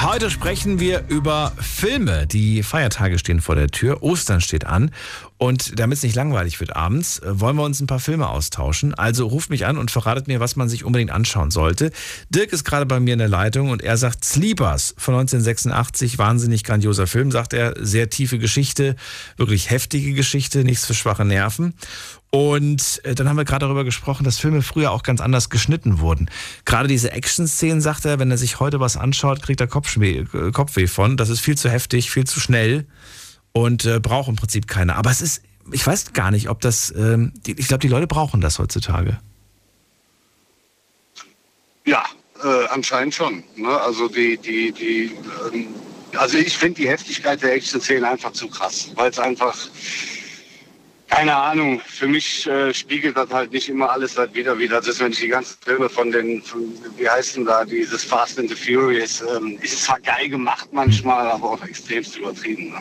Heute 0.02 0.30
sprechen 0.30 0.80
wir 0.80 1.04
über 1.08 1.52
Filme. 1.60 2.26
Die 2.26 2.62
Feiertage 2.62 3.18
stehen 3.18 3.42
vor 3.42 3.54
der 3.54 3.68
Tür, 3.68 4.02
Ostern 4.02 4.40
steht 4.40 4.64
an. 4.64 4.92
Und 5.36 5.78
damit 5.78 5.98
es 5.98 6.02
nicht 6.02 6.14
langweilig 6.16 6.58
wird 6.58 6.74
abends, 6.74 7.18
äh, 7.18 7.38
wollen 7.38 7.56
wir 7.56 7.64
uns 7.64 7.80
ein 7.80 7.86
paar 7.86 8.00
Filme 8.00 8.28
austauschen. 8.28 8.94
Also 8.94 9.26
ruft 9.26 9.50
mich 9.50 9.66
an 9.66 9.76
und 9.76 9.90
verratet 9.90 10.26
mir, 10.26 10.40
was 10.40 10.56
man 10.56 10.70
sich 10.70 10.84
unbedingt 10.84 11.10
anschauen 11.10 11.50
sollte. 11.50 11.92
Dirk 12.30 12.52
ist 12.52 12.64
gerade 12.64 12.86
bei 12.86 12.98
mir 12.98 13.12
in 13.12 13.18
der 13.18 13.28
Leitung 13.28 13.68
und 13.68 13.82
er 13.82 13.98
sagt 13.98 14.24
Sleepers 14.24 14.94
von 14.96 15.14
1986, 15.14 16.16
wahnsinnig 16.16 16.64
grandioser 16.64 17.06
Film, 17.06 17.30
sagt 17.30 17.52
er. 17.52 17.74
Sehr 17.78 18.08
tiefe 18.08 18.38
Geschichte, 18.38 18.96
wirklich 19.36 19.68
heftige 19.68 20.14
Geschichte, 20.14 20.64
nichts 20.64 20.86
für 20.86 20.94
schwache 20.94 21.26
Nerven. 21.26 21.74
Und 22.30 23.00
äh, 23.04 23.16
dann 23.16 23.28
haben 23.28 23.36
wir 23.36 23.44
gerade 23.44 23.66
darüber 23.66 23.82
gesprochen, 23.82 24.22
dass 24.22 24.38
Filme 24.38 24.62
früher 24.62 24.92
auch 24.92 25.02
ganz 25.02 25.20
anders 25.20 25.50
geschnitten 25.50 25.98
wurden. 25.98 26.30
Gerade 26.64 26.86
diese 26.86 27.10
Action-Szenen, 27.10 27.80
sagt 27.80 28.04
er, 28.04 28.20
wenn 28.20 28.30
er 28.30 28.38
sich 28.38 28.60
heute 28.60 28.78
was 28.78 28.96
anschaut, 28.96 29.42
kriegt 29.42 29.60
er 29.60 29.66
Kopfweh, 29.66 30.24
äh, 30.32 30.52
Kopfweh 30.52 30.86
von. 30.86 31.16
Das 31.16 31.28
ist 31.28 31.40
viel 31.40 31.58
zu 31.58 31.68
heftig, 31.68 32.10
viel 32.10 32.24
zu 32.24 32.38
schnell 32.38 32.86
und 33.52 33.84
äh, 33.84 33.98
braucht 33.98 34.28
im 34.28 34.36
Prinzip 34.36 34.68
keiner. 34.68 34.94
Aber 34.94 35.10
es 35.10 35.20
ist, 35.20 35.42
ich 35.72 35.84
weiß 35.84 36.12
gar 36.12 36.30
nicht, 36.30 36.48
ob 36.48 36.60
das, 36.60 36.94
ähm, 36.96 37.32
die, 37.46 37.58
ich 37.58 37.66
glaube, 37.66 37.80
die 37.80 37.88
Leute 37.88 38.06
brauchen 38.06 38.40
das 38.40 38.60
heutzutage. 38.60 39.18
Ja, 41.84 42.04
äh, 42.44 42.66
anscheinend 42.68 43.14
schon. 43.14 43.42
Ne? 43.56 43.68
Also 43.68 44.06
die, 44.06 44.38
die, 44.38 44.70
die, 44.70 45.16
ähm, 45.52 45.66
also 46.16 46.38
ich 46.38 46.56
finde 46.56 46.80
die 46.80 46.88
Heftigkeit 46.88 47.42
der 47.42 47.54
Action-Szenen 47.54 48.04
einfach 48.04 48.32
zu 48.32 48.46
krass, 48.46 48.90
weil 48.94 49.10
es 49.10 49.18
einfach 49.18 49.56
keine 51.10 51.36
Ahnung, 51.36 51.80
für 51.84 52.06
mich 52.06 52.46
äh, 52.46 52.72
spiegelt 52.72 53.16
das 53.16 53.30
halt 53.30 53.52
nicht 53.52 53.68
immer 53.68 53.90
alles 53.90 54.16
halt 54.16 54.32
wieder 54.34 54.56
wieder. 54.58 54.76
Das 54.76 54.86
ist, 54.86 55.00
wenn 55.00 55.10
ich 55.10 55.18
die 55.18 55.28
ganzen 55.28 55.56
Filme 55.60 55.88
von 55.88 56.12
den, 56.12 56.40
von, 56.40 56.62
wie 56.96 57.08
heißt 57.08 57.36
denn 57.36 57.44
da, 57.44 57.64
dieses 57.64 58.04
Fast 58.04 58.38
and 58.38 58.48
the 58.48 58.54
Furious, 58.54 59.20
ähm, 59.20 59.58
ist 59.60 59.82
zwar 59.82 60.00
geil 60.00 60.28
gemacht 60.28 60.68
manchmal, 60.72 61.28
aber 61.28 61.50
auch 61.50 61.64
extremst 61.64 62.16
übertrieben. 62.16 62.70
Ne? 62.70 62.78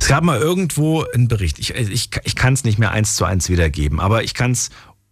Es 0.00 0.08
gab 0.08 0.24
mal 0.24 0.40
irgendwo 0.40 1.04
einen 1.14 1.28
Bericht, 1.28 1.58
ich, 1.58 1.74
ich, 1.74 2.10
ich 2.24 2.36
kann 2.36 2.54
es 2.54 2.64
nicht 2.64 2.78
mehr 2.78 2.90
eins 2.90 3.16
zu 3.16 3.26
eins 3.26 3.50
wiedergeben, 3.50 4.00
aber 4.00 4.24
ich 4.24 4.32
kann 4.32 4.52
es 4.52 4.70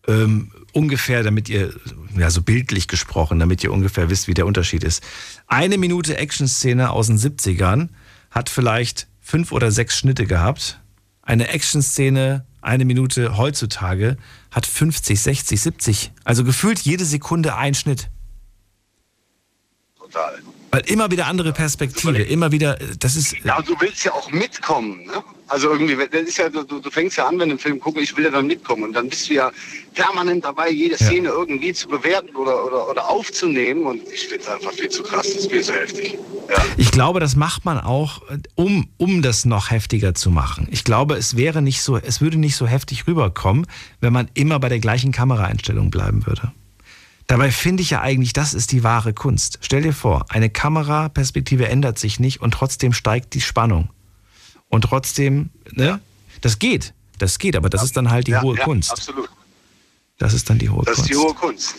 ähm, 0.09 0.51
ungefähr, 0.73 1.23
damit 1.23 1.51
ihr, 1.51 1.75
ja 2.17 2.31
so 2.31 2.41
bildlich 2.41 2.89
gesprochen, 2.89 3.39
damit 3.39 3.63
ihr 3.65 3.73
ungefähr 3.73 4.09
wisst, 4.09 4.29
wie 4.29 4.35
der 4.35 4.47
Unterschied 4.47 4.83
ist. 4.83 5.03
Eine 5.47 5.77
Minute 5.77 6.17
Action-Szene 6.17 6.91
aus 6.91 7.09
den 7.09 7.19
70ern 7.19 7.91
hat 8.31 8.49
vielleicht 8.49 9.09
fünf 9.21 9.53
oder 9.53 9.71
sechs 9.71 9.99
Schnitte 9.99 10.25
gehabt 10.25 10.81
eine 11.27 11.49
Action-Szene, 11.49 12.47
eine 12.63 12.85
Minute 12.85 13.37
heutzutage, 13.37 14.17
hat 14.51 14.65
50, 14.65 15.21
60, 15.21 15.61
70. 15.61 16.13
Also 16.25 16.45
gefühlt 16.45 16.79
jede 16.81 17.05
Sekunde 17.05 17.57
ein 17.57 17.75
Schnitt. 17.75 18.09
Total. 19.99 20.39
Weil 20.71 20.81
immer 20.83 21.11
wieder 21.11 21.27
andere 21.27 21.53
Perspektive, 21.53 22.23
immer 22.23 22.53
wieder, 22.53 22.79
das 22.99 23.17
ist. 23.17 23.37
Ja, 23.45 23.61
du 23.61 23.79
willst 23.81 24.05
ja 24.05 24.13
auch 24.13 24.31
mitkommen, 24.31 25.05
ne? 25.05 25.23
Also 25.49 25.71
irgendwie, 25.71 25.97
das 25.97 26.23
ist 26.23 26.39
ja, 26.39 26.49
du, 26.49 26.65
du 26.65 26.91
fängst 26.91 27.17
ja 27.17 27.27
an, 27.27 27.39
wenn 27.39 27.49
du 27.49 27.53
einen 27.53 27.59
Film 27.59 27.79
guckst, 27.79 28.03
ich 28.03 28.17
will 28.17 28.25
ja 28.25 28.31
dann 28.31 28.47
mitkommen. 28.47 28.85
Und 28.85 28.93
dann 28.95 29.09
bist 29.09 29.31
du 29.31 29.35
ja 29.35 29.53
permanent 29.95 30.45
dabei, 30.45 30.71
jede 30.71 30.97
Szene 30.97 31.29
ja. 31.29 31.35
irgendwie 31.35 31.73
zu 31.73 31.89
bewerten 31.89 32.35
oder, 32.35 32.65
oder, 32.65 32.89
oder 32.89 33.09
aufzunehmen. 33.09 33.85
Und 33.87 34.03
ich 34.13 34.27
finde 34.27 34.43
es 34.43 34.49
einfach 34.49 34.73
viel 34.73 34.89
zu 34.89 35.03
krass, 35.03 35.27
das 35.27 35.43
ist 35.43 35.51
viel 35.51 35.63
zu 35.63 35.73
heftig. 35.73 36.19
Ja. 36.49 36.57
Ich 36.77 36.91
glaube, 36.91 37.21
das 37.21 37.37
macht 37.37 37.65
man 37.65 37.79
auch, 37.79 38.23
um, 38.57 38.89
um 38.97 39.23
das 39.23 39.45
noch 39.45 39.71
heftiger 39.71 40.15
zu 40.15 40.31
machen. 40.31 40.67
Ich 40.71 40.83
glaube, 40.83 41.15
es 41.15 41.37
wäre 41.37 41.63
nicht 41.63 41.81
so, 41.81 41.97
es 41.97 42.21
würde 42.21 42.39
nicht 42.39 42.57
so 42.57 42.67
heftig 42.67 43.07
rüberkommen, 43.07 43.67
wenn 44.01 44.13
man 44.13 44.29
immer 44.35 44.59
bei 44.59 44.69
der 44.69 44.81
gleichen 44.81 45.13
Kameraeinstellung 45.13 45.91
bleiben 45.91 46.27
würde. 46.27 46.53
Dabei 47.29 47.51
finde 47.51 47.83
ich 47.83 47.91
ja 47.91 48.03
eigentlich, 48.03 48.33
das 48.33 48.55
ist 48.55 48.71
die 48.71 48.85
wahre 48.85 49.13
Kunst. 49.13 49.59
Stell 49.61 49.83
dir 49.83 49.93
vor, 49.93 50.27
eine 50.29 50.49
Kameraperspektive 50.49 51.69
ändert 51.69 51.99
sich 51.99 52.21
nicht 52.21 52.41
und 52.41 52.53
trotzdem 52.53 52.93
steigt 52.93 53.35
die 53.35 53.41
Spannung. 53.41 53.91
Und 54.69 54.83
trotzdem, 54.83 55.51
ne? 55.73 56.01
Das 56.41 56.59
geht. 56.59 56.93
Das 57.19 57.39
geht, 57.39 57.57
aber 57.57 57.71
das 57.71 57.83
ist 57.83 57.97
dann 57.97 58.11
halt 58.11 58.27
die 58.27 58.33
ja, 58.33 58.43
hohe 58.43 58.57
ja, 58.57 58.65
Kunst. 58.65 58.91
Absolut. 58.91 59.31
Das 60.19 60.35
ist 60.35 60.49
dann 60.49 60.59
die 60.59 60.69
hohe 60.69 60.85
das 60.85 60.97
Kunst. 60.97 60.99
Das 60.99 61.17
ist 61.17 61.21
die 61.21 61.27
hohe 61.27 61.35
Kunst. 61.35 61.75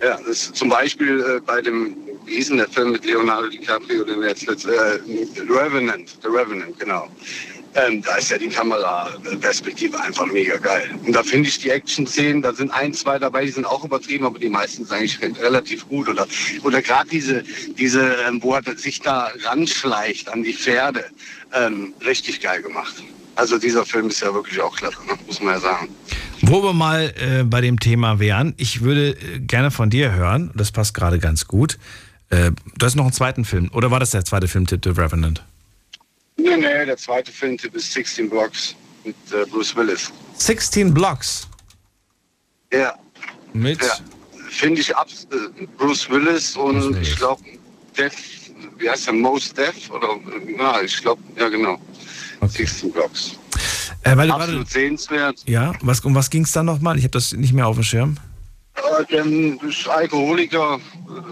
Ja, 0.00 0.06
ja 0.06 0.16
das 0.18 0.28
ist 0.28 0.56
zum 0.56 0.68
Beispiel 0.68 1.20
äh, 1.20 1.40
bei 1.40 1.60
dem, 1.60 1.96
wie 2.24 2.36
hieß 2.36 2.48
denn 2.48 2.58
der 2.58 2.68
Film 2.68 2.92
mit 2.92 3.04
Leonardo 3.04 3.48
DiCaprio, 3.48 4.04
den 4.04 4.20
wir 4.20 4.28
jetzt, 4.28 4.46
äh, 4.46 5.00
Revenant, 5.48 6.16
The 6.22 6.28
Revenant, 6.28 6.78
genau. 6.78 7.08
Ähm, 7.74 8.02
da 8.02 8.16
ist 8.16 8.30
ja 8.30 8.38
die 8.38 8.48
Kameraperspektive 8.48 10.00
einfach 10.00 10.26
mega 10.26 10.56
geil. 10.56 10.90
Und 11.06 11.12
da 11.14 11.22
finde 11.22 11.48
ich 11.48 11.60
die 11.60 11.70
Action-Szenen, 11.70 12.42
da 12.42 12.52
sind 12.52 12.70
ein, 12.70 12.92
zwei 12.92 13.18
dabei, 13.18 13.44
die 13.44 13.52
sind 13.52 13.64
auch 13.64 13.84
übertrieben, 13.84 14.26
aber 14.26 14.40
die 14.40 14.48
meisten 14.48 14.84
sind 14.84 14.96
eigentlich 14.96 15.20
relativ 15.40 15.88
gut. 15.88 16.08
Oder, 16.08 16.26
oder 16.64 16.82
gerade 16.82 17.08
diese, 17.08 17.44
diese, 17.78 18.16
ähm, 18.26 18.42
wo 18.42 18.54
er 18.54 18.62
sich 18.76 19.00
da 19.00 19.30
ranschleicht 19.44 20.28
an 20.28 20.42
die 20.42 20.52
Pferde, 20.52 21.04
ähm, 21.52 21.94
richtig 22.04 22.40
geil 22.40 22.60
gemacht. 22.60 22.94
Also 23.36 23.58
dieser 23.58 23.86
Film 23.86 24.08
ist 24.08 24.20
ja 24.20 24.34
wirklich 24.34 24.60
auch 24.60 24.76
klasse, 24.76 24.98
ne? 25.06 25.14
muss 25.26 25.40
man 25.40 25.54
ja 25.54 25.60
sagen. 25.60 25.88
Wo 26.42 26.62
wir 26.62 26.72
mal 26.72 27.14
äh, 27.16 27.44
bei 27.44 27.60
dem 27.60 27.78
Thema 27.78 28.18
wären, 28.18 28.54
ich 28.56 28.82
würde 28.82 29.10
äh, 29.10 29.38
gerne 29.38 29.70
von 29.70 29.90
dir 29.90 30.12
hören, 30.12 30.50
das 30.54 30.72
passt 30.72 30.94
gerade 30.94 31.18
ganz 31.20 31.46
gut. 31.46 31.78
Äh, 32.30 32.50
du 32.76 32.86
hast 32.86 32.96
noch 32.96 33.04
einen 33.04 33.12
zweiten 33.12 33.44
Film, 33.44 33.70
oder 33.72 33.90
war 33.90 34.00
das 34.00 34.10
der 34.10 34.24
zweite 34.24 34.48
Filmtipp, 34.48 34.80
The 34.84 34.90
Revenant? 34.90 35.44
Nee, 36.42 36.56
nee, 36.56 36.86
der 36.86 36.96
zweite 36.96 37.30
Filmtipp 37.32 37.74
ist 37.74 37.92
16 37.92 38.28
Blocks 38.30 38.74
mit 39.04 39.16
äh, 39.32 39.44
Bruce 39.46 39.74
Willis. 39.76 40.10
16 40.34 40.92
Blocks? 40.92 41.48
Ja. 42.72 42.94
Mit? 43.52 43.82
Ja. 43.82 43.98
Finde 44.48 44.80
ich 44.80 44.94
ab, 44.96 45.08
äh, 45.32 45.66
Bruce 45.78 46.08
Willis 46.10 46.56
und 46.56 46.96
ich 47.00 47.16
glaube, 47.16 47.42
Def, 47.96 48.14
wie 48.78 48.88
heißt 48.88 49.06
der, 49.06 49.14
Most 49.14 49.56
Def? 49.56 49.90
Oder, 49.90 50.08
na, 50.56 50.82
ich 50.82 51.00
glaube, 51.00 51.22
ja 51.36 51.48
genau. 51.48 51.78
Okay. 52.40 52.64
16 52.64 52.92
Blocks. 52.92 53.32
Äh, 54.02 54.10
Absolut 54.10 54.38
grade, 54.38 54.64
sehenswert. 54.66 55.42
Ja, 55.46 55.74
was, 55.82 56.00
um 56.00 56.14
was 56.14 56.30
ging 56.30 56.44
es 56.44 56.52
da 56.52 56.62
nochmal? 56.62 56.96
Ich 56.96 57.04
habe 57.04 57.10
das 57.10 57.32
nicht 57.32 57.52
mehr 57.52 57.66
auf 57.66 57.76
dem 57.76 57.84
Schirm. 57.84 58.16
Der 59.10 59.24
ist 59.24 59.88
Alkoholiker, 59.88 60.80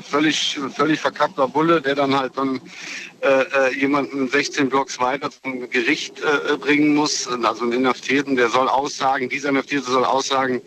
völlig, 0.02 0.58
völlig 0.74 1.00
verkappter 1.00 1.48
Bulle, 1.48 1.80
der 1.80 1.94
dann 1.94 2.14
halt 2.16 2.32
dann 2.36 2.60
äh, 3.20 3.42
äh 3.42 3.74
jemanden 3.78 4.28
16 4.28 4.68
Blocks 4.68 4.98
weiter 5.00 5.30
zum 5.30 5.68
Gericht 5.68 6.20
äh, 6.20 6.56
bringen 6.56 6.94
muss, 6.94 7.28
also 7.28 7.64
einen 7.64 7.72
Inhaftierten, 7.72 8.36
der 8.36 8.48
soll 8.48 8.68
aussagen, 8.68 9.28
dieser 9.28 9.48
Inhaftierte 9.50 9.90
soll 9.90 10.04
aussagen, 10.04 10.60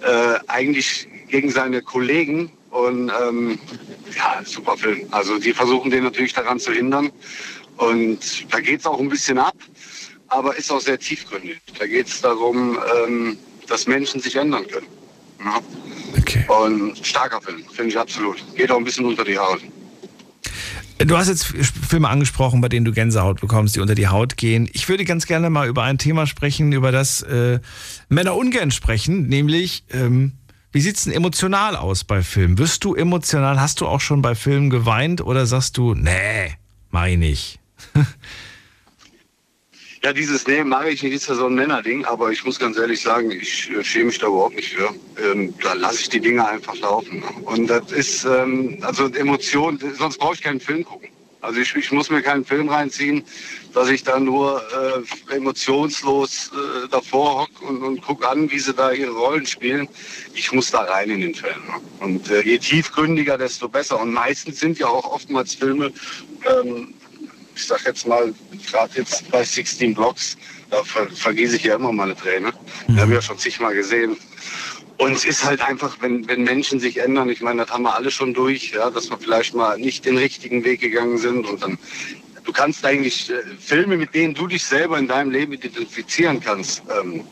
äh, 0.00 0.38
eigentlich 0.48 1.06
gegen 1.28 1.50
seine 1.50 1.82
Kollegen 1.82 2.52
und 2.70 3.10
ähm, 3.10 3.58
ja, 4.16 4.42
super 4.44 4.76
Film. 4.76 5.06
Also 5.10 5.38
die 5.38 5.52
versuchen 5.52 5.90
den 5.90 6.04
natürlich 6.04 6.32
daran 6.32 6.58
zu 6.58 6.72
hindern 6.72 7.12
und 7.76 8.52
da 8.52 8.60
geht 8.60 8.80
es 8.80 8.86
auch 8.86 8.98
ein 8.98 9.08
bisschen 9.08 9.38
ab, 9.38 9.56
aber 10.28 10.56
ist 10.56 10.70
auch 10.72 10.80
sehr 10.80 10.98
tiefgründig. 10.98 11.60
Da 11.78 11.86
geht 11.86 12.06
es 12.06 12.20
darum, 12.20 12.78
ähm, 13.06 13.38
dass 13.66 13.86
Menschen 13.86 14.20
sich 14.20 14.36
ändern 14.36 14.66
können. 14.66 14.86
Ja. 15.44 15.60
Okay. 16.18 16.44
Und 16.48 16.98
starker 17.04 17.40
Film, 17.40 17.62
finde 17.72 17.90
ich 17.90 17.98
absolut. 17.98 18.42
Geht 18.54 18.70
auch 18.70 18.78
ein 18.78 18.84
bisschen 18.84 19.04
unter 19.04 19.24
die 19.24 19.38
Haut. 19.38 19.60
Du 20.98 21.16
hast 21.16 21.28
jetzt 21.28 21.44
Filme 21.44 22.08
angesprochen, 22.08 22.60
bei 22.60 22.68
denen 22.68 22.84
du 22.84 22.92
Gänsehaut 22.92 23.40
bekommst, 23.40 23.74
die 23.74 23.80
unter 23.80 23.94
die 23.94 24.06
Haut 24.08 24.36
gehen. 24.36 24.68
Ich 24.72 24.88
würde 24.88 25.04
ganz 25.04 25.26
gerne 25.26 25.50
mal 25.50 25.66
über 25.66 25.82
ein 25.82 25.98
Thema 25.98 26.26
sprechen, 26.26 26.72
über 26.72 26.92
das 26.92 27.22
äh, 27.22 27.58
Männer 28.08 28.36
ungern 28.36 28.70
sprechen, 28.70 29.26
nämlich 29.26 29.84
ähm, 29.90 30.32
wie 30.70 30.80
sieht 30.80 30.96
es 30.96 31.04
denn 31.04 31.12
emotional 31.12 31.76
aus 31.76 32.04
bei 32.04 32.22
Filmen? 32.22 32.56
Wirst 32.56 32.84
du 32.84 32.94
emotional? 32.94 33.60
Hast 33.60 33.80
du 33.82 33.86
auch 33.86 34.00
schon 34.00 34.22
bei 34.22 34.34
Filmen 34.34 34.70
geweint 34.70 35.20
oder 35.20 35.44
sagst 35.44 35.76
du, 35.76 35.94
nee, 35.94 36.56
mach 36.90 37.06
ich 37.06 37.18
nicht? 37.18 37.60
Ja, 40.04 40.12
dieses 40.12 40.48
Nehmen 40.48 40.70
mag 40.70 40.88
ich 40.88 41.00
nicht, 41.04 41.14
ist 41.14 41.28
ja 41.28 41.36
so 41.36 41.46
ein 41.46 41.54
Männerding, 41.54 42.04
aber 42.06 42.32
ich 42.32 42.44
muss 42.44 42.58
ganz 42.58 42.76
ehrlich 42.76 43.00
sagen, 43.00 43.30
ich 43.30 43.70
äh, 43.70 43.84
schäme 43.84 44.06
mich 44.06 44.18
da 44.18 44.26
überhaupt 44.26 44.56
nicht 44.56 44.74
für. 44.74 44.92
Ähm, 45.22 45.54
da 45.62 45.74
lasse 45.74 46.00
ich 46.00 46.08
die 46.08 46.18
Dinge 46.20 46.44
einfach 46.44 46.76
laufen. 46.80 47.22
Und 47.44 47.68
das 47.68 47.92
ist, 47.92 48.24
ähm, 48.24 48.78
also 48.80 49.06
Emotionen, 49.06 49.78
sonst 49.96 50.18
brauche 50.18 50.34
ich 50.34 50.42
keinen 50.42 50.58
Film 50.58 50.84
gucken. 50.84 51.08
Also 51.40 51.60
ich, 51.60 51.74
ich 51.76 51.92
muss 51.92 52.10
mir 52.10 52.20
keinen 52.20 52.44
Film 52.44 52.68
reinziehen, 52.68 53.22
dass 53.74 53.90
ich 53.90 54.02
da 54.02 54.18
nur 54.18 54.60
äh, 55.30 55.34
emotionslos 55.36 56.50
äh, 56.52 56.88
davor 56.88 57.42
hock 57.42 57.68
und, 57.68 57.82
und 57.84 58.02
gucke 58.02 58.28
an, 58.28 58.50
wie 58.50 58.58
sie 58.58 58.74
da 58.74 58.90
ihre 58.90 59.12
Rollen 59.12 59.46
spielen. 59.46 59.88
Ich 60.34 60.52
muss 60.52 60.72
da 60.72 60.80
rein 60.80 61.10
in 61.10 61.20
den 61.20 61.34
Film. 61.34 61.62
Und 62.00 62.28
äh, 62.28 62.42
je 62.42 62.58
tiefgründiger, 62.58 63.38
desto 63.38 63.68
besser. 63.68 64.00
Und 64.00 64.12
meistens 64.12 64.58
sind 64.58 64.80
ja 64.80 64.88
auch 64.88 65.12
oftmals 65.12 65.54
Filme, 65.54 65.92
ähm, 66.44 66.94
ich 67.54 67.66
sag 67.66 67.84
jetzt 67.84 68.06
mal, 68.06 68.32
gerade 68.70 68.92
jetzt 68.96 69.30
bei 69.30 69.42
16 69.44 69.94
Blocks, 69.94 70.36
da 70.70 70.82
ver 70.82 71.08
vergieße 71.08 71.56
ich 71.56 71.64
ja 71.64 71.76
immer 71.76 71.92
meine 71.92 72.16
Träne. 72.16 72.52
Mhm. 72.86 72.94
Die 72.94 73.00
habe 73.00 73.12
ich 73.12 73.16
ja 73.16 73.22
schon 73.22 73.38
zigmal 73.38 73.74
gesehen. 73.74 74.16
Und 74.98 75.12
es 75.12 75.24
ist 75.24 75.44
halt 75.44 75.60
einfach, 75.60 75.96
wenn, 76.00 76.28
wenn 76.28 76.44
Menschen 76.44 76.78
sich 76.78 76.98
ändern, 76.98 77.28
ich 77.28 77.40
meine, 77.40 77.62
das 77.62 77.70
haben 77.70 77.82
wir 77.82 77.94
alle 77.94 78.10
schon 78.10 78.34
durch, 78.34 78.72
ja, 78.72 78.90
dass 78.90 79.10
wir 79.10 79.18
vielleicht 79.18 79.54
mal 79.54 79.78
nicht 79.78 80.04
den 80.04 80.16
richtigen 80.16 80.64
Weg 80.64 80.80
gegangen 80.80 81.18
sind 81.18 81.46
und 81.46 81.62
dann 81.62 81.78
du 82.44 82.52
kannst 82.52 82.84
eigentlich 82.84 83.30
äh, 83.30 83.34
Filme, 83.58 83.96
mit 83.96 84.14
denen 84.14 84.34
du 84.34 84.46
dich 84.46 84.64
selber 84.64 84.98
in 84.98 85.08
deinem 85.08 85.30
Leben 85.30 85.52
identifizieren 85.52 86.40
kannst. 86.40 86.82
Ähm, 87.00 87.22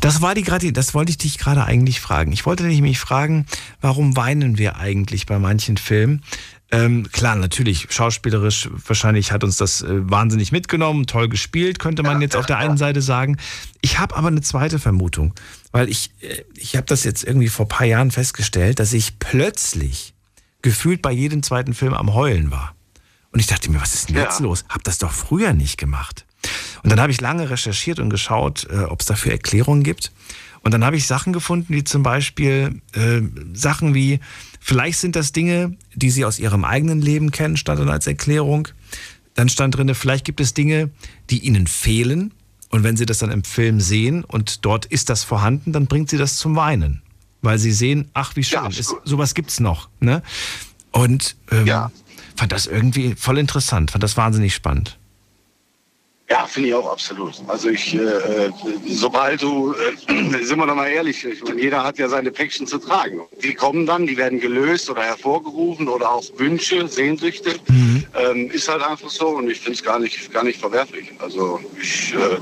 das 0.00 0.22
war 0.22 0.34
die 0.34 0.42
gerade, 0.42 0.72
das 0.72 0.94
wollte 0.94 1.10
ich 1.10 1.18
dich 1.18 1.38
gerade 1.38 1.64
eigentlich 1.64 2.00
fragen. 2.00 2.32
Ich 2.32 2.46
wollte 2.46 2.62
dich 2.64 2.76
nämlich 2.76 2.98
fragen, 2.98 3.46
warum 3.80 4.16
weinen 4.16 4.58
wir 4.58 4.76
eigentlich 4.76 5.26
bei 5.26 5.38
manchen 5.38 5.76
Filmen? 5.76 6.22
Ähm, 6.70 7.10
klar, 7.10 7.34
natürlich, 7.34 7.86
schauspielerisch 7.90 8.68
wahrscheinlich 8.86 9.32
hat 9.32 9.42
uns 9.42 9.56
das 9.56 9.80
äh, 9.80 9.86
wahnsinnig 9.88 10.52
mitgenommen, 10.52 11.06
toll 11.06 11.28
gespielt, 11.28 11.78
könnte 11.78 12.02
man 12.02 12.20
jetzt 12.20 12.36
auf 12.36 12.44
der 12.44 12.58
einen 12.58 12.76
Seite 12.76 13.00
sagen. 13.00 13.38
Ich 13.80 13.98
habe 13.98 14.14
aber 14.14 14.28
eine 14.28 14.42
zweite 14.42 14.78
Vermutung, 14.78 15.32
weil 15.72 15.88
ich, 15.88 16.10
äh, 16.20 16.42
ich 16.56 16.76
habe 16.76 16.86
das 16.86 17.04
jetzt 17.04 17.24
irgendwie 17.24 17.48
vor 17.48 17.68
paar 17.68 17.86
Jahren 17.86 18.10
festgestellt, 18.10 18.80
dass 18.80 18.92
ich 18.92 19.18
plötzlich 19.18 20.12
gefühlt 20.60 21.00
bei 21.00 21.12
jedem 21.12 21.42
zweiten 21.42 21.72
Film 21.72 21.94
am 21.94 22.12
Heulen 22.12 22.50
war. 22.50 22.74
Und 23.32 23.40
ich 23.40 23.46
dachte 23.46 23.70
mir, 23.70 23.80
was 23.80 23.94
ist 23.94 24.10
denn 24.10 24.16
jetzt 24.16 24.40
ja. 24.40 24.44
los? 24.44 24.64
Hab 24.68 24.84
das 24.84 24.98
doch 24.98 25.12
früher 25.12 25.54
nicht 25.54 25.78
gemacht. 25.78 26.26
Und 26.82 26.90
dann 26.90 27.00
habe 27.00 27.12
ich 27.12 27.20
lange 27.20 27.48
recherchiert 27.48 27.98
und 27.98 28.10
geschaut, 28.10 28.66
äh, 28.70 28.80
ob 28.84 29.00
es 29.00 29.06
dafür 29.06 29.32
Erklärungen 29.32 29.82
gibt. 29.82 30.12
Und 30.62 30.72
dann 30.72 30.84
habe 30.84 30.96
ich 30.96 31.06
Sachen 31.06 31.32
gefunden, 31.32 31.72
wie 31.72 31.84
zum 31.84 32.02
Beispiel 32.02 32.82
äh, 32.92 33.20
Sachen 33.54 33.94
wie, 33.94 34.20
vielleicht 34.60 34.98
sind 34.98 35.16
das 35.16 35.32
Dinge, 35.32 35.76
die 35.98 36.10
Sie 36.10 36.24
aus 36.24 36.38
Ihrem 36.38 36.64
eigenen 36.64 37.00
Leben 37.00 37.30
kennen, 37.30 37.56
stand 37.56 37.80
dann 37.80 37.88
als 37.88 38.06
Erklärung. 38.06 38.68
Dann 39.34 39.48
stand 39.48 39.76
drin, 39.76 39.94
vielleicht 39.94 40.24
gibt 40.24 40.40
es 40.40 40.54
Dinge, 40.54 40.90
die 41.30 41.40
Ihnen 41.40 41.66
fehlen. 41.66 42.32
Und 42.70 42.82
wenn 42.82 42.96
Sie 42.96 43.06
das 43.06 43.18
dann 43.18 43.30
im 43.30 43.44
Film 43.44 43.80
sehen 43.80 44.24
und 44.24 44.64
dort 44.64 44.84
ist 44.86 45.08
das 45.10 45.24
vorhanden, 45.24 45.72
dann 45.72 45.86
bringt 45.86 46.10
Sie 46.10 46.18
das 46.18 46.36
zum 46.36 46.56
Weinen. 46.56 47.02
Weil 47.40 47.58
Sie 47.58 47.72
sehen, 47.72 48.10
ach, 48.14 48.36
wie 48.36 48.44
schön, 48.44 48.60
ja, 48.62 48.68
ist, 48.68 48.94
sowas 49.04 49.34
gibt's 49.34 49.60
noch. 49.60 49.88
Ne? 50.00 50.22
Und 50.90 51.36
ähm, 51.50 51.66
ja. 51.66 51.90
fand 52.36 52.52
das 52.52 52.66
irgendwie 52.66 53.14
voll 53.14 53.38
interessant, 53.38 53.92
fand 53.92 54.02
das 54.02 54.16
wahnsinnig 54.16 54.54
spannend. 54.54 54.97
Ja, 56.30 56.46
finde 56.46 56.68
ich 56.68 56.74
auch 56.74 56.92
absolut. 56.92 57.34
Also 57.46 57.70
ich, 57.70 57.94
äh, 57.94 58.00
äh 58.00 58.50
sobald 58.86 59.40
du, 59.40 59.72
äh, 59.72 60.42
sind 60.44 60.58
wir 60.58 60.66
doch 60.66 60.74
mal 60.74 60.88
ehrlich, 60.88 61.24
ich 61.24 61.42
meine, 61.42 61.60
jeder 61.60 61.82
hat 61.82 61.98
ja 61.98 62.08
seine 62.08 62.30
Päckchen 62.30 62.66
zu 62.66 62.78
tragen. 62.78 63.22
Die 63.42 63.54
kommen 63.54 63.86
dann, 63.86 64.06
die 64.06 64.16
werden 64.18 64.38
gelöst 64.38 64.90
oder 64.90 65.02
hervorgerufen 65.02 65.88
oder 65.88 66.10
auch 66.10 66.24
Wünsche, 66.36 66.86
Sehnsüchte. 66.86 67.54
Mhm. 67.68 68.04
Ähm, 68.14 68.50
ist 68.50 68.68
halt 68.68 68.82
einfach 68.82 69.08
so 69.08 69.28
und 69.28 69.48
ich 69.48 69.58
finde 69.58 69.78
es 69.78 69.82
gar 69.82 69.98
nicht, 69.98 70.30
gar 70.30 70.44
nicht 70.44 70.60
verwerflich. 70.60 71.12
Also 71.18 71.60
ich, 71.80 72.12
äh, 72.14 72.36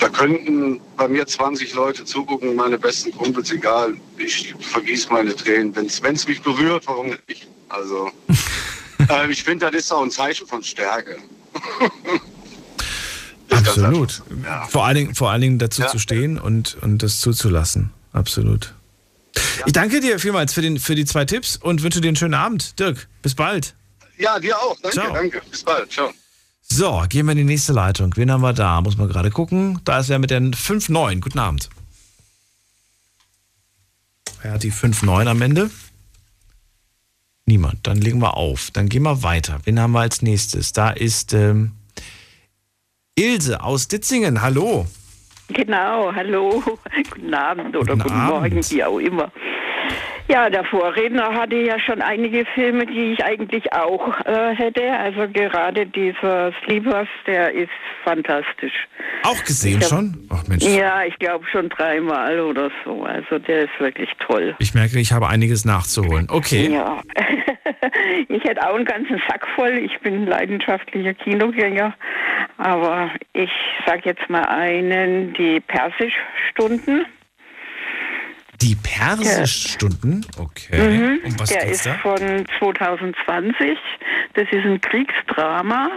da 0.00 0.08
könnten 0.08 0.80
bei 0.96 1.06
mir 1.06 1.26
20 1.26 1.74
Leute 1.74 2.04
zugucken, 2.04 2.56
meine 2.56 2.76
besten 2.76 3.12
Kumpels, 3.12 3.52
egal. 3.52 3.96
Ich 4.18 4.52
vergieße 4.58 5.12
meine 5.12 5.36
Tränen. 5.36 5.76
Wenn 5.76 5.86
es 5.86 6.26
mich 6.26 6.42
berührt, 6.42 6.88
warum 6.88 7.14
nicht? 7.28 7.46
Also 7.68 8.10
äh, 9.08 9.30
ich 9.30 9.44
finde, 9.44 9.66
das 9.70 9.76
ist 9.76 9.92
auch 9.92 10.02
ein 10.02 10.10
Zeichen 10.10 10.48
von 10.48 10.60
Stärke. 10.60 11.18
Absolut. 13.58 14.22
Ja. 14.42 14.66
Vor, 14.66 14.84
allen 14.84 14.96
Dingen, 14.96 15.14
vor 15.14 15.30
allen 15.30 15.40
Dingen 15.40 15.58
dazu 15.58 15.82
ja. 15.82 15.88
zu 15.88 15.98
stehen 15.98 16.38
und, 16.38 16.76
und 16.80 17.02
das 17.02 17.20
zuzulassen. 17.20 17.90
Absolut. 18.12 18.74
Ich 19.66 19.72
danke 19.72 20.00
dir 20.00 20.18
vielmals 20.18 20.52
für, 20.52 20.62
den, 20.62 20.78
für 20.78 20.94
die 20.94 21.04
zwei 21.04 21.24
Tipps 21.24 21.56
und 21.56 21.82
wünsche 21.82 22.00
dir 22.00 22.08
einen 22.08 22.16
schönen 22.16 22.34
Abend. 22.34 22.78
Dirk, 22.78 23.08
bis 23.22 23.34
bald. 23.34 23.74
Ja, 24.16 24.38
dir 24.38 24.56
auch. 24.58 24.76
Danke, 24.80 24.96
Ciao. 24.96 25.12
danke. 25.12 25.42
Bis 25.50 25.62
bald. 25.62 25.90
Ciao. 25.90 26.12
So, 26.62 27.04
gehen 27.08 27.26
wir 27.26 27.32
in 27.32 27.38
die 27.38 27.44
nächste 27.44 27.72
Leitung. 27.72 28.16
Wen 28.16 28.30
haben 28.30 28.40
wir 28.40 28.52
da? 28.52 28.80
Muss 28.80 28.96
man 28.96 29.08
gerade 29.08 29.30
gucken. 29.30 29.80
Da 29.84 29.98
ist 29.98 30.10
er 30.10 30.18
mit 30.18 30.30
den 30.30 30.54
5-9. 30.54 31.20
Guten 31.20 31.38
Abend. 31.38 31.68
Wer 34.42 34.52
hat 34.52 34.62
die 34.62 34.72
5-9 34.72 35.26
am 35.26 35.42
Ende? 35.42 35.70
Niemand. 37.46 37.86
Dann 37.86 37.98
legen 37.98 38.20
wir 38.20 38.36
auf. 38.36 38.70
Dann 38.72 38.88
gehen 38.88 39.02
wir 39.02 39.22
weiter. 39.22 39.60
Wen 39.64 39.78
haben 39.78 39.92
wir 39.92 40.00
als 40.00 40.22
nächstes? 40.22 40.72
Da 40.72 40.90
ist 40.90 41.34
ähm, 41.34 41.72
Ilse 43.16 43.62
aus 43.62 43.86
Ditzingen, 43.86 44.42
hallo. 44.42 44.86
Genau, 45.46 46.12
hallo. 46.12 46.60
Guten 47.12 47.32
Abend 47.32 47.76
oder 47.76 47.94
guten, 47.94 48.08
guten 48.08 48.24
Morgen, 48.26 48.70
wie 48.70 48.82
auch 48.82 48.98
immer. 48.98 49.30
Ja, 50.26 50.48
der 50.48 50.64
Vorredner 50.64 51.34
hatte 51.34 51.56
ja 51.56 51.78
schon 51.78 52.00
einige 52.00 52.46
Filme, 52.54 52.86
die 52.86 53.12
ich 53.12 53.22
eigentlich 53.22 53.70
auch 53.74 54.20
äh, 54.24 54.54
hätte. 54.54 54.90
Also 54.90 55.28
gerade 55.30 55.84
dieser 55.86 56.52
Sleepers, 56.64 57.08
der 57.26 57.52
ist 57.52 57.68
fantastisch. 58.04 58.72
Auch 59.22 59.44
gesehen 59.44 59.80
hab, 59.82 59.88
schon? 59.88 60.26
Ach 60.30 60.46
Mensch. 60.48 60.64
Ja, 60.64 61.04
ich 61.04 61.18
glaube 61.18 61.44
schon 61.52 61.68
dreimal 61.68 62.40
oder 62.40 62.70
so. 62.84 63.04
Also 63.04 63.38
der 63.38 63.64
ist 63.64 63.78
wirklich 63.78 64.08
toll. 64.18 64.56
Ich 64.60 64.72
merke, 64.72 64.98
ich 64.98 65.12
habe 65.12 65.28
einiges 65.28 65.66
nachzuholen. 65.66 66.28
Okay. 66.30 66.70
Ja. 66.72 67.02
ich 68.28 68.42
hätte 68.44 68.66
auch 68.66 68.74
einen 68.74 68.86
ganzen 68.86 69.20
Sack 69.28 69.46
voll. 69.54 69.72
Ich 69.72 69.98
bin 70.00 70.26
leidenschaftlicher 70.26 71.12
Kinogänger. 71.12 71.94
Aber 72.56 73.10
ich 73.34 73.50
sage 73.86 74.02
jetzt 74.06 74.30
mal 74.30 74.44
einen, 74.44 75.34
die 75.34 75.60
Persischstunden. 75.60 77.04
Die 78.64 78.76
Persischstunden? 78.76 80.24
Okay. 80.38 80.78
Mhm. 80.78 81.20
Um 81.22 81.38
was 81.38 81.50
Der 81.50 81.66
ist 81.66 81.84
da? 81.84 81.94
von 81.98 82.46
2020. 82.58 83.76
Das 84.32 84.44
ist 84.50 84.64
ein 84.64 84.80
Kriegsdrama, 84.80 85.90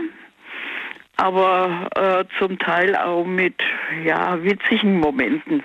aber 1.16 1.90
äh, 1.96 2.26
zum 2.38 2.60
Teil 2.60 2.94
auch 2.98 3.24
mit 3.24 3.56
ja, 4.04 4.44
witzigen 4.44 5.00
Momenten. 5.00 5.64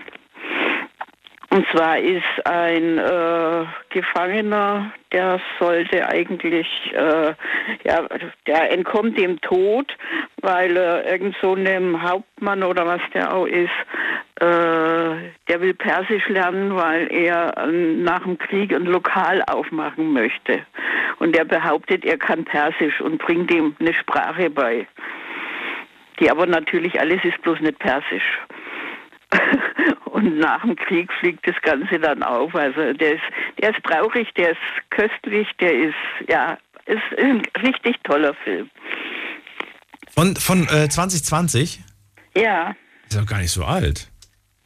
Und 1.52 1.66
zwar 1.68 1.98
ist 1.98 2.46
ein 2.46 2.96
äh, 2.96 3.66
Gefangener, 3.90 4.90
der 5.12 5.38
sollte 5.60 6.08
eigentlich, 6.08 6.66
äh, 6.94 7.34
ja, 7.84 8.08
der 8.46 8.70
entkommt 8.70 9.18
dem 9.18 9.38
Tod, 9.42 9.94
weil 10.40 10.74
äh, 10.74 11.10
irgend 11.12 11.36
so 11.42 11.52
einem 11.52 12.02
Hauptmann 12.02 12.62
oder 12.62 12.86
was 12.86 13.02
der 13.12 13.34
auch 13.34 13.44
ist, 13.44 13.68
äh, 14.36 15.28
der 15.46 15.60
will 15.60 15.74
Persisch 15.74 16.26
lernen, 16.30 16.74
weil 16.74 17.12
er 17.12 17.54
äh, 17.58 17.66
nach 17.66 18.22
dem 18.22 18.38
Krieg 18.38 18.74
ein 18.74 18.86
Lokal 18.86 19.42
aufmachen 19.50 20.10
möchte. 20.14 20.64
Und 21.18 21.36
er 21.36 21.44
behauptet, 21.44 22.06
er 22.06 22.16
kann 22.16 22.46
Persisch 22.46 22.98
und 23.02 23.18
bringt 23.18 23.50
ihm 23.50 23.76
eine 23.78 23.92
Sprache 23.92 24.48
bei. 24.48 24.86
Die 26.18 26.30
aber 26.30 26.46
natürlich 26.46 26.98
alles 26.98 27.22
ist 27.24 27.42
bloß 27.42 27.60
nicht 27.60 27.78
Persisch. 27.78 28.38
Und 30.06 30.38
nach 30.38 30.62
dem 30.62 30.76
Krieg 30.76 31.10
fliegt 31.20 31.46
das 31.46 31.56
Ganze 31.62 31.98
dann 31.98 32.22
auf. 32.22 32.54
Also 32.54 32.92
der 32.92 33.14
ist, 33.14 33.22
der 33.60 33.70
ist 33.70 33.82
traurig, 33.84 34.28
der 34.36 34.50
ist 34.50 34.58
köstlich, 34.90 35.48
der 35.58 35.72
ist, 35.72 35.94
ja, 36.28 36.58
ist 36.86 37.18
ein 37.18 37.42
richtig 37.62 37.96
toller 38.04 38.34
Film. 38.44 38.70
Von, 40.14 40.36
von 40.36 40.68
äh, 40.68 40.88
2020? 40.88 41.80
Ja. 42.36 42.74
Ist 43.08 43.18
auch 43.18 43.26
gar 43.26 43.38
nicht 43.38 43.50
so 43.50 43.64
alt. 43.64 44.10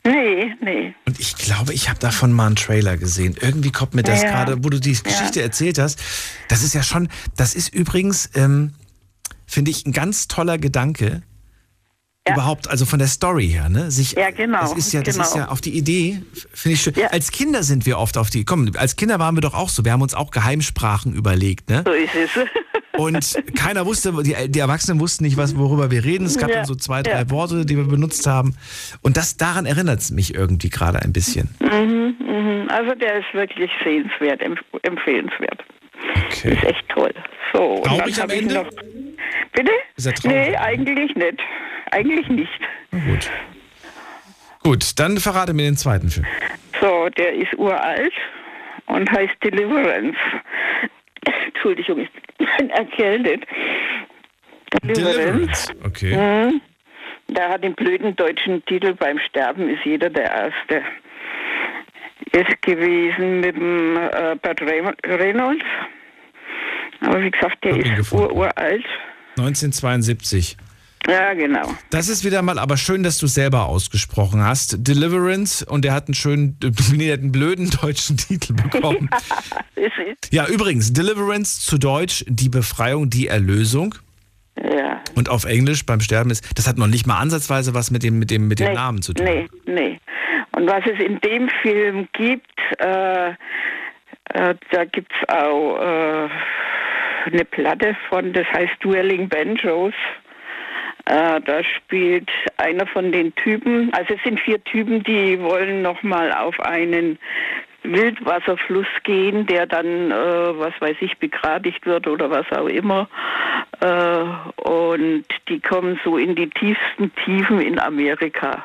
Nee, 0.06 0.54
nee. 0.60 0.94
Und 1.04 1.18
ich 1.18 1.36
glaube, 1.36 1.72
ich 1.72 1.88
habe 1.88 1.98
davon 1.98 2.32
mal 2.32 2.46
einen 2.46 2.56
Trailer 2.56 2.96
gesehen. 2.96 3.36
Irgendwie 3.40 3.72
kommt 3.72 3.94
mir 3.94 4.04
das 4.04 4.22
ja, 4.22 4.30
gerade, 4.30 4.62
wo 4.62 4.68
du 4.68 4.78
die 4.78 4.92
Geschichte 4.92 5.40
ja. 5.40 5.46
erzählt 5.46 5.78
hast. 5.78 6.00
Das 6.48 6.62
ist 6.62 6.74
ja 6.74 6.84
schon, 6.84 7.08
das 7.36 7.56
ist 7.56 7.74
übrigens, 7.74 8.30
ähm, 8.34 8.74
finde 9.46 9.72
ich, 9.72 9.84
ein 9.84 9.92
ganz 9.92 10.28
toller 10.28 10.58
Gedanke, 10.58 11.22
ja. 12.26 12.34
Überhaupt, 12.34 12.68
also 12.68 12.86
von 12.86 12.98
der 12.98 13.08
Story 13.08 13.48
her, 13.48 13.68
ne? 13.68 13.90
Sich, 13.90 14.12
ja, 14.12 14.30
genau. 14.30 14.60
Das 14.60 14.72
ist 14.72 14.92
ja, 14.92 15.02
das 15.02 15.14
genau. 15.14 15.26
ist 15.26 15.36
ja 15.36 15.48
auf 15.48 15.60
die 15.60 15.76
Idee, 15.76 16.22
finde 16.52 16.74
ich 16.74 16.82
schön. 16.82 16.94
Ja. 16.96 17.08
Als 17.08 17.30
Kinder 17.30 17.62
sind 17.62 17.86
wir 17.86 17.98
oft 17.98 18.18
auf 18.18 18.30
die, 18.30 18.44
komm, 18.44 18.72
als 18.76 18.96
Kinder 18.96 19.18
waren 19.18 19.36
wir 19.36 19.42
doch 19.42 19.54
auch 19.54 19.68
so, 19.68 19.84
wir 19.84 19.92
haben 19.92 20.02
uns 20.02 20.14
auch 20.14 20.30
Geheimsprachen 20.30 21.14
überlegt, 21.14 21.70
ne? 21.70 21.84
So 21.86 21.92
ist 21.92 22.14
es. 22.14 22.30
Und 22.96 23.36
keiner 23.54 23.84
wusste, 23.86 24.12
die, 24.22 24.34
die 24.50 24.58
Erwachsenen 24.58 25.00
wussten 25.00 25.24
nicht, 25.24 25.36
was, 25.36 25.56
worüber 25.56 25.90
wir 25.90 26.04
reden. 26.04 26.24
Es 26.26 26.38
gab 26.38 26.48
ja. 26.48 26.56
dann 26.56 26.64
so 26.64 26.74
zwei, 26.74 27.02
drei 27.02 27.20
ja. 27.20 27.30
Worte, 27.30 27.66
die 27.66 27.76
wir 27.76 27.84
benutzt 27.84 28.26
haben. 28.26 28.56
Und 29.02 29.16
das 29.16 29.36
daran 29.36 29.66
erinnert 29.66 30.00
es 30.00 30.10
mich 30.10 30.34
irgendwie 30.34 30.70
gerade 30.70 31.02
ein 31.02 31.12
bisschen. 31.12 31.54
Mhm, 31.60 32.16
mhm. 32.18 32.68
Also 32.70 32.94
der 32.94 33.18
ist 33.18 33.32
wirklich 33.34 33.70
sehenswert, 33.84 34.40
empfehlenswert. 34.82 35.62
Okay. 36.26 36.52
Ist 36.52 36.64
echt 36.64 36.88
toll. 36.88 37.12
So, 37.52 37.82
traurig 37.84 38.20
am 38.20 38.30
Ende? 38.30 38.54
Noch, 38.54 38.70
bitte? 39.52 39.72
Ist 39.96 40.06
er 40.06 40.14
traurig? 40.14 40.36
Nee, 40.36 40.56
eigentlich 40.56 41.14
nicht. 41.14 41.40
eigentlich 41.90 42.28
nicht. 42.28 42.60
Na 42.90 42.98
gut. 42.98 43.30
Gut, 44.62 44.98
dann 44.98 45.18
verrate 45.18 45.54
mir 45.54 45.62
den 45.62 45.76
zweiten 45.76 46.10
Film. 46.10 46.26
So, 46.80 47.08
der 47.10 47.32
ist 47.34 47.54
uralt 47.56 48.12
und 48.86 49.10
heißt 49.10 49.34
Deliverance. 49.42 50.18
Entschuldigung, 51.46 52.00
ich 52.00 52.10
bin 52.58 52.70
erkältet. 52.70 53.44
Deliverance, 54.82 55.72
okay. 55.84 56.16
Mhm. 56.16 56.60
Der 57.28 57.48
hat 57.48 57.64
den 57.64 57.74
blöden 57.74 58.14
deutschen 58.16 58.64
Titel 58.66 58.94
Beim 58.94 59.18
Sterben 59.18 59.68
ist 59.68 59.84
jeder 59.84 60.10
der 60.10 60.30
Erste. 60.30 60.82
Ist 62.32 62.62
gewesen 62.62 63.40
mit 63.40 63.56
dem 63.56 63.96
äh, 63.96 64.36
Burt 64.40 64.60
Reynolds. 64.62 65.64
Aber 67.00 67.22
wie 67.22 67.30
gesagt, 67.30 67.62
der 67.64 67.76
ist 67.98 68.12
ur 68.12 68.32
uralt. 68.32 68.84
1972. 69.38 70.56
Ja, 71.08 71.34
genau. 71.34 71.72
Das 71.90 72.08
ist 72.08 72.24
wieder 72.24 72.42
mal, 72.42 72.58
aber 72.58 72.76
schön, 72.76 73.02
dass 73.02 73.18
du 73.18 73.26
es 73.26 73.34
selber 73.34 73.66
ausgesprochen 73.66 74.42
hast. 74.42 74.86
Deliverance 74.86 75.64
und 75.64 75.84
er 75.84 75.92
hat 75.92 76.08
einen 76.08 76.14
schönen, 76.14 76.58
nee, 76.92 77.12
einen 77.12 77.30
blöden 77.30 77.70
deutschen 77.70 78.16
Titel 78.16 78.54
bekommen. 78.54 79.08
ja, 79.76 79.88
ja, 80.30 80.46
übrigens, 80.48 80.92
Deliverance 80.92 81.60
zu 81.60 81.78
Deutsch, 81.78 82.24
die 82.26 82.48
Befreiung, 82.48 83.08
die 83.08 83.28
Erlösung. 83.28 83.94
Ja. 84.56 85.00
Und 85.14 85.28
auf 85.28 85.44
Englisch 85.44 85.84
beim 85.84 86.00
Sterben 86.00 86.30
ist, 86.30 86.58
das 86.58 86.66
hat 86.66 86.78
noch 86.78 86.86
nicht 86.86 87.06
mal 87.06 87.18
ansatzweise 87.18 87.74
was 87.74 87.90
mit 87.90 88.02
dem, 88.02 88.18
mit 88.18 88.30
dem, 88.30 88.48
mit 88.48 88.58
dem 88.58 88.68
nee, 88.68 88.74
Namen 88.74 89.02
zu 89.02 89.12
tun. 89.12 89.26
Nee, 89.26 89.48
nee. 89.66 90.00
Und 90.52 90.66
was 90.66 90.82
es 90.86 90.98
in 91.04 91.20
dem 91.20 91.48
Film 91.62 92.08
gibt, 92.14 92.50
äh, 92.78 93.30
äh, 94.32 94.54
da 94.72 94.84
gibt 94.90 95.12
es 95.12 95.28
auch 95.28 95.78
äh, 95.78 96.28
eine 97.26 97.44
Platte 97.44 97.96
von, 98.08 98.32
das 98.32 98.46
heißt 98.52 98.74
Dueling 98.80 99.28
Banjos. 99.28 99.94
Äh, 101.06 101.40
da 101.40 101.62
spielt 101.62 102.28
einer 102.56 102.86
von 102.86 103.12
den 103.12 103.34
Typen, 103.36 103.92
also 103.92 104.14
es 104.14 104.22
sind 104.24 104.40
vier 104.40 104.62
Typen, 104.64 105.04
die 105.04 105.40
wollen 105.40 105.80
nochmal 105.82 106.32
auf 106.32 106.58
einen 106.60 107.18
Wildwasserfluss 107.92 108.86
gehen, 109.04 109.46
der 109.46 109.66
dann, 109.66 110.10
äh, 110.10 110.58
was 110.58 110.72
weiß 110.80 110.96
ich, 111.00 111.16
begradigt 111.18 111.86
wird 111.86 112.06
oder 112.06 112.30
was 112.30 112.50
auch 112.52 112.68
immer. 112.68 113.08
Äh, 113.80 114.68
und 114.68 115.24
die 115.48 115.60
kommen 115.60 115.98
so 116.04 116.16
in 116.16 116.34
die 116.34 116.50
tiefsten 116.50 117.12
Tiefen 117.24 117.60
in 117.60 117.78
Amerika 117.78 118.64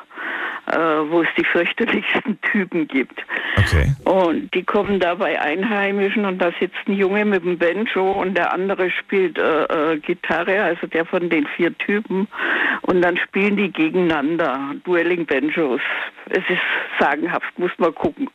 äh, 0.66 0.76
wo 1.10 1.22
es 1.22 1.28
die 1.36 1.44
fürchterlichsten 1.44 2.40
Typen 2.52 2.86
gibt. 2.88 3.24
Okay. 3.56 3.92
Und 4.04 4.52
die 4.54 4.62
kommen 4.62 5.00
da 5.00 5.14
bei 5.14 5.40
Einheimischen 5.40 6.24
und 6.24 6.38
da 6.38 6.52
sitzt 6.60 6.76
ein 6.86 6.94
Junge 6.94 7.24
mit 7.24 7.44
dem 7.44 7.58
Banjo 7.58 8.12
und 8.12 8.36
der 8.36 8.52
andere 8.52 8.90
spielt 8.90 9.38
äh, 9.38 9.64
äh, 9.64 9.98
Gitarre, 9.98 10.62
also 10.62 10.86
der 10.86 11.04
von 11.04 11.28
den 11.28 11.46
vier 11.56 11.76
Typen. 11.78 12.28
Und 12.82 13.02
dann 13.02 13.16
spielen 13.16 13.56
die 13.56 13.70
gegeneinander, 13.70 14.74
Dueling 14.84 15.26
Banjos. 15.26 15.80
Es 16.30 16.44
ist 16.48 16.60
sagenhaft, 16.98 17.58
muss 17.58 17.72
man 17.78 17.94
gucken. 17.94 18.28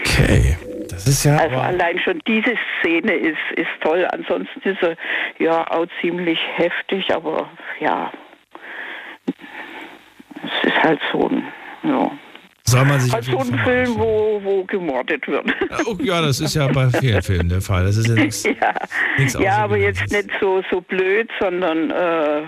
Okay. 0.00 0.56
Das 0.98 1.06
ist 1.06 1.24
ja. 1.24 1.36
Also 1.36 1.56
allein 1.56 1.98
schon 2.00 2.20
diese 2.26 2.54
Szene 2.80 3.12
ist, 3.12 3.38
ist 3.54 3.68
toll. 3.80 4.06
Ansonsten 4.10 4.60
ist 4.68 4.82
er 4.82 4.96
ja 5.38 5.64
auch 5.70 5.86
ziemlich 6.00 6.38
heftig, 6.56 7.14
aber 7.14 7.48
ja, 7.78 8.12
es 9.26 10.68
ist 10.68 10.82
halt 10.82 11.00
so 11.12 11.28
ein, 11.28 11.44
ja. 11.84 12.10
Soll 12.64 12.84
man 12.84 13.00
sich 13.00 13.12
halt 13.12 13.24
so 13.24 13.38
ein 13.38 13.58
Film, 13.60 13.94
wo, 13.96 14.40
wo 14.42 14.64
gemordet 14.64 15.26
wird. 15.26 15.46
Oh, 15.86 15.96
ja, 16.02 16.20
das 16.20 16.40
ist 16.40 16.54
ja 16.54 16.66
bei 16.66 16.90
vielen 16.90 17.22
Filmen 17.22 17.48
der 17.48 17.62
Fall. 17.62 17.84
Das 17.84 17.96
ist 17.96 18.08
ja 18.08 18.14
nichts. 18.22 18.42
ja, 18.42 19.40
ja 19.40 19.56
aber 19.58 19.78
jetzt 19.78 20.10
nicht 20.12 20.28
so, 20.38 20.62
so 20.70 20.80
blöd, 20.80 21.30
sondern 21.40 21.90
äh, 21.90 22.42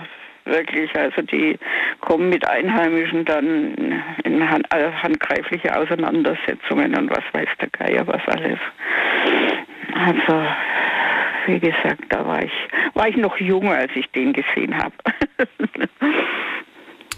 wirklich, 0.45 0.93
also 0.95 1.21
die 1.21 1.57
kommen 1.99 2.29
mit 2.29 2.47
Einheimischen 2.47 3.25
dann 3.25 4.01
in 4.23 4.49
hand, 4.49 4.65
äh, 4.73 4.91
handgreifliche 4.91 5.75
Auseinandersetzungen 5.75 6.95
und 6.95 7.09
was 7.09 7.23
weiß 7.33 7.49
der 7.59 7.69
Geier, 7.69 8.07
was 8.07 8.21
alles. 8.27 8.59
Also, 9.93 10.45
wie 11.47 11.59
gesagt, 11.59 12.03
da 12.09 12.25
war 12.25 12.43
ich, 12.43 12.51
war 12.93 13.07
ich 13.07 13.17
noch 13.17 13.37
jung, 13.37 13.69
als 13.69 13.91
ich 13.95 14.09
den 14.11 14.33
gesehen 14.33 14.77
habe. 14.77 14.95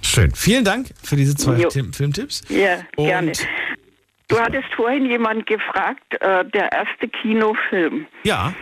Schön. 0.01 0.31
Vielen 0.35 0.63
Dank 0.63 0.89
für 1.01 1.15
diese 1.15 1.35
zwei 1.35 1.55
jo. 1.55 1.69
Filmtipps. 1.69 2.43
Ja, 2.49 2.79
Und 2.97 3.05
gerne. 3.05 3.31
Du 4.27 4.39
hattest 4.39 4.73
vorhin 4.75 5.05
jemand 5.05 5.45
gefragt, 5.47 6.13
äh, 6.21 6.45
der 6.45 6.71
erste 6.71 7.07
Kinofilm. 7.07 8.05
Ja. 8.23 8.53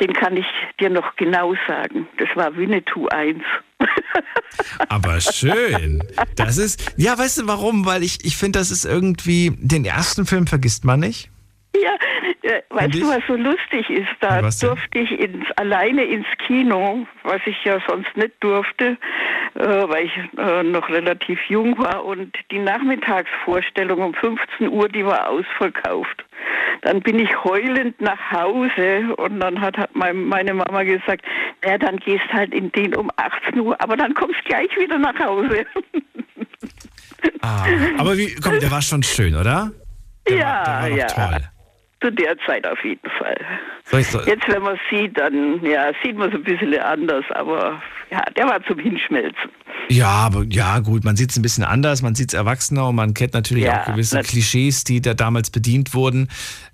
Den 0.00 0.12
kann 0.12 0.36
ich 0.36 0.46
dir 0.80 0.90
noch 0.90 1.16
genau 1.16 1.54
sagen. 1.66 2.08
Das 2.18 2.28
war 2.34 2.56
Winnetou 2.56 3.06
1. 3.08 3.42
Aber 4.88 5.20
schön. 5.20 6.02
Das 6.36 6.58
ist, 6.58 6.92
ja, 6.96 7.16
weißt 7.16 7.38
du 7.38 7.46
warum? 7.46 7.84
Weil 7.84 8.02
ich, 8.02 8.24
ich 8.24 8.36
finde, 8.36 8.58
das 8.58 8.70
ist 8.70 8.84
irgendwie, 8.84 9.56
den 9.58 9.84
ersten 9.84 10.26
Film 10.26 10.46
vergisst 10.46 10.84
man 10.84 11.00
nicht. 11.00 11.31
Ja, 11.74 11.96
äh, 12.42 12.62
weißt 12.68 12.94
du, 12.94 13.08
was 13.08 13.22
so 13.26 13.34
lustig 13.34 13.88
ist? 13.88 14.10
Da 14.20 14.42
durfte 14.42 14.98
ich 14.98 15.10
ins, 15.18 15.46
alleine 15.56 16.04
ins 16.04 16.26
Kino, 16.46 17.06
was 17.22 17.40
ich 17.46 17.64
ja 17.64 17.78
sonst 17.88 18.14
nicht 18.14 18.32
durfte, 18.40 18.98
äh, 19.54 19.64
weil 19.64 20.04
ich 20.04 20.12
äh, 20.38 20.62
noch 20.62 20.88
relativ 20.90 21.40
jung 21.48 21.78
war. 21.78 22.04
Und 22.04 22.36
die 22.50 22.58
Nachmittagsvorstellung 22.58 24.00
um 24.00 24.14
15 24.14 24.68
Uhr, 24.68 24.88
die 24.88 25.04
war 25.04 25.30
ausverkauft. 25.30 26.24
Dann 26.82 27.00
bin 27.00 27.18
ich 27.18 27.42
heulend 27.42 27.98
nach 28.00 28.30
Hause 28.30 29.14
und 29.16 29.40
dann 29.40 29.60
hat, 29.60 29.78
hat 29.78 29.90
meine 29.94 30.52
Mama 30.52 30.82
gesagt, 30.82 31.24
ja, 31.64 31.78
dann 31.78 31.96
gehst 31.98 32.30
halt 32.32 32.52
in 32.52 32.70
den 32.72 32.94
um 32.96 33.10
18 33.16 33.60
Uhr, 33.60 33.80
aber 33.80 33.96
dann 33.96 34.12
kommst 34.14 34.44
gleich 34.44 34.76
wieder 34.76 34.98
nach 34.98 35.18
Hause. 35.18 35.64
Ah, 37.40 37.66
aber 37.98 38.16
wie, 38.16 38.34
komm, 38.34 38.58
der 38.58 38.70
war 38.70 38.82
schon 38.82 39.02
schön, 39.02 39.34
oder? 39.34 39.70
Der 40.28 40.36
ja, 40.36 40.66
war, 40.66 40.82
war 40.82 40.88
ja. 40.88 41.06
Toll. 41.06 41.51
Zu 42.02 42.10
der 42.10 42.36
Zeit 42.46 42.66
auf 42.66 42.84
jeden 42.84 43.08
Fall. 43.10 43.36
So 43.84 43.98
Jetzt, 43.98 44.48
wenn 44.48 44.62
man 44.62 44.78
sieht, 44.90 45.18
dann 45.18 45.64
ja, 45.64 45.92
sieht 46.02 46.16
man 46.16 46.28
es 46.28 46.34
ein 46.34 46.42
bisschen 46.42 46.78
anders, 46.80 47.24
aber 47.30 47.80
ja, 48.12 48.22
der 48.36 48.44
war 48.46 48.62
zum 48.64 48.78
Hinschmelzen. 48.78 49.50
Ja, 49.88 50.08
aber 50.08 50.44
ja, 50.48 50.78
gut, 50.78 51.02
man 51.02 51.16
sieht 51.16 51.30
es 51.30 51.36
ein 51.36 51.42
bisschen 51.42 51.64
anders, 51.64 52.02
man 52.02 52.14
sieht 52.14 52.28
es 52.28 52.34
erwachsener 52.34 52.88
und 52.88 52.94
man 52.94 53.14
kennt 53.14 53.32
natürlich 53.34 53.64
Ja, 53.64 53.82
auch 53.82 53.86
gewisse 53.86 54.16
nat- 54.16 54.26
Klischees, 54.26 54.84
die 54.84 55.00
da 55.00 55.14
damals 55.14 55.50
bedient 55.50 55.92
wurden. 55.94 56.28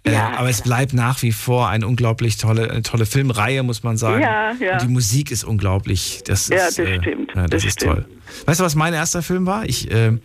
Äh, 0.05 0.13
Ja, 0.13 0.33
aber 0.37 0.51
es 0.51 0.63
bleibt 0.63 0.93
nach 0.93 1.23
wie 1.23 1.33
vor 1.33 1.69
eine 1.69 1.87
unglaublich 1.87 2.37
tolle, 2.37 2.71
eine 2.71 2.83
tolle 2.83 3.07
Filmreihe, 3.07 3.63
muss 3.63 3.83
man 3.83 3.97
sagen. 3.97 4.21
Ja, 4.23 4.53
ja. 4.61 4.73
Und 4.75 4.83
die 4.83 4.89
Musik 4.89 5.31
ist 5.31 5.45
unglaublich. 5.45 6.23
Das 6.27 6.49
Ja, 6.49 6.67
ist, 6.67 6.79
das 6.79 6.87
äh, 6.87 6.99
stimmt, 7.01 7.31
Ja, 7.35 7.43
das, 7.43 7.51
das 7.51 7.65
ist 7.65 7.73
stimmt. 7.81 7.95
toll. 7.95 8.07
Weißt 8.47 8.61
du, 8.61 8.65
was 8.65 8.75
mein 8.75 8.93
erster 8.93 9.23
Film 9.23 9.47
war? 9.47 9.65
Ich, 9.65 9.91
äh, 9.91 10.19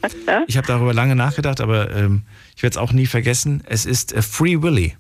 ich 0.48 0.57
habe 0.57 0.68
darüber 0.68 0.94
lange 0.94 1.15
nachgedacht, 1.15 1.61
aber 1.61 1.95
ähm, 1.95 2.23
ich 2.56 2.64
werde 2.64 2.73
es 2.73 2.77
auch 2.77 2.91
nie 2.91 3.06
vergessen. 3.06 3.64
Es 3.65 3.85
ist 3.85 4.14
äh, 4.14 4.22
Free 4.22 4.61
Willy. 4.61 4.95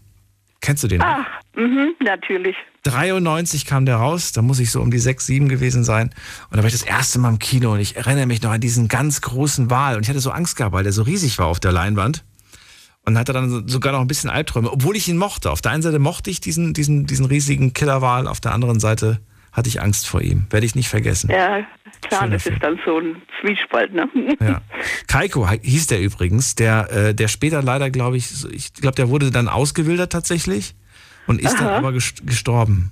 Kennst 0.61 0.83
du 0.83 0.87
den? 0.87 1.01
Ach, 1.01 1.25
mhm, 1.55 1.93
natürlich. 1.99 2.55
93 2.83 3.65
kam 3.65 3.85
der 3.85 3.95
raus, 3.95 4.31
da 4.33 4.41
muss 4.41 4.59
ich 4.59 4.69
so 4.71 4.81
um 4.81 4.91
die 4.91 4.99
6, 4.99 5.25
7 5.25 5.49
gewesen 5.49 5.83
sein. 5.83 6.09
Und 6.49 6.57
da 6.57 6.59
war 6.59 6.65
ich 6.67 6.73
das 6.73 6.83
erste 6.83 7.19
Mal 7.19 7.29
im 7.29 7.39
Kino 7.39 7.73
und 7.73 7.79
ich 7.79 7.95
erinnere 7.95 8.25
mich 8.25 8.41
noch 8.41 8.51
an 8.51 8.61
diesen 8.61 8.87
ganz 8.87 9.21
großen 9.21 9.69
Wal. 9.69 9.95
Und 9.95 10.03
ich 10.03 10.09
hatte 10.09 10.19
so 10.19 10.31
Angst 10.31 10.55
gehabt, 10.57 10.73
weil 10.73 10.83
der 10.83 10.93
so 10.93 11.03
riesig 11.03 11.39
war 11.39 11.47
auf 11.47 11.59
der 11.59 11.71
Leinwand. 11.71 12.23
Und 13.05 13.17
hatte 13.17 13.33
dann 13.33 13.49
so- 13.49 13.67
sogar 13.67 13.91
noch 13.91 13.99
ein 13.99 14.07
bisschen 14.07 14.29
Albträume, 14.29 14.71
obwohl 14.71 14.95
ich 14.95 15.09
ihn 15.09 15.17
mochte. 15.17 15.51
Auf 15.51 15.59
der 15.61 15.73
einen 15.73 15.81
Seite 15.83 15.99
mochte 15.99 16.29
ich 16.29 16.39
diesen, 16.39 16.73
diesen, 16.73 17.05
diesen 17.05 17.25
riesigen 17.25 17.73
Killerwal, 17.73 18.27
auf 18.27 18.39
der 18.39 18.53
anderen 18.53 18.79
Seite 18.79 19.19
hatte 19.51 19.67
ich 19.67 19.81
Angst 19.81 20.07
vor 20.07 20.21
ihm. 20.21 20.47
Werde 20.49 20.65
ich 20.65 20.73
nicht 20.73 20.87
vergessen. 20.87 21.29
Ja, 21.29 21.65
klar, 22.01 22.21
Schöner 22.21 22.31
das 22.33 22.45
ist 22.45 22.63
dann 22.63 22.79
so 22.85 22.97
ein 22.99 23.21
Zwiespalt, 23.41 23.93
ne? 23.93 24.09
Ja. 24.39 24.61
Kaiko 25.07 25.49
hieß 25.49 25.87
der 25.87 26.01
übrigens, 26.01 26.55
der, 26.55 26.91
äh, 26.91 27.13
der 27.13 27.27
später 27.27 27.61
leider, 27.61 27.89
glaube 27.89 28.15
ich, 28.17 28.29
ich 28.51 28.73
glaube, 28.73 28.95
der 28.95 29.09
wurde 29.09 29.31
dann 29.31 29.47
ausgewildert 29.49 30.11
tatsächlich 30.13 30.73
und 31.27 31.41
ist 31.41 31.59
dann 31.59 31.67
Aha. 31.67 31.77
aber 31.77 31.89
gest- 31.89 32.25
gestorben. 32.25 32.91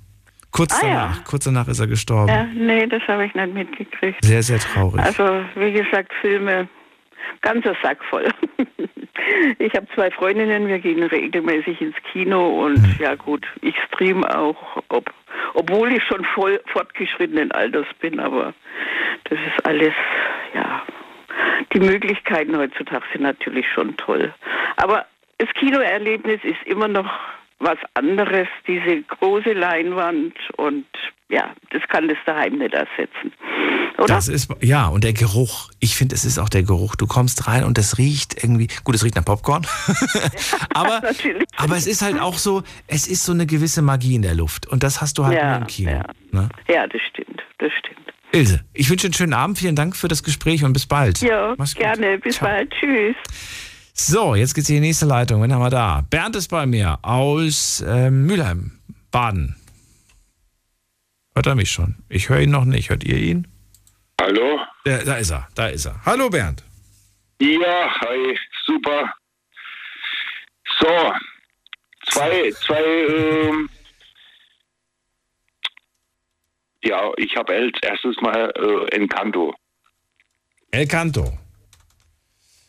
Kurz 0.50 0.74
Ah, 0.82 0.86
ja. 0.86 0.92
danach, 0.94 1.24
kurz 1.24 1.44
danach 1.44 1.68
ist 1.68 1.80
er 1.80 1.86
gestorben. 1.86 2.28
Ja, 2.28 2.44
nee, 2.54 2.86
das 2.86 3.02
habe 3.08 3.24
ich 3.24 3.34
nicht 3.34 3.54
mitgekriegt. 3.54 4.22
Sehr, 4.24 4.42
sehr 4.42 4.58
traurig. 4.58 5.00
Also, 5.00 5.42
wie 5.54 5.72
gesagt, 5.72 6.12
Filme, 6.20 6.68
ganzer 7.40 7.74
Sack 7.82 7.98
voll. 8.04 8.28
Ich 9.58 9.72
habe 9.74 9.86
zwei 9.94 10.10
Freundinnen, 10.10 10.66
wir 10.66 10.78
gehen 10.80 11.02
regelmäßig 11.02 11.80
ins 11.80 11.94
Kino 12.10 12.64
und 12.64 12.78
Mhm. 12.82 12.96
ja 12.98 13.14
gut, 13.14 13.46
ich 13.60 13.74
stream 13.86 14.24
auch, 14.24 14.82
ob, 14.88 15.12
obwohl 15.54 15.92
ich 15.92 16.02
schon 16.04 16.24
voll 16.34 16.60
fortgeschrittenen 16.72 17.52
Alters 17.52 17.86
bin, 18.00 18.18
aber 18.18 18.52
das 19.24 19.38
ist 19.38 19.64
alles, 19.64 19.92
ja, 20.54 20.82
die 21.72 21.80
Möglichkeiten 21.80 22.56
heutzutage 22.56 23.04
sind 23.12 23.22
natürlich 23.22 23.66
schon 23.72 23.96
toll. 23.96 24.34
Aber 24.76 25.06
das 25.38 25.48
Kinoerlebnis 25.54 26.40
ist 26.42 26.62
immer 26.64 26.88
noch 26.88 27.08
was 27.62 27.78
anderes, 27.94 28.48
diese 28.66 29.02
große 29.02 29.52
Leinwand 29.52 30.34
und 30.56 30.86
ja, 31.28 31.54
das 31.70 31.80
kann 31.88 32.08
das 32.08 32.18
daheim 32.26 32.58
nicht 32.58 32.74
ersetzen. 32.74 33.32
Oder? 33.96 34.06
Das 34.06 34.28
ist, 34.28 34.50
ja, 34.60 34.88
und 34.88 35.02
der 35.02 35.14
Geruch. 35.14 35.70
Ich 35.80 35.94
finde, 35.96 36.14
es 36.14 36.26
ist 36.26 36.38
auch 36.38 36.50
der 36.50 36.62
Geruch. 36.62 36.94
Du 36.94 37.06
kommst 37.06 37.46
rein 37.48 37.64
und 37.64 37.78
es 37.78 37.96
riecht 37.96 38.42
irgendwie, 38.42 38.68
gut, 38.84 38.94
es 38.94 39.04
riecht 39.04 39.16
nach 39.16 39.24
Popcorn. 39.24 39.66
aber, 40.74 41.00
aber 41.56 41.76
es 41.76 41.86
ist 41.86 42.02
halt 42.02 42.20
auch 42.20 42.36
so, 42.36 42.62
es 42.86 43.06
ist 43.06 43.24
so 43.24 43.32
eine 43.32 43.46
gewisse 43.46 43.80
Magie 43.80 44.14
in 44.14 44.22
der 44.22 44.34
Luft. 44.34 44.66
Und 44.66 44.82
das 44.82 45.00
hast 45.00 45.16
du 45.16 45.24
halt 45.24 45.38
Ja, 45.38 45.52
nur 45.52 45.58
im 45.62 45.66
Kino. 45.68 45.90
ja. 45.90 46.04
Ne? 46.32 46.48
Ja, 46.68 46.86
das 46.86 47.00
stimmt, 47.10 47.42
das 47.58 47.72
stimmt. 47.78 48.12
Ilse, 48.32 48.64
ich 48.74 48.90
wünsche 48.90 49.06
einen 49.06 49.14
schönen 49.14 49.34
Abend. 49.34 49.58
Vielen 49.58 49.76
Dank 49.76 49.96
für 49.96 50.08
das 50.08 50.22
Gespräch 50.22 50.64
und 50.64 50.72
bis 50.72 50.86
bald. 50.86 51.20
Ja, 51.20 51.54
gerne. 51.74 52.18
Bis 52.18 52.36
Ciao. 52.36 52.48
bald. 52.48 52.70
Tschüss. 52.78 53.16
So, 53.94 54.34
jetzt 54.34 54.54
geht's 54.54 54.68
in 54.70 54.76
die 54.76 54.80
nächste 54.80 55.06
Leitung. 55.06 55.42
Wen 55.42 55.52
haben 55.52 55.60
wir 55.62 55.70
da? 55.70 56.02
Bernd 56.08 56.36
ist 56.36 56.48
bei 56.48 56.64
mir 56.66 56.98
aus 57.02 57.82
äh, 57.82 58.10
Mülheim, 58.10 58.78
Baden. 59.10 59.56
Hört 61.34 61.46
er 61.46 61.54
mich 61.54 61.70
schon? 61.70 61.96
Ich 62.08 62.28
höre 62.28 62.40
ihn 62.40 62.50
noch 62.50 62.64
nicht. 62.64 62.90
Hört 62.90 63.04
ihr 63.04 63.18
ihn? 63.18 63.46
Hallo? 64.20 64.60
Da, 64.84 64.98
da 64.98 65.16
ist 65.16 65.30
er, 65.30 65.48
da 65.54 65.66
ist 65.68 65.86
er. 65.86 66.00
Hallo 66.04 66.30
Bernd. 66.30 66.64
Ja, 67.40 67.90
hi, 68.00 68.38
super. 68.66 69.12
So, 70.80 71.12
zwei, 72.10 72.52
zwei, 72.64 72.82
ähm, 72.82 73.68
ja, 76.84 77.10
ich 77.16 77.36
habe 77.36 77.52
als 77.52 77.78
erstes 77.82 78.16
mal 78.20 78.52
äh, 78.56 78.96
Encanto. 78.96 79.54
Encanto. 80.70 81.38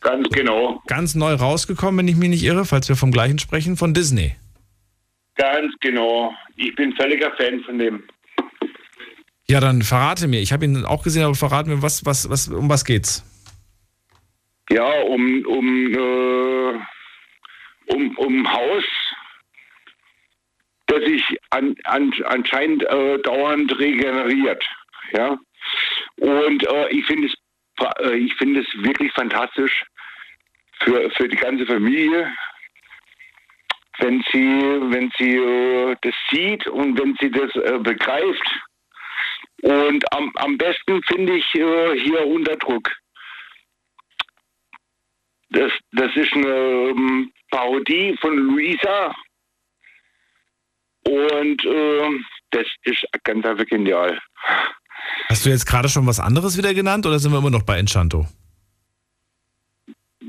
Ganz 0.04 0.28
genau. 0.28 0.82
Ganz 0.86 1.14
neu 1.14 1.32
rausgekommen, 1.32 1.98
wenn 1.98 2.08
ich 2.08 2.16
mich 2.16 2.28
nicht 2.28 2.44
irre, 2.44 2.66
falls 2.66 2.88
wir 2.90 2.94
vom 2.94 3.10
gleichen 3.10 3.38
sprechen, 3.38 3.76
von 3.78 3.94
Disney. 3.94 4.36
Ganz 5.34 5.72
genau. 5.80 6.32
Ich 6.56 6.74
bin 6.76 6.94
völliger 6.94 7.32
Fan 7.36 7.60
von 7.64 7.78
dem. 7.78 8.04
Ja, 9.48 9.60
dann 9.60 9.80
verrate 9.80 10.28
mir. 10.28 10.40
Ich 10.40 10.52
habe 10.52 10.66
ihn 10.66 10.84
auch 10.84 11.02
gesehen, 11.02 11.24
aber 11.24 11.34
verrate 11.34 11.70
mir, 11.70 11.82
was, 11.82 12.04
was, 12.04 12.28
was, 12.28 12.48
um 12.48 12.68
was 12.68 12.84
geht's? 12.84 13.24
Ja, 14.70 14.84
um, 15.02 15.44
um, 15.46 15.94
äh, 15.94 16.80
um, 17.86 18.16
um 18.18 18.52
Haus, 18.52 18.84
das 20.86 21.00
sich 21.00 21.22
an, 21.48 21.74
an, 21.84 22.12
anscheinend 22.26 22.84
äh, 22.84 23.18
dauernd 23.22 23.78
regeneriert. 23.78 24.62
Ja. 25.12 25.38
Und 26.16 26.66
äh, 26.66 26.88
ich 26.90 27.06
finde 27.06 27.28
es, 27.28 27.34
äh, 28.00 28.16
ich 28.16 28.34
finde 28.34 28.60
es 28.60 28.66
wirklich 28.84 29.10
fantastisch 29.12 29.84
für, 30.80 31.10
für 31.10 31.28
die 31.28 31.36
ganze 31.36 31.66
Familie, 31.66 32.32
wenn 33.98 34.22
sie, 34.32 34.60
wenn 34.90 35.10
sie 35.18 35.36
äh, 35.36 35.96
das 36.02 36.14
sieht 36.30 36.66
und 36.66 36.98
wenn 36.98 37.16
sie 37.20 37.30
das 37.30 37.54
äh, 37.56 37.78
begreift. 37.78 38.46
Und 39.62 40.04
am, 40.12 40.30
am 40.36 40.58
besten 40.58 41.02
finde 41.04 41.36
ich 41.36 41.54
äh, 41.54 41.98
hier 41.98 42.26
Unterdruck. 42.26 42.90
Das, 45.50 45.70
das 45.92 46.14
ist 46.16 46.32
eine 46.32 46.48
ähm, 46.48 47.32
Parodie 47.50 48.16
von 48.20 48.36
Luisa. 48.36 49.14
Und 51.06 51.64
äh, 51.64 52.10
das 52.50 52.66
ist 52.82 53.04
ganz 53.22 53.44
einfach 53.46 53.66
genial. 53.66 54.20
Hast 55.28 55.46
du 55.46 55.50
jetzt 55.50 55.66
gerade 55.66 55.88
schon 55.88 56.06
was 56.06 56.18
anderes 56.18 56.58
wieder 56.58 56.74
genannt 56.74 57.06
oder 57.06 57.18
sind 57.18 57.32
wir 57.32 57.38
immer 57.38 57.50
noch 57.50 57.62
bei 57.62 57.78
Enchanto? 57.78 58.26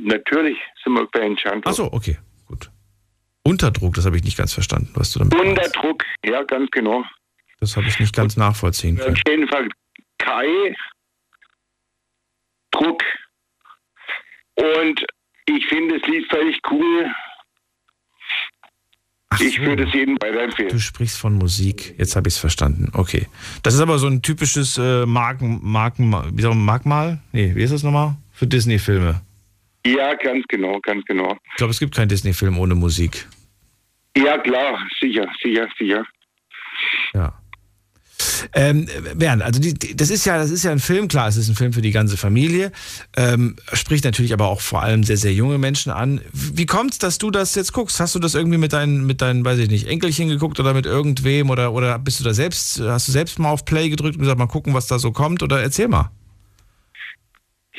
Natürlich 0.06 0.58
sind 0.84 0.94
wir 0.94 1.08
bei 1.12 1.22
Enchanto. 1.22 1.68
Achso, 1.68 1.90
okay, 1.92 2.18
gut. 2.46 2.70
Unterdruck, 3.44 3.96
das 3.96 4.06
habe 4.06 4.18
ich 4.18 4.24
nicht 4.24 4.38
ganz 4.38 4.54
verstanden, 4.54 4.92
was 4.94 5.12
du 5.12 5.20
damit 5.20 5.34
Unterdruck, 5.34 6.04
meinst. 6.24 6.36
ja, 6.36 6.44
ganz 6.44 6.70
genau. 6.72 7.04
Das 7.60 7.76
habe 7.76 7.88
ich 7.88 8.00
nicht 8.00 8.16
ganz 8.16 8.38
nachvollziehen 8.38 8.98
können. 8.98 9.16
Auf 9.16 9.22
jeden 9.28 9.48
Fall 9.48 9.68
Kai, 10.20 10.76
Druck. 12.72 13.02
Und 14.56 15.06
ich 15.48 15.66
finde 15.68 16.00
das 16.00 16.08
Lied 16.08 16.30
völlig 16.30 16.60
cool. 16.70 17.08
Ach 19.30 19.40
ich 19.40 19.56
so. 19.56 19.64
würde 19.64 19.84
es 19.88 19.94
jedem 19.94 20.18
weiterempfehlen. 20.22 20.70
Du 20.70 20.80
sprichst 20.80 21.18
von 21.18 21.34
Musik. 21.34 21.96
Jetzt 21.98 22.16
habe 22.16 22.28
ich 22.28 22.36
es 22.36 22.40
verstanden. 22.40 22.92
Okay. 22.94 23.28
Das 23.64 23.74
ist 23.74 23.80
aber 23.80 23.98
so 23.98 24.08
ein 24.08 24.22
typisches 24.22 24.78
äh, 24.78 25.06
Marken, 25.06 25.60
Marken, 25.64 26.12
wie 26.38 26.42
sagen 26.42 26.56
wir, 26.56 26.64
Markmal? 26.64 27.20
Nee, 27.32 27.56
wie 27.56 27.64
ist 27.64 27.74
das 27.74 27.84
nochmal? 27.84 28.16
Für 28.32 28.46
Disney-Filme. 28.46 29.22
Ja, 29.86 30.16
ganz 30.16 30.44
genau, 30.48 30.80
ganz 30.82 31.06
genau. 31.06 31.38
Ich 31.52 31.58
glaube, 31.58 31.72
es 31.72 31.80
gibt 31.80 31.96
keinen 31.96 32.10
Disney-Film 32.10 32.58
ohne 32.58 32.74
Musik. 32.74 33.28
Ja, 34.18 34.38
klar, 34.40 34.80
sicher, 35.00 35.28
sicher, 35.44 35.68
sicher. 35.78 36.04
Ja. 37.14 37.34
Ähm, 38.54 38.88
Bernd, 39.16 39.44
also 39.44 39.60
die, 39.60 39.74
die, 39.74 39.96
das 39.96 40.10
ist 40.10 40.26
ja, 40.26 40.38
das 40.38 40.50
ist 40.50 40.64
ja 40.64 40.72
ein 40.72 40.80
Film, 40.80 41.08
klar, 41.08 41.28
es 41.28 41.38
ist 41.38 41.50
ein 41.50 41.56
Film 41.56 41.74
für 41.74 41.82
die 41.82 41.92
ganze 41.92 42.18
Familie, 42.18 42.72
ähm, 43.16 43.58
spricht 43.74 44.06
natürlich 44.06 44.34
aber 44.34 44.48
auch 44.48 44.62
vor 44.62 44.82
allem 44.82 45.04
sehr, 45.04 45.18
sehr 45.18 45.34
junge 45.34 45.58
Menschen 45.58 45.92
an. 45.92 46.22
Wie 46.32 46.66
kommt 46.66 46.94
es, 46.94 47.00
dass 47.00 47.18
du 47.18 47.30
das 47.30 47.56
jetzt 47.56 47.74
guckst? 47.74 48.00
Hast 48.00 48.16
du 48.16 48.20
das 48.20 48.34
irgendwie 48.34 48.58
mit 48.58 48.74
deinen, 48.74 49.06
mit 49.06 49.22
deinen, 49.22 49.46
weiß 49.46 49.60
ich 49.60 49.70
nicht, 49.70 49.88
Enkelchen 49.88 50.30
geguckt 50.30 50.60
oder 50.60 50.74
mit 50.74 50.86
irgendwem 50.86 51.50
oder, 51.50 51.74
oder 51.74 52.00
bist 52.00 52.20
du 52.20 52.24
da 52.24 52.34
selbst, 52.34 52.80
hast 52.80 53.08
du 53.08 53.12
selbst 53.12 53.38
mal 53.38 53.50
auf 53.50 53.66
Play 53.66 53.90
gedrückt 53.90 54.16
und 54.16 54.22
gesagt, 54.22 54.40
mal 54.40 54.48
gucken, 54.48 54.74
was 54.74 54.88
da 54.88 54.98
so 54.98 55.12
kommt 55.12 55.44
oder 55.44 55.62
erzähl 55.62 55.88
mal. 55.88 56.10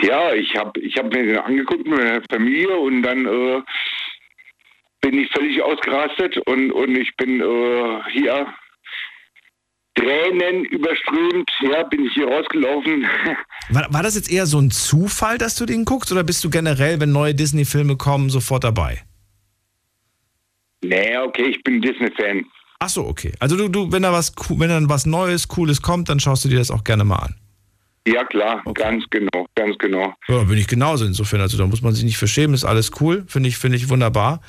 Ja, 0.03 0.33
ich 0.35 0.55
habe 0.57 0.79
ich 0.81 0.97
hab 0.97 1.13
mir 1.13 1.25
den 1.25 1.39
angeguckt 1.39 1.87
mit 1.87 1.99
meiner 1.99 2.23
Familie 2.31 2.77
und 2.77 3.03
dann 3.03 3.27
äh, 3.27 3.63
bin 5.01 5.19
ich 5.19 5.31
völlig 5.33 5.63
ausgerastet 5.63 6.37
und, 6.47 6.73
und 6.73 6.97
ich 6.97 7.15
bin 7.17 7.41
äh, 7.41 8.03
hier 8.13 8.47
Tränen 9.95 10.67
überströmt, 10.67 11.51
ja, 11.63 11.83
bin 11.85 12.05
ich 12.05 12.13
hier 12.13 12.29
rausgelaufen. 12.29 13.07
War, 13.71 13.93
war 13.93 14.03
das 14.03 14.15
jetzt 14.15 14.31
eher 14.31 14.47
so 14.47 14.61
ein 14.61 14.71
Zufall, 14.71 15.39
dass 15.39 15.57
du 15.57 15.67
den 15.67 15.85
guckst, 15.85 16.13
oder 16.13 16.23
bist 16.23 16.45
du 16.45 16.51
generell, 16.51 17.01
wenn 17.01 17.11
neue 17.11 17.35
Disney-Filme 17.35 17.97
kommen, 17.97 18.31
sofort 18.31 18.63
dabei? 18.63 19.03
Nee, 20.85 21.17
okay, 21.17 21.47
ich 21.47 21.63
bin 21.65 21.81
Disney-Fan. 21.81 22.45
Ach 22.79 22.89
so, 22.89 23.07
okay. 23.07 23.33
Also 23.41 23.57
du, 23.57 23.69
du, 23.69 23.91
wenn 23.91 24.03
da 24.03 24.13
was, 24.13 24.35
wenn 24.51 24.69
dann 24.69 24.89
was 24.89 25.07
Neues, 25.07 25.49
Cooles 25.49 25.83
kommt, 25.83 26.09
dann 26.09 26.21
schaust 26.21 26.45
du 26.45 26.49
dir 26.49 26.59
das 26.59 26.71
auch 26.71 26.85
gerne 26.85 27.05
mal 27.05 27.17
an. 27.17 27.35
Ja, 28.07 28.25
klar, 28.25 28.63
okay. 28.65 28.83
ganz 28.83 29.05
genau, 29.11 29.47
ganz 29.57 29.77
genau. 29.79 30.15
Ja, 30.29 30.45
bin 30.45 30.59
ich 30.59 30.69
genauso 30.69 31.05
insofern. 31.05 31.41
Also 31.41 31.59
da 31.59 31.67
muss 31.67 31.83
man 31.83 31.93
sich 31.93 32.05
nicht 32.05 32.19
verschämen, 32.19 32.55
ist 32.55 32.65
alles 32.65 32.93
cool, 33.01 33.25
finde 33.27 33.49
ich, 33.49 33.59
finde 33.59 33.77
ich 33.77 33.89
wunderbar. 33.89 34.41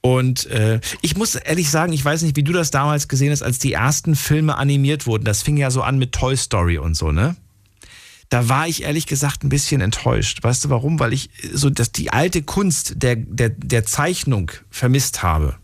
Und 0.00 0.46
äh, 0.46 0.80
ich 1.02 1.16
muss 1.16 1.36
ehrlich 1.36 1.70
sagen, 1.70 1.92
ich 1.92 2.04
weiß 2.04 2.22
nicht, 2.22 2.36
wie 2.36 2.42
du 2.42 2.52
das 2.52 2.70
damals 2.70 3.08
gesehen 3.08 3.30
hast, 3.30 3.42
als 3.42 3.58
die 3.58 3.72
ersten 3.72 4.16
Filme 4.16 4.56
animiert 4.56 5.06
wurden. 5.06 5.24
Das 5.24 5.42
fing 5.42 5.56
ja 5.56 5.70
so 5.70 5.82
an 5.82 5.98
mit 5.98 6.12
Toy 6.12 6.36
Story 6.36 6.78
und 6.78 6.94
so, 6.94 7.12
ne? 7.12 7.36
Da 8.28 8.48
war 8.48 8.66
ich 8.66 8.82
ehrlich 8.82 9.06
gesagt 9.06 9.44
ein 9.44 9.48
bisschen 9.48 9.80
enttäuscht. 9.80 10.42
Weißt 10.42 10.64
du 10.64 10.70
warum? 10.70 10.98
Weil 10.98 11.12
ich 11.12 11.30
so 11.52 11.70
dass 11.70 11.92
die 11.92 12.12
alte 12.12 12.42
Kunst 12.42 13.02
der, 13.02 13.14
der, 13.16 13.50
der 13.50 13.84
Zeichnung 13.84 14.50
vermisst 14.68 15.22
habe. 15.22 15.56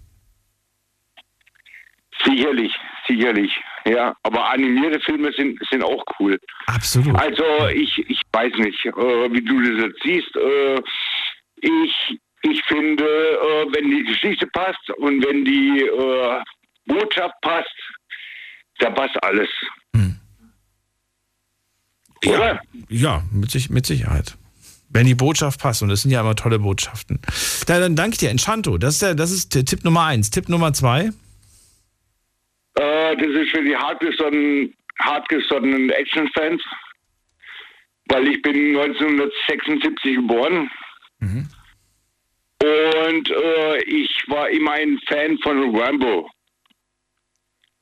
Sicherlich, 2.24 2.72
sicherlich. 3.08 3.50
Ja, 3.84 4.14
aber 4.22 4.50
animierte 4.50 5.00
Filme 5.00 5.32
sind, 5.32 5.58
sind 5.70 5.82
auch 5.82 6.04
cool. 6.18 6.38
Absolut. 6.66 7.18
Also 7.18 7.44
ich, 7.74 7.98
ich 8.08 8.20
weiß 8.32 8.52
nicht, 8.58 8.84
äh, 8.86 9.32
wie 9.32 9.42
du 9.42 9.60
das 9.60 9.84
jetzt 9.84 10.02
siehst. 10.02 10.36
Äh, 10.36 10.80
ich, 11.60 12.20
ich 12.42 12.62
finde, 12.64 13.04
äh, 13.04 13.66
wenn 13.74 13.90
die 13.90 14.04
Geschichte 14.04 14.46
passt 14.48 14.90
und 14.98 15.24
wenn 15.24 15.44
die 15.44 15.80
äh, 15.80 16.42
Botschaft 16.86 17.34
passt, 17.42 17.74
da 18.78 18.90
passt 18.90 19.22
alles. 19.22 19.48
Hm. 19.94 20.16
Ja, 22.24 22.60
ja 22.88 23.22
mit, 23.32 23.70
mit 23.70 23.86
Sicherheit. 23.86 24.36
Wenn 24.90 25.06
die 25.06 25.14
Botschaft 25.14 25.60
passt, 25.60 25.82
und 25.82 25.88
das 25.88 26.02
sind 26.02 26.10
ja 26.10 26.20
immer 26.20 26.36
tolle 26.36 26.58
Botschaften. 26.58 27.18
Da, 27.66 27.80
dann 27.80 27.96
danke 27.96 28.18
dir, 28.18 28.30
Enchanto. 28.30 28.76
Das 28.76 28.94
ist, 28.94 29.02
der, 29.02 29.14
das 29.14 29.30
ist 29.30 29.50
Tipp 29.50 29.84
Nummer 29.84 30.04
eins. 30.04 30.30
Tipp 30.30 30.50
Nummer 30.50 30.74
zwei? 30.74 31.10
Äh, 32.74 33.16
das 33.16 33.28
ist 33.28 33.50
für 33.50 33.62
die 33.62 33.76
hartgesottenen, 33.76 34.74
hartgesottenen 35.00 35.90
Action-Fans, 35.90 36.62
weil 38.06 38.28
ich 38.28 38.42
bin 38.42 38.76
1976 38.76 40.16
geboren. 40.16 40.70
Mhm. 41.20 41.48
Und 42.62 43.30
äh, 43.30 43.82
ich 43.84 44.24
war 44.28 44.48
immer 44.48 44.72
ein 44.72 44.98
Fan 45.08 45.36
von 45.38 45.74
Rambo. 45.76 46.30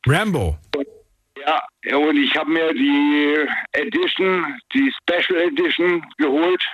Rambo? 0.06 0.56
Ja, 1.46 1.62
und 1.96 2.16
ich 2.16 2.34
habe 2.36 2.50
mir 2.50 2.72
die 2.72 3.46
Edition, 3.72 4.58
die 4.74 4.92
Special 5.02 5.40
Edition 5.40 6.04
geholt. 6.18 6.64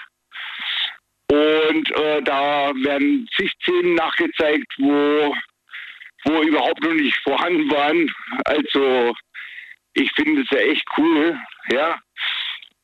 Und 1.28 1.90
äh, 1.90 2.22
da 2.22 2.72
werden 2.76 3.28
zig 3.36 3.52
Szenen 3.62 3.94
nachgezeigt, 3.94 4.72
wo, 4.78 5.34
wo 6.26 6.42
überhaupt 6.42 6.82
noch 6.82 6.94
nicht 6.94 7.16
vorhanden 7.18 7.70
waren. 7.70 8.12
Also 8.44 9.14
ich 9.94 10.12
finde 10.12 10.42
es 10.42 10.50
ja 10.50 10.58
echt 10.58 10.84
cool, 10.98 11.38
ja. 11.70 11.98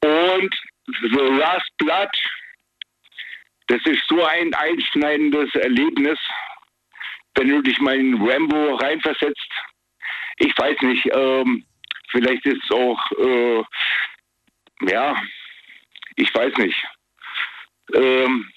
Und 0.02 0.55
The 0.86 1.19
Last 1.39 1.70
Blood 1.78 2.10
das 3.73 3.81
ist 3.86 4.06
so 4.06 4.23
ein 4.23 4.52
einschneidendes 4.52 5.55
Erlebnis, 5.55 6.19
wenn 7.35 7.48
du 7.48 7.62
dich 7.62 7.78
mal 7.81 7.98
in 7.98 8.20
Rambo 8.23 8.74
reinversetzt. 8.74 9.51
Ich 10.36 10.56
weiß 10.59 10.81
nicht, 10.82 11.09
ähm, 11.10 11.64
vielleicht 12.10 12.44
ist 12.44 12.62
es 12.62 12.70
auch, 12.70 13.01
äh, 13.12 13.62
ja, 14.90 15.16
ich 16.16 16.35
weiß 16.35 16.55
nicht, 16.59 16.85
ähm, 17.94 18.51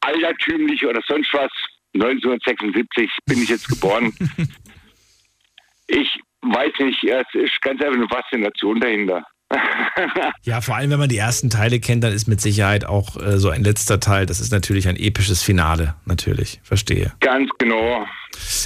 altertümlich 0.00 0.84
oder 0.84 1.00
sonst 1.06 1.32
was. 1.32 1.50
1976 1.94 3.10
bin 3.26 3.42
ich 3.42 3.48
jetzt 3.48 3.68
geboren. 3.68 4.12
ich 5.86 6.08
weiß 6.42 6.72
nicht, 6.80 7.04
es 7.04 7.26
ist 7.34 7.60
ganz 7.62 7.80
einfach 7.80 7.96
eine 7.96 8.08
Faszination 8.08 8.80
dahinter. 8.80 9.24
ja, 10.42 10.60
vor 10.60 10.76
allem, 10.76 10.90
wenn 10.90 10.98
man 10.98 11.08
die 11.08 11.18
ersten 11.18 11.50
Teile 11.50 11.80
kennt, 11.80 12.04
dann 12.04 12.12
ist 12.12 12.26
mit 12.26 12.40
Sicherheit 12.40 12.84
auch 12.84 13.16
äh, 13.20 13.38
so 13.38 13.50
ein 13.50 13.62
letzter 13.62 14.00
Teil, 14.00 14.26
das 14.26 14.40
ist 14.40 14.50
natürlich 14.50 14.88
ein 14.88 14.96
episches 14.96 15.42
Finale, 15.42 15.94
natürlich, 16.06 16.60
verstehe. 16.62 17.12
Ganz 17.20 17.50
genau. 17.58 18.06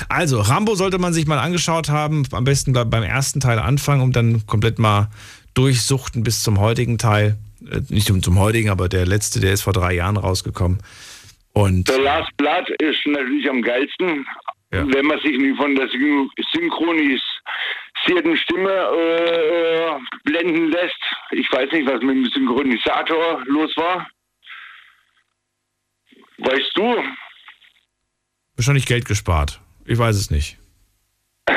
Also, 0.09 0.41
Rambo 0.41 0.75
sollte 0.75 0.99
man 0.99 1.13
sich 1.13 1.27
mal 1.27 1.39
angeschaut 1.39 1.89
haben, 1.89 2.25
am 2.33 2.45
besten 2.45 2.73
beim 2.73 3.03
ersten 3.03 3.41
Teil 3.41 3.59
anfangen, 3.59 4.03
um 4.03 4.13
dann 4.13 4.47
komplett 4.47 4.79
mal 4.79 5.09
durchsuchten 5.55 6.23
bis 6.23 6.43
zum 6.43 6.61
heutigen 6.61 6.99
Teil. 6.99 7.37
Äh, 7.69 7.81
nicht 7.89 8.07
zum 8.07 8.39
heutigen, 8.39 8.71
aber 8.71 8.89
der 8.89 9.07
letzte, 9.07 9.41
der 9.41 9.53
ist 9.53 9.63
vor 9.63 9.73
drei 9.73 9.95
Jahren 9.95 10.17
rausgekommen. 10.17 10.79
Und 11.57 11.89
The 11.89 11.99
Last 11.99 12.37
Blood 12.37 12.69
ist 12.83 13.07
natürlich 13.07 13.49
am 13.49 13.63
geilsten, 13.63 14.27
ja. 14.75 14.87
wenn 14.93 15.07
man 15.07 15.19
sich 15.21 15.39
nicht 15.39 15.57
von 15.57 15.75
der 15.75 15.89
synchronisierten 15.89 18.37
Stimme 18.37 18.71
äh, 18.71 19.93
blenden 20.25 20.71
lässt. 20.71 21.01
Ich 21.31 21.51
weiß 21.51 21.73
nicht, 21.73 21.87
was 21.87 22.03
mit 22.03 22.15
dem 22.15 22.27
Synchronisator 22.27 23.43
los 23.47 23.75
war. 23.79 24.07
Weißt 26.37 26.73
du? 26.75 27.03
Wahrscheinlich 28.57 28.85
Geld 28.85 29.07
gespart. 29.07 29.59
Ich 29.87 29.97
weiß 29.97 30.17
es 30.17 30.31
nicht. 30.31 30.59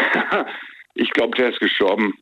ich 0.93 1.11
glaube, 1.11 1.35
der 1.35 1.49
ist 1.49 1.59
gestorben. 1.59 2.13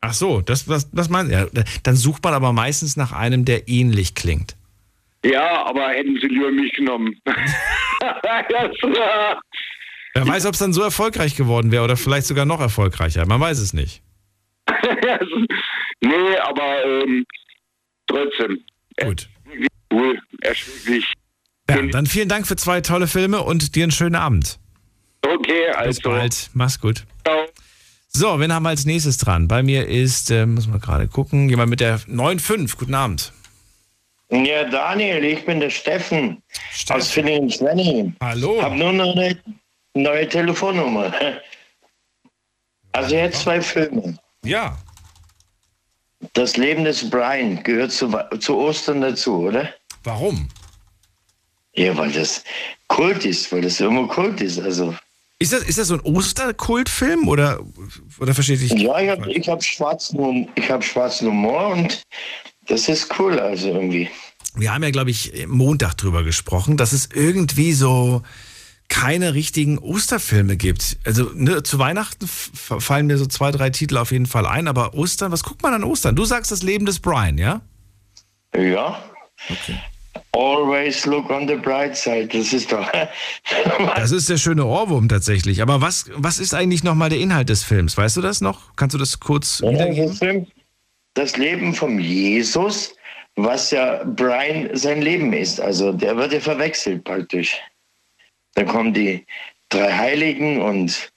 Ach 0.00 0.12
so, 0.12 0.42
das, 0.42 0.64
das, 0.64 0.88
das 0.92 1.08
meint 1.08 1.32
ja. 1.32 1.48
Dann 1.82 1.96
sucht 1.96 2.22
man 2.22 2.34
aber 2.34 2.52
meistens 2.52 2.96
nach 2.96 3.10
einem, 3.10 3.44
der 3.44 3.66
ähnlich 3.66 4.14
klingt. 4.14 4.54
Ja, 5.24 5.66
aber 5.66 5.88
hätten 5.90 6.18
sie 6.20 6.28
lieber 6.28 6.50
mich 6.50 6.72
genommen. 6.72 7.20
Wer 10.14 10.26
weiß, 10.26 10.46
ob 10.46 10.54
es 10.54 10.58
dann 10.58 10.72
so 10.72 10.82
erfolgreich 10.82 11.36
geworden 11.36 11.70
wäre 11.70 11.84
oder 11.84 11.96
vielleicht 11.96 12.26
sogar 12.26 12.46
noch 12.46 12.60
erfolgreicher. 12.60 13.26
Man 13.26 13.40
weiß 13.40 13.58
es 13.58 13.72
nicht. 13.72 14.02
nee, 16.00 16.36
aber 16.42 16.84
ähm, 16.84 17.24
trotzdem. 18.06 18.64
Gut. 19.00 19.28
Cool, 19.92 20.20
erschwinglich. 20.40 21.12
Ja, 21.68 21.82
dann 21.82 22.06
vielen 22.06 22.28
Dank 22.28 22.46
für 22.46 22.56
zwei 22.56 22.80
tolle 22.80 23.06
Filme 23.06 23.42
und 23.42 23.76
dir 23.76 23.84
einen 23.84 23.92
schönen 23.92 24.16
Abend. 24.16 24.58
Okay, 25.22 25.68
also. 25.68 25.88
Bis 25.88 26.00
bald. 26.00 26.50
Mach's 26.54 26.80
gut. 26.80 27.04
Ciao. 27.24 27.46
So, 28.08 28.40
wen 28.40 28.52
haben 28.52 28.64
wir 28.64 28.70
als 28.70 28.86
nächstes 28.86 29.18
dran? 29.18 29.46
Bei 29.46 29.62
mir 29.62 29.86
ist, 29.86 30.30
äh, 30.30 30.46
muss 30.46 30.66
man 30.66 30.80
gerade 30.80 31.06
gucken, 31.06 31.48
jemand 31.48 31.70
mit 31.70 31.78
der 31.80 32.00
9.5. 32.00 32.76
Guten 32.76 32.94
Abend. 32.94 33.32
Ja, 34.30 34.64
Daniel, 34.64 35.24
ich 35.24 35.44
bin 35.44 35.60
der 35.60 35.70
Steffen, 35.70 36.42
Steffen. 36.72 37.00
aus 37.00 37.10
Villingen-Schwenningen. 37.10 38.16
Hallo. 38.20 38.62
Hab 38.62 38.74
nur 38.74 38.92
noch 38.92 39.16
eine 39.16 39.36
neue 39.94 40.28
Telefonnummer. 40.28 41.12
Also 42.92 43.14
jetzt 43.14 43.42
zwei 43.42 43.60
Filme. 43.60 44.18
Ja. 44.44 44.76
Das 46.34 46.56
Leben 46.56 46.84
des 46.84 47.08
Brian 47.08 47.62
gehört 47.62 47.92
zu, 47.92 48.12
zu 48.38 48.56
Ostern 48.56 49.00
dazu, 49.00 49.42
oder? 49.42 49.72
Warum? 50.04 50.48
Ja, 51.74 51.96
weil 51.96 52.12
das 52.12 52.44
Kult 52.88 53.24
ist, 53.24 53.50
weil 53.52 53.62
das 53.62 53.80
immer 53.80 54.06
Kult 54.06 54.40
ist. 54.40 54.60
Also 54.60 54.94
ist 55.38 55.54
das, 55.54 55.62
ist 55.62 55.78
das 55.78 55.88
so 55.88 55.94
ein 55.94 56.00
Osterkultfilm 56.00 57.26
oder, 57.26 57.60
oder 58.20 58.34
versteht 58.34 58.60
ich? 58.60 58.72
Ja, 58.72 58.98
ich 58.98 59.08
habe 59.08 59.32
ich 59.32 59.48
hab 59.48 59.64
schwarzen, 59.64 60.46
hab 60.68 60.84
schwarzen 60.84 61.28
Humor 61.28 61.68
und 61.68 62.02
das 62.70 62.88
ist 62.88 63.18
cool, 63.18 63.38
also 63.38 63.68
irgendwie. 63.68 64.08
Wir 64.54 64.72
haben 64.72 64.82
ja, 64.82 64.90
glaube 64.90 65.10
ich, 65.10 65.46
Montag 65.46 65.94
drüber 65.94 66.22
gesprochen, 66.24 66.76
dass 66.76 66.92
es 66.92 67.08
irgendwie 67.12 67.72
so 67.72 68.22
keine 68.88 69.34
richtigen 69.34 69.78
Osterfilme 69.78 70.56
gibt. 70.56 70.98
Also 71.04 71.30
ne, 71.34 71.62
zu 71.62 71.78
Weihnachten 71.78 72.26
fallen 72.26 73.06
mir 73.06 73.18
so 73.18 73.26
zwei, 73.26 73.52
drei 73.52 73.70
Titel 73.70 73.96
auf 73.96 74.10
jeden 74.10 74.26
Fall 74.26 74.46
ein, 74.46 74.66
aber 74.66 74.94
Ostern, 74.94 75.30
was 75.30 75.44
guckt 75.44 75.62
man 75.62 75.74
an 75.74 75.84
Ostern? 75.84 76.16
Du 76.16 76.24
sagst 76.24 76.50
das 76.50 76.62
Leben 76.62 76.86
des 76.86 76.98
Brian, 76.98 77.38
ja? 77.38 77.60
Ja. 78.54 79.02
Okay. 79.48 79.78
Always 80.32 81.06
look 81.06 81.30
on 81.30 81.46
the 81.46 81.54
bright 81.54 81.96
side. 81.96 82.28
Das 82.28 82.52
ist 82.52 82.72
doch. 82.72 82.86
das 83.96 84.10
ist 84.10 84.28
der 84.28 84.38
schöne 84.38 84.64
Ohrwurm 84.64 85.08
tatsächlich. 85.08 85.62
Aber 85.62 85.80
was, 85.80 86.10
was 86.14 86.38
ist 86.38 86.54
eigentlich 86.54 86.82
nochmal 86.82 87.10
der 87.10 87.18
Inhalt 87.20 87.48
des 87.48 87.62
Films? 87.62 87.96
Weißt 87.96 88.16
du 88.16 88.20
das 88.20 88.40
noch? 88.40 88.74
Kannst 88.76 88.94
du 88.94 88.98
das 88.98 89.20
kurz 89.20 89.60
ja, 89.60 89.70
wiedergeben? 89.70 90.48
Das 91.14 91.36
Leben 91.36 91.74
von 91.74 91.98
Jesus, 91.98 92.94
was 93.36 93.70
ja 93.70 94.04
Brian 94.04 94.70
sein 94.76 95.02
Leben 95.02 95.32
ist. 95.32 95.60
Also 95.60 95.92
der 95.92 96.16
wird 96.16 96.32
ja 96.32 96.40
verwechselt 96.40 97.04
praktisch. 97.04 97.60
Dann 98.54 98.66
kommen 98.66 98.92
die 98.92 99.26
drei 99.68 99.92
Heiligen 99.92 100.60
und 100.60 101.12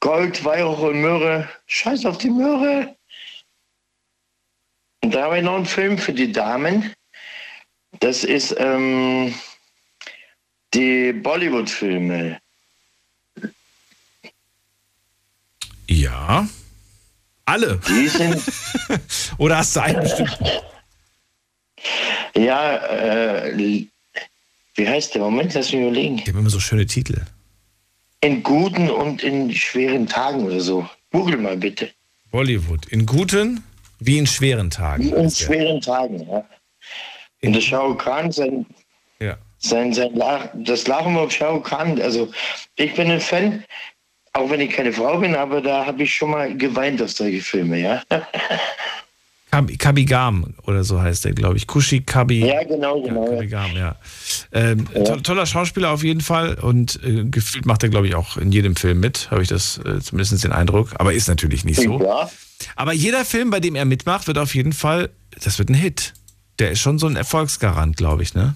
Gold, 0.00 0.44
Weihrauch 0.44 0.80
und 0.80 1.00
Myrrhe. 1.00 1.48
Scheiß 1.66 2.06
auf 2.06 2.18
die 2.18 2.30
Myrrhe. 2.30 2.96
Und 5.02 5.14
da 5.14 5.24
haben 5.24 5.34
wir 5.34 5.42
noch 5.42 5.56
einen 5.56 5.66
Film 5.66 5.98
für 5.98 6.12
die 6.12 6.30
Damen. 6.30 6.94
Das 8.00 8.24
ist 8.24 8.54
ähm, 8.58 9.34
die 10.74 11.12
Bollywood-Filme. 11.12 12.40
Ja. 15.88 16.46
Alle. 17.48 17.80
Die 17.88 18.08
sind. 18.08 18.42
Oder 19.38 19.56
hast 19.56 19.74
du 19.74 19.80
einen 19.80 20.02
bestimmten? 20.02 20.44
Ja, 22.36 22.76
äh, 22.76 23.86
wie 24.74 24.88
heißt 24.88 25.14
der? 25.14 25.22
Moment, 25.22 25.54
lass 25.54 25.72
mich 25.72 25.80
überlegen. 25.80 26.18
Die 26.18 26.30
haben 26.30 26.40
immer 26.40 26.50
so 26.50 26.60
schöne 26.60 26.84
Titel. 26.84 27.22
In 28.20 28.42
guten 28.42 28.90
und 28.90 29.22
in 29.22 29.50
schweren 29.54 30.06
Tagen 30.06 30.44
oder 30.44 30.60
so. 30.60 30.86
Google 31.10 31.38
mal 31.38 31.56
bitte. 31.56 31.90
Bollywood. 32.30 32.86
In 32.88 33.06
guten 33.06 33.64
wie 33.98 34.18
in 34.18 34.26
schweren 34.26 34.68
Tagen. 34.68 35.04
Wie 35.04 35.14
in 35.14 35.30
schweren 35.30 35.80
Tagen, 35.80 36.28
ja. 36.28 36.44
Und 37.42 37.52
der 37.54 37.60
Shao 37.60 37.96
Kahn, 37.96 38.30
sein, 38.30 38.66
ja. 39.20 39.38
sein, 39.58 39.94
sein 39.94 40.14
Lach, 40.14 40.48
das 40.54 40.86
Lachen 40.86 41.16
auf 41.16 41.32
Shao 41.32 41.60
Kahn, 41.60 42.00
also 42.02 42.30
ich 42.76 42.94
bin 42.94 43.10
ein 43.10 43.20
Fan, 43.20 43.64
auch 44.38 44.50
wenn 44.50 44.60
ich 44.60 44.70
keine 44.70 44.92
Frau 44.92 45.18
bin, 45.18 45.34
aber 45.34 45.60
da 45.60 45.86
habe 45.86 46.02
ich 46.02 46.14
schon 46.14 46.30
mal 46.30 46.56
geweint 46.56 47.02
auf 47.02 47.10
solche 47.10 47.40
Filme, 47.40 47.80
ja. 47.80 48.02
Kabigam 49.78 50.54
oder 50.66 50.84
so 50.84 51.00
heißt 51.00 51.24
der, 51.24 51.32
glaube 51.32 51.56
ich. 51.56 51.66
Kushi 51.66 52.02
Kabi. 52.02 52.46
Ja, 52.46 52.62
genau, 52.64 53.00
genau. 53.00 53.24
Ja, 53.24 53.36
Kabigam, 53.36 53.76
ja. 53.76 53.96
Ähm, 54.52 54.86
ja. 54.94 55.04
To 55.04 55.16
toller 55.16 55.46
Schauspieler 55.46 55.90
auf 55.90 56.04
jeden 56.04 56.20
Fall 56.20 56.54
und 56.54 57.00
äh, 57.02 57.24
gefühlt 57.24 57.64
macht 57.64 57.82
er, 57.82 57.88
glaube 57.88 58.06
ich, 58.06 58.14
auch 58.14 58.36
in 58.36 58.52
jedem 58.52 58.76
Film 58.76 59.00
mit, 59.00 59.30
habe 59.30 59.42
ich 59.42 59.48
das 59.48 59.78
äh, 59.78 60.00
zumindest 60.00 60.44
den 60.44 60.52
Eindruck. 60.52 60.90
Aber 60.98 61.14
ist 61.14 61.28
natürlich 61.28 61.64
nicht 61.64 61.80
so. 61.80 62.00
Ja. 62.02 62.30
Aber 62.76 62.92
jeder 62.92 63.24
Film, 63.24 63.48
bei 63.48 63.58
dem 63.58 63.74
er 63.74 63.86
mitmacht, 63.86 64.26
wird 64.26 64.36
auf 64.36 64.54
jeden 64.54 64.74
Fall, 64.74 65.08
das 65.42 65.58
wird 65.58 65.70
ein 65.70 65.74
Hit 65.74 66.12
der 66.58 66.72
ist 66.72 66.80
schon 66.80 66.98
so 66.98 67.06
ein 67.06 67.16
Erfolgsgarant, 67.16 67.96
glaube 67.96 68.22
ich, 68.22 68.34
ne? 68.34 68.54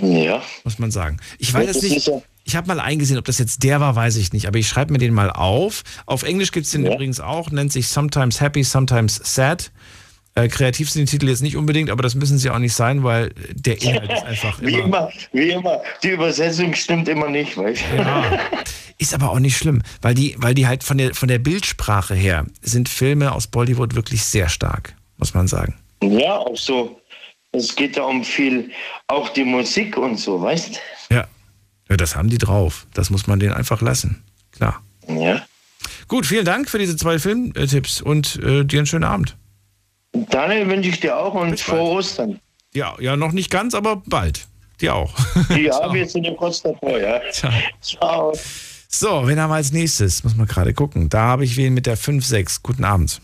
Ja. 0.00 0.42
Muss 0.64 0.78
man 0.78 0.90
sagen. 0.90 1.18
Ich 1.38 1.52
weiß 1.52 1.66
jetzt 1.66 1.82
nicht. 1.82 2.10
Ich 2.44 2.56
habe 2.56 2.68
mal 2.68 2.78
eingesehen, 2.78 3.18
ob 3.18 3.24
das 3.24 3.38
jetzt 3.38 3.62
der 3.62 3.80
war, 3.80 3.96
weiß 3.96 4.16
ich 4.16 4.32
nicht, 4.32 4.46
aber 4.46 4.58
ich 4.58 4.68
schreibe 4.68 4.92
mir 4.92 4.98
den 4.98 5.14
mal 5.14 5.30
auf. 5.30 5.82
Auf 6.06 6.22
Englisch 6.22 6.52
gibt 6.52 6.66
es 6.66 6.72
den 6.72 6.84
ja. 6.84 6.92
übrigens 6.92 7.20
auch, 7.20 7.50
nennt 7.50 7.72
sich 7.72 7.88
Sometimes 7.88 8.40
Happy, 8.40 8.62
Sometimes 8.62 9.20
Sad. 9.22 9.72
Äh, 10.34 10.48
kreativ 10.48 10.90
sind 10.90 11.08
die 11.08 11.12
Titel 11.12 11.28
jetzt 11.28 11.42
nicht 11.42 11.56
unbedingt, 11.56 11.90
aber 11.90 12.02
das 12.02 12.16
müssen 12.16 12.38
sie 12.38 12.50
auch 12.50 12.58
nicht 12.58 12.74
sein, 12.74 13.04
weil 13.04 13.32
der 13.52 13.80
Inhalt 13.80 14.12
ist 14.12 14.24
einfach 14.24 14.60
wie 14.60 14.74
immer. 14.74 15.10
Wie 15.32 15.50
immer, 15.50 15.80
die 16.02 16.10
Übersetzung 16.10 16.74
stimmt 16.74 17.08
immer 17.08 17.28
nicht, 17.28 17.56
weißt 17.56 17.82
du? 17.92 17.96
Ja. 17.96 18.38
Ist 18.98 19.14
aber 19.14 19.30
auch 19.30 19.38
nicht 19.38 19.56
schlimm, 19.56 19.82
weil 20.02 20.14
die, 20.14 20.34
weil 20.38 20.54
die 20.54 20.66
halt 20.66 20.84
von 20.84 20.98
der, 20.98 21.14
von 21.14 21.28
der 21.28 21.38
Bildsprache 21.38 22.14
her 22.14 22.46
sind 22.62 22.88
Filme 22.88 23.32
aus 23.32 23.46
Bollywood 23.46 23.94
wirklich 23.94 24.24
sehr 24.24 24.48
stark, 24.48 24.94
muss 25.18 25.34
man 25.34 25.46
sagen. 25.46 25.74
Ja, 26.02 26.36
auch 26.36 26.56
so 26.56 27.00
es 27.54 27.74
geht 27.74 27.96
ja 27.96 28.04
um 28.04 28.24
viel, 28.24 28.70
auch 29.06 29.28
die 29.30 29.44
Musik 29.44 29.96
und 29.96 30.18
so, 30.18 30.40
weißt 30.40 30.80
Ja. 31.10 31.26
Ja, 31.88 31.96
das 31.96 32.16
haben 32.16 32.28
die 32.28 32.38
drauf. 32.38 32.86
Das 32.94 33.10
muss 33.10 33.26
man 33.26 33.38
denen 33.40 33.52
einfach 33.52 33.80
lassen. 33.80 34.22
Klar. 34.52 34.82
Ja. 35.08 35.44
Gut, 36.08 36.26
vielen 36.26 36.44
Dank 36.44 36.68
für 36.68 36.78
diese 36.78 36.96
zwei 36.96 37.18
Filmtipps 37.18 38.00
und 38.00 38.36
äh, 38.36 38.64
dir 38.64 38.80
einen 38.80 38.86
schönen 38.86 39.04
Abend. 39.04 39.36
Daniel 40.12 40.68
wünsche 40.68 40.90
ich 40.90 41.00
dir 41.00 41.16
auch 41.16 41.34
und 41.34 41.58
frohe 41.58 41.98
Ostern. 41.98 42.40
Ja, 42.72 42.94
ja, 43.00 43.16
noch 43.16 43.32
nicht 43.32 43.50
ganz, 43.50 43.74
aber 43.74 44.02
bald. 44.06 44.46
Dir 44.80 44.94
auch. 44.94 45.14
Ja, 45.50 45.92
wir 45.92 46.06
sind 46.06 46.24
ja 46.24 46.34
kurz 46.34 46.62
davor, 46.62 46.98
ja. 46.98 47.20
Ciao. 47.30 47.52
Ciao. 47.80 48.32
So, 48.88 49.26
wen 49.26 49.40
haben 49.40 49.50
wir 49.50 49.56
als 49.56 49.72
nächstes? 49.72 50.24
Muss 50.24 50.36
man 50.36 50.46
gerade 50.46 50.72
gucken. 50.72 51.08
Da 51.08 51.22
habe 51.22 51.44
ich 51.44 51.56
wen 51.56 51.74
mit 51.74 51.86
der 51.86 51.98
5-6. 51.98 52.60
Guten 52.62 52.84
Abend. 52.84 53.20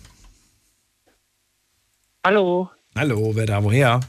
Hallo. 2.25 2.71
Hallo, 2.97 3.33
wer 3.35 3.47
da 3.47 3.63
woher? 3.63 4.01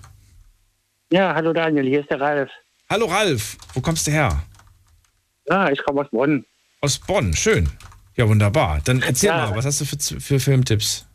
Ja, 1.11 1.35
hallo 1.35 1.53
Daniel, 1.53 1.85
hier 1.87 2.01
ist 2.01 2.09
der 2.09 2.19
Ralf. 2.19 2.49
Hallo 2.91 3.05
Ralf, 3.05 3.55
wo 3.73 3.79
kommst 3.79 4.05
du 4.05 4.11
her? 4.11 4.43
Ja, 5.45 5.71
ich 5.71 5.81
komme 5.81 6.01
aus 6.01 6.09
Bonn. 6.09 6.45
Aus 6.81 6.99
Bonn, 6.99 7.33
schön. 7.33 7.69
Ja, 8.17 8.27
wunderbar. 8.27 8.81
Dann 8.83 9.01
erzähl 9.01 9.27
ja. 9.27 9.47
mal, 9.47 9.55
was 9.55 9.65
hast 9.65 9.79
du 9.79 9.85
für, 9.85 10.19
für 10.19 10.39
Filmtipps? 10.41 11.07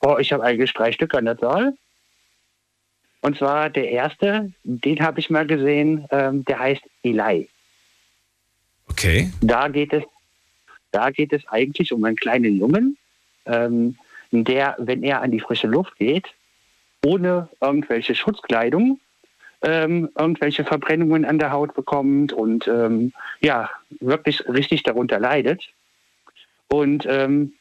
Oh, 0.00 0.16
ich 0.18 0.32
habe 0.32 0.42
eigentlich 0.42 0.72
drei 0.72 0.92
Stück 0.92 1.12
an 1.12 1.26
der 1.26 1.36
Zahl. 1.36 1.74
Und 3.20 3.36
zwar 3.36 3.68
der 3.68 3.90
erste, 3.90 4.50
den 4.64 5.00
habe 5.00 5.20
ich 5.20 5.28
mal 5.28 5.46
gesehen, 5.46 6.06
ähm, 6.10 6.42
der 6.46 6.58
heißt 6.58 6.82
Eli. 7.02 7.50
Okay. 8.88 9.30
Da 9.42 9.68
geht 9.68 9.92
es, 9.92 10.04
da 10.90 11.10
geht 11.10 11.34
es 11.34 11.46
eigentlich 11.48 11.92
um 11.92 12.02
einen 12.02 12.16
kleinen 12.16 12.56
Jungen, 12.56 12.96
ähm, 13.44 13.98
der, 14.30 14.74
wenn 14.78 15.02
er 15.02 15.20
an 15.20 15.32
die 15.32 15.40
frische 15.40 15.66
Luft 15.66 15.98
geht, 15.98 16.28
ohne 17.04 17.50
irgendwelche 17.60 18.14
Schutzkleidung, 18.14 18.98
ähm, 19.62 20.10
irgendwelche 20.18 20.64
Verbrennungen 20.64 21.24
an 21.24 21.38
der 21.38 21.52
Haut 21.52 21.74
bekommt 21.74 22.32
und 22.32 22.68
ähm, 22.68 23.12
ja, 23.40 23.70
wirklich 24.00 24.46
richtig 24.48 24.82
darunter 24.82 25.18
leidet. 25.18 25.68
Und 26.68 27.06
ähm, 27.08 27.52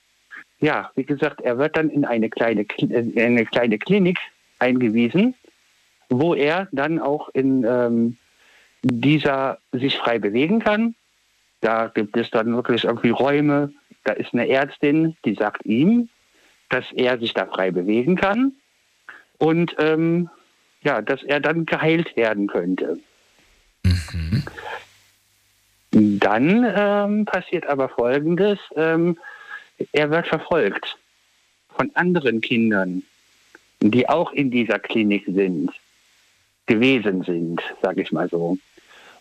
ja, 0.60 0.92
wie 0.96 1.04
gesagt, 1.04 1.42
er 1.42 1.58
wird 1.58 1.78
dann 1.78 1.90
in 1.90 2.06
eine 2.06 2.30
kleine, 2.30 2.66
in 2.78 3.20
eine 3.20 3.46
kleine 3.46 3.78
Klinik 3.78 4.20
eingewiesen, 4.60 5.36
wo 6.10 6.34
er 6.34 6.68
dann 6.72 7.00
auch 7.00 7.30
in 7.34 7.64
ähm, 7.68 8.18
dieser 8.84 9.58
sich 9.72 9.98
frei 9.98 10.20
bewegen 10.20 10.60
kann. 10.60 10.96
Da 11.62 11.88
gibt 11.88 12.16
es 12.18 12.30
dann 12.30 12.56
wirklich 12.56 12.84
irgendwie 12.84 13.10
Räume. 13.10 13.74
Da 14.04 14.14
ist 14.14 14.34
eine 14.34 14.48
Ärztin, 14.48 15.16
die 15.26 15.34
sagt 15.34 15.66
ihm, 15.66 16.10
dass 16.70 16.86
er 16.94 17.18
sich 17.20 17.34
da 17.34 17.46
frei 17.46 17.72
bewegen 17.72 18.16
kann 18.16 18.54
und 19.38 19.76
ähm, 19.80 20.30
ja, 20.86 21.02
dass 21.02 21.24
er 21.24 21.40
dann 21.40 21.66
geheilt 21.66 22.16
werden 22.16 22.48
könnte. 22.48 22.98
Mhm. 23.84 24.44
Dann 26.20 26.74
ähm, 26.76 27.26
passiert 27.26 27.66
aber 27.68 27.90
Folgendes. 27.90 28.60
Ähm, 28.76 29.18
er 29.92 30.10
wird 30.12 30.28
verfolgt 30.28 30.98
von 31.76 31.92
anderen 31.96 32.40
Kindern, 32.40 33.04
die 33.82 34.08
auch 34.08 34.32
in 34.32 34.52
dieser 34.52 34.80
Klinik 34.80 35.26
sind, 35.26 35.72
gewesen 36.68 37.24
sind, 37.24 37.62
sage 37.82 38.02
ich 38.02 38.12
mal 38.12 38.30
so. 38.30 38.58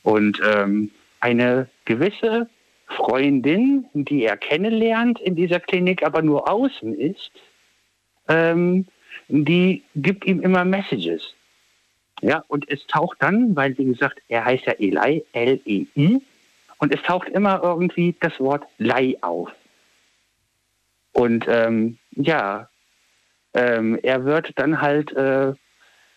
Und 0.02 0.40
ähm, 0.44 0.90
eine 1.20 1.68
gewisse 1.86 2.48
Freundin, 2.88 3.86
die 3.94 4.24
er 4.24 4.36
kennenlernt 4.36 5.18
in 5.20 5.34
dieser 5.34 5.60
Klinik, 5.60 6.04
aber 6.04 6.22
nur 6.22 6.48
außen 6.48 6.94
ist, 6.98 7.32
ähm, 8.28 8.86
die 9.28 9.82
gibt 9.96 10.26
ihm 10.26 10.40
immer 10.40 10.64
Messages. 10.64 11.34
Ja, 12.24 12.42
und 12.48 12.70
es 12.70 12.86
taucht 12.86 13.18
dann, 13.20 13.54
weil 13.54 13.76
wie 13.76 13.84
gesagt, 13.84 14.18
er 14.28 14.46
heißt 14.46 14.64
ja 14.64 14.72
Eli, 14.78 15.22
L-E-I, 15.32 16.22
und 16.78 16.94
es 16.94 17.02
taucht 17.02 17.28
immer 17.28 17.62
irgendwie 17.62 18.16
das 18.18 18.40
Wort 18.40 18.64
Lei 18.78 19.14
auf. 19.20 19.50
Und 21.12 21.44
ähm, 21.48 21.98
ja, 22.12 22.70
ähm, 23.52 23.98
er 24.02 24.24
wird 24.24 24.58
dann 24.58 24.80
halt 24.80 25.12
äh, 25.12 25.52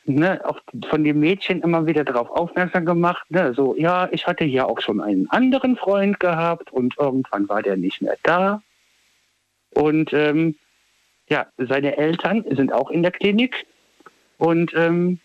ne, 0.06 0.40
auch 0.46 0.62
von 0.90 1.04
dem 1.04 1.20
Mädchen 1.20 1.62
immer 1.62 1.86
wieder 1.86 2.06
darauf 2.06 2.30
aufmerksam 2.30 2.86
gemacht, 2.86 3.30
ne, 3.30 3.54
so, 3.54 3.76
ja, 3.76 4.08
ich 4.14 4.26
hatte 4.26 4.46
ja 4.46 4.64
auch 4.64 4.80
schon 4.80 5.02
einen 5.02 5.30
anderen 5.30 5.76
Freund 5.76 6.22
gehabt 6.22 6.72
und 6.72 6.98
irgendwann 6.98 7.50
war 7.50 7.62
der 7.62 7.76
nicht 7.76 8.02
mehr 8.02 8.16
da. 8.24 8.62
Und 9.72 10.14
ähm, 10.14 10.56
ja, 11.28 11.48
seine 11.58 11.98
Eltern 11.98 12.46
sind 12.50 12.72
auch 12.72 12.92
in 12.92 13.04
der 13.04 13.12
Klinik 13.12 13.66
und 14.38 14.74
ähm, 14.74 15.20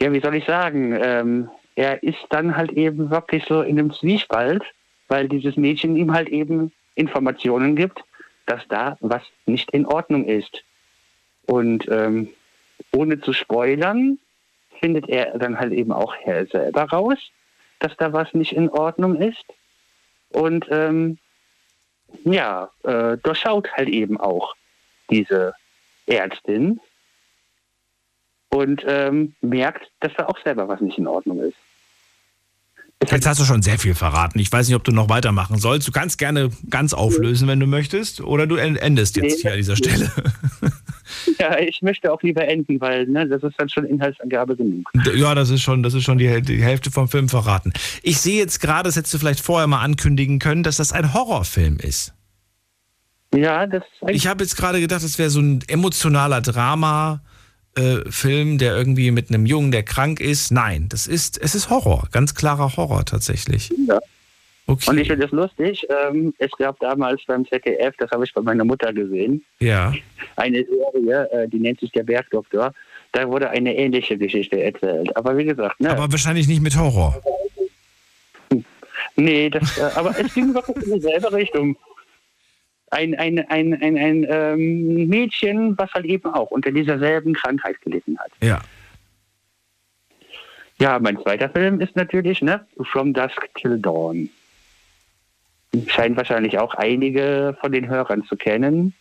ja, 0.00 0.12
wie 0.12 0.20
soll 0.20 0.34
ich 0.34 0.44
sagen, 0.44 0.98
ähm, 1.00 1.50
er 1.76 2.02
ist 2.02 2.24
dann 2.30 2.56
halt 2.56 2.72
eben 2.72 3.10
wirklich 3.10 3.44
so 3.46 3.62
in 3.62 3.78
einem 3.78 3.92
Zwiespalt, 3.92 4.62
weil 5.08 5.28
dieses 5.28 5.56
Mädchen 5.56 5.96
ihm 5.96 6.12
halt 6.12 6.28
eben 6.28 6.72
Informationen 6.94 7.76
gibt, 7.76 8.02
dass 8.46 8.66
da 8.68 8.96
was 9.00 9.22
nicht 9.46 9.70
in 9.72 9.86
Ordnung 9.86 10.24
ist. 10.26 10.62
Und 11.46 11.88
ähm, 11.88 12.28
ohne 12.92 13.20
zu 13.20 13.32
spoilern, 13.32 14.18
findet 14.80 15.08
er 15.08 15.38
dann 15.38 15.58
halt 15.58 15.72
eben 15.72 15.92
auch 15.92 16.14
selber 16.24 16.84
raus, 16.84 17.18
dass 17.78 17.96
da 17.96 18.12
was 18.12 18.32
nicht 18.34 18.52
in 18.52 18.68
Ordnung 18.68 19.16
ist. 19.16 19.44
Und 20.30 20.66
ähm, 20.70 21.18
ja, 22.24 22.70
äh, 22.82 23.16
durchschaut 23.18 23.70
halt 23.72 23.88
eben 23.88 24.18
auch 24.18 24.54
diese 25.10 25.54
Ärztin 26.06 26.80
und 28.54 28.82
ähm, 28.86 29.34
merkt, 29.40 29.90
dass 30.00 30.12
da 30.16 30.26
auch 30.26 30.38
selber 30.44 30.68
was 30.68 30.80
nicht 30.80 30.98
in 30.98 31.06
Ordnung 31.06 31.40
ist. 31.40 31.56
Jetzt 33.10 33.26
hast 33.26 33.40
du 33.40 33.44
schon 33.44 33.60
sehr 33.60 33.78
viel 33.78 33.94
verraten. 33.94 34.38
Ich 34.38 34.50
weiß 34.50 34.68
nicht, 34.68 34.76
ob 34.76 34.84
du 34.84 34.92
noch 34.92 35.10
weitermachen 35.10 35.58
sollst. 35.58 35.86
Du 35.86 35.92
kannst 35.92 36.16
gerne 36.16 36.48
ganz 36.70 36.94
auflösen, 36.94 37.48
wenn 37.48 37.60
du 37.60 37.66
möchtest, 37.66 38.22
oder 38.22 38.46
du 38.46 38.56
endest 38.56 39.16
jetzt 39.16 39.42
hier 39.42 39.50
an 39.50 39.56
dieser 39.58 39.76
Stelle. 39.76 40.10
Ja, 41.38 41.58
ich 41.58 41.82
möchte 41.82 42.12
auch 42.12 42.22
lieber 42.22 42.46
enden, 42.46 42.80
weil 42.80 43.06
ne, 43.06 43.28
das 43.28 43.42
ist 43.42 43.54
dann 43.58 43.68
schon 43.68 43.84
Inhaltsangabe 43.84 44.56
genug. 44.56 44.90
Ja, 45.14 45.34
das 45.34 45.50
ist 45.50 45.62
schon, 45.62 45.82
das 45.82 45.94
ist 45.94 46.04
schon 46.04 46.18
die, 46.18 46.42
die 46.42 46.62
Hälfte 46.62 46.90
vom 46.90 47.08
Film 47.08 47.28
verraten. 47.28 47.72
Ich 48.02 48.20
sehe 48.20 48.38
jetzt 48.38 48.60
gerade, 48.60 48.84
das 48.84 48.96
hättest 48.96 49.14
du 49.14 49.18
vielleicht 49.18 49.40
vorher 49.40 49.66
mal 49.66 49.80
ankündigen 49.80 50.38
können, 50.38 50.62
dass 50.62 50.76
das 50.76 50.92
ein 50.92 51.12
Horrorfilm 51.12 51.78
ist. 51.78 52.14
Ja, 53.34 53.66
das. 53.66 53.82
Ich 54.08 54.26
habe 54.26 54.44
jetzt 54.44 54.56
gerade 54.56 54.80
gedacht, 54.80 55.02
das 55.02 55.18
wäre 55.18 55.30
so 55.30 55.40
ein 55.40 55.62
emotionaler 55.66 56.40
Drama. 56.40 57.20
Äh, 57.76 58.08
Film, 58.08 58.58
der 58.58 58.76
irgendwie 58.76 59.10
mit 59.10 59.30
einem 59.30 59.46
Jungen, 59.46 59.72
der 59.72 59.82
krank 59.82 60.20
ist. 60.20 60.52
Nein, 60.52 60.86
das 60.88 61.08
ist, 61.08 61.40
es 61.42 61.56
ist 61.56 61.70
Horror, 61.70 62.08
ganz 62.12 62.34
klarer 62.34 62.76
Horror 62.76 63.04
tatsächlich. 63.04 63.72
Ja. 63.88 63.98
Okay. 64.66 64.90
Und 64.90 64.98
ich 64.98 65.08
finde 65.08 65.26
es 65.26 65.32
lustig, 65.32 65.86
ähm, 65.90 66.32
es 66.38 66.50
gab 66.52 66.78
damals 66.80 67.22
beim 67.26 67.44
ZDF, 67.46 67.94
das 67.98 68.10
habe 68.10 68.24
ich 68.24 68.32
bei 68.32 68.40
meiner 68.40 68.64
Mutter 68.64 68.92
gesehen, 68.92 69.44
ja. 69.58 69.92
eine 70.36 70.64
Serie, 70.64 71.28
äh, 71.32 71.48
die 71.48 71.58
nennt 71.58 71.80
sich 71.80 71.90
Der 71.92 72.04
Bergdoktor. 72.04 72.72
Da 73.12 73.28
wurde 73.28 73.50
eine 73.50 73.76
ähnliche 73.76 74.16
Geschichte 74.16 74.60
erzählt. 74.62 75.14
Aber 75.16 75.36
wie 75.36 75.44
gesagt, 75.44 75.80
ne? 75.80 75.90
Aber 75.90 76.10
wahrscheinlich 76.10 76.48
nicht 76.48 76.62
mit 76.62 76.76
Horror. 76.76 77.20
Nee, 79.16 79.50
das, 79.50 79.78
äh, 79.78 79.90
aber 79.94 80.18
es 80.18 80.32
ging 80.32 80.54
wirklich 80.54 80.86
in 80.86 80.94
dieselbe 80.94 81.32
Richtung 81.32 81.76
ein, 82.90 83.14
ein, 83.14 83.38
ein, 83.48 83.74
ein, 83.74 83.96
ein 83.96 84.26
ähm, 84.28 85.08
Mädchen, 85.08 85.76
was 85.78 85.92
halt 85.92 86.04
eben 86.06 86.32
auch 86.32 86.50
unter 86.50 86.70
dieser 86.70 86.98
selben 86.98 87.34
Krankheit 87.34 87.80
gelitten 87.80 88.18
hat. 88.18 88.30
Ja. 88.42 88.60
Ja, 90.80 90.98
mein 90.98 91.18
zweiter 91.20 91.48
Film 91.48 91.80
ist 91.80 91.94
natürlich 91.96 92.42
ne, 92.42 92.66
From 92.82 93.12
Dusk 93.14 93.48
Till 93.54 93.78
Dawn. 93.78 94.28
Scheint 95.86 96.16
wahrscheinlich 96.16 96.58
auch 96.58 96.74
einige 96.74 97.56
von 97.60 97.72
den 97.72 97.88
Hörern 97.88 98.24
zu 98.24 98.36
kennen. 98.36 98.94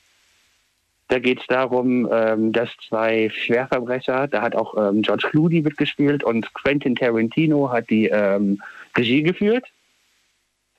Da 1.08 1.20
geht 1.20 1.42
es 1.42 1.48
darum, 1.48 2.10
ähm, 2.12 2.52
dass 2.54 2.70
zwei 2.88 3.30
Schwerverbrecher, 3.30 4.28
da 4.28 4.42
hat 4.42 4.56
auch 4.56 4.76
ähm, 4.78 5.02
George 5.02 5.28
Clooney 5.30 5.62
mitgespielt 5.62 6.24
und 6.24 6.54
Quentin 6.54 6.96
Tarantino 6.96 7.72
hat 7.72 7.90
die 7.90 8.08
ähm, 8.08 8.62
Regie 8.98 9.22
geführt. 9.22 9.66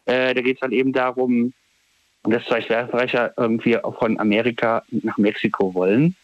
Äh, 0.07 0.35
da 0.35 0.41
geht 0.41 0.57
es 0.57 0.61
dann 0.61 0.73
eben 0.73 0.93
darum, 0.93 1.53
dass 2.25 2.45
zwei 2.47 2.61
Schwerverbrecher 2.61 3.35
irgendwie 3.37 3.79
von 3.99 4.19
Amerika 4.19 4.83
nach 4.91 5.19
Mexiko 5.19 5.75
wollen. 5.75 6.17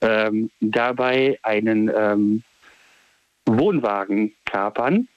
Ähm, 0.00 0.50
dabei 0.60 1.38
einen 1.42 1.90
ähm, 1.94 2.42
Wohnwagen 3.46 4.34
kapern. 4.44 5.08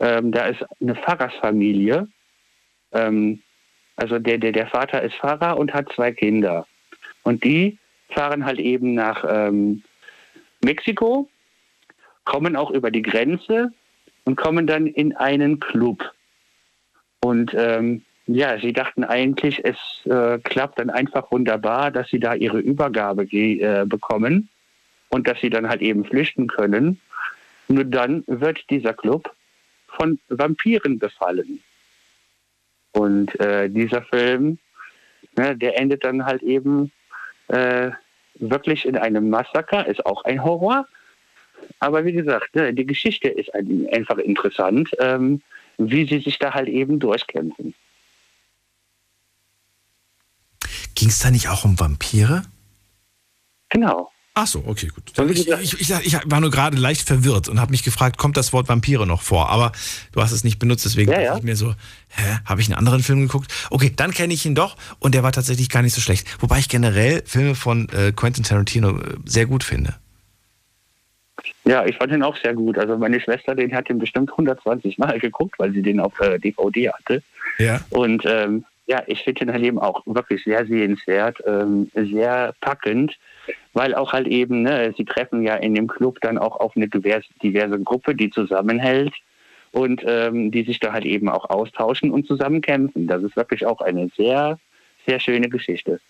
Ähm, 0.00 0.32
da 0.32 0.46
ist 0.46 0.64
eine 0.80 0.96
Pfarrersfamilie. 0.96 2.08
Ähm, 2.92 3.42
also 3.94 4.18
der, 4.18 4.38
der, 4.38 4.52
der 4.52 4.66
Vater 4.66 5.02
ist 5.02 5.14
Pfarrer 5.16 5.56
und 5.56 5.72
hat 5.72 5.90
zwei 5.94 6.12
Kinder. 6.12 6.66
Und 7.22 7.44
die 7.44 7.78
fahren 8.10 8.44
halt 8.44 8.58
eben 8.58 8.94
nach 8.94 9.24
ähm, 9.28 9.82
Mexiko, 10.62 11.28
kommen 12.24 12.56
auch 12.56 12.70
über 12.70 12.90
die 12.90 13.02
Grenze 13.02 13.72
und 14.24 14.36
kommen 14.36 14.66
dann 14.66 14.86
in 14.86 15.16
einen 15.16 15.60
Club. 15.60 16.12
Und 17.20 17.54
ähm, 17.56 18.02
ja, 18.26 18.58
sie 18.58 18.72
dachten 18.72 19.04
eigentlich, 19.04 19.64
es 19.64 19.76
äh, 20.04 20.38
klappt 20.38 20.78
dann 20.78 20.90
einfach 20.90 21.30
wunderbar, 21.30 21.90
dass 21.90 22.08
sie 22.08 22.18
da 22.18 22.34
ihre 22.34 22.58
Übergabe 22.58 23.24
äh, 23.24 23.84
bekommen 23.86 24.48
und 25.10 25.28
dass 25.28 25.40
sie 25.40 25.50
dann 25.50 25.68
halt 25.68 25.80
eben 25.80 26.04
flüchten 26.04 26.48
können. 26.48 27.00
Nur 27.68 27.84
dann 27.84 28.24
wird 28.26 28.68
dieser 28.68 28.94
Club 28.94 29.32
von 29.86 30.18
Vampiren 30.28 30.98
befallen. 30.98 31.60
Und 32.92 33.38
äh, 33.40 33.68
dieser 33.68 34.02
Film, 34.02 34.58
ne, 35.36 35.56
der 35.56 35.78
endet 35.78 36.04
dann 36.04 36.24
halt 36.24 36.42
eben 36.42 36.90
äh, 37.48 37.90
wirklich 38.34 38.86
in 38.86 38.96
einem 38.96 39.30
Massaker, 39.30 39.86
ist 39.86 40.04
auch 40.04 40.24
ein 40.24 40.42
Horror. 40.42 40.86
Aber 41.78 42.04
wie 42.04 42.12
gesagt, 42.12 42.54
ne, 42.56 42.74
die 42.74 42.86
Geschichte 42.86 43.28
ist 43.28 43.54
einfach 43.54 44.18
interessant, 44.18 44.90
ähm, 44.98 45.42
wie 45.78 46.06
sie 46.06 46.18
sich 46.18 46.38
da 46.38 46.54
halt 46.54 46.68
eben 46.68 46.98
durchkämpfen. 46.98 47.74
Ging 50.96 51.10
es 51.10 51.20
da 51.20 51.30
nicht 51.30 51.48
auch 51.48 51.64
um 51.64 51.78
Vampire? 51.78 52.42
Genau. 53.68 54.10
Ach 54.38 54.46
so, 54.46 54.62
okay, 54.66 54.88
gut. 54.88 55.30
Ich, 55.30 55.48
ich, 55.48 55.90
ich, 55.90 56.18
war 56.26 56.40
nur 56.40 56.50
gerade 56.50 56.76
leicht 56.76 57.06
verwirrt 57.06 57.48
und 57.48 57.58
habe 57.58 57.70
mich 57.70 57.82
gefragt, 57.82 58.18
kommt 58.18 58.36
das 58.36 58.52
Wort 58.52 58.68
Vampire 58.68 59.06
noch 59.06 59.22
vor? 59.22 59.48
Aber 59.48 59.72
du 60.12 60.20
hast 60.20 60.32
es 60.32 60.44
nicht 60.44 60.58
benutzt, 60.58 60.84
deswegen 60.84 61.10
ja, 61.10 61.20
ja. 61.20 61.36
ich 61.38 61.42
mir 61.42 61.56
so, 61.56 61.72
hä, 62.08 62.38
habe 62.44 62.60
ich 62.60 62.66
einen 62.66 62.78
anderen 62.78 63.02
Film 63.02 63.20
geguckt? 63.20 63.50
Okay, 63.70 63.90
dann 63.96 64.10
kenne 64.10 64.34
ich 64.34 64.44
ihn 64.44 64.54
doch 64.54 64.76
und 64.98 65.14
der 65.14 65.22
war 65.22 65.32
tatsächlich 65.32 65.70
gar 65.70 65.80
nicht 65.80 65.94
so 65.94 66.02
schlecht. 66.02 66.26
Wobei 66.42 66.58
ich 66.58 66.68
generell 66.68 67.22
Filme 67.24 67.54
von 67.54 67.88
äh, 67.88 68.12
Quentin 68.12 68.44
Tarantino 68.44 68.98
äh, 68.98 69.16
sehr 69.24 69.46
gut 69.46 69.64
finde. 69.64 69.94
Ja, 71.64 71.86
ich 71.86 71.96
fand 71.96 72.12
ihn 72.12 72.22
auch 72.22 72.36
sehr 72.36 72.52
gut. 72.52 72.76
Also 72.76 72.98
meine 72.98 73.20
Schwester, 73.20 73.54
den 73.54 73.74
hat 73.74 73.88
ihn 73.88 73.98
bestimmt 73.98 74.30
120 74.30 74.98
Mal 74.98 75.18
geguckt, 75.18 75.58
weil 75.58 75.72
sie 75.72 75.82
den 75.82 75.98
auf 75.98 76.20
äh, 76.20 76.38
DVD 76.38 76.90
hatte. 76.90 77.22
Ja. 77.58 77.80
Und 77.88 78.22
ähm, 78.26 78.66
ja, 78.86 79.02
ich 79.06 79.22
finde 79.24 79.46
den 79.46 79.52
halt 79.52 79.64
eben 79.64 79.78
auch 79.78 80.02
wirklich 80.06 80.44
sehr 80.44 80.64
sehenswert, 80.66 81.38
ähm, 81.44 81.90
sehr 81.94 82.54
packend, 82.60 83.18
weil 83.72 83.94
auch 83.94 84.12
halt 84.12 84.28
eben, 84.28 84.62
ne, 84.62 84.94
sie 84.96 85.04
treffen 85.04 85.42
ja 85.42 85.56
in 85.56 85.74
dem 85.74 85.88
Club 85.88 86.20
dann 86.20 86.38
auch 86.38 86.60
auf 86.60 86.76
eine 86.76 86.88
diverse, 86.88 87.26
diverse 87.42 87.80
Gruppe, 87.80 88.14
die 88.14 88.30
zusammenhält 88.30 89.12
und 89.72 90.02
ähm, 90.06 90.52
die 90.52 90.62
sich 90.62 90.78
da 90.78 90.92
halt 90.92 91.04
eben 91.04 91.28
auch 91.28 91.50
austauschen 91.50 92.12
und 92.12 92.26
zusammen 92.26 92.60
kämpfen. 92.60 93.08
Das 93.08 93.22
ist 93.22 93.36
wirklich 93.36 93.66
auch 93.66 93.80
eine 93.80 94.08
sehr, 94.16 94.58
sehr 95.06 95.18
schöne 95.18 95.48
Geschichte. 95.48 96.00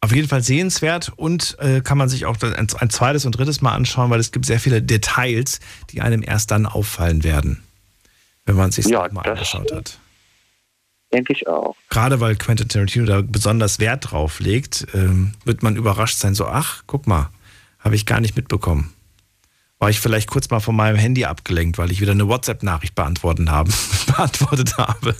Auf 0.00 0.14
jeden 0.14 0.28
Fall 0.28 0.42
sehenswert 0.42 1.12
und 1.16 1.56
äh, 1.60 1.80
kann 1.80 1.98
man 1.98 2.08
sich 2.08 2.26
auch 2.26 2.36
ein, 2.42 2.68
ein, 2.78 2.90
zweites 2.90 3.24
und 3.26 3.36
drittes 3.36 3.62
Mal 3.62 3.74
anschauen, 3.74 4.10
weil 4.10 4.20
es 4.20 4.32
gibt 4.32 4.46
sehr 4.46 4.60
viele 4.60 4.82
Details, 4.82 5.60
die 5.90 6.02
einem 6.02 6.22
erst 6.22 6.50
dann 6.50 6.66
auffallen 6.66 7.24
werden, 7.24 7.64
wenn 8.44 8.54
man 8.54 8.68
es 8.68 8.76
sich 8.76 8.86
ja, 8.86 9.08
mal 9.10 9.22
angeschaut 9.22 9.72
hat. 9.72 9.98
Denke 11.14 11.32
ich 11.32 11.46
auch. 11.46 11.76
Gerade 11.90 12.18
weil 12.18 12.34
Quentin 12.34 12.68
Tarantino 12.68 13.06
da 13.06 13.22
besonders 13.22 13.78
Wert 13.78 14.10
drauf 14.10 14.40
legt, 14.40 14.88
ähm, 14.94 15.32
wird 15.44 15.62
man 15.62 15.76
überrascht 15.76 16.18
sein, 16.18 16.34
so, 16.34 16.46
ach, 16.46 16.82
guck 16.88 17.06
mal, 17.06 17.30
habe 17.78 17.94
ich 17.94 18.04
gar 18.04 18.20
nicht 18.20 18.34
mitbekommen. 18.34 18.92
War 19.78 19.90
ich 19.90 20.00
vielleicht 20.00 20.28
kurz 20.28 20.50
mal 20.50 20.58
von 20.58 20.74
meinem 20.74 20.96
Handy 20.96 21.24
abgelenkt, 21.24 21.78
weil 21.78 21.92
ich 21.92 22.00
wieder 22.00 22.12
eine 22.12 22.26
WhatsApp-Nachricht 22.26 22.94
beantwortet 22.96 23.48
habe. 23.48 23.70
beantwortet 24.08 24.76
habe. 24.76 25.14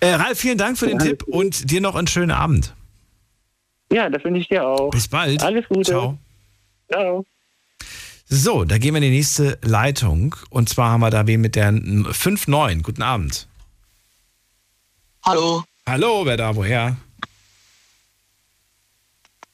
äh, 0.00 0.14
Ralf, 0.14 0.40
vielen 0.40 0.58
Dank 0.58 0.76
für 0.76 0.88
den 0.88 0.98
ja, 0.98 1.06
Tipp 1.06 1.22
und 1.28 1.70
dir 1.70 1.80
noch 1.80 1.94
einen 1.94 2.08
schönen 2.08 2.32
Abend. 2.32 2.74
Ja, 3.92 4.10
das 4.10 4.24
wünsche 4.24 4.40
ich 4.40 4.48
dir 4.48 4.66
auch. 4.66 4.90
Bis 4.90 5.06
bald. 5.06 5.44
Alles 5.44 5.68
Gute. 5.68 5.92
Ciao. 5.92 6.18
Ciao. 6.90 7.24
So, 8.24 8.64
da 8.64 8.78
gehen 8.78 8.94
wir 8.94 8.98
in 8.98 9.10
die 9.10 9.16
nächste 9.16 9.58
Leitung. 9.62 10.34
Und 10.50 10.68
zwar 10.68 10.90
haben 10.90 11.02
wir 11.02 11.10
da 11.10 11.28
wen 11.28 11.40
mit 11.40 11.54
der 11.54 11.70
5-9. 11.70 12.82
Guten 12.82 13.02
Abend. 13.02 13.46
Hallo. 15.24 15.62
Hallo, 15.86 16.26
wer 16.26 16.36
da, 16.36 16.54
woher? 16.56 16.96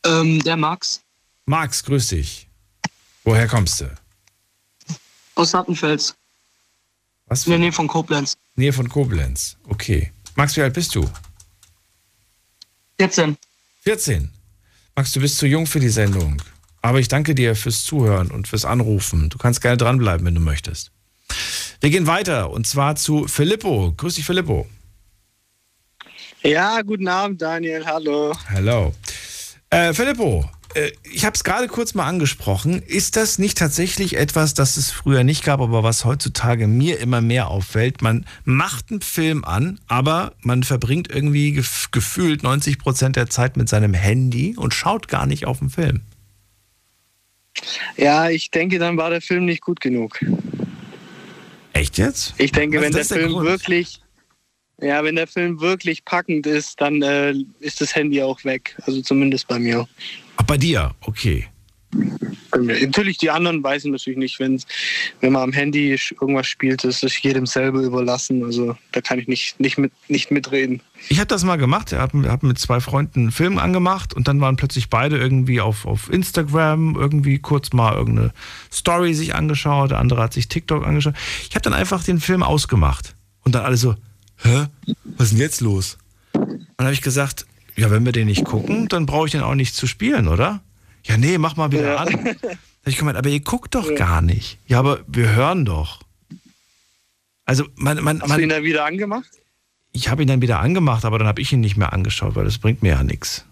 Ähm, 0.05 0.43
der 0.43 0.57
Max. 0.57 1.03
Max, 1.45 1.85
grüß 1.85 2.09
dich. 2.09 2.49
Woher 3.25 3.47
kommst 3.47 3.83
du? 3.83 3.99
Aus 5.35 5.51
Sattenfels. 5.51 6.15
Was? 7.27 7.45
In 7.45 7.51
der 7.51 7.59
Nähe 7.59 7.73
von 7.73 7.87
Koblenz. 7.87 8.39
Nähe 8.57 8.73
von 8.73 8.89
Koblenz, 8.89 9.59
okay. 9.69 10.11
Max, 10.37 10.57
wie 10.57 10.63
alt 10.63 10.73
bist 10.73 10.95
du? 10.95 11.09
14. 12.99 13.37
14. 13.83 14.33
Max, 14.97 15.13
du 15.13 15.21
bist 15.21 15.37
zu 15.37 15.47
jung 15.47 15.67
für 15.67 15.81
die 15.81 15.91
Sendung. 15.91 16.41
Aber 16.81 16.99
ich 16.99 17.09
danke 17.09 17.35
dir 17.35 17.55
fürs 17.55 17.85
Zuhören 17.85 18.31
und 18.31 18.49
fürs 18.49 18.65
Anrufen. 18.65 19.29
Du 19.29 19.37
kannst 19.37 19.61
gerne 19.61 19.77
dranbleiben, 19.77 20.25
wenn 20.27 20.35
du 20.35 20.41
möchtest. 20.41 20.93
Wir 21.81 21.91
gehen 21.91 22.07
weiter 22.07 22.51
und 22.51 22.67
zwar 22.67 22.97
zu 22.97 23.29
Filippo. 23.29 23.93
Grüß 23.97 24.15
dich, 24.15 24.25
Filippo. 24.25 24.67
Ja, 26.43 26.83
guten 26.83 27.09
Abend, 27.09 27.43
Daniel. 27.43 27.85
Hallo. 27.87 28.33
Hallo. 28.51 28.95
Äh, 29.71 29.93
Filippo, 29.93 30.49
äh, 30.75 30.93
ich 31.03 31.25
habe 31.25 31.35
es 31.35 31.45
gerade 31.45 31.67
kurz 31.69 31.95
mal 31.95 32.07
angesprochen. 32.07 32.83
Ist 32.83 33.17
das 33.17 33.39
nicht 33.39 33.59
tatsächlich 33.59 34.17
etwas, 34.17 34.55
das 34.55 34.77
es 34.77 34.91
früher 34.91 35.25
nicht 35.25 35.45
gab, 35.45 35.61
aber 35.61 35.83
was 35.83 36.05
heutzutage 36.05 36.67
mir 36.67 37.01
immer 37.01 37.21
mehr 37.21 37.49
auffällt? 37.49 38.03
Man 38.03 38.27
macht 38.45 38.91
einen 38.91 39.01
Film 39.01 39.45
an, 39.45 39.81
aber 39.89 40.35
man 40.43 40.63
verbringt 40.63 41.11
irgendwie 41.11 41.53
gef 41.53 41.91
gefühlt 41.91 42.43
90 42.43 42.79
Prozent 42.79 43.17
der 43.17 43.29
Zeit 43.29 43.57
mit 43.57 43.69
seinem 43.69 43.95
Handy 43.95 44.55
und 44.57 44.75
schaut 44.75 45.09
gar 45.09 45.27
nicht 45.27 45.47
auf 45.47 45.59
den 45.59 45.71
Film. 45.71 46.03
Ja, 47.97 48.29
ich 48.29 48.51
denke, 48.51 48.79
dann 48.79 48.97
war 48.97 49.11
der 49.11 49.21
Film 49.21 49.47
nicht 49.47 49.63
gut 49.63 49.81
genug. 49.81 50.21
Echt 51.73 51.99
jetzt? 51.99 52.35
Ich 52.39 52.53
denke, 52.53 52.81
wenn 52.81 52.93
der, 52.93 53.05
der 53.05 53.17
Film 53.19 53.33
Grund? 53.33 53.47
wirklich 53.47 54.01
ja, 54.81 55.03
wenn 55.03 55.17
der 55.17 55.27
Film 55.27 55.61
wirklich 55.61 56.05
packend 56.05 56.47
ist, 56.47 56.81
dann 56.81 57.03
äh, 57.03 57.35
ist 57.61 57.81
das 57.81 57.95
Handy 57.95 58.23
auch 58.23 58.45
weg. 58.45 58.77
Also 58.87 59.03
zumindest 59.03 59.49
bei 59.49 59.59
mir. 59.59 59.89
Ach, 60.37 60.45
bei 60.45 60.57
dir? 60.57 60.95
Okay. 61.01 61.49
Natürlich, 62.55 63.17
die 63.17 63.31
anderen 63.31 63.63
weiß 63.63 63.87
ich 63.87 63.91
natürlich 63.91 64.19
nicht, 64.19 64.39
wenn, 64.41 64.61
wenn 65.21 65.33
man 65.33 65.43
am 65.43 65.53
Handy 65.53 65.99
irgendwas 66.21 66.47
spielt, 66.47 66.85
ist 66.85 67.03
es 67.03 67.21
jedem 67.23 67.47
selber 67.47 67.81
überlassen. 67.81 68.45
Also 68.45 68.77
da 68.93 69.01
kann 69.01 69.19
ich 69.19 69.27
nicht, 69.27 69.59
nicht, 69.59 69.79
mit, 69.79 69.93
nicht 70.09 70.31
mitreden. 70.31 70.83
Ich 71.09 71.19
habe 71.19 71.29
das 71.29 71.45
mal 71.45 71.57
gemacht. 71.57 71.93
Ich 71.93 71.99
habe 71.99 72.29
hab 72.29 72.43
mit 72.43 72.59
zwei 72.59 72.81
Freunden 72.81 73.21
einen 73.21 73.31
Film 73.33 73.59
angemacht 73.59 74.13
und 74.13 74.29
dann 74.29 74.41
waren 74.41 74.57
plötzlich 74.57 74.91
beide 74.91 75.17
irgendwie 75.17 75.61
auf, 75.61 75.87
auf 75.87 76.13
Instagram, 76.13 76.95
irgendwie 76.95 77.39
kurz 77.39 77.73
mal 77.73 77.95
irgendeine 77.95 78.33
Story 78.71 79.15
sich 79.15 79.35
angeschaut, 79.35 79.91
der 79.91 79.99
andere 79.99 80.23
hat 80.23 80.35
sich 80.35 80.49
TikTok 80.49 80.87
angeschaut. 80.87 81.15
Ich 81.49 81.55
habe 81.55 81.63
dann 81.63 81.75
einfach 81.75 82.05
den 82.05 82.21
Film 82.21 82.43
ausgemacht 82.43 83.15
und 83.45 83.55
dann 83.55 83.65
alle 83.65 83.77
so, 83.77 83.95
hä, 84.39 84.67
was 85.05 85.27
ist 85.27 85.33
denn 85.33 85.41
jetzt 85.41 85.61
los? 85.61 85.99
Und 86.33 86.67
dann 86.77 86.87
habe 86.87 86.95
ich 86.95 87.03
gesagt, 87.03 87.47
ja, 87.77 87.91
wenn 87.91 88.05
wir 88.05 88.13
den 88.13 88.27
nicht 88.27 88.45
gucken, 88.45 88.89
dann 88.89 89.07
brauche 89.07 89.27
ich 89.27 89.33
den 89.33 89.43
auch 89.43 89.55
nicht 89.55 89.75
zu 89.75 89.87
spielen, 89.87 90.29
oder? 90.29 90.63
Ja, 91.05 91.17
nee, 91.17 91.39
mach 91.39 91.57
mal 91.57 91.73
wieder 91.73 91.95
ja. 91.95 91.97
an. 91.97 92.37
Da 92.81 92.93
habe 92.93 92.95
ich 92.95 92.99
gemeint, 92.99 93.19
aber 93.19 93.29
ihr 93.29 93.41
guckt 93.41 93.75
doch 93.75 93.91
ja. 93.91 93.97
gar 93.97 94.23
nicht. 94.23 94.59
Ja, 94.67 94.79
aber 94.79 95.01
wir 95.09 95.35
hören 95.35 95.65
doch. 95.65 96.01
Also 97.45 97.67
man, 97.75 98.03
man, 98.03 98.23
Hast 98.23 98.29
man, 98.29 98.39
du 98.39 98.45
ihn 98.45 98.49
dann 98.49 98.63
wieder 98.63 98.85
angemacht? 98.85 99.29
Ich 99.93 100.09
habe 100.09 100.23
ihn 100.23 100.29
dann 100.29 100.41
wieder 100.41 100.61
angemacht, 100.61 101.05
aber 101.05 101.19
dann 101.19 101.27
habe 101.27 101.41
ich 101.43 101.53
ihn 101.53 101.61
nicht 101.61 101.77
mehr 101.77 101.93
angeschaut, 101.93 102.37
weil 102.37 102.45
das 102.45 102.59
bringt 102.59 102.83
mir 102.83 102.91
ja 102.91 103.03
nichts. 103.03 103.45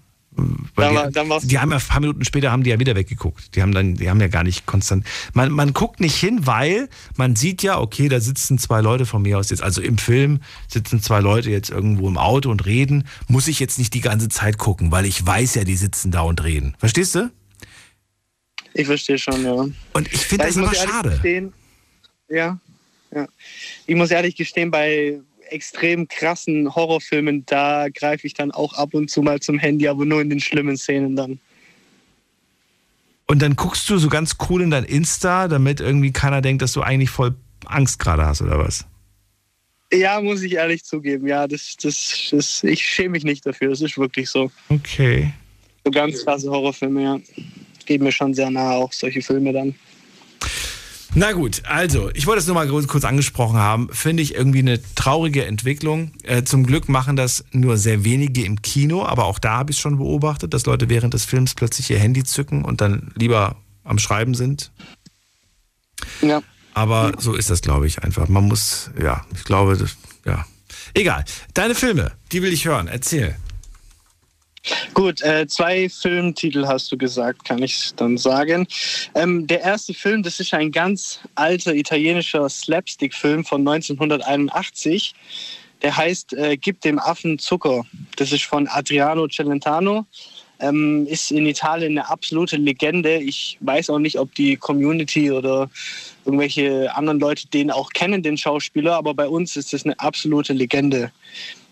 Dann, 0.76 1.08
die, 1.08 1.12
dann 1.12 1.28
die 1.42 1.58
haben 1.58 1.70
ja 1.70 1.78
ein 1.78 1.82
paar 1.82 2.00
Minuten 2.00 2.24
später 2.24 2.52
haben 2.52 2.62
die 2.62 2.70
ja 2.70 2.78
wieder 2.78 2.94
weggeguckt. 2.94 3.54
Die 3.54 3.62
haben 3.62 3.72
dann, 3.72 3.94
die 3.94 4.10
haben 4.10 4.20
ja 4.20 4.28
gar 4.28 4.44
nicht 4.44 4.66
konstant. 4.66 5.06
Man, 5.32 5.50
man 5.50 5.72
guckt 5.72 6.00
nicht 6.00 6.16
hin, 6.16 6.46
weil 6.46 6.88
man 7.16 7.36
sieht 7.36 7.62
ja, 7.62 7.78
okay, 7.78 8.08
da 8.08 8.20
sitzen 8.20 8.58
zwei 8.58 8.80
Leute 8.80 9.06
von 9.06 9.22
mir 9.22 9.38
aus 9.38 9.50
jetzt, 9.50 9.62
also 9.62 9.80
im 9.80 9.98
Film 9.98 10.40
sitzen 10.68 11.00
zwei 11.00 11.20
Leute 11.20 11.50
jetzt 11.50 11.70
irgendwo 11.70 12.06
im 12.08 12.18
Auto 12.18 12.50
und 12.50 12.66
reden. 12.66 13.04
Muss 13.28 13.48
ich 13.48 13.60
jetzt 13.60 13.78
nicht 13.78 13.94
die 13.94 14.00
ganze 14.00 14.28
Zeit 14.28 14.58
gucken, 14.58 14.92
weil 14.92 15.06
ich 15.06 15.24
weiß 15.24 15.54
ja, 15.54 15.64
die 15.64 15.76
sitzen 15.76 16.10
da 16.10 16.20
und 16.20 16.44
reden. 16.44 16.74
Verstehst 16.78 17.14
du? 17.14 17.30
Ich 18.74 18.86
verstehe 18.86 19.18
schon, 19.18 19.42
ja. 19.42 19.52
Und 19.52 20.12
ich 20.12 20.26
finde 20.26 20.44
ja, 20.44 20.48
das 20.48 20.56
immer 20.56 20.74
schade. 20.74 21.10
Gestehen, 21.10 21.52
ja, 22.28 22.58
ja. 23.14 23.26
Ich 23.86 23.96
muss 23.96 24.10
ehrlich 24.10 24.36
gestehen, 24.36 24.70
bei 24.70 25.18
extrem 25.50 26.08
krassen 26.08 26.74
Horrorfilmen, 26.74 27.44
da 27.46 27.88
greife 27.88 28.26
ich 28.26 28.34
dann 28.34 28.50
auch 28.50 28.74
ab 28.74 28.94
und 28.94 29.10
zu 29.10 29.22
mal 29.22 29.40
zum 29.40 29.58
Handy, 29.58 29.88
aber 29.88 30.04
nur 30.04 30.20
in 30.20 30.30
den 30.30 30.40
schlimmen 30.40 30.76
Szenen 30.76 31.16
dann. 31.16 31.38
Und 33.26 33.42
dann 33.42 33.56
guckst 33.56 33.88
du 33.90 33.98
so 33.98 34.08
ganz 34.08 34.36
cool 34.48 34.62
in 34.62 34.70
dein 34.70 34.84
Insta, 34.84 35.48
damit 35.48 35.80
irgendwie 35.80 36.12
keiner 36.12 36.40
denkt, 36.40 36.62
dass 36.62 36.72
du 36.72 36.82
eigentlich 36.82 37.10
voll 37.10 37.34
Angst 37.64 37.98
gerade 37.98 38.24
hast, 38.24 38.42
oder 38.42 38.58
was? 38.58 38.86
Ja, 39.92 40.20
muss 40.20 40.42
ich 40.42 40.54
ehrlich 40.54 40.84
zugeben. 40.84 41.26
Ja, 41.26 41.46
das, 41.46 41.76
das, 41.80 42.28
das, 42.30 42.64
ich 42.64 42.84
schäme 42.84 43.10
mich 43.10 43.24
nicht 43.24 43.46
dafür. 43.46 43.70
Das 43.70 43.80
ist 43.80 43.98
wirklich 43.98 44.28
so. 44.28 44.50
Okay. 44.68 45.32
So 45.84 45.90
ganz 45.90 46.24
krasse 46.24 46.50
Horrorfilme, 46.50 47.02
ja. 47.02 47.20
Geht 47.84 48.02
mir 48.02 48.10
schon 48.10 48.34
sehr 48.34 48.50
nahe, 48.50 48.76
auch 48.76 48.92
solche 48.92 49.22
Filme 49.22 49.52
dann. 49.52 49.74
Na 51.18 51.32
gut, 51.32 51.62
also, 51.64 52.10
ich 52.12 52.26
wollte 52.26 52.40
es 52.40 52.46
nur 52.46 52.54
mal 52.54 52.68
kurz 52.68 53.04
angesprochen 53.04 53.56
haben. 53.56 53.88
Finde 53.90 54.22
ich 54.22 54.34
irgendwie 54.34 54.58
eine 54.58 54.78
traurige 54.96 55.46
Entwicklung. 55.46 56.12
Äh, 56.24 56.42
zum 56.42 56.66
Glück 56.66 56.90
machen 56.90 57.16
das 57.16 57.42
nur 57.52 57.78
sehr 57.78 58.04
wenige 58.04 58.44
im 58.44 58.60
Kino, 58.60 59.02
aber 59.02 59.24
auch 59.24 59.38
da 59.38 59.56
habe 59.56 59.70
ich 59.70 59.78
es 59.78 59.80
schon 59.80 59.96
beobachtet, 59.96 60.52
dass 60.52 60.66
Leute 60.66 60.90
während 60.90 61.14
des 61.14 61.24
Films 61.24 61.54
plötzlich 61.54 61.88
ihr 61.88 61.98
Handy 61.98 62.22
zücken 62.22 62.66
und 62.66 62.82
dann 62.82 63.12
lieber 63.14 63.56
am 63.82 63.98
Schreiben 63.98 64.34
sind. 64.34 64.72
Ja. 66.20 66.42
Aber 66.74 67.12
so 67.16 67.32
ist 67.34 67.48
das, 67.48 67.62
glaube 67.62 67.86
ich, 67.86 68.02
einfach. 68.02 68.28
Man 68.28 68.44
muss, 68.44 68.90
ja, 69.02 69.24
ich 69.34 69.44
glaube, 69.44 69.78
das, 69.78 69.96
ja. 70.26 70.44
Egal. 70.92 71.24
Deine 71.54 71.74
Filme, 71.74 72.12
die 72.30 72.42
will 72.42 72.52
ich 72.52 72.66
hören. 72.66 72.88
Erzähl. 72.88 73.36
Gut, 74.94 75.22
äh, 75.22 75.46
zwei 75.46 75.88
Filmtitel 75.88 76.66
hast 76.66 76.90
du 76.90 76.96
gesagt, 76.96 77.44
kann 77.44 77.62
ich 77.62 77.92
dann 77.96 78.18
sagen. 78.18 78.66
Ähm, 79.14 79.46
der 79.46 79.60
erste 79.60 79.94
Film, 79.94 80.22
das 80.22 80.40
ist 80.40 80.54
ein 80.54 80.72
ganz 80.72 81.20
alter 81.34 81.74
italienischer 81.74 82.48
Slapstick-Film 82.48 83.44
von 83.44 83.66
1981. 83.66 85.14
Der 85.82 85.96
heißt 85.96 86.32
äh, 86.32 86.56
Gib 86.56 86.80
dem 86.80 86.98
Affen 86.98 87.38
Zucker. 87.38 87.84
Das 88.16 88.32
ist 88.32 88.44
von 88.44 88.66
Adriano 88.68 89.28
Celentano. 89.28 90.06
Ähm, 90.58 91.06
ist 91.06 91.30
in 91.30 91.44
Italien 91.44 91.98
eine 91.98 92.08
absolute 92.08 92.56
Legende. 92.56 93.18
Ich 93.18 93.58
weiß 93.60 93.90
auch 93.90 93.98
nicht, 93.98 94.18
ob 94.18 94.34
die 94.34 94.56
Community 94.56 95.30
oder 95.30 95.68
irgendwelche 96.24 96.94
anderen 96.96 97.20
Leute 97.20 97.46
den 97.48 97.70
auch 97.70 97.90
kennen, 97.90 98.22
den 98.22 98.38
Schauspieler, 98.38 98.96
aber 98.96 99.12
bei 99.12 99.28
uns 99.28 99.56
ist 99.56 99.74
das 99.74 99.84
eine 99.84 100.00
absolute 100.00 100.54
Legende. 100.54 101.12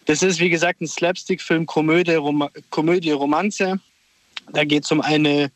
Das 0.06 0.22
ist, 0.22 0.38
wie 0.40 0.50
gesagt, 0.50 0.80
ein 0.80 0.86
Slapstick-Film, 0.86 1.66
Komödie, 1.66 2.14
Rom 2.14 2.48
Komödie, 2.70 3.12
Romanze. 3.12 3.80
Da 4.52 4.64
geht 4.64 4.84
es 4.84 4.92
um 4.92 5.00
eine 5.00 5.50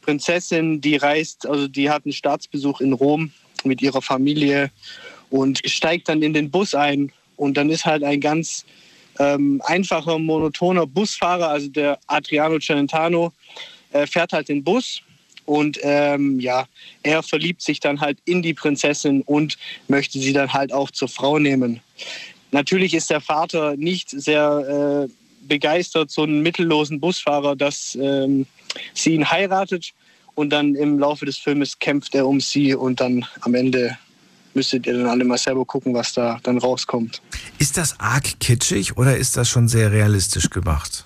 Prinzessin, 0.00 0.80
die 0.80 0.96
reist, 0.96 1.46
also 1.46 1.68
die 1.68 1.88
hat 1.88 2.04
einen 2.04 2.12
Staatsbesuch 2.12 2.80
in 2.80 2.92
Rom 2.92 3.30
mit 3.64 3.80
ihrer 3.80 4.02
Familie 4.02 4.70
und 5.30 5.60
steigt 5.64 6.08
dann 6.08 6.22
in 6.22 6.32
den 6.32 6.50
Bus 6.50 6.74
ein. 6.74 7.12
Und 7.36 7.56
dann 7.56 7.70
ist 7.70 7.84
halt 7.84 8.02
ein 8.02 8.20
ganz 8.20 8.64
ähm, 9.18 9.62
einfacher, 9.64 10.18
monotoner 10.18 10.86
Busfahrer, 10.86 11.48
also 11.48 11.68
der 11.68 11.98
Adriano 12.08 12.58
Celentano, 12.58 13.32
äh, 13.92 14.06
fährt 14.06 14.32
halt 14.32 14.48
den 14.48 14.64
Bus 14.64 15.00
und 15.44 15.78
ähm, 15.82 16.40
ja, 16.40 16.66
er 17.02 17.22
verliebt 17.22 17.62
sich 17.62 17.80
dann 17.80 18.00
halt 18.00 18.18
in 18.24 18.42
die 18.42 18.54
Prinzessin 18.54 19.22
und 19.22 19.58
möchte 19.88 20.18
sie 20.18 20.32
dann 20.32 20.52
halt 20.52 20.72
auch 20.72 20.90
zur 20.90 21.08
Frau 21.08 21.38
nehmen. 21.38 21.80
Natürlich 22.52 22.94
ist 22.94 23.10
der 23.10 23.20
Vater 23.20 23.76
nicht 23.76 24.10
sehr 24.10 25.08
äh, 25.08 25.12
begeistert, 25.46 26.10
so 26.10 26.22
einen 26.22 26.42
mittellosen 26.42 27.00
Busfahrer, 27.00 27.56
dass 27.56 27.96
ähm, 28.00 28.46
sie 28.94 29.14
ihn 29.14 29.30
heiratet. 29.30 29.92
Und 30.34 30.50
dann 30.50 30.74
im 30.74 30.98
Laufe 30.98 31.26
des 31.26 31.36
Filmes 31.36 31.78
kämpft 31.78 32.14
er 32.14 32.26
um 32.26 32.40
sie 32.40 32.74
und 32.74 33.00
dann 33.00 33.26
am 33.42 33.54
Ende 33.54 33.98
müsstet 34.54 34.86
ihr 34.86 34.94
dann 34.94 35.06
alle 35.06 35.24
mal 35.24 35.36
selber 35.36 35.64
gucken, 35.64 35.92
was 35.94 36.14
da 36.14 36.40
dann 36.42 36.58
rauskommt. 36.58 37.20
Ist 37.58 37.76
das 37.76 38.00
arg 38.00 38.40
kitschig 38.40 38.96
oder 38.96 39.16
ist 39.16 39.36
das 39.36 39.48
schon 39.48 39.68
sehr 39.68 39.92
realistisch 39.92 40.48
gemacht? 40.48 41.04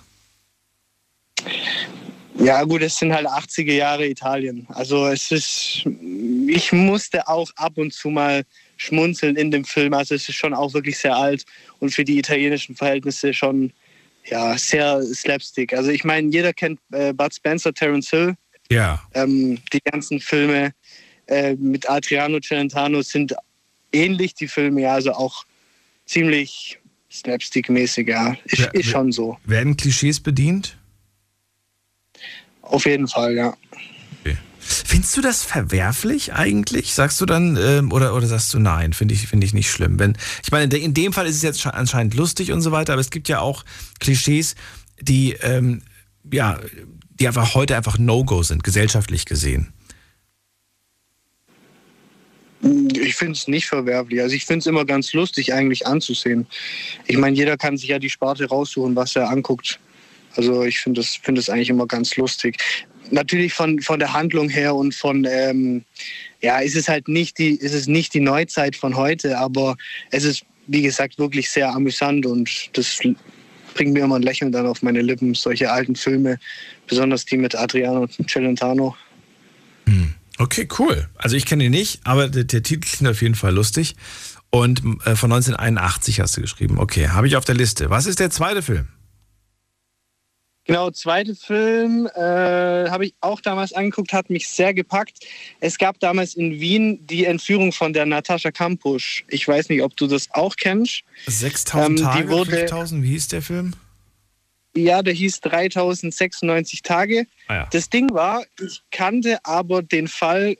Ja, 2.39 2.63
gut, 2.63 2.81
es 2.81 2.97
sind 2.97 3.13
halt 3.13 3.27
80er 3.27 3.73
Jahre 3.73 4.07
Italien. 4.07 4.67
Also 4.69 5.07
es 5.07 5.31
ist, 5.31 5.85
ich 6.47 6.71
musste 6.71 7.27
auch 7.27 7.49
ab 7.55 7.73
und 7.77 7.93
zu 7.93 8.09
mal 8.09 8.43
schmunzeln 8.77 9.35
in 9.35 9.51
dem 9.51 9.65
Film. 9.65 9.93
Also 9.93 10.15
es 10.15 10.29
ist 10.29 10.35
schon 10.35 10.53
auch 10.53 10.73
wirklich 10.73 10.97
sehr 10.97 11.15
alt 11.15 11.45
und 11.79 11.93
für 11.93 12.05
die 12.05 12.17
italienischen 12.17 12.75
Verhältnisse 12.75 13.33
schon 13.33 13.73
ja, 14.25 14.57
sehr 14.57 15.01
slapstick. 15.03 15.73
Also 15.73 15.89
ich 15.89 16.03
meine, 16.03 16.29
jeder 16.31 16.53
kennt 16.53 16.79
äh, 16.91 17.13
Bud 17.13 17.33
Spencer, 17.33 17.73
Terence 17.73 18.09
Hill. 18.09 18.35
Ja. 18.69 19.01
Ähm, 19.13 19.59
die 19.71 19.79
ganzen 19.79 20.19
Filme 20.19 20.73
äh, 21.27 21.55
mit 21.55 21.89
Adriano 21.89 22.39
Celentano 22.39 23.01
sind 23.01 23.33
ähnlich, 23.91 24.33
die 24.33 24.47
Filme, 24.47 24.81
ja, 24.81 24.93
also 24.93 25.13
auch 25.13 25.45
ziemlich 26.05 26.79
slapstick-mäßig, 27.11 28.07
ja. 28.07 28.35
Ist, 28.45 28.59
Ja, 28.59 28.67
ist 28.67 28.89
schon 28.89 29.11
so. 29.11 29.37
Werden 29.45 29.77
Klischees 29.77 30.19
bedient? 30.19 30.77
Auf 32.61 32.85
jeden 32.85 33.07
Fall, 33.07 33.35
ja. 33.35 33.57
Findest 34.67 35.15
du 35.15 35.21
das 35.21 35.43
verwerflich 35.43 36.33
eigentlich? 36.33 36.93
Sagst 36.93 37.21
du 37.21 37.25
dann, 37.25 37.57
ähm, 37.59 37.91
oder, 37.91 38.13
oder 38.13 38.27
sagst 38.27 38.53
du 38.53 38.59
nein, 38.59 38.93
finde 38.93 39.13
ich, 39.13 39.27
finde 39.27 39.45
ich 39.45 39.53
nicht 39.53 39.71
schlimm. 39.71 39.97
Wenn, 39.97 40.17
ich 40.43 40.51
meine, 40.51 40.75
in 40.75 40.93
dem 40.93 41.13
Fall 41.13 41.25
ist 41.25 41.37
es 41.37 41.41
jetzt 41.41 41.61
sche- 41.61 41.71
anscheinend 41.71 42.13
lustig 42.15 42.51
und 42.51 42.61
so 42.61 42.71
weiter, 42.71 42.93
aber 42.93 43.01
es 43.01 43.09
gibt 43.09 43.29
ja 43.29 43.39
auch 43.39 43.63
Klischees, 43.99 44.55
die, 44.99 45.33
ähm, 45.41 45.81
ja, 46.31 46.59
die 47.19 47.27
einfach 47.27 47.55
heute 47.55 47.77
einfach 47.77 47.97
No-Go 47.97 48.43
sind, 48.43 48.63
gesellschaftlich 48.63 49.25
gesehen. 49.25 49.73
Ich 52.61 53.15
finde 53.15 53.33
es 53.33 53.47
nicht 53.47 53.67
verwerflich. 53.67 54.19
Also 54.21 54.35
ich 54.35 54.45
finde 54.45 54.59
es 54.59 54.65
immer 54.65 54.83
ganz 54.83 55.13
lustig 55.13 55.53
eigentlich 55.53 55.85
anzusehen. 55.85 56.47
Ich 57.05 57.17
meine, 57.17 57.37
jeder 57.37 57.55
kann 57.55 57.77
sich 57.77 57.89
ja 57.89 57.99
die 57.99 58.09
Sparte 58.09 58.45
raussuchen, 58.47 58.95
was 58.95 59.15
er 59.15 59.29
anguckt. 59.29 59.79
Also 60.35 60.63
ich 60.63 60.79
finde 60.79 61.01
es 61.01 61.15
find 61.15 61.49
eigentlich 61.49 61.69
immer 61.69 61.87
ganz 61.87 62.15
lustig. 62.17 62.57
Natürlich 63.11 63.53
von, 63.53 63.81
von 63.81 63.99
der 63.99 64.13
Handlung 64.13 64.49
her 64.49 64.75
und 64.75 64.93
von, 64.93 65.25
ähm, 65.29 65.83
ja, 66.41 66.59
ist 66.59 66.75
es 66.75 66.87
halt 66.87 67.07
nicht 67.07 67.37
die, 67.37 67.51
ist 67.51 67.73
es 67.73 67.87
nicht 67.87 68.13
die 68.13 68.19
Neuzeit 68.19 68.75
von 68.75 68.95
heute, 68.95 69.37
aber 69.37 69.75
es 70.11 70.23
ist, 70.23 70.43
wie 70.67 70.81
gesagt, 70.81 71.17
wirklich 71.17 71.49
sehr 71.49 71.69
amüsant 71.69 72.25
und 72.25 72.69
das 72.73 72.99
bringt 73.73 73.93
mir 73.93 74.03
immer 74.03 74.15
ein 74.15 74.23
Lächeln 74.23 74.51
dann 74.51 74.65
auf 74.65 74.81
meine 74.81 75.01
Lippen, 75.01 75.33
solche 75.33 75.71
alten 75.71 75.95
Filme, 75.95 76.37
besonders 76.87 77.25
die 77.25 77.37
mit 77.37 77.55
Adriano 77.55 78.07
Celentano. 78.27 78.95
Okay, 80.37 80.67
cool. 80.77 81.07
Also 81.15 81.35
ich 81.35 81.45
kenne 81.45 81.65
ihn 81.65 81.71
nicht, 81.71 82.01
aber 82.03 82.27
der, 82.27 82.43
der 82.43 82.61
Titel 82.61 82.87
klingt 82.87 83.09
auf 83.09 83.21
jeden 83.21 83.35
Fall 83.35 83.53
lustig. 83.53 83.95
Und 84.49 84.79
äh, 85.05 85.15
von 85.15 85.31
1981 85.31 86.19
hast 86.19 86.37
du 86.37 86.41
geschrieben. 86.41 86.77
Okay, 86.77 87.09
habe 87.09 87.27
ich 87.27 87.35
auf 87.35 87.45
der 87.45 87.55
Liste. 87.55 87.89
Was 87.89 88.05
ist 88.05 88.19
der 88.19 88.29
zweite 88.29 88.61
Film? 88.61 88.87
Genau, 90.67 90.91
zweite 90.91 91.33
Film 91.33 92.07
äh, 92.13 92.19
habe 92.19 93.05
ich 93.05 93.13
auch 93.21 93.39
damals 93.39 93.71
angeguckt, 93.71 94.11
hat 94.11 94.29
mich 94.29 94.49
sehr 94.49 94.73
gepackt. 94.73 95.25
Es 95.61 95.77
gab 95.77 95.97
damals 96.01 96.35
in 96.35 96.59
Wien 96.59 97.07
die 97.07 97.23
Entführung 97.23 97.71
von 97.71 97.93
der 97.93 98.05
Natascha 98.05 98.51
Kampusch. 98.51 99.23
Ich 99.29 99.47
weiß 99.47 99.69
nicht, 99.69 99.81
ob 99.81 99.95
du 99.95 100.07
das 100.07 100.27
auch 100.31 100.57
kennst. 100.57 101.03
6000 101.25 101.99
Ähm, 101.99 102.05
Tage, 102.05 102.29
wurde- 102.29 102.51
5000, 102.51 103.01
wie 103.03 103.07
hieß 103.09 103.29
der 103.29 103.41
Film? 103.41 103.73
Ja, 104.75 105.01
der 105.01 105.13
hieß 105.13 105.39
3096 105.39 106.81
Tage. 106.83 107.25
Ah 107.47 107.55
ja. 107.55 107.67
Das 107.71 107.89
Ding 107.89 108.13
war, 108.13 108.43
ich 108.61 108.81
kannte 108.91 109.39
aber 109.45 109.81
den 109.81 110.07
Fall, 110.09 110.57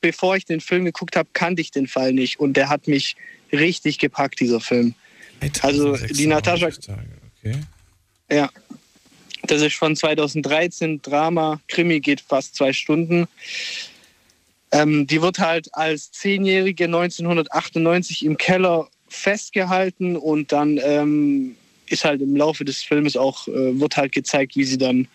bevor 0.00 0.36
ich 0.36 0.46
den 0.46 0.60
Film 0.62 0.86
geguckt 0.86 1.16
habe, 1.16 1.28
kannte 1.34 1.60
ich 1.60 1.70
den 1.70 1.86
Fall 1.86 2.14
nicht. 2.14 2.40
Und 2.40 2.56
der 2.56 2.70
hat 2.70 2.88
mich 2.88 3.14
richtig 3.52 3.98
gepackt, 3.98 4.40
dieser 4.40 4.60
Film. 4.60 4.94
Also 5.60 5.96
die 5.98 6.26
Natascha. 6.26 6.68
Okay. 6.68 7.60
Ja. 8.30 8.48
Das 9.46 9.62
ist 9.62 9.76
von 9.76 9.94
2013, 9.94 11.02
Drama, 11.02 11.60
Krimi 11.68 12.00
geht 12.00 12.20
fast 12.20 12.54
zwei 12.56 12.72
Stunden. 12.72 13.26
Ähm, 14.72 15.06
die 15.06 15.22
wird 15.22 15.38
halt 15.38 15.68
als 15.74 16.10
Zehnjährige 16.12 16.84
1998 16.84 18.24
im 18.24 18.36
Keller 18.36 18.88
festgehalten 19.08 20.16
und 20.16 20.50
dann 20.50 20.80
ähm, 20.82 21.56
ist 21.88 22.04
halt 22.04 22.20
im 22.22 22.36
Laufe 22.36 22.64
des 22.64 22.82
Filmes 22.82 23.16
auch, 23.16 23.46
äh, 23.48 23.78
wird 23.78 23.96
halt 23.96 24.12
gezeigt, 24.12 24.56
wie 24.56 24.64
sie 24.64 24.78
dann 24.78 25.06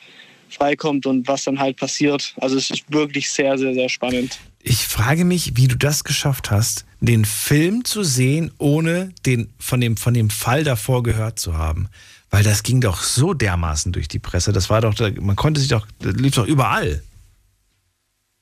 freikommt 0.49 1.05
und 1.05 1.27
was 1.27 1.43
dann 1.43 1.59
halt 1.59 1.77
passiert. 1.77 2.33
Also 2.37 2.57
es 2.57 2.69
ist 2.69 2.91
wirklich 2.91 3.29
sehr, 3.29 3.57
sehr, 3.57 3.73
sehr 3.73 3.89
spannend. 3.89 4.39
Ich 4.61 4.87
frage 4.87 5.25
mich, 5.25 5.55
wie 5.55 5.67
du 5.67 5.75
das 5.75 6.03
geschafft 6.03 6.51
hast, 6.51 6.85
den 6.99 7.25
Film 7.25 7.85
zu 7.85 8.03
sehen, 8.03 8.51
ohne 8.57 9.11
den, 9.25 9.49
von, 9.57 9.79
dem, 9.79 9.95
von 9.95 10.13
dem 10.13 10.29
Fall 10.29 10.63
davor 10.63 11.03
gehört 11.03 11.39
zu 11.39 11.57
haben. 11.57 11.87
Weil 12.29 12.43
das 12.43 12.63
ging 12.63 12.81
doch 12.81 13.01
so 13.01 13.33
dermaßen 13.33 13.91
durch 13.91 14.07
die 14.07 14.19
Presse. 14.19 14.51
Das 14.53 14.69
war 14.69 14.81
doch, 14.81 14.93
man 15.19 15.35
konnte 15.35 15.59
sich 15.59 15.69
doch, 15.69 15.87
das 15.99 16.13
lief 16.13 16.35
doch 16.35 16.45
überall. 16.45 17.03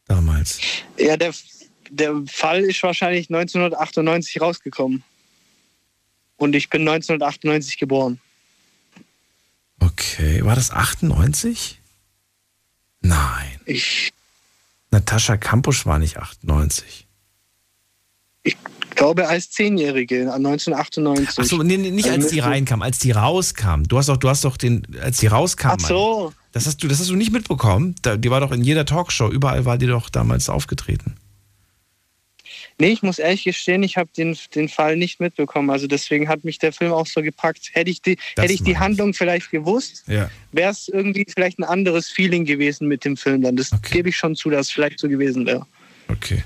Damals. 0.08 0.60
Ja, 0.98 1.18
der, 1.18 1.34
der 1.90 2.22
Fall 2.28 2.62
ist 2.64 2.84
wahrscheinlich 2.84 3.30
1998 3.30 4.42
rausgekommen. 4.42 5.04
Und 6.38 6.56
ich 6.56 6.70
bin 6.70 6.82
1998 6.82 7.78
geboren. 7.78 8.20
Okay, 9.80 10.44
war 10.44 10.56
das 10.56 10.72
98? 10.72 11.80
Nein. 13.02 13.60
Ich 13.66 14.12
Natascha 14.92 15.38
Kampusch 15.38 15.86
war 15.86 16.00
nicht 16.00 16.18
98. 16.18 17.07
glaube, 18.98 19.28
als 19.28 19.50
Zehnjährige, 19.52 20.34
1998. 20.34 21.40
Achso, 21.40 21.64
nee, 21.64 21.78
nee, 21.78 21.92
nicht 21.92 22.10
Also 22.10 22.22
als 22.22 22.32
die 22.32 22.40
reinkam, 22.40 22.82
als 22.82 23.00
die 23.00 23.12
rauskam. 23.12 23.84
Du 23.88 23.98
hast 23.98 24.10
doch, 24.10 24.18
du 24.18 24.30
hast 24.30 24.44
doch 24.44 24.58
den, 24.58 24.86
als 25.02 25.18
die 25.20 25.28
rauskam. 25.28 25.78
Ach 25.82 25.88
so. 25.88 26.34
Das 26.52 26.66
hast 26.66 26.84
du, 26.84 26.88
das 26.88 27.00
hast 27.00 27.10
du 27.10 27.16
nicht 27.16 27.32
mitbekommen. 27.32 27.96
Die 28.04 28.32
war 28.32 28.40
doch 28.40 28.52
in 28.52 28.64
jeder 28.64 28.86
Talkshow, 28.86 29.30
überall 29.30 29.66
war 29.66 29.78
die 29.78 29.86
doch 29.88 30.10
damals 30.10 30.50
aufgetreten. 30.50 31.16
Nee, 32.80 32.90
ich 32.90 33.02
muss 33.02 33.18
ehrlich 33.18 33.44
gestehen, 33.44 33.82
ich 33.82 33.98
habe 33.98 34.10
den, 34.16 34.38
den 34.54 34.70
Fall 34.70 34.98
nicht 34.98 35.20
mitbekommen. 35.20 35.72
Also 35.72 35.88
deswegen 35.88 36.30
hat 36.30 36.44
mich 36.44 36.60
der 36.60 36.72
Film 36.72 36.92
auch 36.92 37.08
so 37.08 37.24
gepackt. 37.24 37.72
Hätte 37.74 37.90
ich 37.90 38.04
die, 38.04 38.18
Das 38.36 38.44
hätte 38.44 38.54
ich 38.54 38.64
die 38.64 38.78
Handlung 38.78 39.14
vielleicht 39.16 39.50
gewusst, 39.50 40.04
Ja. 40.08 40.30
wäre 40.52 40.72
es 40.72 40.88
irgendwie 40.88 41.26
vielleicht 41.28 41.58
ein 41.58 41.64
anderes 41.64 42.10
Feeling 42.10 42.46
gewesen 42.46 42.88
mit 42.88 43.04
dem 43.04 43.18
Film 43.18 43.42
dann. 43.42 43.56
Das 43.56 43.72
gebe 43.92 44.10
ich 44.10 44.16
schon 44.16 44.36
zu, 44.36 44.52
dass 44.52 44.68
es 44.68 44.72
vielleicht 44.72 45.00
so 45.00 45.10
gewesen 45.10 45.46
wäre. 45.48 45.66
Okay. 46.08 46.44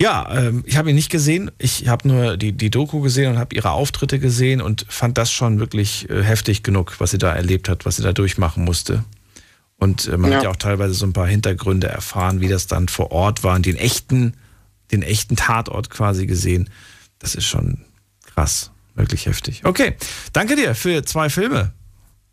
Ja, 0.00 0.28
ähm, 0.32 0.62
ich 0.66 0.76
habe 0.76 0.90
ihn 0.90 0.94
nicht 0.94 1.10
gesehen. 1.10 1.50
Ich 1.58 1.88
habe 1.88 2.06
nur 2.06 2.36
die, 2.36 2.52
die 2.52 2.70
Doku 2.70 3.00
gesehen 3.00 3.32
und 3.32 3.38
habe 3.38 3.54
ihre 3.56 3.72
Auftritte 3.72 4.18
gesehen 4.20 4.60
und 4.60 4.86
fand 4.88 5.18
das 5.18 5.32
schon 5.32 5.58
wirklich 5.58 6.08
äh, 6.08 6.22
heftig 6.22 6.62
genug, 6.62 6.94
was 7.00 7.10
sie 7.10 7.18
da 7.18 7.34
erlebt 7.34 7.68
hat, 7.68 7.84
was 7.84 7.96
sie 7.96 8.02
da 8.04 8.12
durchmachen 8.12 8.64
musste. 8.64 9.04
Und 9.76 10.06
äh, 10.06 10.16
man 10.16 10.30
hat 10.32 10.38
Ja. 10.38 10.44
ja 10.44 10.50
auch 10.50 10.56
teilweise 10.56 10.94
so 10.94 11.04
ein 11.06 11.12
paar 11.12 11.26
Hintergründe 11.26 11.88
erfahren, 11.88 12.40
wie 12.40 12.48
das 12.48 12.68
dann 12.68 12.86
vor 12.88 13.10
Ort 13.10 13.42
war 13.42 13.56
und 13.56 13.66
den 13.66 13.76
echten, 13.76 14.34
den 14.92 15.02
echten 15.02 15.34
Tatort 15.34 15.90
quasi 15.90 16.26
gesehen. 16.26 16.70
Das 17.18 17.34
ist 17.34 17.46
schon 17.46 17.84
krass, 18.34 18.70
wirklich 18.94 19.26
heftig. 19.26 19.62
Okay, 19.64 19.96
danke 20.32 20.54
dir 20.54 20.76
für 20.76 21.04
zwei 21.04 21.28
Filme. 21.28 21.72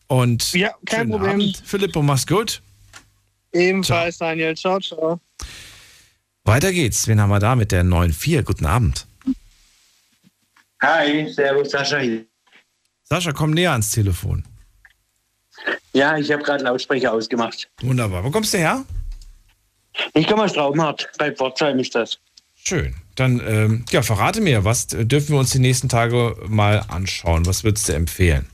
Und 0.07 0.53
Ja, 0.53 0.69
kein 0.85 0.99
schönen 0.99 1.11
Problem. 1.11 1.31
Abend. 1.31 1.63
Philipp, 1.65 1.95
und 1.95 2.05
mach's 2.05 2.27
gut. 2.27 2.61
Ebenfalls, 3.53 4.19
Daniel. 4.19 4.55
Ciao, 4.55 4.79
ciao. 4.79 5.19
Weiter 6.45 6.71
geht's. 6.71 7.07
Wen 7.07 7.19
haben 7.19 7.29
wir 7.29 7.39
da 7.39 7.55
mit 7.55 7.71
der 7.71 7.83
9.4? 7.83 8.43
Guten 8.43 8.65
Abend. 8.65 9.07
Hi, 10.81 11.27
servus 11.33 11.71
Sascha 11.71 11.97
hier. 11.97 12.25
Sascha, 13.03 13.31
komm 13.31 13.51
näher 13.51 13.71
ans 13.71 13.91
Telefon. 13.91 14.43
Ja, 15.93 16.17
ich 16.17 16.31
habe 16.31 16.43
gerade 16.43 16.63
Lautsprecher 16.63 17.11
ausgemacht. 17.11 17.67
Wunderbar. 17.81 18.23
Wo 18.23 18.29
kommst 18.29 18.53
du 18.53 18.59
her? 18.59 18.85
Ich 20.13 20.27
komme 20.27 20.43
aus 20.43 20.53
Traumhardt, 20.53 21.09
bei 21.17 21.31
Pforzheim 21.31 21.79
ist 21.79 21.95
das. 21.95 22.19
Schön. 22.53 22.95
Dann, 23.15 23.41
ähm, 23.45 23.85
ja, 23.89 24.01
verrate 24.01 24.41
mir, 24.41 24.65
was 24.65 24.91
äh, 24.93 25.05
dürfen 25.05 25.29
wir 25.29 25.39
uns 25.39 25.51
die 25.51 25.59
nächsten 25.59 25.87
Tage 25.87 26.35
mal 26.47 26.83
anschauen? 26.89 27.45
Was 27.45 27.63
würdest 27.63 27.87
du 27.87 27.93
empfehlen? 27.93 28.47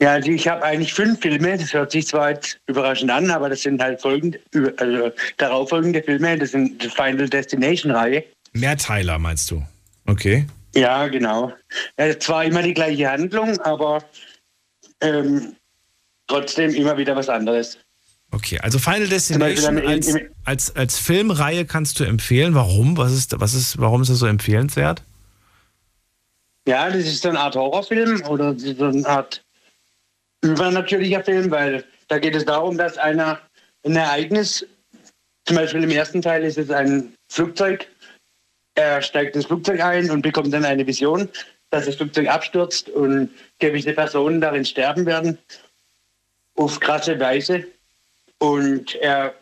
Ja, 0.00 0.12
also 0.12 0.30
ich 0.30 0.46
habe 0.46 0.62
eigentlich 0.62 0.92
fünf 0.92 1.20
Filme, 1.20 1.56
das 1.56 1.72
hört 1.72 1.90
sich 1.90 2.06
zwar 2.06 2.30
jetzt 2.30 2.60
überraschend 2.66 3.10
an, 3.10 3.30
aber 3.30 3.48
das 3.48 3.62
sind 3.62 3.82
halt 3.82 4.00
folgende, 4.00 4.38
also 4.76 5.10
darauffolgende 5.38 6.02
Filme, 6.02 6.36
das 6.36 6.50
sind 6.50 6.82
die 6.82 6.88
Final 6.90 7.28
Destination-Reihe. 7.28 8.24
Mehrteiler, 8.52 9.18
meinst 9.18 9.50
du? 9.50 9.62
Okay. 10.06 10.46
Ja, 10.74 11.08
genau. 11.08 11.52
Ja, 11.98 12.18
zwar 12.18 12.44
immer 12.44 12.62
die 12.62 12.74
gleiche 12.74 13.10
Handlung, 13.10 13.58
aber 13.60 14.04
ähm, 15.00 15.56
trotzdem 16.26 16.74
immer 16.74 16.98
wieder 16.98 17.16
was 17.16 17.30
anderes. 17.30 17.78
Okay, 18.32 18.58
also 18.58 18.78
Final 18.78 19.08
Destination 19.08 19.78
als, 19.86 20.14
als, 20.44 20.76
als 20.76 20.98
Filmreihe 20.98 21.64
kannst 21.64 22.00
du 22.00 22.04
empfehlen. 22.04 22.54
Warum? 22.54 22.98
Was 22.98 23.12
ist, 23.12 23.40
was 23.40 23.54
ist, 23.54 23.78
warum 23.78 24.02
ist 24.02 24.10
das 24.10 24.18
so 24.18 24.26
empfehlenswert? 24.26 25.02
Ja, 26.68 26.90
das 26.90 27.06
ist 27.06 27.22
so 27.22 27.30
eine 27.30 27.38
Art 27.38 27.54
Horrorfilm 27.54 28.22
oder 28.26 28.58
so 28.58 28.84
eine 28.84 29.06
Art 29.06 29.45
übernatürlicher 30.50 31.22
Film, 31.24 31.50
weil 31.50 31.84
da 32.08 32.18
geht 32.18 32.34
es 32.34 32.44
darum, 32.44 32.76
dass 32.76 32.98
einer 32.98 33.40
ein 33.84 33.96
Ereignis, 33.96 34.66
zum 35.44 35.56
Beispiel 35.56 35.84
im 35.84 35.90
ersten 35.90 36.22
Teil 36.22 36.44
ist 36.44 36.58
es 36.58 36.70
ein 36.70 37.14
Flugzeug, 37.28 37.86
er 38.74 39.00
steigt 39.00 39.36
ins 39.36 39.46
Flugzeug 39.46 39.80
ein 39.80 40.10
und 40.10 40.22
bekommt 40.22 40.52
dann 40.52 40.64
eine 40.64 40.86
Vision, 40.86 41.28
dass 41.70 41.86
das 41.86 41.96
Flugzeug 41.96 42.28
abstürzt 42.28 42.88
und 42.90 43.30
gewisse 43.58 43.92
Personen 43.92 44.40
darin 44.40 44.64
sterben 44.64 45.06
werden, 45.06 45.38
auf 46.56 46.78
krasse 46.80 47.18
Weise. 47.18 47.64
Und 48.38 48.94
er 48.96 49.34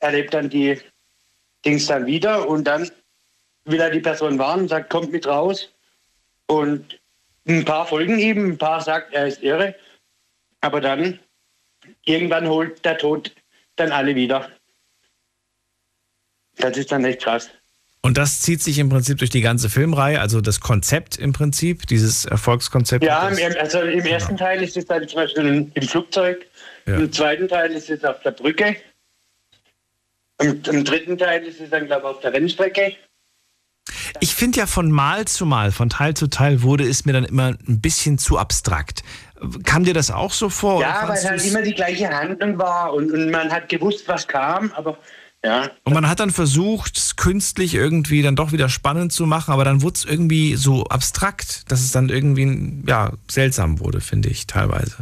erlebt 0.00 0.32
dann 0.34 0.48
die 0.48 0.78
Dings 1.64 1.86
dann 1.86 2.06
wieder 2.06 2.48
und 2.48 2.64
dann 2.64 2.90
will 3.66 3.80
er 3.80 3.90
die 3.90 4.00
Person 4.00 4.38
warnen, 4.38 4.68
sagt, 4.68 4.90
kommt 4.90 5.12
mit 5.12 5.26
raus. 5.26 5.68
Und 6.46 6.98
ein 7.46 7.64
paar 7.64 7.86
folgen 7.86 8.18
ihm, 8.18 8.52
ein 8.52 8.58
paar 8.58 8.80
sagt, 8.80 9.12
er 9.12 9.26
ist 9.26 9.42
irre. 9.42 9.74
Aber 10.60 10.80
dann, 10.80 11.18
irgendwann 12.04 12.48
holt 12.48 12.84
der 12.84 12.98
Tod 12.98 13.34
dann 13.76 13.92
alle 13.92 14.14
wieder. 14.14 14.48
Das 16.56 16.76
ist 16.76 16.92
dann 16.92 17.04
echt 17.04 17.22
krass. 17.22 17.48
Und 18.02 18.16
das 18.16 18.40
zieht 18.40 18.62
sich 18.62 18.78
im 18.78 18.88
Prinzip 18.88 19.18
durch 19.18 19.30
die 19.30 19.42
ganze 19.42 19.68
Filmreihe, 19.68 20.20
also 20.20 20.40
das 20.40 20.60
Konzept 20.60 21.18
im 21.18 21.32
Prinzip, 21.32 21.86
dieses 21.86 22.24
Erfolgskonzept. 22.24 23.04
Ja, 23.04 23.28
im, 23.28 23.56
also 23.58 23.80
im 23.80 24.06
ersten 24.06 24.36
genau. 24.36 24.48
Teil 24.48 24.62
ist 24.62 24.76
es 24.76 24.86
dann 24.86 25.06
zum 25.06 25.16
Beispiel 25.16 25.70
im 25.74 25.82
Flugzeug, 25.88 26.46
ja. 26.86 26.96
im 26.96 27.12
zweiten 27.12 27.46
Teil 27.46 27.72
ist 27.72 27.90
es 27.90 28.02
auf 28.04 28.20
der 28.22 28.30
Brücke, 28.30 28.76
im, 30.40 30.62
im 30.62 30.84
dritten 30.84 31.18
Teil 31.18 31.44
ist 31.44 31.60
es 31.60 31.68
dann, 31.68 31.86
glaube 31.86 32.08
ich, 32.08 32.14
auf 32.14 32.20
der 32.20 32.32
Rennstrecke. 32.32 32.96
Ich 34.20 34.34
finde 34.34 34.58
ja 34.58 34.66
von 34.66 34.90
Mal 34.90 35.26
zu 35.26 35.44
Mal, 35.44 35.70
von 35.70 35.90
Teil 35.90 36.14
zu 36.14 36.28
Teil 36.28 36.62
wurde 36.62 36.88
es 36.88 37.04
mir 37.04 37.12
dann 37.12 37.24
immer 37.24 37.56
ein 37.68 37.80
bisschen 37.80 38.18
zu 38.18 38.38
abstrakt. 38.38 39.02
Kam 39.64 39.84
dir 39.84 39.94
das 39.94 40.10
auch 40.10 40.32
so 40.32 40.48
vor? 40.50 40.80
Ja, 40.82 41.08
weil 41.08 41.22
halt 41.22 41.44
immer 41.44 41.62
die 41.62 41.74
gleiche 41.74 42.08
Handlung 42.08 42.58
war 42.58 42.92
und, 42.92 43.10
und 43.10 43.30
man 43.30 43.50
hat 43.50 43.68
gewusst, 43.68 44.06
was 44.06 44.28
kam, 44.28 44.72
aber 44.72 44.98
ja. 45.42 45.70
Und 45.84 45.94
man 45.94 46.06
hat 46.06 46.20
dann 46.20 46.30
versucht, 46.30 46.98
es 46.98 47.16
künstlich 47.16 47.74
irgendwie 47.74 48.20
dann 48.20 48.36
doch 48.36 48.52
wieder 48.52 48.68
spannend 48.68 49.12
zu 49.12 49.24
machen, 49.24 49.52
aber 49.52 49.64
dann 49.64 49.80
wurde 49.80 49.94
es 49.94 50.04
irgendwie 50.04 50.56
so 50.56 50.84
abstrakt, 50.84 51.70
dass 51.70 51.80
es 51.80 51.92
dann 51.92 52.10
irgendwie 52.10 52.84
ja, 52.86 53.12
seltsam 53.30 53.80
wurde, 53.80 54.00
finde 54.00 54.28
ich, 54.28 54.46
teilweise. 54.46 54.96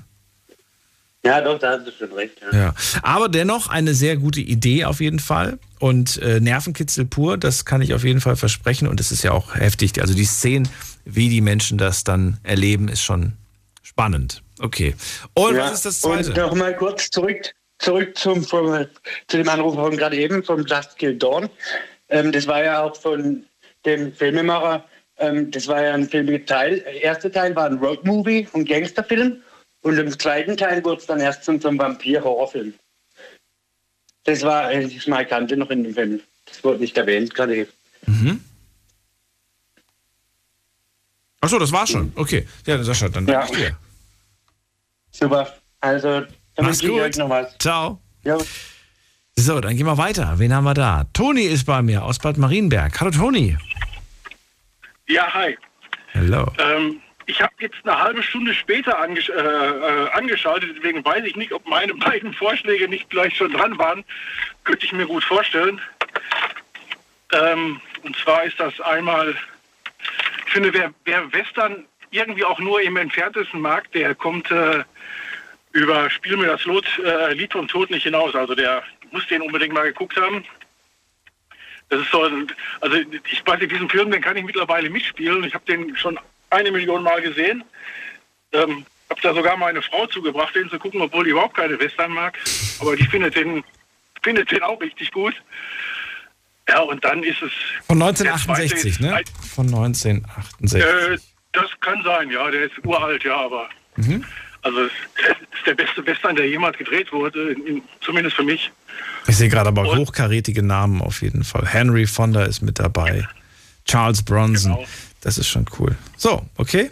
Ja, 1.24 1.40
doch, 1.40 1.58
da 1.58 1.72
hast 1.72 1.86
du 1.86 1.90
schon 1.90 2.12
recht. 2.12 2.40
Ja. 2.52 2.58
ja. 2.58 2.74
Aber 3.02 3.28
dennoch 3.28 3.68
eine 3.68 3.94
sehr 3.94 4.16
gute 4.16 4.40
Idee 4.40 4.84
auf 4.84 5.00
jeden 5.00 5.18
Fall. 5.18 5.58
Und 5.80 6.22
äh, 6.22 6.40
Nervenkitzel 6.40 7.04
pur, 7.04 7.36
das 7.36 7.64
kann 7.64 7.82
ich 7.82 7.92
auf 7.92 8.04
jeden 8.04 8.20
Fall 8.20 8.36
versprechen. 8.36 8.86
Und 8.86 9.00
es 9.00 9.10
ist 9.10 9.24
ja 9.24 9.32
auch 9.32 9.56
heftig. 9.56 10.00
Also 10.00 10.14
die 10.14 10.24
Szenen, 10.24 10.68
wie 11.04 11.28
die 11.28 11.40
Menschen 11.40 11.76
das 11.76 12.04
dann 12.04 12.38
erleben, 12.44 12.88
ist 12.88 13.02
schon 13.02 13.32
spannend. 13.98 14.42
Okay. 14.60 14.94
Und 15.34 15.56
ja. 15.56 15.64
was 15.64 15.72
ist 15.72 15.84
das 15.84 16.00
Zweite? 16.02 16.30
Und 16.30 16.36
nochmal 16.36 16.76
kurz 16.76 17.10
zurück 17.10 17.52
zurück 17.80 18.16
zum, 18.18 18.42
vom, 18.42 18.86
zu 19.28 19.36
dem 19.36 19.48
Anruf 19.48 19.74
von 19.74 19.96
gerade 19.96 20.16
eben, 20.16 20.42
vom 20.42 20.64
Just 20.64 20.98
Kill 20.98 21.16
Dawn. 21.16 21.48
Ähm, 22.08 22.32
das 22.32 22.46
war 22.46 22.62
ja 22.62 22.82
auch 22.82 22.96
von 22.96 23.44
dem 23.84 24.12
Filmemacher, 24.12 24.84
ähm, 25.18 25.50
das 25.52 25.68
war 25.68 25.82
ja 25.82 25.94
ein 25.94 26.08
Filmteil. 26.08 26.80
Der 26.80 27.02
erste 27.02 27.30
Teil 27.30 27.54
war 27.54 27.66
ein 27.66 27.78
Roadmovie, 27.78 28.48
ein 28.52 28.64
Gangsterfilm. 28.64 29.42
Und 29.82 29.96
im 29.96 30.18
zweiten 30.18 30.56
Teil 30.56 30.84
wurde 30.84 31.00
es 31.00 31.06
dann 31.06 31.20
erst 31.20 31.44
zum, 31.44 31.60
zum 31.60 31.78
Vampir-Horrorfilm. 31.78 32.74
Das 34.24 34.42
war 34.42 34.72
äh, 34.72 34.88
das 34.88 35.06
Markante 35.06 35.56
noch 35.56 35.70
in 35.70 35.84
dem 35.84 35.94
Film. 35.94 36.20
Das 36.46 36.62
wurde 36.64 36.80
nicht 36.80 36.96
erwähnt 36.96 37.32
gerade 37.32 37.56
eben. 37.56 37.70
Mhm. 38.06 38.40
Achso, 41.40 41.60
das 41.60 41.70
war 41.70 41.86
schon. 41.86 42.12
Okay. 42.16 42.46
Ja, 42.66 42.82
Sascha, 42.82 43.08
dann 43.08 43.24
danke 43.24 43.52
ja. 43.52 43.68
dir. 43.68 43.76
Super. 45.18 45.52
Also 45.80 46.20
dann 46.20 46.66
Mach's 46.66 46.80
gut. 46.80 47.00
Euch 47.00 47.16
noch 47.16 47.30
was. 47.30 47.56
Ciao. 47.58 48.00
Ja. 48.24 48.38
So, 49.36 49.60
dann 49.60 49.76
gehen 49.76 49.86
wir 49.86 49.98
weiter. 49.98 50.34
Wen 50.38 50.52
haben 50.52 50.64
wir 50.64 50.74
da? 50.74 51.04
Toni 51.12 51.42
ist 51.42 51.64
bei 51.64 51.80
mir 51.82 52.04
aus 52.04 52.18
Bad 52.18 52.38
Marienberg. 52.38 53.00
Hallo 53.00 53.10
Toni. 53.10 53.56
Ja, 55.06 55.32
hi. 55.32 55.56
Hallo. 56.14 56.50
Ähm, 56.58 57.00
ich 57.26 57.40
habe 57.40 57.52
jetzt 57.60 57.76
eine 57.84 57.98
halbe 57.98 58.22
Stunde 58.22 58.54
später 58.54 58.98
angesch 58.98 59.28
äh, 59.28 59.34
äh, 59.34 60.10
angeschaltet, 60.10 60.70
deswegen 60.76 61.04
weiß 61.04 61.24
ich 61.24 61.36
nicht, 61.36 61.52
ob 61.52 61.66
meine 61.68 61.94
beiden 62.06 62.32
Vorschläge 62.32 62.88
nicht 62.88 63.08
gleich 63.10 63.36
schon 63.36 63.52
dran 63.52 63.78
waren. 63.78 64.04
Könnte 64.64 64.86
ich 64.86 64.92
mir 64.92 65.06
gut 65.06 65.22
vorstellen. 65.24 65.80
Ähm, 67.32 67.80
und 68.02 68.16
zwar 68.16 68.44
ist 68.44 68.58
das 68.58 68.80
einmal, 68.80 69.34
ich 70.46 70.52
finde, 70.52 70.72
wer, 70.72 70.92
wer 71.04 71.32
Western 71.32 71.84
irgendwie 72.10 72.44
auch 72.44 72.58
nur 72.58 72.80
im 72.82 72.96
entferntesten 72.96 73.60
mag, 73.60 73.90
der 73.92 74.14
kommt 74.14 74.50
äh, 74.50 74.84
über 75.72 76.10
Spiel 76.10 76.36
mir 76.36 76.46
das 76.46 76.64
Lot, 76.64 76.86
äh, 77.04 77.34
Lied 77.34 77.52
vom 77.52 77.68
Tod 77.68 77.90
nicht 77.90 78.04
hinaus. 78.04 78.34
Also 78.34 78.54
der 78.54 78.82
muss 79.12 79.26
den 79.26 79.42
unbedingt 79.42 79.74
mal 79.74 79.86
geguckt 79.86 80.16
haben. 80.16 80.44
Das 81.88 82.00
ist 82.00 82.10
so, 82.10 82.22
ein, 82.22 82.46
also 82.80 82.96
ich 83.30 83.46
weiß 83.46 83.60
nicht, 83.60 83.72
diesen 83.72 83.88
Film, 83.88 84.10
den 84.10 84.20
kann 84.20 84.36
ich 84.36 84.44
mittlerweile 84.44 84.90
mitspielen. 84.90 85.44
Ich 85.44 85.54
habe 85.54 85.64
den 85.64 85.96
schon 85.96 86.18
eine 86.50 86.70
Million 86.70 87.02
Mal 87.02 87.22
gesehen. 87.22 87.64
Ähm, 88.52 88.84
habe 89.10 89.20
da 89.22 89.34
sogar 89.34 89.56
meine 89.56 89.80
Frau 89.80 90.06
zugebracht, 90.06 90.54
den 90.54 90.68
zu 90.68 90.78
gucken, 90.78 91.00
obwohl 91.00 91.24
die 91.24 91.30
überhaupt 91.30 91.56
keine 91.56 91.78
Western 91.78 92.12
mag. 92.12 92.38
Aber 92.80 92.94
die 92.94 93.06
findet 93.06 93.36
den, 93.36 93.64
findet 94.22 94.50
den 94.50 94.62
auch 94.62 94.80
richtig 94.80 95.10
gut. 95.12 95.34
Ja, 96.68 96.80
und 96.80 97.02
dann 97.02 97.22
ist 97.22 97.40
es. 97.40 97.52
Von 97.86 98.02
1968, 98.02 99.00
ne? 99.00 99.22
Von 99.54 99.66
1968. 99.66 100.82
Äh, 100.82 101.18
das 101.62 101.70
kann 101.80 102.02
sein, 102.04 102.30
ja. 102.30 102.50
Der 102.50 102.64
ist 102.64 102.84
uralt, 102.84 103.24
ja, 103.24 103.36
aber. 103.36 103.68
Mhm. 103.96 104.24
Also 104.62 104.80
es 104.80 104.92
ist 105.58 105.66
der 105.66 105.74
beste 105.74 106.04
Western, 106.06 106.36
der 106.36 106.48
jemals 106.48 106.76
gedreht 106.76 107.12
wurde, 107.12 107.54
zumindest 108.00 108.36
für 108.36 108.42
mich. 108.42 108.70
Ich 109.26 109.36
sehe 109.36 109.48
gerade 109.48 109.68
aber 109.68 109.82
Und, 109.88 109.98
hochkarätige 109.98 110.62
Namen 110.62 111.00
auf 111.00 111.22
jeden 111.22 111.44
Fall. 111.44 111.66
Henry 111.66 112.06
Fonda 112.06 112.44
ist 112.44 112.62
mit 112.62 112.78
dabei. 112.78 113.26
Charles 113.84 114.22
Bronson. 114.22 114.74
Genau. 114.74 114.86
Das 115.20 115.38
ist 115.38 115.48
schon 115.48 115.66
cool. 115.78 115.96
So, 116.16 116.44
okay. 116.56 116.90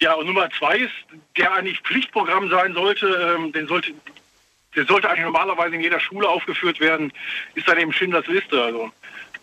Ja, 0.00 0.14
und 0.14 0.26
Nummer 0.26 0.48
zwei 0.58 0.78
ist, 0.78 0.92
der 1.36 1.52
eigentlich 1.52 1.80
Pflichtprogramm 1.80 2.48
sein 2.50 2.74
sollte, 2.74 3.06
ähm, 3.06 3.52
den 3.52 3.66
sollte, 3.66 3.92
der 4.76 4.84
sollte 4.84 5.08
eigentlich 5.08 5.24
normalerweise 5.24 5.76
in 5.76 5.80
jeder 5.80 6.00
Schule 6.00 6.28
aufgeführt 6.28 6.80
werden, 6.80 7.12
ist 7.54 7.66
dann 7.66 7.78
eben 7.78 7.92
Schindlers 7.92 8.26
Liste. 8.26 8.62
Also 8.62 8.90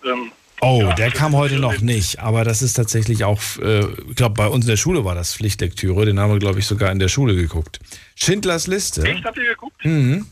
ähm, 0.06 0.32
Oh, 0.64 0.82
ja, 0.82 0.94
der 0.94 1.10
kam 1.10 1.36
heute 1.36 1.58
noch 1.58 1.82
nicht, 1.82 2.20
aber 2.20 2.44
das 2.44 2.62
ist 2.62 2.74
tatsächlich 2.74 3.24
auch, 3.24 3.42
äh, 3.58 3.84
ich 4.08 4.16
glaube, 4.16 4.36
bei 4.36 4.48
uns 4.48 4.66
in 4.66 4.70
der 4.70 4.78
Schule 4.78 5.04
war 5.04 5.16
das 5.16 5.34
Pflichtlektüre, 5.34 6.06
den 6.06 6.20
haben 6.20 6.32
wir, 6.32 6.38
glaube 6.38 6.60
ich, 6.60 6.68
sogar 6.68 6.92
in 6.92 7.00
der 7.00 7.08
Schule 7.08 7.36
geguckt. 7.36 7.80
Schindlers 8.14 8.68
Liste. 8.68 9.04
Echt, 9.04 9.26
habt 9.26 9.38
ihr 9.38 9.50
geguckt? 9.50 9.84
Mhm. 9.84 10.28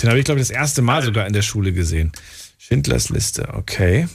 Den 0.00 0.08
habe 0.08 0.20
ich, 0.20 0.24
glaube 0.24 0.40
ich, 0.40 0.46
das 0.46 0.56
erste 0.56 0.82
Mal 0.82 1.02
sogar 1.02 1.26
in 1.26 1.32
der 1.32 1.42
Schule 1.42 1.72
gesehen. 1.72 2.12
Schindlers 2.58 3.08
Liste, 3.08 3.48
okay. 3.54 4.06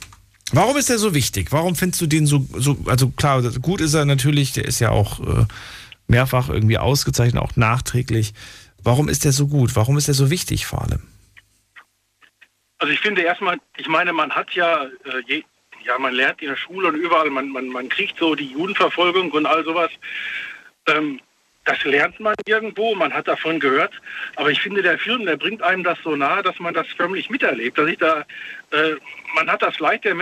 Warum 0.53 0.77
ist 0.77 0.88
der 0.88 0.99
so 0.99 1.13
wichtig? 1.13 1.51
Warum 1.51 1.75
findest 1.75 2.01
du 2.01 2.07
den 2.07 2.25
so, 2.27 2.47
so 2.55 2.77
also 2.85 3.09
klar, 3.09 3.41
gut 3.59 3.81
ist 3.81 3.93
er 3.93 4.05
natürlich, 4.05 4.53
der 4.53 4.63
ist 4.63 4.79
ja 4.79 4.89
auch 4.89 5.19
äh, 5.19 5.45
mehrfach 6.07 6.47
irgendwie 6.47 6.77
ausgezeichnet, 6.77 7.43
auch 7.43 7.57
nachträglich. 7.57 8.34
Warum 8.81 9.09
ist 9.09 9.25
der 9.25 9.34
so 9.34 9.47
gut? 9.47 9.75
Warum 9.75 9.97
ist 9.97 10.07
er 10.07 10.13
so 10.13 10.29
wichtig 10.29 10.65
vor 10.65 10.84
allem? 10.84 11.01
Also 12.79 12.93
ich 12.93 12.99
finde 12.99 13.21
erstmal, 13.23 13.57
ich 13.77 13.87
meine, 13.87 14.13
man 14.13 14.31
hat 14.31 14.51
ja, 14.51 14.83
äh, 14.83 15.21
je, 15.25 15.43
ja, 15.83 15.97
man 15.97 16.13
lernt 16.13 16.41
in 16.41 16.49
der 16.49 16.57
Schule 16.57 16.89
und 16.89 16.95
überall, 16.95 17.29
man, 17.29 17.49
man, 17.49 17.67
man 17.67 17.89
kriegt 17.89 18.19
so 18.19 18.35
die 18.35 18.51
Judenverfolgung 18.51 19.31
und 19.31 19.45
all 19.45 19.63
sowas. 19.63 19.91
Ähm, 20.87 21.19
das 21.65 21.83
lernt 21.83 22.19
man 22.19 22.35
irgendwo, 22.45 22.95
man 22.95 23.13
hat 23.13 23.27
davon 23.27 23.59
gehört. 23.59 23.93
Aber 24.35 24.51
ich 24.51 24.61
finde, 24.61 24.81
der 24.81 24.97
Film, 24.97 25.25
der 25.25 25.35
bringt 25.35 25.61
einem 25.61 25.83
das 25.83 25.97
so 26.01 26.15
nahe, 26.15 26.41
dass 26.41 26.59
man 26.59 26.73
das 26.73 26.87
förmlich 26.95 27.29
miterlebt. 27.29 27.77
Dass 27.77 27.89
ich 27.89 27.97
da, 27.97 28.25
äh, 28.71 28.95
man 29.35 29.51
hat 29.51 29.61
das 29.61 29.77
Leid, 29.79 30.05
der, 30.05 30.15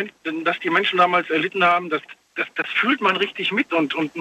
das 0.43 0.59
die 0.59 0.71
Menschen 0.71 0.97
damals 0.97 1.29
erlitten 1.29 1.63
haben, 1.63 1.89
das, 1.89 2.01
das, 2.35 2.47
das 2.55 2.67
fühlt 2.69 2.99
man 2.99 3.15
richtig 3.17 3.51
mit. 3.51 3.71
Und, 3.73 3.93
und 3.93 4.11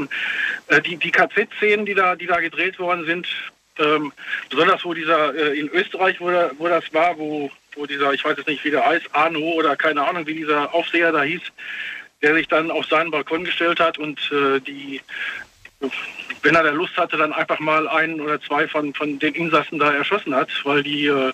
äh, 0.69 0.82
die, 0.82 0.97
die 0.97 1.11
KZ-Szenen, 1.11 1.86
die 1.86 1.94
da, 1.94 2.15
die 2.15 2.27
da 2.27 2.40
gedreht 2.40 2.78
worden 2.78 3.06
sind, 3.06 3.27
ähm, 3.78 4.12
besonders 4.51 4.85
wo 4.85 4.93
dieser 4.93 5.35
äh, 5.35 5.59
in 5.59 5.69
Österreich, 5.70 6.20
wo, 6.20 6.27
wo 6.59 6.69
das 6.69 6.93
war, 6.93 7.16
wo 7.19 7.51
wo 7.77 7.87
dieser, 7.87 8.13
ich 8.13 8.25
weiß 8.25 8.37
jetzt 8.37 8.49
nicht, 8.49 8.65
wie 8.65 8.71
der 8.71 8.85
heißt, 8.85 9.07
Arno 9.13 9.41
oder 9.41 9.77
keine 9.77 10.07
Ahnung, 10.07 10.27
wie 10.27 10.35
dieser 10.35 10.73
Aufseher 10.75 11.13
da 11.13 11.23
hieß, 11.23 11.43
der 12.23 12.35
sich 12.35 12.49
dann 12.49 12.71
auf 12.71 12.87
seinen 12.87 13.11
Balkon 13.11 13.45
gestellt 13.45 13.81
hat 13.81 13.99
und 13.99 14.19
äh, 14.33 14.61
die, 14.61 15.01
wenn 16.43 16.55
er 16.55 16.63
da 16.63 16.71
Lust 16.71 16.97
hatte, 16.97 17.17
dann 17.17 17.33
einfach 17.33 17.59
mal 17.59 17.89
einen 17.89 18.21
oder 18.21 18.41
zwei 18.41 18.67
von, 18.69 18.95
von 18.95 19.19
den 19.19 19.35
Insassen 19.35 19.79
da 19.79 19.93
erschossen 19.93 20.35
hat, 20.35 20.49
weil 20.65 20.83
die 20.83 21.07
äh, 21.07 21.33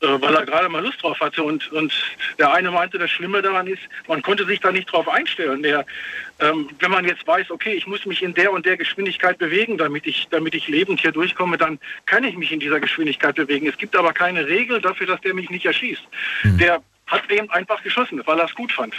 weil 0.00 0.34
er 0.34 0.46
gerade 0.46 0.68
mal 0.68 0.82
Lust 0.82 1.02
drauf 1.02 1.18
hatte. 1.20 1.42
Und, 1.42 1.70
und 1.72 1.92
der 2.38 2.52
eine 2.52 2.70
meinte, 2.70 2.98
das 2.98 3.10
Schlimme 3.10 3.42
daran 3.42 3.66
ist, 3.66 3.82
man 4.06 4.22
konnte 4.22 4.46
sich 4.46 4.60
da 4.60 4.70
nicht 4.70 4.90
drauf 4.92 5.08
einstellen. 5.08 5.62
Der, 5.62 5.84
ähm, 6.40 6.68
wenn 6.78 6.90
man 6.90 7.04
jetzt 7.04 7.26
weiß, 7.26 7.50
okay, 7.50 7.72
ich 7.72 7.86
muss 7.86 8.06
mich 8.06 8.22
in 8.22 8.34
der 8.34 8.52
und 8.52 8.64
der 8.64 8.76
Geschwindigkeit 8.76 9.38
bewegen, 9.38 9.78
damit 9.78 10.06
ich, 10.06 10.28
damit 10.30 10.54
ich 10.54 10.68
lebend 10.68 11.00
hier 11.00 11.12
durchkomme, 11.12 11.58
dann 11.58 11.78
kann 12.06 12.24
ich 12.24 12.36
mich 12.36 12.52
in 12.52 12.60
dieser 12.60 12.80
Geschwindigkeit 12.80 13.34
bewegen. 13.34 13.66
Es 13.66 13.76
gibt 13.76 13.96
aber 13.96 14.12
keine 14.12 14.46
Regel 14.46 14.80
dafür, 14.80 15.06
dass 15.06 15.20
der 15.22 15.34
mich 15.34 15.50
nicht 15.50 15.66
erschießt. 15.66 16.02
Mhm. 16.44 16.58
Der 16.58 16.82
hat 17.06 17.30
eben 17.30 17.50
einfach 17.50 17.82
geschossen, 17.82 18.22
weil 18.24 18.38
er 18.38 18.46
es 18.46 18.54
gut 18.54 18.72
fand. 18.72 18.94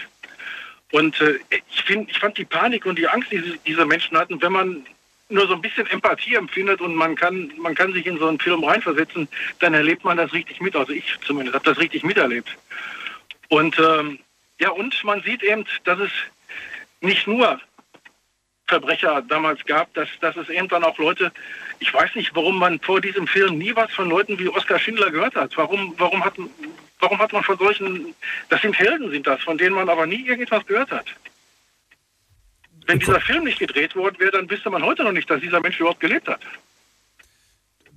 Und 0.91 1.21
äh, 1.21 1.39
ich, 1.69 1.83
find, 1.83 2.09
ich 2.09 2.19
fand 2.19 2.37
die 2.37 2.45
Panik 2.45 2.85
und 2.85 2.97
die 2.97 3.07
Angst, 3.07 3.31
die 3.31 3.59
diese 3.65 3.85
Menschen 3.85 4.17
hatten, 4.17 4.41
wenn 4.41 4.51
man 4.51 4.85
nur 5.29 5.47
so 5.47 5.53
ein 5.53 5.61
bisschen 5.61 5.87
Empathie 5.87 6.35
empfindet 6.35 6.81
und 6.81 6.95
man 6.95 7.15
kann, 7.15 7.51
man 7.57 7.75
kann 7.75 7.93
sich 7.93 8.05
in 8.05 8.17
so 8.17 8.27
einen 8.27 8.39
Film 8.39 8.63
reinversetzen, 8.63 9.27
dann 9.59 9.73
erlebt 9.73 10.03
man 10.03 10.17
das 10.17 10.33
richtig 10.33 10.59
mit. 10.59 10.75
Also 10.75 10.91
ich 10.91 11.17
zumindest 11.25 11.55
habe 11.55 11.65
das 11.65 11.79
richtig 11.79 12.03
miterlebt. 12.03 12.49
Und 13.49 13.77
ähm, 13.79 14.19
ja, 14.59 14.71
und 14.71 15.03
man 15.03 15.21
sieht 15.21 15.43
eben, 15.43 15.65
dass 15.85 15.99
es 15.99 16.11
nicht 17.01 17.27
nur 17.27 17.59
Verbrecher 18.67 19.23
damals 19.23 19.65
gab, 19.65 19.93
dass, 19.93 20.07
dass 20.21 20.35
es 20.37 20.49
irgendwann 20.49 20.83
auch 20.83 20.97
Leute, 20.97 21.31
ich 21.79 21.93
weiß 21.93 22.15
nicht, 22.15 22.35
warum 22.35 22.59
man 22.59 22.79
vor 22.79 23.01
diesem 23.01 23.27
Film 23.27 23.57
nie 23.57 23.75
was 23.75 23.91
von 23.91 24.09
Leuten 24.09 24.37
wie 24.37 24.49
Oskar 24.49 24.79
Schindler 24.79 25.09
gehört 25.11 25.35
hat. 25.35 25.57
Warum, 25.57 25.93
warum, 25.97 26.23
hat, 26.23 26.33
warum 26.99 27.19
hat 27.19 27.33
man 27.33 27.43
von 27.43 27.57
solchen, 27.57 28.13
das 28.49 28.61
sind 28.61 28.77
Helden, 28.77 29.09
sind 29.11 29.25
das, 29.25 29.41
von 29.41 29.57
denen 29.57 29.75
man 29.75 29.89
aber 29.89 30.05
nie 30.05 30.21
irgendetwas 30.21 30.65
gehört 30.65 30.91
hat. 30.91 31.07
Wenn 32.89 32.97
dieser 32.97 33.21
Film 33.21 33.43
nicht 33.43 33.59
gedreht 33.59 33.95
worden 33.95 34.15
wäre, 34.17 34.31
dann 34.31 34.49
wüsste 34.49 34.71
man 34.71 34.81
heute 34.81 35.03
noch 35.03 35.11
nicht, 35.11 35.29
dass 35.29 35.39
dieser 35.39 35.59
Mensch 35.59 35.79
überhaupt 35.79 35.99
gelebt 35.99 36.27
hat. 36.27 36.39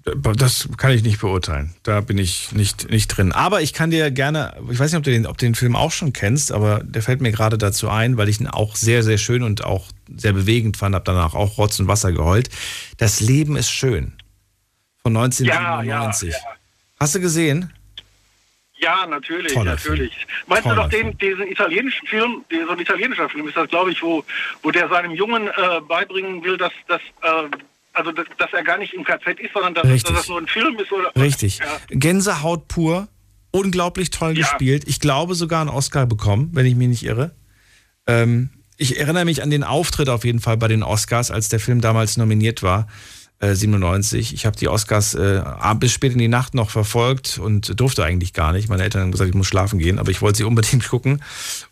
Das 0.05 0.69
kann 0.77 0.91
ich 0.91 1.03
nicht 1.03 1.19
beurteilen. 1.19 1.75
Da 1.83 2.03
bin 2.03 2.19
ich 2.19 2.53
nicht, 2.53 2.91
nicht 2.91 3.09
drin. 3.09 3.33
Aber 3.33 3.63
ich 3.63 3.73
kann 3.73 3.91
dir 3.91 4.11
gerne, 4.11 4.55
ich 4.71 4.79
weiß 4.79 4.93
nicht, 4.93 4.99
ob 4.99 5.05
du, 5.05 5.11
den, 5.11 5.27
ob 5.27 5.39
du 5.39 5.47
den 5.47 5.55
Film 5.55 5.77
auch 5.77 5.93
schon 5.93 6.13
kennst, 6.13 6.53
aber 6.53 6.83
der 6.85 7.01
fällt 7.01 7.23
mir 7.23 7.33
gerade 7.33 7.57
dazu 7.57 7.89
ein, 7.89 8.19
weil 8.19 8.29
ich 8.29 8.39
ihn 8.39 8.49
auch 8.49 8.77
sehr, 8.77 9.03
sehr 9.03 9.17
schön 9.17 9.43
und 9.43 9.65
auch 9.65 9.87
sehr 10.15 10.35
bewegend 10.35 10.77
fand, 10.77 10.95
habe 10.95 11.07
danach 11.07 11.33
auch 11.33 11.57
Rotz 11.57 11.81
und 11.81 11.89
Wasser 11.89 12.13
geheult. 12.13 12.51
Das 12.99 13.21
Leben 13.21 13.57
ist 13.57 13.71
schön. 13.71 14.13
Von 15.03 15.17
1997. 15.17 16.29
Ja, 16.29 16.35
ja, 16.35 16.43
ja. 16.43 16.57
Hast 17.01 17.15
du 17.15 17.21
gesehen? 17.21 17.73
Ja, 18.83 19.07
natürlich, 19.07 19.53
Toller 19.53 19.73
natürlich. 19.73 20.13
Film. 20.15 20.29
Meinst 20.49 20.65
Toller 20.65 20.75
du 20.75 20.83
doch 20.83 20.89
den, 20.91 21.17
diesen 21.19 21.47
italienischen 21.47 22.07
Film, 22.09 22.45
so 22.51 22.73
ein 22.73 22.79
italienischer 22.79 23.29
Film 23.29 23.47
ist 23.47 23.57
das, 23.57 23.69
glaube 23.69 23.93
ich, 23.93 24.03
wo, 24.03 24.25
wo 24.63 24.71
der 24.73 24.89
seinem 24.89 25.13
Jungen 25.13 25.47
äh, 25.47 25.81
beibringen 25.87 26.43
will, 26.43 26.57
dass, 26.57 26.73
dass 26.89 27.01
äh, 27.23 27.49
also 27.93 28.11
dass, 28.11 28.27
dass, 28.39 28.53
er 28.53 28.65
gar 28.65 28.79
nicht 28.79 28.93
im 28.95 29.05
KZ 29.05 29.39
ist, 29.39 29.53
sondern 29.53 29.75
dass, 29.75 30.03
dass 30.03 30.15
das 30.15 30.29
nur 30.29 30.39
ein 30.39 30.49
Film 30.49 30.79
ist. 30.79 30.91
Oder, 30.91 31.13
Richtig. 31.15 31.59
Ja. 31.59 31.67
Gänsehaut 31.91 32.67
pur, 32.67 33.07
unglaublich 33.53 34.11
toll 34.11 34.37
ja. 34.37 34.41
gespielt. 34.41 34.85
Ich 34.87 34.99
glaube 34.99 35.35
sogar 35.35 35.61
einen 35.61 35.71
Oscar 35.71 36.07
bekommen, 36.07 36.51
wenn 36.53 36.67
ich 36.67 36.75
mich 36.75 36.89
nicht 36.89 37.05
irre. 37.05 37.37
Ähm, 38.07 38.51
ich 38.79 38.99
erinnere 38.99 39.25
mich 39.25 39.43
an 39.43 39.51
den 39.51 39.63
Auftritt 39.63 40.09
auf 40.09 40.25
jeden 40.25 40.41
Fall 40.41 40.57
bei 40.57 40.67
den 40.67 40.83
Oscars, 40.83 41.31
als 41.31 41.49
der 41.49 41.61
Film 41.61 41.81
damals 41.81 42.17
nominiert 42.17 42.63
war. 42.63 42.89
97. 43.43 44.33
Äh, 44.33 44.35
ich 44.35 44.47
habe 44.47 44.57
die 44.57 44.69
Oscars 44.69 45.15
äh, 45.15 45.43
bis 45.77 45.93
spät 45.93 46.13
in 46.13 46.19
die 46.19 46.29
Nacht 46.29 46.55
noch 46.55 46.71
verfolgt 46.71 47.39
und 47.39 47.79
durfte 47.79 48.05
eigentlich 48.05 48.33
gar 48.33 48.53
nicht. 48.53 48.69
Meine 48.69 48.83
Eltern 48.85 49.03
haben 49.03 49.13
gesagt, 49.13 49.29
ich 49.29 49.35
muss 49.35 49.47
schlafen 49.47 49.79
gehen, 49.79 49.99
aber 49.99 50.11
ich 50.11 50.23
wollte 50.23 50.39
sie 50.39 50.45
unbedingt 50.45 50.89
gucken. 50.91 51.23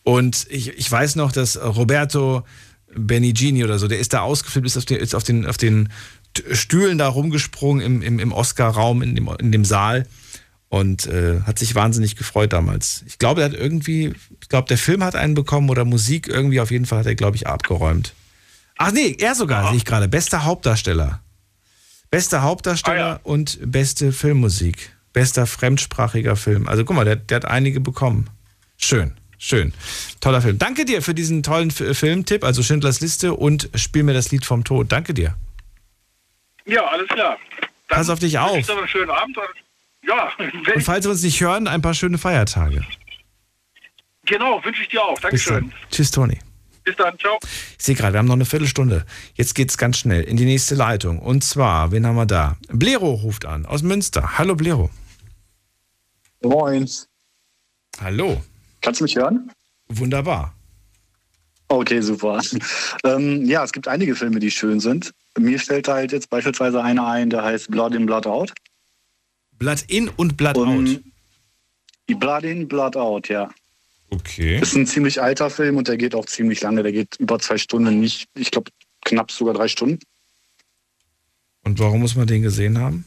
Und 0.02 0.46
ich, 0.50 0.76
ich 0.78 0.90
weiß 0.90 1.16
noch, 1.16 1.32
dass 1.32 1.60
Roberto 1.62 2.44
Benigini 2.94 3.64
oder 3.64 3.78
so, 3.78 3.88
der 3.88 4.00
ist 4.00 4.12
da 4.12 4.20
ausgeflippt, 4.20 4.66
ist 4.66 4.76
auf 4.76 4.84
den, 4.84 4.98
ist 4.98 5.14
auf 5.14 5.22
den, 5.22 5.46
auf 5.46 5.56
den 5.56 5.88
Stühlen 6.52 6.98
da 6.98 7.08
rumgesprungen 7.08 7.84
im, 7.84 8.02
im, 8.02 8.18
im 8.18 8.32
Oscar-Raum, 8.32 9.02
in 9.02 9.14
dem, 9.14 9.28
in 9.38 9.52
dem 9.52 9.64
Saal 9.64 10.06
und 10.68 11.06
äh, 11.06 11.40
hat 11.42 11.58
sich 11.58 11.74
wahnsinnig 11.74 12.16
gefreut 12.16 12.52
damals. 12.52 13.04
Ich 13.06 13.18
glaube, 13.18 13.42
er 13.42 13.46
hat 13.46 13.54
irgendwie, 13.54 14.14
ich 14.40 14.48
glaube, 14.48 14.68
der 14.68 14.78
Film 14.78 15.02
hat 15.02 15.16
einen 15.16 15.34
bekommen 15.34 15.68
oder 15.68 15.84
Musik 15.84 16.28
irgendwie, 16.28 16.60
auf 16.60 16.70
jeden 16.70 16.86
Fall 16.86 17.00
hat 17.00 17.06
er, 17.06 17.16
glaube 17.16 17.36
ich, 17.36 17.46
abgeräumt. 17.48 18.14
Ach 18.78 18.92
nee, 18.92 19.16
er 19.18 19.34
sogar, 19.34 19.68
sehe 19.68 19.76
ich 19.76 19.84
gerade. 19.84 20.08
Bester 20.08 20.44
Hauptdarsteller. 20.44 21.20
Bester 22.10 22.42
Hauptdarsteller 22.42 23.04
ah, 23.04 23.08
ja. 23.08 23.20
und 23.22 23.58
beste 23.62 24.12
Filmmusik. 24.12 24.96
Bester 25.12 25.46
fremdsprachiger 25.46 26.36
Film. 26.36 26.68
Also 26.68 26.84
guck 26.84 26.96
mal, 26.96 27.04
der, 27.04 27.16
der 27.16 27.36
hat 27.36 27.44
einige 27.44 27.80
bekommen. 27.80 28.28
Schön. 28.76 29.16
Schön. 29.38 29.72
Toller 30.20 30.42
Film. 30.42 30.58
Danke 30.58 30.84
dir 30.84 31.00
für 31.00 31.14
diesen 31.14 31.42
tollen 31.42 31.70
Filmtipp, 31.70 32.44
also 32.44 32.62
Schindlers 32.62 33.00
Liste 33.00 33.34
und 33.34 33.70
Spiel 33.74 34.02
mir 34.02 34.12
das 34.12 34.30
Lied 34.30 34.44
vom 34.44 34.64
Tod. 34.64 34.92
Danke 34.92 35.14
dir. 35.14 35.34
Ja, 36.66 36.84
alles 36.86 37.08
klar. 37.08 37.38
Dann 37.88 37.98
Pass 37.98 38.10
auf 38.10 38.18
dich 38.18 38.38
auf. 38.38 38.56
Ich 38.56 38.70
einen 38.70 38.86
schönen 38.86 39.10
Abend. 39.10 39.38
Ja. 40.06 40.30
Und 40.74 40.82
falls 40.82 41.04
wir 41.04 41.10
uns 41.10 41.22
nicht 41.22 41.40
hören, 41.40 41.66
ein 41.66 41.82
paar 41.82 41.94
schöne 41.94 42.18
Feiertage. 42.18 42.84
Genau, 44.26 44.62
wünsche 44.64 44.82
ich 44.82 44.88
dir 44.88 45.02
auch. 45.02 45.18
Dankeschön. 45.18 45.72
Tschüss, 45.90 46.10
Toni. 46.10 46.38
Bis 46.90 46.96
dann, 46.96 47.16
ciao. 47.20 47.38
Ich 47.78 47.84
sehe 47.84 47.94
gerade, 47.94 48.14
wir 48.14 48.18
haben 48.18 48.26
noch 48.26 48.34
eine 48.34 48.44
Viertelstunde. 48.44 49.06
Jetzt 49.34 49.54
geht's 49.54 49.78
ganz 49.78 49.98
schnell 49.98 50.24
in 50.24 50.36
die 50.36 50.44
nächste 50.44 50.74
Leitung. 50.74 51.20
Und 51.20 51.44
zwar, 51.44 51.92
wen 51.92 52.04
haben 52.04 52.16
wir 52.16 52.26
da? 52.26 52.56
Blero 52.66 53.12
ruft 53.12 53.44
an 53.44 53.64
aus 53.64 53.84
Münster. 53.84 54.38
Hallo, 54.38 54.56
Blero. 54.56 54.90
Moin. 56.42 56.90
Hallo. 58.00 58.42
Kannst 58.80 58.98
du 58.98 59.04
mich 59.04 59.14
hören? 59.14 59.52
Wunderbar. 59.86 60.52
Okay, 61.68 62.00
super. 62.00 62.42
ähm, 63.04 63.44
ja, 63.44 63.62
es 63.62 63.70
gibt 63.70 63.86
einige 63.86 64.16
Filme, 64.16 64.40
die 64.40 64.50
schön 64.50 64.80
sind. 64.80 65.12
Mir 65.38 65.60
fällt 65.60 65.86
halt 65.86 66.10
jetzt 66.10 66.28
beispielsweise 66.28 66.82
einer 66.82 67.06
ein, 67.06 67.30
der 67.30 67.44
heißt 67.44 67.70
Blood 67.70 67.94
in, 67.94 68.04
Blood 68.04 68.26
out. 68.26 68.52
Blood 69.52 69.84
in 69.86 70.08
und 70.08 70.36
Blood 70.36 70.56
und 70.56 70.88
out? 72.08 72.18
Blood 72.18 72.42
in, 72.42 72.66
Blood 72.66 72.96
out, 72.96 73.28
ja. 73.28 73.48
Okay. 74.10 74.58
Ist 74.60 74.74
ein 74.74 74.86
ziemlich 74.86 75.22
alter 75.22 75.50
Film 75.50 75.76
und 75.76 75.88
der 75.88 75.96
geht 75.96 76.14
auch 76.14 76.26
ziemlich 76.26 76.60
lange. 76.60 76.82
Der 76.82 76.92
geht 76.92 77.16
über 77.18 77.38
zwei 77.38 77.58
Stunden, 77.58 78.00
nicht, 78.00 78.28
ich 78.34 78.50
glaube, 78.50 78.70
knapp 79.04 79.30
sogar 79.30 79.54
drei 79.54 79.68
Stunden. 79.68 80.00
Und 81.62 81.78
warum 81.78 82.00
muss 82.00 82.16
man 82.16 82.26
den 82.26 82.42
gesehen 82.42 82.78
haben? 82.78 83.04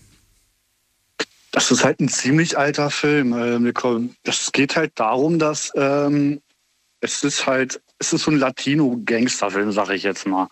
Das 1.52 1.70
ist 1.70 1.84
halt 1.84 2.00
ein 2.00 2.10
ziemlich 2.10 2.58
alter 2.58 2.90
Film. 2.90 3.34
Ähm, 3.34 3.74
das 4.24 4.52
geht 4.52 4.76
halt 4.76 4.94
darum, 4.96 5.40
dass 5.40 5.72
ähm, 5.76 6.42
es 7.02 7.24
ist 7.24 7.46
halt 7.46 7.82
es 7.99 8.11
ist 8.11 8.24
so 8.24 8.32
ein 8.32 8.38
Latino-Gangsterfilm, 8.38 9.72
sag 9.72 9.90
ich 9.91 10.03
jetzt 10.03 10.28
mal. 10.28 10.48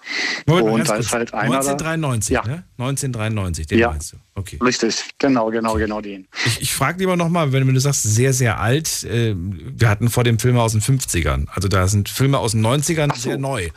Moment, 0.46 0.70
und 0.70 0.90
da 0.90 0.96
ist 0.96 1.12
halt 1.12 1.34
einer 1.34 1.58
1993, 1.58 2.36
da, 2.36 2.42
ja. 2.42 2.48
ne? 2.48 2.64
1993, 2.78 3.68
den 3.68 3.80
ja. 3.80 3.90
meinst 3.90 4.14
du. 4.14 4.18
Okay. 4.36 4.58
Richtig, 4.64 5.04
genau, 5.18 5.50
genau, 5.52 5.76
genau 5.76 6.00
den. 6.00 6.28
Ich, 6.46 6.62
ich 6.62 6.74
frage 6.74 7.00
lieber 7.00 7.18
nochmal, 7.18 7.52
wenn, 7.52 7.68
wenn, 7.68 7.74
du 7.74 7.82
sagst, 7.82 8.04
sehr, 8.04 8.32
sehr 8.32 8.60
alt, 8.60 9.04
äh, 9.04 9.36
wir 9.36 9.90
hatten 9.90 10.10
vor 10.10 10.24
dem 10.24 10.40
Filme 10.40 10.62
aus 10.62 10.72
den 10.72 10.82
50ern. 10.82 11.48
Also 11.52 11.68
da 11.68 11.88
sind 11.88 12.08
Filme 12.08 12.40
aus 12.40 12.54
den 12.54 12.66
90ern 12.66 13.14
so. 13.14 13.22
sehr 13.22 13.38
neu. 13.38 13.70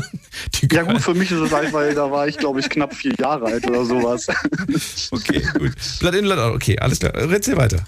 ja 0.70 0.82
gut, 0.82 1.00
für 1.00 1.14
mich 1.14 1.30
ist 1.30 1.40
es 1.40 1.52
halt, 1.52 1.72
weil 1.72 1.94
da 1.94 2.10
war 2.10 2.28
ich, 2.28 2.36
glaube 2.36 2.60
ich, 2.60 2.68
knapp 2.68 2.94
vier 2.94 3.14
Jahre 3.18 3.46
alt 3.46 3.66
oder 3.66 3.84
sowas. 3.84 4.26
okay, 5.10 5.42
gut. 5.58 5.72
Blood 6.00 6.14
in, 6.14 6.24
Blood 6.24 6.38
out. 6.38 6.54
Okay, 6.54 6.78
alles 6.78 6.98
klar. 6.98 7.14
Erzähl 7.14 7.56
weiter. 7.56 7.82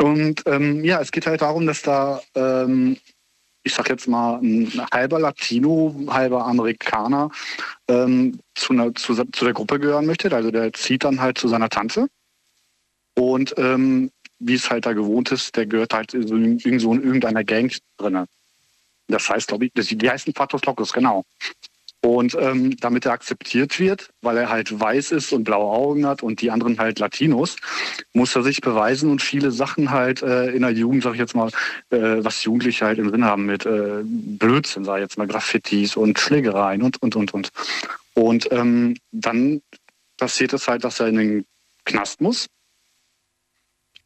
Und 0.00 0.42
ähm, 0.46 0.84
ja, 0.84 1.00
es 1.00 1.10
geht 1.10 1.26
halt 1.26 1.40
darum, 1.40 1.66
dass 1.66 1.82
da 1.82 2.20
ähm, 2.34 2.98
ich 3.66 3.74
sag 3.74 3.88
jetzt 3.88 4.06
mal, 4.06 4.38
ein 4.38 4.70
halber 4.92 5.18
Latino, 5.18 5.92
halber 6.06 6.46
Amerikaner 6.46 7.30
ähm, 7.88 8.38
zu, 8.54 8.72
einer, 8.72 8.94
zu, 8.94 9.14
zu, 9.14 9.44
der 9.44 9.54
Gruppe 9.54 9.80
gehören 9.80 10.06
möchte. 10.06 10.32
Also 10.32 10.52
der 10.52 10.72
zieht 10.72 11.02
dann 11.02 11.20
halt 11.20 11.36
zu 11.36 11.48
seiner 11.48 11.68
Tante. 11.68 12.06
Und 13.16 13.54
ähm, 13.58 14.12
wie 14.38 14.54
es 14.54 14.70
halt 14.70 14.86
da 14.86 14.92
gewohnt 14.92 15.32
ist, 15.32 15.56
der 15.56 15.66
gehört 15.66 15.94
halt 15.94 16.14
in, 16.14 16.60
in, 16.60 16.78
so 16.78 16.92
in 16.94 17.02
irgendeiner 17.02 17.42
Gang 17.42 17.76
drin. 17.96 18.26
Das 19.08 19.28
heißt, 19.28 19.48
glaube 19.48 19.66
ich, 19.66 19.72
die 19.74 20.10
heißen 20.10 20.32
Patos 20.32 20.64
Locos, 20.64 20.92
genau. 20.92 21.24
Und 22.06 22.36
ähm, 22.38 22.76
damit 22.76 23.04
er 23.04 23.10
akzeptiert 23.10 23.80
wird, 23.80 24.10
weil 24.22 24.36
er 24.36 24.48
halt 24.48 24.78
weiß 24.78 25.10
ist 25.10 25.32
und 25.32 25.42
blaue 25.42 25.76
Augen 25.76 26.06
hat 26.06 26.22
und 26.22 26.40
die 26.40 26.52
anderen 26.52 26.78
halt 26.78 27.00
Latinos, 27.00 27.56
muss 28.12 28.36
er 28.36 28.44
sich 28.44 28.60
beweisen 28.60 29.10
und 29.10 29.20
viele 29.20 29.50
Sachen 29.50 29.90
halt 29.90 30.22
äh, 30.22 30.50
in 30.50 30.62
der 30.62 30.70
Jugend, 30.70 31.02
sag 31.02 31.14
ich 31.14 31.18
jetzt 31.18 31.34
mal, 31.34 31.48
äh, 31.90 32.22
was 32.24 32.44
Jugendliche 32.44 32.84
halt 32.84 33.00
im 33.00 33.10
Sinn 33.10 33.24
haben 33.24 33.44
mit 33.44 33.66
äh, 33.66 34.02
Blödsinn, 34.04 34.84
sag 34.84 34.98
ich 34.98 35.02
jetzt 35.02 35.18
mal, 35.18 35.26
Graffitis 35.26 35.96
und 35.96 36.16
Schlägereien 36.20 36.82
und, 36.82 37.02
und, 37.02 37.16
und, 37.16 37.34
und. 37.34 37.48
Und 38.14 38.52
ähm, 38.52 38.96
dann 39.10 39.60
passiert 40.16 40.52
es 40.52 40.68
halt, 40.68 40.84
dass 40.84 41.00
er 41.00 41.08
in 41.08 41.16
den 41.16 41.46
Knast 41.86 42.20
muss. 42.20 42.46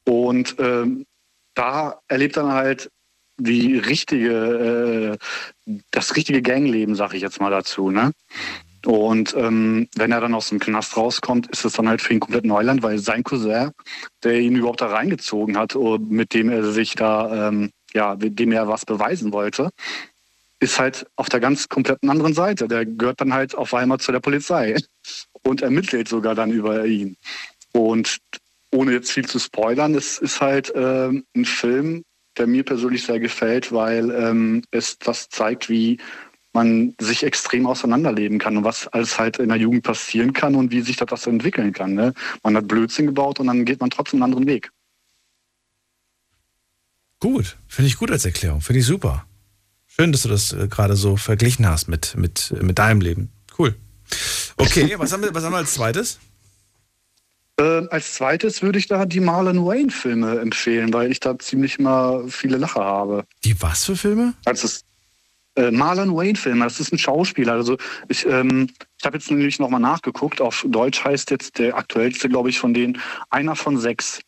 Und 0.05 0.57
ähm, 0.59 1.05
da 1.53 2.01
erlebt 2.09 2.39
er 2.39 2.51
halt 2.51 2.91
die 3.41 3.79
richtige, 3.79 5.19
äh, 5.67 5.75
das 5.91 6.17
richtige 6.17 6.43
Gangleben, 6.43 6.95
sag 6.95 7.15
ich 7.15 7.23
jetzt 7.23 7.41
mal 7.41 7.51
dazu. 7.51 7.91
Ne? 7.91 8.13
Und 8.87 9.35
ähm, 9.37 9.89
wenn 9.95 10.13
er 10.13 10.21
dann 10.21 10.35
aus 10.35 10.49
dem 10.49 10.59
Knast 10.59 10.97
rauskommt, 10.97 11.49
ist 11.49 11.65
es 11.65 11.75
dann 11.75 11.89
halt 11.89 12.01
für 12.01 12.15
ihn 12.15 12.21
komplett 12.21 12.45
Neuland, 12.45 12.83
weil 12.83 12.99
sein 12.99 13.23
Cousin, 13.23 13.73
der 14.23 14.41
ihn 14.41 14.57
überhaupt 14.57 14.81
da 14.81 14.87
reingezogen 14.87 15.59
hat, 15.59 15.77
oh, 15.77 15.99
mit 15.99 16.33
dem 16.33 16.49
er 16.49 16.73
sich 16.73 16.95
da, 16.95 17.49
ähm, 17.49 17.71
ja, 17.93 18.17
dem 18.17 18.53
er 18.53 18.69
was 18.69 18.87
beweisen 18.87 19.33
wollte, 19.33 19.71
ist 20.61 20.79
halt 20.79 21.07
auf 21.17 21.29
der 21.29 21.41
ganz 21.41 21.69
kompletten 21.69 22.09
anderen 22.09 22.35
Seite. 22.35 22.69
Der 22.69 22.87
gehört 22.87 23.21
dann 23.21 23.35
halt 23.35 23.55
auf 23.55 23.75
einmal 23.75 23.99
zu 23.99 24.13
der 24.13 24.21
Polizei 24.21 24.77
und 25.43 25.63
ermittelt 25.63 26.09
sogar 26.09 26.35
dann 26.35 26.51
über 26.51 26.87
ihn. 26.87 27.17
Und 27.73 28.19
ohne 28.73 28.93
jetzt 28.93 29.11
viel 29.11 29.27
zu 29.27 29.39
spoilern, 29.39 29.95
es 29.95 30.19
ist 30.19 30.41
halt 30.41 30.75
äh, 30.75 31.09
ein 31.09 31.45
Film, 31.45 32.05
der 32.37 32.47
mir 32.47 32.65
persönlich 32.65 33.05
sehr 33.05 33.21
gefällt, 33.21 33.73
weil 33.73 34.11
ähm, 34.11 34.63
es 34.71 34.99
das 34.99 35.29
zeigt, 35.29 35.69
wie 35.69 35.99
man 36.53 36.95
sich 37.01 37.23
extrem 37.23 37.67
auseinanderleben 37.67 38.39
kann 38.39 38.57
und 38.57 38.65
was 38.65 38.89
alles 38.89 39.19
halt 39.19 39.39
in 39.39 39.49
der 39.49 39.59
Jugend 39.59 39.85
passieren 39.85 40.33
kann 40.33 40.55
und 40.55 40.73
wie 40.73 40.81
sich 40.81 40.97
das 40.97 41.27
entwickeln 41.27 41.73
kann. 41.73 41.95
Ne? 41.95 42.13
Man 42.43 42.57
hat 42.57 42.67
Blödsinn 42.67 43.07
gebaut 43.07 43.39
und 43.39 43.47
dann 43.47 43.65
geht 43.65 43.81
man 43.81 43.91
trotzdem 43.91 44.23
einen 44.23 44.33
anderen 44.33 44.47
Weg. 44.47 44.71
Gut, 47.21 47.59
finde 47.69 47.89
ich 47.89 47.97
gut 47.97 48.11
als 48.11 48.25
Erklärung, 48.25 48.63
finde 48.63 48.81
ich 48.81 48.87
super. 48.87 49.27
Schön, 49.87 50.13
dass 50.13 50.23
du 50.23 50.29
das 50.29 50.53
äh, 50.53 50.69
gerade 50.69 50.97
so 50.97 51.17
verglichen 51.17 51.69
hast 51.69 51.89
mit, 51.89 52.17
mit, 52.17 52.55
mit 52.63 52.79
deinem 52.79 53.01
Leben. 53.01 53.31
Cool. 53.59 53.77
Okay, 54.57 54.95
was 54.99 55.13
haben 55.13 55.23
wir, 55.23 55.35
was 55.35 55.45
haben 55.45 55.53
wir 55.53 55.59
als 55.59 55.75
zweites? 55.75 56.19
Äh, 57.61 57.87
als 57.91 58.15
zweites 58.15 58.63
würde 58.63 58.79
ich 58.79 58.87
da 58.87 59.05
die 59.05 59.21
Marlon 59.21 59.67
Wayne-Filme 59.67 60.41
empfehlen, 60.41 60.95
weil 60.95 61.13
ich 61.13 61.21
da 61.21 61.39
ziemlich 61.39 61.79
immer 61.79 62.25
viele 62.27 62.57
Lacher 62.57 62.83
habe. 62.83 63.27
Die 63.45 63.61
was 63.61 63.85
für 63.85 63.97
Filme? 63.97 64.33
Also 64.47 64.67
es, 64.67 64.85
äh, 65.57 65.71
Marlon 65.71 66.17
Wayne-Filme, 66.17 66.65
das 66.65 66.81
ist 66.81 66.91
ein 66.91 66.99
Schauspieler. 66.99 67.53
Also 67.53 67.77
ich, 68.09 68.25
ähm, 68.25 68.71
ich 68.99 69.05
habe 69.05 69.19
jetzt 69.19 69.31
nämlich 69.31 69.59
nochmal 69.59 69.81
nachgeguckt. 69.81 70.41
Auf 70.41 70.65
Deutsch 70.67 71.05
heißt 71.05 71.31
jetzt 71.33 71.59
der 71.59 71.77
aktuellste, 71.77 72.31
glaube 72.31 72.49
ich, 72.49 72.59
von 72.59 72.73
denen 72.73 72.99
einer 73.29 73.55
von 73.55 73.79
sechs. 73.79 74.21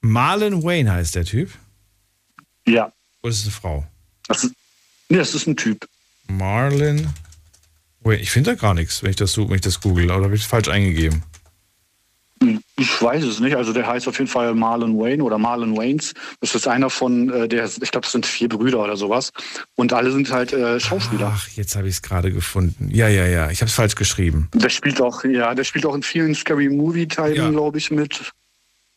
Marlon 0.00 0.64
Wayne 0.64 0.90
heißt 0.90 1.14
der 1.14 1.24
Typ? 1.24 1.50
Ja. 2.66 2.92
Oder 3.22 3.30
ist 3.30 3.38
es 3.38 3.44
eine 3.44 3.52
Frau? 3.52 3.86
Das 4.26 4.42
ist, 4.42 4.54
nee, 5.08 5.18
das 5.18 5.32
ist 5.32 5.46
ein 5.46 5.56
Typ. 5.56 5.86
Marlon 6.26 7.06
Wayne. 8.00 8.20
Ich 8.20 8.32
finde 8.32 8.50
da 8.50 8.60
gar 8.60 8.74
nichts, 8.74 9.04
wenn 9.04 9.10
ich 9.10 9.16
das, 9.16 9.38
wenn 9.38 9.54
ich 9.54 9.60
das 9.60 9.80
google. 9.80 10.06
Oder 10.06 10.24
habe 10.24 10.34
ich 10.34 10.40
es 10.40 10.48
falsch 10.48 10.66
eingegeben? 10.66 11.22
Ich 12.76 13.02
weiß 13.02 13.24
es 13.24 13.38
nicht. 13.40 13.54
Also 13.54 13.74
der 13.74 13.86
heißt 13.86 14.08
auf 14.08 14.18
jeden 14.18 14.30
Fall 14.30 14.54
Marlon 14.54 14.98
Wayne 14.98 15.22
oder 15.22 15.36
Marlon 15.36 15.76
Waynes. 15.76 16.14
Das 16.40 16.54
ist 16.54 16.66
einer 16.66 16.88
von, 16.88 17.28
äh, 17.28 17.48
der, 17.48 17.66
ich 17.66 17.90
glaube, 17.90 18.04
das 18.04 18.12
sind 18.12 18.24
vier 18.24 18.48
Brüder 18.48 18.82
oder 18.82 18.96
sowas. 18.96 19.30
Und 19.74 19.92
alle 19.92 20.10
sind 20.10 20.32
halt 20.32 20.54
äh, 20.54 20.80
Schauspieler. 20.80 21.32
Ach, 21.34 21.48
jetzt 21.48 21.76
habe 21.76 21.88
ich 21.88 21.96
es 21.96 22.02
gerade 22.02 22.32
gefunden. 22.32 22.88
Ja, 22.90 23.08
ja, 23.08 23.26
ja. 23.26 23.50
Ich 23.50 23.60
habe 23.60 23.68
es 23.68 23.74
falsch 23.74 23.94
geschrieben. 23.94 24.48
Der 24.54 24.70
spielt 24.70 25.02
auch, 25.02 25.22
ja, 25.24 25.54
der 25.54 25.64
spielt 25.64 25.84
auch 25.84 25.94
in 25.94 26.02
vielen 26.02 26.34
Scary 26.34 26.70
Movie-Teilen, 26.70 27.36
ja. 27.36 27.50
glaube 27.50 27.76
ich, 27.76 27.90
mit. 27.90 28.32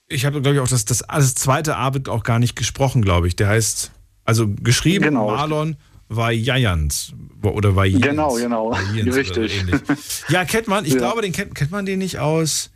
Ich 0.07 0.25
habe, 0.25 0.41
glaube 0.41 0.55
ich, 0.55 0.61
auch 0.61 0.69
das, 0.69 0.85
das, 0.85 0.99
das 0.99 1.35
zweite 1.35 1.75
Abend 1.75 2.07
auch 2.07 2.23
gar 2.23 2.39
nicht 2.39 2.55
gesprochen, 2.55 3.01
glaube 3.01 3.27
ich. 3.27 3.35
Der 3.35 3.49
heißt, 3.49 3.91
also 4.23 4.47
geschrieben 4.47 5.03
genau. 5.03 5.27
Marlon 5.27 5.75
Vajayans 6.07 7.13
oder 7.41 7.75
Vajans. 7.75 8.01
Genau, 8.01 8.35
genau. 8.35 8.71
Vajans 8.71 9.15
Richtig. 9.15 9.65
Ja, 10.29 10.45
kennt 10.45 10.69
man. 10.69 10.85
Ich 10.85 10.93
ja. 10.93 10.99
glaube, 10.99 11.21
den 11.21 11.33
kennt, 11.33 11.55
kennt 11.55 11.71
man 11.71 11.85
den 11.85 11.99
nicht 11.99 12.19
aus 12.19 12.69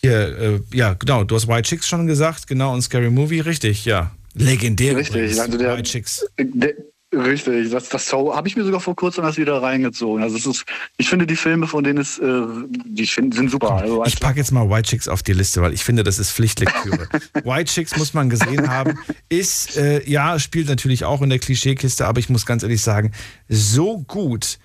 hier, 0.00 0.38
äh, 0.38 0.60
ja, 0.72 0.94
genau, 0.94 1.24
du 1.24 1.34
hast 1.34 1.48
White 1.48 1.68
Chicks 1.68 1.88
schon 1.88 2.06
gesagt, 2.06 2.46
genau, 2.46 2.72
und 2.74 2.82
Scary 2.82 3.10
Movie, 3.10 3.40
richtig, 3.40 3.84
ja. 3.84 4.12
Legendär. 4.34 4.96
Richtig, 4.96 5.40
also 5.40 5.56
der, 5.56 5.76
White 5.76 5.84
Chicks. 5.84 6.26
Der, 6.38 6.74
richtig, 7.14 7.70
das, 7.70 7.88
das 7.88 8.12
habe 8.12 8.46
ich 8.46 8.56
mir 8.56 8.64
sogar 8.64 8.80
vor 8.80 8.94
kurzem 8.94 9.24
erst 9.24 9.38
wieder 9.38 9.62
reingezogen. 9.62 10.22
Also 10.22 10.36
es 10.36 10.44
ist, 10.44 10.64
ich 10.98 11.08
finde 11.08 11.26
die 11.26 11.36
Filme 11.36 11.66
von 11.66 11.82
denen 11.82 11.98
ist, 11.98 12.18
äh, 12.18 12.42
die 12.68 13.06
sind 13.06 13.50
super. 13.50 13.72
Also, 13.72 14.04
ich 14.04 14.20
packe 14.20 14.38
jetzt 14.38 14.52
mal 14.52 14.68
White 14.68 14.90
Chicks 14.90 15.08
auf 15.08 15.22
die 15.22 15.32
Liste, 15.32 15.62
weil 15.62 15.72
ich 15.72 15.82
finde, 15.82 16.02
das 16.02 16.18
ist 16.18 16.32
Pflichtlektüre. 16.32 17.08
White 17.44 17.72
Chicks 17.72 17.96
muss 17.96 18.12
man 18.12 18.28
gesehen 18.28 18.68
haben, 18.68 18.98
ist, 19.30 19.78
äh, 19.78 20.06
ja, 20.08 20.38
spielt 20.38 20.68
natürlich 20.68 21.04
auch 21.04 21.22
in 21.22 21.30
der 21.30 21.38
Klischeekiste, 21.38 22.06
aber 22.06 22.20
ich 22.20 22.28
muss 22.28 22.44
ganz 22.44 22.62
ehrlich 22.62 22.82
sagen, 22.82 23.12
so 23.48 23.98
gut 24.00 24.58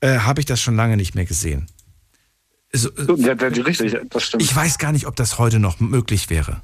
äh, 0.00 0.18
habe 0.18 0.40
ich 0.40 0.46
das 0.46 0.60
schon 0.60 0.76
lange 0.76 0.96
nicht 0.96 1.16
mehr 1.16 1.24
gesehen. 1.24 1.66
So, 2.76 3.16
ja, 3.16 3.32
richtig, 3.32 3.96
das 4.10 4.24
stimmt. 4.24 4.42
Ich 4.42 4.54
weiß 4.54 4.78
gar 4.78 4.92
nicht, 4.92 5.06
ob 5.06 5.16
das 5.16 5.38
heute 5.38 5.58
noch 5.58 5.80
möglich 5.80 6.30
wäre. 6.30 6.62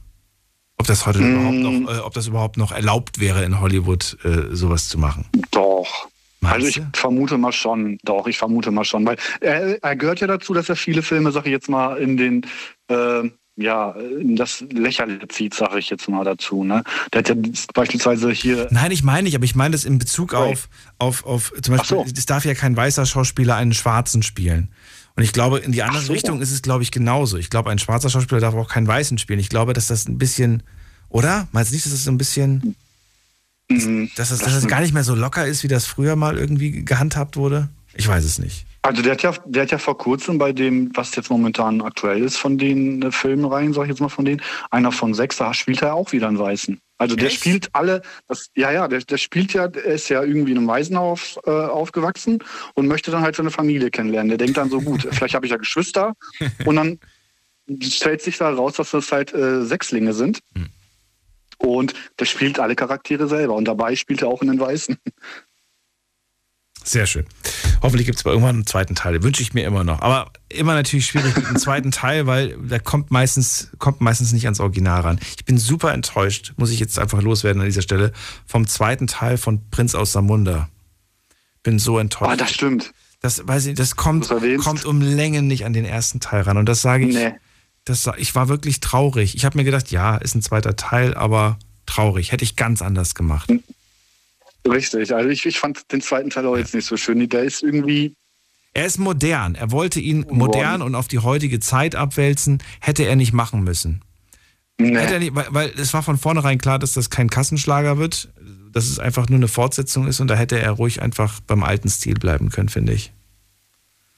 Ob 0.78 0.86
das 0.86 1.06
heute 1.06 1.20
mm. 1.20 1.32
überhaupt 1.32 1.56
noch, 1.56 1.94
äh, 1.94 1.98
ob 2.00 2.14
das 2.14 2.26
überhaupt 2.26 2.56
noch 2.56 2.72
erlaubt 2.72 3.20
wäre, 3.20 3.44
in 3.44 3.60
Hollywood 3.60 4.16
äh, 4.24 4.54
sowas 4.54 4.88
zu 4.88 4.98
machen. 4.98 5.26
Doch. 5.50 6.08
Meinst 6.40 6.54
also 6.56 6.68
ich 6.68 6.74
du? 6.76 6.82
vermute 6.94 7.38
mal 7.38 7.52
schon, 7.52 7.98
doch, 8.02 8.26
ich 8.26 8.36
vermute 8.36 8.72
mal 8.72 8.84
schon, 8.84 9.06
weil 9.06 9.16
er, 9.40 9.82
er, 9.82 9.96
gehört 9.96 10.18
ja 10.20 10.26
dazu, 10.26 10.54
dass 10.54 10.68
er 10.68 10.74
viele 10.74 11.02
Filme, 11.02 11.30
sag 11.30 11.46
ich 11.46 11.52
jetzt 11.52 11.68
mal, 11.68 11.98
in 11.98 12.16
den 12.16 12.46
äh, 12.88 13.30
ja, 13.56 13.90
in 13.92 14.34
das 14.34 14.64
Lächerliche 14.70 15.28
zieht, 15.28 15.54
sage 15.54 15.78
ich 15.78 15.90
jetzt 15.90 16.08
mal 16.08 16.24
dazu. 16.24 16.64
Ne? 16.64 16.82
Der 17.12 17.18
hat 17.18 17.28
ja 17.28 17.34
beispielsweise 17.74 18.30
hier. 18.32 18.68
Nein, 18.70 18.90
ich 18.90 19.04
meine 19.04 19.24
nicht, 19.24 19.36
aber 19.36 19.44
ich 19.44 19.54
meine 19.54 19.72
das 19.72 19.84
in 19.84 19.98
Bezug 19.98 20.34
auf, 20.34 20.68
auf, 20.98 21.24
auf 21.24 21.52
zum 21.62 21.76
Beispiel, 21.76 21.98
so. 21.98 22.06
es 22.16 22.26
darf 22.26 22.44
ja 22.44 22.54
kein 22.54 22.76
weißer 22.76 23.04
Schauspieler 23.04 23.56
einen 23.56 23.74
Schwarzen 23.74 24.22
spielen. 24.22 24.72
Und 25.16 25.22
ich 25.22 25.32
glaube, 25.32 25.58
in 25.58 25.72
die 25.72 25.82
andere 25.82 26.02
so. 26.02 26.12
Richtung 26.12 26.40
ist 26.40 26.52
es, 26.52 26.62
glaube 26.62 26.82
ich, 26.82 26.90
genauso. 26.90 27.36
Ich 27.36 27.50
glaube, 27.50 27.70
ein 27.70 27.78
schwarzer 27.78 28.08
Schauspieler 28.08 28.40
darf 28.40 28.54
auch 28.54 28.68
keinen 28.68 28.86
Weißen 28.86 29.18
spielen. 29.18 29.38
Ich 29.38 29.48
glaube, 29.48 29.72
dass 29.72 29.86
das 29.86 30.08
ein 30.08 30.18
bisschen, 30.18 30.62
oder? 31.08 31.48
Meinst 31.52 31.70
du 31.70 31.74
nicht, 31.74 31.84
dass 31.84 31.92
das 31.92 32.04
so 32.04 32.10
ein 32.10 32.18
bisschen, 32.18 32.76
mhm. 33.68 34.10
dass, 34.16 34.30
das, 34.30 34.38
dass 34.38 34.54
das 34.54 34.66
gar 34.66 34.80
nicht 34.80 34.94
mehr 34.94 35.04
so 35.04 35.14
locker 35.14 35.46
ist, 35.46 35.62
wie 35.62 35.68
das 35.68 35.86
früher 35.86 36.16
mal 36.16 36.38
irgendwie 36.38 36.84
gehandhabt 36.84 37.36
wurde? 37.36 37.68
Ich 37.94 38.08
weiß 38.08 38.24
es 38.24 38.38
nicht. 38.38 38.66
Also 38.84 39.00
der 39.00 39.12
hat 39.12 39.22
ja, 39.22 39.32
der 39.44 39.62
hat 39.62 39.70
ja 39.70 39.78
vor 39.78 39.96
kurzem 39.96 40.38
bei 40.38 40.52
dem, 40.52 40.90
was 40.94 41.14
jetzt 41.14 41.30
momentan 41.30 41.82
aktuell 41.82 42.22
ist 42.22 42.36
von 42.36 42.58
den 42.58 43.02
äh, 43.02 43.12
Filmreihen, 43.12 43.72
sag 43.72 43.84
ich 43.84 43.90
jetzt 43.90 44.00
mal 44.00 44.08
von 44.08 44.24
denen, 44.24 44.42
einer 44.70 44.90
von 44.90 45.14
sechs, 45.14 45.36
da 45.36 45.54
spielt 45.54 45.82
er 45.82 45.94
auch 45.94 46.10
wieder 46.10 46.26
einen 46.26 46.38
Weißen. 46.38 46.80
Also 47.02 47.16
der 47.16 47.26
Echt? 47.26 47.40
spielt 47.40 47.68
alle, 47.72 48.00
das, 48.28 48.50
ja, 48.54 48.70
ja, 48.70 48.86
der, 48.86 49.00
der 49.00 49.16
spielt 49.16 49.52
ja, 49.54 49.66
der 49.66 49.84
ist 49.86 50.08
ja 50.08 50.22
irgendwie 50.22 50.52
in 50.52 50.58
einem 50.58 50.68
Waisenhaus 50.68 51.36
äh, 51.44 51.50
aufgewachsen 51.50 52.38
und 52.74 52.86
möchte 52.86 53.10
dann 53.10 53.22
halt 53.22 53.34
seine 53.34 53.50
Familie 53.50 53.90
kennenlernen. 53.90 54.28
Der 54.28 54.38
denkt 54.38 54.56
dann 54.56 54.70
so, 54.70 54.80
gut, 54.80 55.02
vielleicht 55.10 55.34
habe 55.34 55.44
ich 55.44 55.50
ja 55.50 55.58
Geschwister 55.58 56.14
und 56.64 56.76
dann 56.76 57.00
stellt 57.82 58.22
sich 58.22 58.38
da 58.38 58.50
raus, 58.50 58.74
dass 58.74 58.92
das 58.92 59.10
halt 59.10 59.34
äh, 59.34 59.64
Sechslinge 59.64 60.12
sind. 60.12 60.38
Hm. 60.54 60.68
Und 61.58 61.94
der 62.20 62.26
spielt 62.26 62.60
alle 62.60 62.76
Charaktere 62.76 63.26
selber 63.26 63.54
und 63.54 63.64
dabei 63.64 63.96
spielt 63.96 64.22
er 64.22 64.28
auch 64.28 64.42
in 64.42 64.48
den 64.48 64.60
Weißen. 64.60 64.96
Sehr 66.84 67.06
schön. 67.06 67.26
Hoffentlich 67.82 68.06
gibt 68.06 68.18
es 68.18 68.24
irgendwann 68.24 68.56
einen 68.56 68.66
zweiten 68.66 68.94
Teil. 68.94 69.24
Wünsche 69.24 69.42
ich 69.42 69.54
mir 69.54 69.64
immer 69.64 69.82
noch. 69.82 70.02
Aber 70.02 70.32
immer 70.52 70.74
natürlich 70.74 71.06
schwierig 71.06 71.36
mit 71.36 71.46
einem 71.46 71.56
zweiten 71.56 71.90
Teil, 71.90 72.26
weil 72.26 72.56
da 72.68 72.78
kommt 72.78 73.10
meistens, 73.10 73.70
kommt 73.78 74.00
meistens 74.00 74.32
nicht 74.32 74.44
ans 74.44 74.60
Original 74.60 75.00
ran. 75.00 75.20
Ich 75.36 75.44
bin 75.44 75.58
super 75.58 75.92
enttäuscht, 75.92 76.52
muss 76.56 76.70
ich 76.70 76.80
jetzt 76.80 76.98
einfach 76.98 77.22
loswerden 77.22 77.60
an 77.60 77.66
dieser 77.66 77.82
Stelle, 77.82 78.12
vom 78.46 78.66
zweiten 78.66 79.06
Teil 79.06 79.38
von 79.38 79.68
Prinz 79.70 79.94
aus 79.94 80.12
Samunda. 80.12 80.68
Bin 81.62 81.78
so 81.78 81.98
enttäuscht. 81.98 82.32
Ah, 82.32 82.36
das 82.36 82.52
stimmt. 82.52 82.92
Das, 83.20 83.46
weiß 83.46 83.66
ich, 83.66 83.74
das 83.74 83.94
kommt, 83.94 84.28
kommt 84.58 84.84
um 84.84 85.00
Längen 85.00 85.46
nicht 85.46 85.64
an 85.64 85.72
den 85.72 85.84
ersten 85.84 86.18
Teil 86.18 86.42
ran. 86.42 86.56
Und 86.56 86.66
das 86.66 86.82
sage 86.82 87.06
ich. 87.06 87.14
Nee. 87.14 87.34
Das, 87.84 88.08
ich 88.16 88.34
war 88.34 88.48
wirklich 88.48 88.80
traurig. 88.80 89.34
Ich 89.34 89.44
habe 89.44 89.58
mir 89.58 89.64
gedacht, 89.64 89.90
ja, 89.90 90.16
ist 90.16 90.34
ein 90.34 90.42
zweiter 90.42 90.76
Teil, 90.76 91.14
aber 91.14 91.58
traurig. 91.86 92.30
Hätte 92.30 92.44
ich 92.44 92.54
ganz 92.54 92.80
anders 92.80 93.14
gemacht. 93.14 93.50
Richtig, 94.68 95.12
also 95.12 95.28
ich, 95.28 95.44
ich 95.46 95.58
fand 95.58 95.90
den 95.90 96.00
zweiten 96.00 96.30
Teil 96.30 96.46
auch 96.46 96.56
jetzt 96.56 96.74
nicht 96.74 96.86
so 96.86 96.96
schön. 96.96 97.28
Der 97.28 97.42
ist 97.42 97.62
irgendwie. 97.62 98.14
Er 98.74 98.86
ist 98.86 98.98
modern. 98.98 99.54
Er 99.54 99.70
wollte 99.70 100.00
ihn 100.00 100.26
modern 100.30 100.80
und 100.82 100.94
auf 100.94 101.08
die 101.08 101.18
heutige 101.18 101.60
Zeit 101.60 101.94
abwälzen. 101.94 102.62
Hätte 102.80 103.04
er 103.04 103.16
nicht 103.16 103.32
machen 103.32 103.62
müssen. 103.64 104.00
Nee. 104.78 104.96
Hätte 104.96 105.14
er 105.14 105.18
nicht, 105.18 105.34
weil, 105.34 105.46
weil 105.50 105.72
es 105.76 105.92
war 105.92 106.02
von 106.02 106.16
vornherein 106.16 106.58
klar, 106.58 106.78
dass 106.78 106.94
das 106.94 107.10
kein 107.10 107.28
Kassenschlager 107.28 107.98
wird, 107.98 108.28
dass 108.72 108.86
es 108.86 108.98
einfach 108.98 109.28
nur 109.28 109.38
eine 109.38 109.48
Fortsetzung 109.48 110.06
ist 110.06 110.20
und 110.20 110.28
da 110.28 110.34
hätte 110.34 110.58
er 110.58 110.70
ruhig 110.72 111.02
einfach 111.02 111.40
beim 111.40 111.62
alten 111.62 111.88
Stil 111.88 112.14
bleiben 112.14 112.48
können, 112.50 112.70
finde 112.70 112.94
ich. 112.94 113.12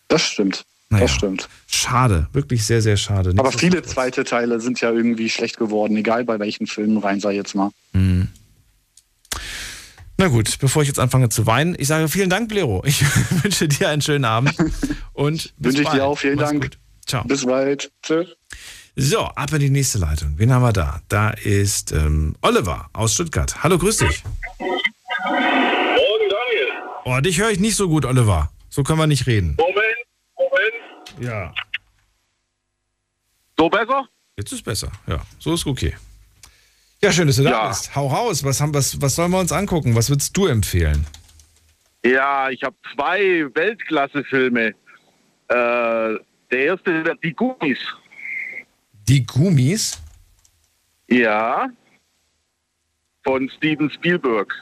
Das 0.08 0.22
stimmt. 0.22 0.64
Naja. 0.90 1.04
Das 1.04 1.12
stimmt. 1.12 1.48
Schade, 1.66 2.28
wirklich 2.32 2.64
sehr, 2.64 2.80
sehr 2.80 2.96
schade. 2.96 3.30
Nicht 3.30 3.40
Aber 3.40 3.50
viele 3.50 3.82
zweite 3.82 4.22
Teile 4.22 4.60
sind 4.60 4.80
ja 4.80 4.92
irgendwie 4.92 5.28
schlecht 5.28 5.58
geworden, 5.58 5.96
egal 5.96 6.24
bei 6.24 6.38
welchen 6.38 6.68
Filmen 6.68 6.98
rein, 6.98 7.18
sei 7.18 7.32
jetzt 7.32 7.54
mal. 7.54 7.70
Mhm. 7.92 8.28
Na 10.16 10.28
gut, 10.28 10.58
bevor 10.60 10.82
ich 10.82 10.88
jetzt 10.88 11.00
anfange 11.00 11.28
zu 11.28 11.46
weinen, 11.46 11.74
ich 11.78 11.88
sage 11.88 12.08
vielen 12.08 12.30
Dank, 12.30 12.48
Blero. 12.48 12.82
Ich 12.86 13.02
wünsche 13.42 13.66
dir 13.66 13.88
einen 13.88 14.02
schönen 14.02 14.24
Abend 14.24 14.54
und 15.12 15.52
wünsche 15.58 15.82
ich 15.82 15.88
dir 15.88 16.04
auch. 16.04 16.18
Vielen 16.18 16.36
Mach's 16.36 16.50
Dank. 16.50 16.62
Gut. 16.62 16.78
Ciao. 17.06 17.24
Bis 17.24 17.44
bald. 17.44 17.90
Tschüss. 18.02 18.28
So, 18.96 19.22
ab 19.22 19.52
in 19.52 19.58
die 19.58 19.70
nächste 19.70 19.98
Leitung. 19.98 20.34
Wen 20.36 20.52
haben 20.52 20.62
wir 20.62 20.72
da? 20.72 21.00
Da 21.08 21.30
ist 21.30 21.90
ähm, 21.90 22.36
Oliver 22.42 22.88
aus 22.92 23.14
Stuttgart. 23.14 23.64
Hallo, 23.64 23.76
grüß 23.76 23.96
dich. 23.98 24.22
Morgen, 24.60 24.80
Daniel. 26.30 26.68
Oh, 27.04 27.20
dich 27.20 27.40
höre 27.40 27.50
ich 27.50 27.58
nicht 27.58 27.74
so 27.74 27.88
gut, 27.88 28.04
Oliver. 28.04 28.50
So 28.70 28.84
können 28.84 29.00
wir 29.00 29.08
nicht 29.08 29.26
reden. 29.26 29.56
Moment, 29.58 29.96
Moment. 30.38 31.24
Ja. 31.24 31.52
So 33.58 33.68
besser? 33.68 34.08
Jetzt 34.36 34.52
ist 34.52 34.64
besser, 34.64 34.92
ja. 35.08 35.20
So 35.40 35.54
ist 35.54 35.66
okay. 35.66 35.94
Ja, 37.04 37.12
schön, 37.12 37.26
dass 37.26 37.36
du 37.36 37.42
ja. 37.42 37.50
da 37.50 37.68
bist. 37.68 37.94
Hau 37.94 38.06
raus, 38.06 38.44
was, 38.44 38.62
haben, 38.62 38.72
was, 38.72 38.98
was 39.02 39.14
sollen 39.14 39.30
wir 39.30 39.38
uns 39.38 39.52
angucken? 39.52 39.94
Was 39.94 40.08
würdest 40.08 40.34
du 40.34 40.46
empfehlen? 40.46 41.04
Ja, 42.02 42.48
ich 42.48 42.62
habe 42.62 42.74
zwei 42.94 43.44
Weltklasse-Filme. 43.54 44.68
Äh, 44.68 44.74
der 45.48 46.18
erste 46.50 47.04
wird 47.04 47.22
Die 47.22 47.34
Gummis. 47.34 47.78
Die 49.06 49.26
Gummis? 49.26 50.00
Ja. 51.08 51.68
Von 53.22 53.50
Steven 53.50 53.90
Spielberg. 53.90 54.54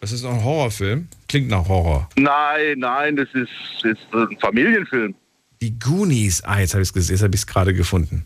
Das 0.00 0.12
ist 0.12 0.24
ein 0.24 0.44
Horrorfilm? 0.44 1.08
Klingt 1.26 1.48
nach 1.48 1.66
Horror. 1.66 2.08
Nein, 2.16 2.78
nein, 2.78 3.16
das 3.16 3.28
ist, 3.34 3.84
ist 3.84 4.06
ein 4.12 4.38
Familienfilm. 4.38 5.16
Die 5.60 5.76
Goonies. 5.76 6.44
Ah, 6.44 6.60
jetzt 6.60 6.74
habe 6.74 6.84
ich 6.84 6.94
es 6.94 7.22
hab 7.22 7.32
gerade 7.32 7.74
gefunden. 7.74 8.24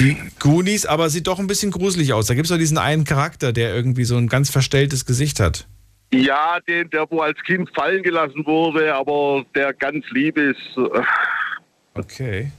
Die 0.00 0.16
Goonies, 0.40 0.86
aber 0.86 1.08
sieht 1.10 1.26
doch 1.26 1.38
ein 1.38 1.46
bisschen 1.46 1.70
gruselig 1.70 2.12
aus. 2.12 2.26
Da 2.26 2.34
gibt 2.34 2.46
es 2.46 2.50
doch 2.50 2.58
diesen 2.58 2.78
einen 2.78 3.04
Charakter, 3.04 3.52
der 3.52 3.74
irgendwie 3.74 4.04
so 4.04 4.16
ein 4.16 4.28
ganz 4.28 4.50
verstelltes 4.50 5.06
Gesicht 5.06 5.40
hat. 5.40 5.66
Ja, 6.12 6.58
den, 6.68 6.90
der 6.90 7.06
wo 7.10 7.20
als 7.20 7.38
Kind 7.46 7.68
fallen 7.74 8.02
gelassen 8.02 8.44
wurde, 8.46 8.94
aber 8.94 9.44
der 9.54 9.72
ganz 9.72 10.04
lieb 10.10 10.36
ist. 10.38 10.58
Okay. 11.94 12.50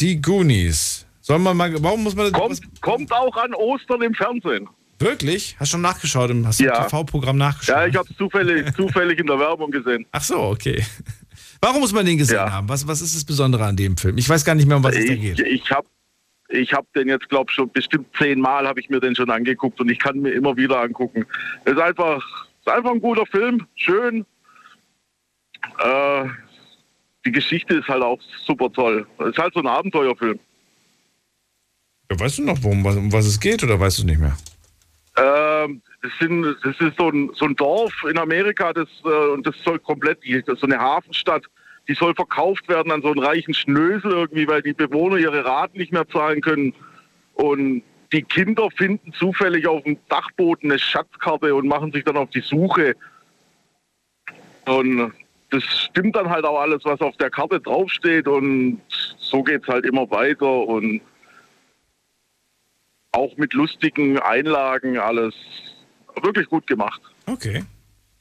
Die 0.00 0.20
Goonies. 0.20 1.06
Soll 1.20 1.38
man 1.38 1.56
mal, 1.56 1.72
warum 1.82 2.02
muss 2.04 2.14
man 2.14 2.30
das? 2.30 2.40
Kommt, 2.40 2.60
kommt 2.82 3.12
auch 3.12 3.36
an 3.36 3.52
Ostern 3.54 4.02
im 4.02 4.14
Fernsehen. 4.14 4.68
Wirklich? 4.98 5.56
Hast 5.58 5.72
du 5.72 5.72
schon 5.74 5.82
nachgeschaut? 5.82 6.30
Hast 6.44 6.60
du 6.60 6.64
Ja. 6.64 6.78
im 6.78 6.84
TV-Programm 6.84 7.36
nachgeschaut? 7.36 7.74
Ja, 7.76 7.86
ich 7.86 7.96
habe 7.96 8.08
es 8.10 8.16
zufällig, 8.16 8.72
zufällig 8.76 9.18
in 9.18 9.26
der 9.26 9.38
Werbung 9.38 9.70
gesehen. 9.70 10.06
Ach 10.12 10.22
so, 10.22 10.38
okay. 10.38 10.84
Warum 11.60 11.80
muss 11.80 11.92
man 11.92 12.06
den 12.06 12.16
gesehen 12.18 12.38
haben? 12.38 12.68
Was, 12.68 12.86
was 12.86 13.00
ist 13.00 13.14
das 13.16 13.24
Besondere 13.24 13.64
an 13.64 13.76
dem 13.76 13.96
Film? 13.96 14.16
Ich 14.18 14.28
weiß 14.28 14.44
gar 14.44 14.54
nicht 14.54 14.66
mehr, 14.66 14.76
um 14.76 14.84
was 14.84 14.94
es 14.94 15.06
da 15.06 15.12
Ich, 15.12 15.20
geht. 15.20 15.40
ich 15.40 15.70
habe 15.70 15.86
ich 16.48 16.72
hab 16.72 16.92
den 16.92 17.08
jetzt, 17.08 17.28
glaube 17.28 17.50
ich, 17.50 17.54
schon 17.54 17.70
bestimmt 17.70 18.06
zehnmal 18.16 18.66
habe 18.66 18.80
ich 18.80 18.88
mir 18.88 19.00
den 19.00 19.14
schon 19.14 19.30
angeguckt 19.30 19.80
und 19.80 19.90
ich 19.90 19.98
kann 19.98 20.20
mir 20.20 20.30
immer 20.30 20.56
wieder 20.56 20.80
angucken. 20.80 21.26
Es 21.64 21.72
ist 21.72 21.80
einfach, 21.80 22.24
ist 22.60 22.68
einfach 22.68 22.92
ein 22.92 23.00
guter 23.00 23.26
Film, 23.26 23.66
schön. 23.74 24.24
Äh, 25.78 26.24
die 27.24 27.32
Geschichte 27.32 27.76
ist 27.76 27.88
halt 27.88 28.02
auch 28.02 28.20
super 28.44 28.72
toll. 28.72 29.06
Es 29.18 29.28
ist 29.28 29.38
halt 29.38 29.54
so 29.54 29.60
ein 29.60 29.66
Abenteuerfilm. 29.66 30.38
Ja, 32.10 32.20
weißt 32.20 32.38
du 32.38 32.44
noch, 32.44 32.58
worum, 32.62 32.86
um 32.86 33.12
was 33.12 33.26
es 33.26 33.40
geht 33.40 33.64
oder 33.64 33.80
weißt 33.80 33.98
du 33.98 34.02
es 34.02 34.06
nicht 34.06 34.20
mehr? 34.20 34.36
Ähm, 35.16 35.82
das, 36.02 36.12
sind, 36.20 36.56
das 36.62 36.80
ist 36.80 36.96
so 36.98 37.08
ein, 37.08 37.30
so 37.34 37.46
ein 37.46 37.56
Dorf 37.56 37.92
in 38.08 38.18
Amerika, 38.18 38.72
das, 38.72 38.88
äh, 39.04 39.08
und 39.08 39.46
das 39.46 39.56
soll 39.64 39.78
komplett, 39.78 40.18
das 40.46 40.60
so 40.60 40.66
eine 40.66 40.78
Hafenstadt, 40.78 41.44
die 41.88 41.94
soll 41.94 42.14
verkauft 42.14 42.68
werden 42.68 42.90
an 42.90 43.02
so 43.02 43.08
einen 43.08 43.22
reichen 43.22 43.54
Schnösel 43.54 44.10
irgendwie, 44.10 44.48
weil 44.48 44.62
die 44.62 44.72
Bewohner 44.72 45.16
ihre 45.16 45.44
Raten 45.44 45.78
nicht 45.78 45.92
mehr 45.92 46.08
zahlen 46.08 46.40
können. 46.40 46.74
Und 47.34 47.82
die 48.12 48.22
Kinder 48.22 48.68
finden 48.70 49.12
zufällig 49.12 49.66
auf 49.66 49.84
dem 49.84 49.98
Dachboden 50.08 50.70
eine 50.70 50.78
Schatzkarte 50.78 51.54
und 51.54 51.68
machen 51.68 51.92
sich 51.92 52.04
dann 52.04 52.16
auf 52.16 52.30
die 52.30 52.40
Suche. 52.40 52.96
Und 54.64 55.12
das 55.50 55.62
stimmt 55.62 56.16
dann 56.16 56.28
halt 56.28 56.44
auch 56.44 56.60
alles, 56.60 56.84
was 56.84 57.00
auf 57.00 57.16
der 57.18 57.30
Karte 57.30 57.60
draufsteht. 57.60 58.26
Und 58.26 58.80
so 59.18 59.42
geht 59.42 59.62
es 59.62 59.68
halt 59.68 59.84
immer 59.84 60.10
weiter. 60.10 60.50
Und 60.50 61.00
auch 63.12 63.36
mit 63.36 63.54
lustigen 63.54 64.18
Einlagen 64.18 64.98
alles 64.98 65.34
wirklich 66.20 66.48
gut 66.48 66.66
gemacht. 66.66 67.00
Okay. 67.26 67.64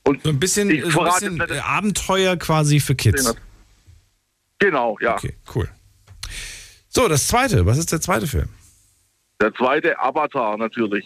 Und 0.07 0.21
so 0.21 0.29
ein 0.29 0.39
bisschen, 0.39 0.69
so 0.91 1.01
ein 1.01 1.37
bisschen 1.37 1.61
Abenteuer 1.61 2.37
quasi 2.37 2.79
für 2.79 2.93
Kids. 2.93 3.35
Genau, 4.60 4.98
ja. 5.02 5.15
Okay, 5.15 5.36
cool. 5.53 5.69
So, 6.90 7.07
das 7.07 7.27
zweite. 7.27 7.65
Was 7.65 7.77
ist 7.77 7.91
der 7.91 8.02
zweite 8.02 8.27
Film? 8.27 8.49
Der 9.41 9.53
zweite 9.53 9.99
Avatar 9.99 10.57
natürlich. 10.57 11.06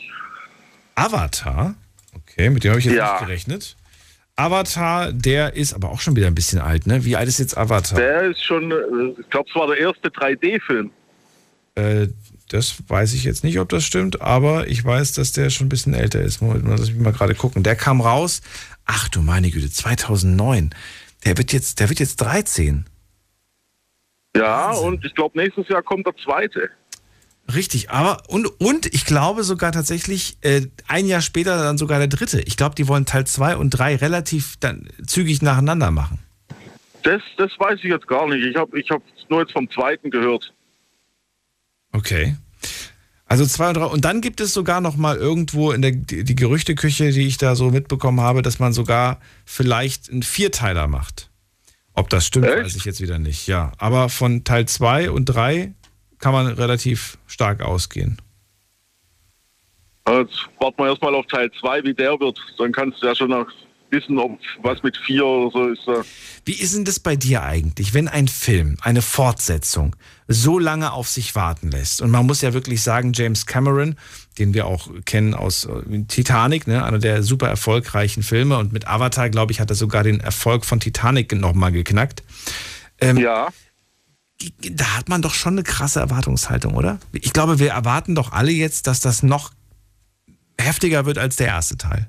Avatar? 0.96 1.76
Okay, 2.16 2.50
mit 2.50 2.64
dem 2.64 2.72
habe 2.72 2.80
ich 2.80 2.86
jetzt 2.86 2.96
Ja. 2.96 3.14
nicht 3.14 3.22
gerechnet. 3.22 3.76
Avatar, 4.36 5.12
der 5.12 5.56
ist 5.56 5.74
aber 5.74 5.90
auch 5.90 6.00
schon 6.00 6.16
wieder 6.16 6.28
ein 6.28 6.36
bisschen 6.36 6.60
alt, 6.60 6.88
ne? 6.88 7.04
Wie 7.04 7.16
alt 7.18 7.28
ist 7.28 7.40
jetzt 7.40 7.58
Avatar? 7.58 7.98
Der 8.00 8.22
ist 8.30 8.44
schon, 8.44 8.72
äh, 8.72 9.20
ich 9.20 9.30
glaube, 9.30 9.50
es 9.50 9.56
war 9.56 9.68
der 9.68 9.78
erste 9.80 10.10
3D-Film. 10.10 10.92
Äh, 11.76 12.08
das 12.50 12.76
weiß 12.88 13.14
ich 13.14 13.26
jetzt 13.26 13.44
nicht, 13.44 13.60
ob 13.60 13.70
das 13.70 13.84
stimmt, 13.84 14.22
aber 14.22 14.68
ich 14.68 14.84
weiß, 14.84 15.12
dass 15.14 15.34
der 15.34 15.50
schon 15.50 15.66
ein 15.68 15.70
bisschen 15.70 15.94
älter 15.94 16.22
ist. 16.22 16.42
Moment, 16.42 16.64
mal, 16.66 16.78
lass 16.78 16.90
mich 16.92 17.00
mal 17.02 17.12
gerade 17.12 17.36
gucken. 17.36 17.64
Der 17.64 17.76
kam 17.76 18.00
raus, 18.02 18.42
ach 18.86 19.10
du 19.10 19.22
meine 19.22 19.52
Güte, 19.52 19.70
2009. 19.70 20.70
Der 21.26 21.38
wird 21.38 21.52
jetzt, 21.52 21.80
der 21.80 21.90
wird 21.90 22.00
jetzt 22.00 22.18
13. 22.22 22.86
Ja, 24.36 24.72
und 24.72 25.04
ich 25.04 25.14
glaube, 25.16 25.38
nächstes 25.38 25.68
Jahr 25.68 25.82
kommt 25.82 26.06
der 26.06 26.16
zweite. 26.24 26.70
Richtig, 27.54 27.90
aber 27.90 28.22
und, 28.28 28.46
und 28.62 28.86
ich 28.94 29.06
glaube 29.06 29.44
sogar 29.44 29.72
tatsächlich 29.72 30.38
äh, 30.42 30.62
ein 30.88 31.08
Jahr 31.08 31.22
später 31.22 31.58
dann 31.58 31.78
sogar 31.80 31.98
der 31.98 32.08
dritte. 32.08 32.42
Ich 32.42 32.58
glaube, 32.58 32.76
die 32.76 32.88
wollen 32.88 33.06
Teil 33.06 33.26
2 33.26 33.58
und 33.58 33.72
3 33.72 33.96
relativ 33.98 34.58
dann 34.60 34.88
zügig 35.06 35.42
nacheinander 35.42 35.90
machen. 35.90 36.20
Das, 37.04 37.22
das 37.38 37.52
weiß 37.58 37.80
ich 37.80 37.90
jetzt 37.90 38.08
gar 38.08 38.28
nicht. 38.28 38.46
Ich 38.46 38.56
habe 38.56 38.80
ich 38.80 38.90
hab 38.92 39.02
nur 39.30 39.42
jetzt 39.42 39.54
vom 39.54 39.70
zweiten 39.72 40.12
gehört. 40.12 40.54
Okay. 41.92 42.36
Also 43.26 43.46
zwei 43.46 43.70
und 43.70 43.78
drei. 43.78 43.86
Und 43.86 44.06
dann 44.06 44.22
gibt 44.22 44.42
es 44.42 44.54
sogar 44.54 44.82
noch 44.82 44.96
mal 44.96 45.16
irgendwo 45.16 45.72
in 45.72 45.82
der 45.82 45.92
die, 45.92 46.24
die 46.24 46.36
Gerüchteküche, 46.36 47.12
die 47.12 47.28
ich 47.28 47.38
da 47.38 47.56
so 47.56 47.70
mitbekommen 47.70 48.22
habe, 48.22 48.42
dass 48.42 48.60
man 48.60 48.74
sogar 48.74 49.20
vielleicht 49.46 50.10
einen 50.10 50.24
Vierteiler 50.24 50.88
macht. 50.88 51.29
Ob 52.00 52.10
das 52.10 52.26
stimmt, 52.26 52.48
weiß 52.48 52.78
ich 52.78 52.86
jetzt 52.86 53.02
wieder 53.02 53.20
nicht. 53.20 53.46
Ja, 53.48 53.74
aber 53.78 54.08
von 54.08 54.46
Teil 54.46 54.66
2 54.66 55.12
und 55.12 55.26
3 55.26 55.74
kann 56.18 56.32
man 56.32 56.48
relativ 56.48 57.18
stark 57.28 57.62
ausgehen. 57.62 58.22
Jetzt 60.08 60.48
warten 60.62 60.78
wir 60.82 60.88
erstmal 60.88 61.14
auf 61.14 61.26
Teil 61.26 61.52
2, 61.60 61.84
wie 61.84 61.94
der 61.94 62.18
wird. 62.18 62.40
Dann 62.58 62.72
kannst 62.72 63.04
du 63.04 63.08
ja 63.08 63.14
schon 63.14 63.32
noch 63.32 63.48
wissen, 63.92 64.18
ob 64.18 64.40
was 64.62 64.82
mit 64.84 64.98
4 64.98 65.26
oder 65.26 65.52
so 65.52 65.68
ist. 65.70 65.88
äh. 65.88 66.04
Wie 66.46 66.54
ist 66.54 66.76
denn 66.76 66.86
das 66.86 67.00
bei 67.00 67.16
dir 67.16 67.44
eigentlich, 67.44 67.94
wenn 67.94 68.08
ein 68.08 68.28
Film, 68.28 68.78
eine 68.82 69.02
Fortsetzung 69.02 69.96
so 70.28 70.60
lange 70.60 70.94
auf 70.94 71.10
sich 71.10 71.36
warten 71.36 71.72
lässt? 71.72 72.02
Und 72.02 72.12
man 72.12 72.26
muss 72.26 72.42
ja 72.42 72.54
wirklich 72.54 72.82
sagen, 72.82 73.14
James 73.14 73.46
Cameron, 73.46 73.96
den 74.38 74.54
wir 74.54 74.66
auch 74.66 74.90
kennen 75.06 75.34
aus 75.34 75.66
äh, 75.66 76.04
Titanic, 76.08 76.68
ne, 76.68 76.84
einer 76.84 77.00
der 77.00 77.24
super 77.24 77.48
erfolgreichen 77.48 78.24
Filme, 78.24 78.58
und 78.58 78.74
mit 78.74 78.88
Avatar, 78.88 79.30
glaube 79.30 79.52
ich, 79.52 79.60
hat 79.60 79.70
er 79.70 79.76
sogar 79.76 80.04
den 80.04 80.20
Erfolg 80.20 80.66
von 80.66 80.80
Titanic 80.80 81.32
nochmal 81.34 81.72
geknackt. 81.72 82.24
Ähm, 83.00 83.18
ja. 83.18 83.50
Da 84.72 84.98
hat 84.98 85.10
man 85.10 85.22
doch 85.22 85.34
schon 85.34 85.54
eine 85.54 85.64
krasse 85.64 86.00
Erwartungshaltung, 86.00 86.76
oder? 86.76 87.00
Ich 87.12 87.34
glaube, 87.34 87.60
wir 87.60 87.72
erwarten 87.72 88.16
doch 88.16 88.32
alle 88.32 88.52
jetzt, 88.52 88.88
dass 88.88 89.02
das 89.02 89.22
noch 89.22 89.52
heftiger 90.58 91.06
wird 91.06 91.18
als 91.18 91.36
der 91.36 91.48
erste 91.48 91.78
Teil. 91.78 92.08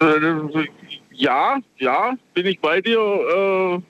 Äh, 0.00 0.66
ja, 1.12 1.58
ja, 1.78 2.14
bin 2.34 2.46
ich 2.46 2.60
bei 2.60 2.80
dir. 2.80 2.98
Äh, 2.98 3.82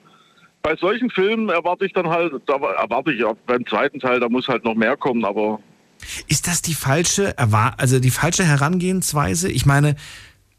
bei 0.61 0.75
solchen 0.75 1.09
Filmen 1.09 1.49
erwarte 1.49 1.85
ich 1.85 1.93
dann 1.93 2.09
halt, 2.09 2.33
da 2.47 2.55
erwarte 2.55 3.13
ich 3.13 3.23
auch 3.23 3.35
beim 3.45 3.65
zweiten 3.65 3.99
Teil, 3.99 4.19
da 4.19 4.27
muss 4.27 4.47
halt 4.47 4.65
noch 4.65 4.75
mehr 4.75 4.97
kommen, 4.97 5.23
aber 5.23 5.59
Ist 6.27 6.47
das 6.47 6.61
die 6.61 6.73
falsche, 6.73 7.33
also 7.37 7.99
die 7.99 8.11
falsche 8.11 8.43
Herangehensweise? 8.43 9.49
Ich 9.49 9.65
meine, 9.65 9.95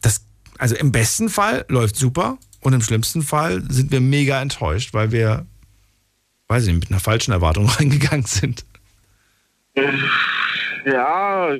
das, 0.00 0.24
also 0.58 0.74
im 0.74 0.90
besten 0.90 1.28
Fall 1.28 1.66
läuft 1.68 1.96
super 1.96 2.38
und 2.60 2.72
im 2.72 2.80
schlimmsten 2.80 3.22
Fall 3.22 3.62
sind 3.68 3.92
wir 3.92 4.00
mega 4.00 4.40
enttäuscht, 4.40 4.94
weil 4.94 5.12
wir, 5.12 5.46
weiß 6.48 6.66
ich 6.66 6.72
nicht, 6.72 6.80
mit 6.84 6.90
einer 6.90 7.00
falschen 7.00 7.32
Erwartung 7.32 7.66
reingegangen 7.78 8.26
sind. 8.26 8.64
ja, 10.86 11.56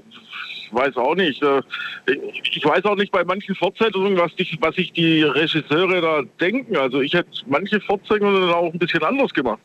ich 0.71 0.77
weiß 0.77 0.97
auch 0.97 1.15
nicht. 1.15 1.43
Äh, 1.43 1.63
Ich 2.07 2.65
weiß 2.65 2.85
auch 2.85 2.97
nicht 2.97 3.13
bei 3.13 3.25
manchen 3.25 3.55
Fortsetzungen, 3.55 4.17
was, 4.17 4.33
was 4.61 4.75
sich 4.75 4.93
die 4.93 5.23
Regisseure 5.23 6.01
da 6.01 6.23
denken. 6.41 6.77
Also 6.77 7.01
ich 7.01 7.13
hätte 7.13 7.31
manche 7.47 7.81
Fortsetzungen 7.81 8.51
auch 8.51 8.73
ein 8.73 8.79
bisschen 8.79 9.03
anders 9.03 9.33
gemacht. 9.33 9.61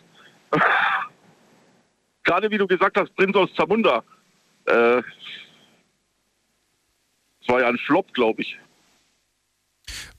Gerade 2.23 2.49
wie 2.49 2.57
du 2.57 2.65
gesagt 2.65 2.97
hast, 2.97 3.15
Prinz 3.15 3.35
aus 3.35 3.49
Zamunda. 3.55 4.03
Äh, 4.65 5.01
das 7.39 7.47
war 7.47 7.61
ja 7.61 7.67
ein 7.67 7.77
Flop, 7.77 8.11
glaube 8.13 8.41
ich. 8.41 8.57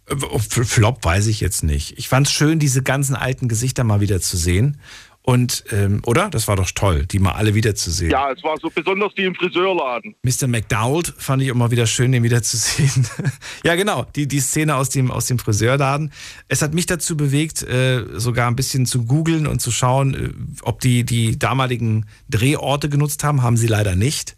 Äh, 0.08 0.38
Flop 0.38 1.04
weiß 1.04 1.26
ich 1.26 1.40
jetzt 1.40 1.64
nicht. 1.64 1.98
Ich 1.98 2.08
fand 2.08 2.28
es 2.28 2.32
schön, 2.32 2.60
diese 2.60 2.84
ganzen 2.84 3.16
alten 3.16 3.48
Gesichter 3.48 3.82
mal 3.82 4.00
wieder 4.00 4.20
zu 4.20 4.36
sehen. 4.36 4.80
Und, 5.28 5.64
ähm, 5.72 6.02
oder? 6.06 6.30
Das 6.30 6.46
war 6.46 6.54
doch 6.54 6.70
toll, 6.70 7.04
die 7.04 7.18
mal 7.18 7.32
alle 7.32 7.56
wiederzusehen. 7.56 8.12
Ja, 8.12 8.30
es 8.30 8.44
war 8.44 8.56
so 8.62 8.70
besonders 8.70 9.12
die 9.16 9.24
im 9.24 9.34
Friseurladen. 9.34 10.14
Mr. 10.22 10.46
McDowell 10.46 11.02
fand 11.18 11.42
ich 11.42 11.48
immer 11.48 11.72
wieder 11.72 11.88
schön, 11.88 12.12
den 12.12 12.22
wiederzusehen. 12.22 13.08
ja, 13.64 13.74
genau, 13.74 14.06
die, 14.14 14.28
die 14.28 14.38
Szene 14.38 14.76
aus 14.76 14.88
dem, 14.90 15.10
aus 15.10 15.26
dem 15.26 15.40
Friseurladen. 15.40 16.12
Es 16.46 16.62
hat 16.62 16.74
mich 16.74 16.86
dazu 16.86 17.16
bewegt, 17.16 17.64
äh, 17.64 18.04
sogar 18.14 18.46
ein 18.46 18.54
bisschen 18.54 18.86
zu 18.86 19.04
googeln 19.04 19.48
und 19.48 19.60
zu 19.60 19.72
schauen, 19.72 20.14
äh, 20.14 20.30
ob 20.62 20.78
die 20.78 21.02
die 21.02 21.36
damaligen 21.36 22.06
Drehorte 22.28 22.88
genutzt 22.88 23.24
haben. 23.24 23.42
Haben 23.42 23.56
sie 23.56 23.66
leider 23.66 23.96
nicht. 23.96 24.36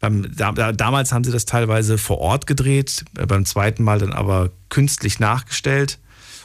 Beim, 0.00 0.36
da, 0.36 0.52
da, 0.52 0.72
damals 0.72 1.12
haben 1.12 1.24
sie 1.24 1.32
das 1.32 1.46
teilweise 1.46 1.96
vor 1.96 2.18
Ort 2.18 2.46
gedreht, 2.46 3.06
äh, 3.16 3.24
beim 3.24 3.46
zweiten 3.46 3.82
Mal 3.82 4.00
dann 4.00 4.12
aber 4.12 4.50
künstlich 4.68 5.18
nachgestellt. 5.18 5.98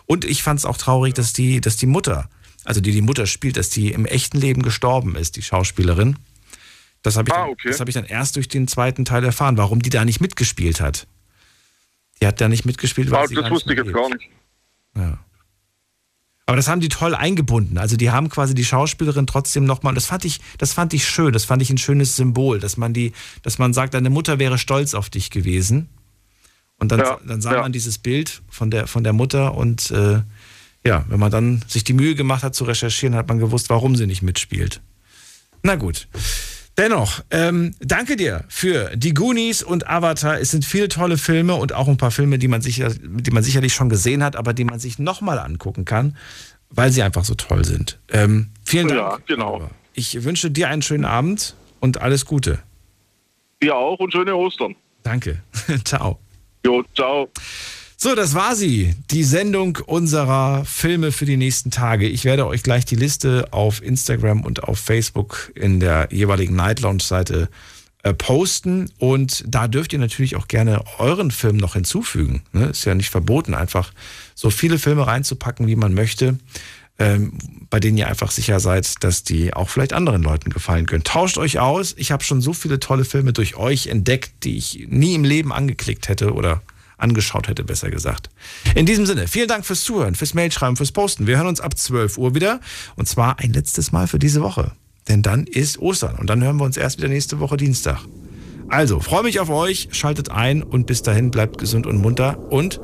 Und 0.05 0.23
ich 0.23 0.43
fand 0.43 0.59
es 0.59 0.65
auch 0.65 0.77
traurig, 0.77 1.13
dass 1.13 1.33
die, 1.33 1.59
dass 1.59 1.75
die 1.75 1.87
Mutter, 1.87 2.29
also 2.63 2.81
die 2.81 2.91
die 2.91 3.01
Mutter 3.01 3.25
spielt, 3.27 3.57
dass 3.57 3.69
die 3.69 3.91
im 3.91 4.05
echten 4.05 4.37
Leben 4.37 4.61
gestorben 4.61 5.15
ist, 5.15 5.35
die 5.35 5.41
Schauspielerin. 5.41 6.17
Das 7.03 7.15
habe 7.17 7.29
ich, 7.29 7.33
Ah, 7.33 7.41
dann- 7.41 7.49
okay. 7.49 7.69
das 7.69 7.79
hab 7.79 7.87
ich 7.87 7.95
dann 7.95 8.05
erst 8.05 8.35
durch 8.35 8.47
den 8.47 8.67
zweiten 8.67 9.05
Teil 9.05 9.23
erfahren, 9.23 9.57
warum 9.57 9.81
die 9.81 9.89
da 9.89 10.05
nicht 10.05 10.21
mitgespielt 10.21 10.79
hat. 10.81 11.07
Die 12.21 12.27
hat 12.27 12.39
da 12.39 12.47
nicht 12.47 12.65
mitgespielt, 12.65 13.09
weil 13.09 13.21
Ja, 13.21 13.27
sie 13.27 13.35
das 13.35 13.49
wusste 13.49 13.73
ich 13.73 13.79
jetzt 13.79 13.93
gar 13.93 14.09
nicht. 14.09 14.29
Ja. 14.95 15.17
Aber 16.45 16.57
das 16.57 16.67
haben 16.67 16.81
die 16.81 16.89
toll 16.89 17.15
eingebunden. 17.15 17.77
Also 17.77 17.95
die 17.95 18.11
haben 18.11 18.27
quasi 18.29 18.53
die 18.53 18.65
Schauspielerin 18.65 19.25
trotzdem 19.25 19.63
nochmal, 19.65 19.93
das 19.95 20.05
fand 20.07 20.25
ich, 20.25 20.41
das 20.57 20.73
fand 20.73 20.93
ich 20.93 21.07
schön, 21.07 21.31
das 21.31 21.45
fand 21.45 21.61
ich 21.61 21.69
ein 21.69 21.77
schönes 21.77 22.15
Symbol, 22.15 22.59
dass 22.59 22.77
man 22.77 22.93
die, 22.93 23.13
dass 23.41 23.57
man 23.57 23.73
sagt, 23.73 23.93
deine 23.93 24.09
Mutter 24.09 24.37
wäre 24.37 24.57
stolz 24.57 24.93
auf 24.93 25.09
dich 25.09 25.29
gewesen. 25.31 25.87
Und 26.77 26.91
dann, 26.91 26.99
Ja, 26.99 27.19
dann 27.25 27.41
sah 27.41 27.53
ja. 27.53 27.61
man 27.61 27.71
dieses 27.71 27.99
Bild 27.99 28.41
von 28.49 28.69
der, 28.69 28.87
von 28.87 29.03
der 29.03 29.13
Mutter 29.13 29.55
und 29.55 29.91
äh, 29.91 30.21
ja, 30.83 31.05
wenn 31.09 31.19
man 31.19 31.31
dann 31.31 31.63
sich 31.67 31.83
die 31.83 31.93
Mühe 31.93 32.15
gemacht 32.15 32.43
hat 32.43 32.55
zu 32.55 32.63
recherchieren, 32.63 33.15
hat 33.15 33.27
man 33.27 33.39
gewusst, 33.39 33.69
warum 33.69 33.95
sie 33.95 34.07
nicht 34.07 34.21
mitspielt. 34.21 34.81
Na 35.63 35.75
gut. 35.75 36.07
Dennoch, 36.77 37.21
ähm, 37.31 37.75
danke 37.79 38.15
dir 38.15 38.45
für 38.47 38.95
die 38.95 39.13
Goonies 39.13 39.61
und 39.61 39.87
Avatar. 39.87 40.39
Es 40.39 40.51
sind 40.51 40.65
viele 40.65 40.87
tolle 40.87 41.17
Filme 41.17 41.55
und 41.55 41.73
auch 41.73 41.87
ein 41.87 41.97
paar 41.97 42.11
Filme, 42.11 42.39
die 42.39 42.47
man, 42.47 42.61
sicher, 42.61 42.89
die 42.99 43.31
man 43.31 43.43
sicherlich 43.43 43.73
schon 43.73 43.89
gesehen 43.89 44.23
hat, 44.23 44.35
aber 44.35 44.53
die 44.53 44.63
man 44.63 44.79
sich 44.79 44.97
nochmal 44.97 45.37
angucken 45.37 45.85
kann, 45.85 46.17
weil 46.69 46.91
sie 46.91 47.03
einfach 47.03 47.25
so 47.25 47.35
toll 47.35 47.65
sind. 47.65 47.99
Ähm, 48.09 48.51
vielen 48.63 48.87
Dank. 48.87 48.99
Ja, 48.99 49.17
genau. 49.27 49.69
Ich 49.93 50.23
wünsche 50.23 50.49
dir 50.49 50.69
einen 50.69 50.81
schönen 50.81 51.05
Abend 51.05 51.55
und 51.81 52.01
alles 52.01 52.25
Gute. 52.25 52.59
Dir 53.61 53.75
auch 53.75 53.99
und 53.99 54.13
schöne 54.13 54.35
Ostern. 54.35 54.75
Danke. 55.03 55.41
ciao. 55.83 56.19
Jo, 56.65 56.83
ciao. 56.95 57.29
So, 58.03 58.15
das 58.15 58.33
war 58.33 58.55
sie. 58.55 58.95
Die 59.11 59.23
Sendung 59.23 59.77
unserer 59.85 60.65
Filme 60.65 61.11
für 61.11 61.25
die 61.25 61.37
nächsten 61.37 61.69
Tage. 61.69 62.07
Ich 62.07 62.25
werde 62.25 62.47
euch 62.47 62.63
gleich 62.63 62.83
die 62.83 62.95
Liste 62.95 63.49
auf 63.51 63.83
Instagram 63.83 64.41
und 64.41 64.63
auf 64.63 64.79
Facebook 64.79 65.51
in 65.53 65.79
der 65.79 66.07
jeweiligen 66.09 66.55
Night 66.55 66.79
Lounge 66.79 67.03
Seite 67.03 67.47
äh, 68.01 68.11
posten. 68.15 68.89
Und 68.97 69.43
da 69.47 69.67
dürft 69.67 69.93
ihr 69.93 69.99
natürlich 69.99 70.35
auch 70.35 70.47
gerne 70.47 70.83
euren 70.97 71.29
Film 71.29 71.57
noch 71.57 71.73
hinzufügen. 71.75 72.41
Ne? 72.53 72.69
Ist 72.69 72.85
ja 72.85 72.95
nicht 72.95 73.11
verboten, 73.11 73.53
einfach 73.53 73.93
so 74.33 74.49
viele 74.49 74.79
Filme 74.79 75.05
reinzupacken, 75.05 75.67
wie 75.67 75.75
man 75.75 75.93
möchte. 75.93 76.39
Ähm, 76.97 77.33
bei 77.69 77.79
denen 77.79 77.99
ihr 77.99 78.07
einfach 78.07 78.31
sicher 78.31 78.59
seid, 78.59 79.03
dass 79.03 79.21
die 79.21 79.53
auch 79.53 79.69
vielleicht 79.69 79.93
anderen 79.93 80.23
Leuten 80.23 80.49
gefallen 80.49 80.87
können. 80.87 81.03
Tauscht 81.03 81.37
euch 81.37 81.59
aus. 81.59 81.93
Ich 81.99 82.11
habe 82.11 82.23
schon 82.23 82.41
so 82.41 82.53
viele 82.53 82.79
tolle 82.79 83.05
Filme 83.05 83.31
durch 83.31 83.57
euch 83.57 83.85
entdeckt, 83.85 84.43
die 84.43 84.57
ich 84.57 84.87
nie 84.89 85.13
im 85.13 85.23
Leben 85.23 85.53
angeklickt 85.53 86.09
hätte 86.09 86.33
oder 86.33 86.63
angeschaut 87.01 87.47
hätte, 87.47 87.63
besser 87.63 87.89
gesagt. 87.89 88.29
In 88.75 88.85
diesem 88.85 89.05
Sinne, 89.05 89.27
vielen 89.27 89.47
Dank 89.47 89.65
fürs 89.65 89.83
Zuhören, 89.83 90.15
fürs 90.15 90.33
Mailschreiben, 90.33 90.75
fürs 90.75 90.91
Posten. 90.91 91.27
Wir 91.27 91.37
hören 91.37 91.47
uns 91.47 91.61
ab 91.61 91.77
12 91.77 92.17
Uhr 92.17 92.35
wieder. 92.35 92.59
Und 92.95 93.07
zwar 93.07 93.39
ein 93.39 93.53
letztes 93.53 93.91
Mal 93.91 94.07
für 94.07 94.19
diese 94.19 94.41
Woche. 94.41 94.71
Denn 95.07 95.21
dann 95.21 95.45
ist 95.45 95.79
Ostern. 95.79 96.15
Und 96.15 96.29
dann 96.29 96.43
hören 96.43 96.57
wir 96.57 96.65
uns 96.65 96.77
erst 96.77 96.97
wieder 96.97 97.09
nächste 97.09 97.39
Woche 97.39 97.57
Dienstag. 97.57 97.99
Also, 98.69 99.01
freue 99.01 99.23
mich 99.23 99.39
auf 99.41 99.49
euch, 99.49 99.89
schaltet 99.91 100.31
ein 100.31 100.63
und 100.63 100.85
bis 100.85 101.01
dahin 101.01 101.29
bleibt 101.29 101.57
gesund 101.57 101.85
und 101.85 102.01
munter 102.01 102.39
und 102.51 102.79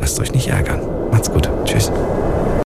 lasst 0.00 0.18
euch 0.18 0.32
nicht 0.32 0.48
ärgern. 0.48 0.80
Macht's 1.12 1.30
gut. 1.30 1.48
Tschüss. 1.64 1.92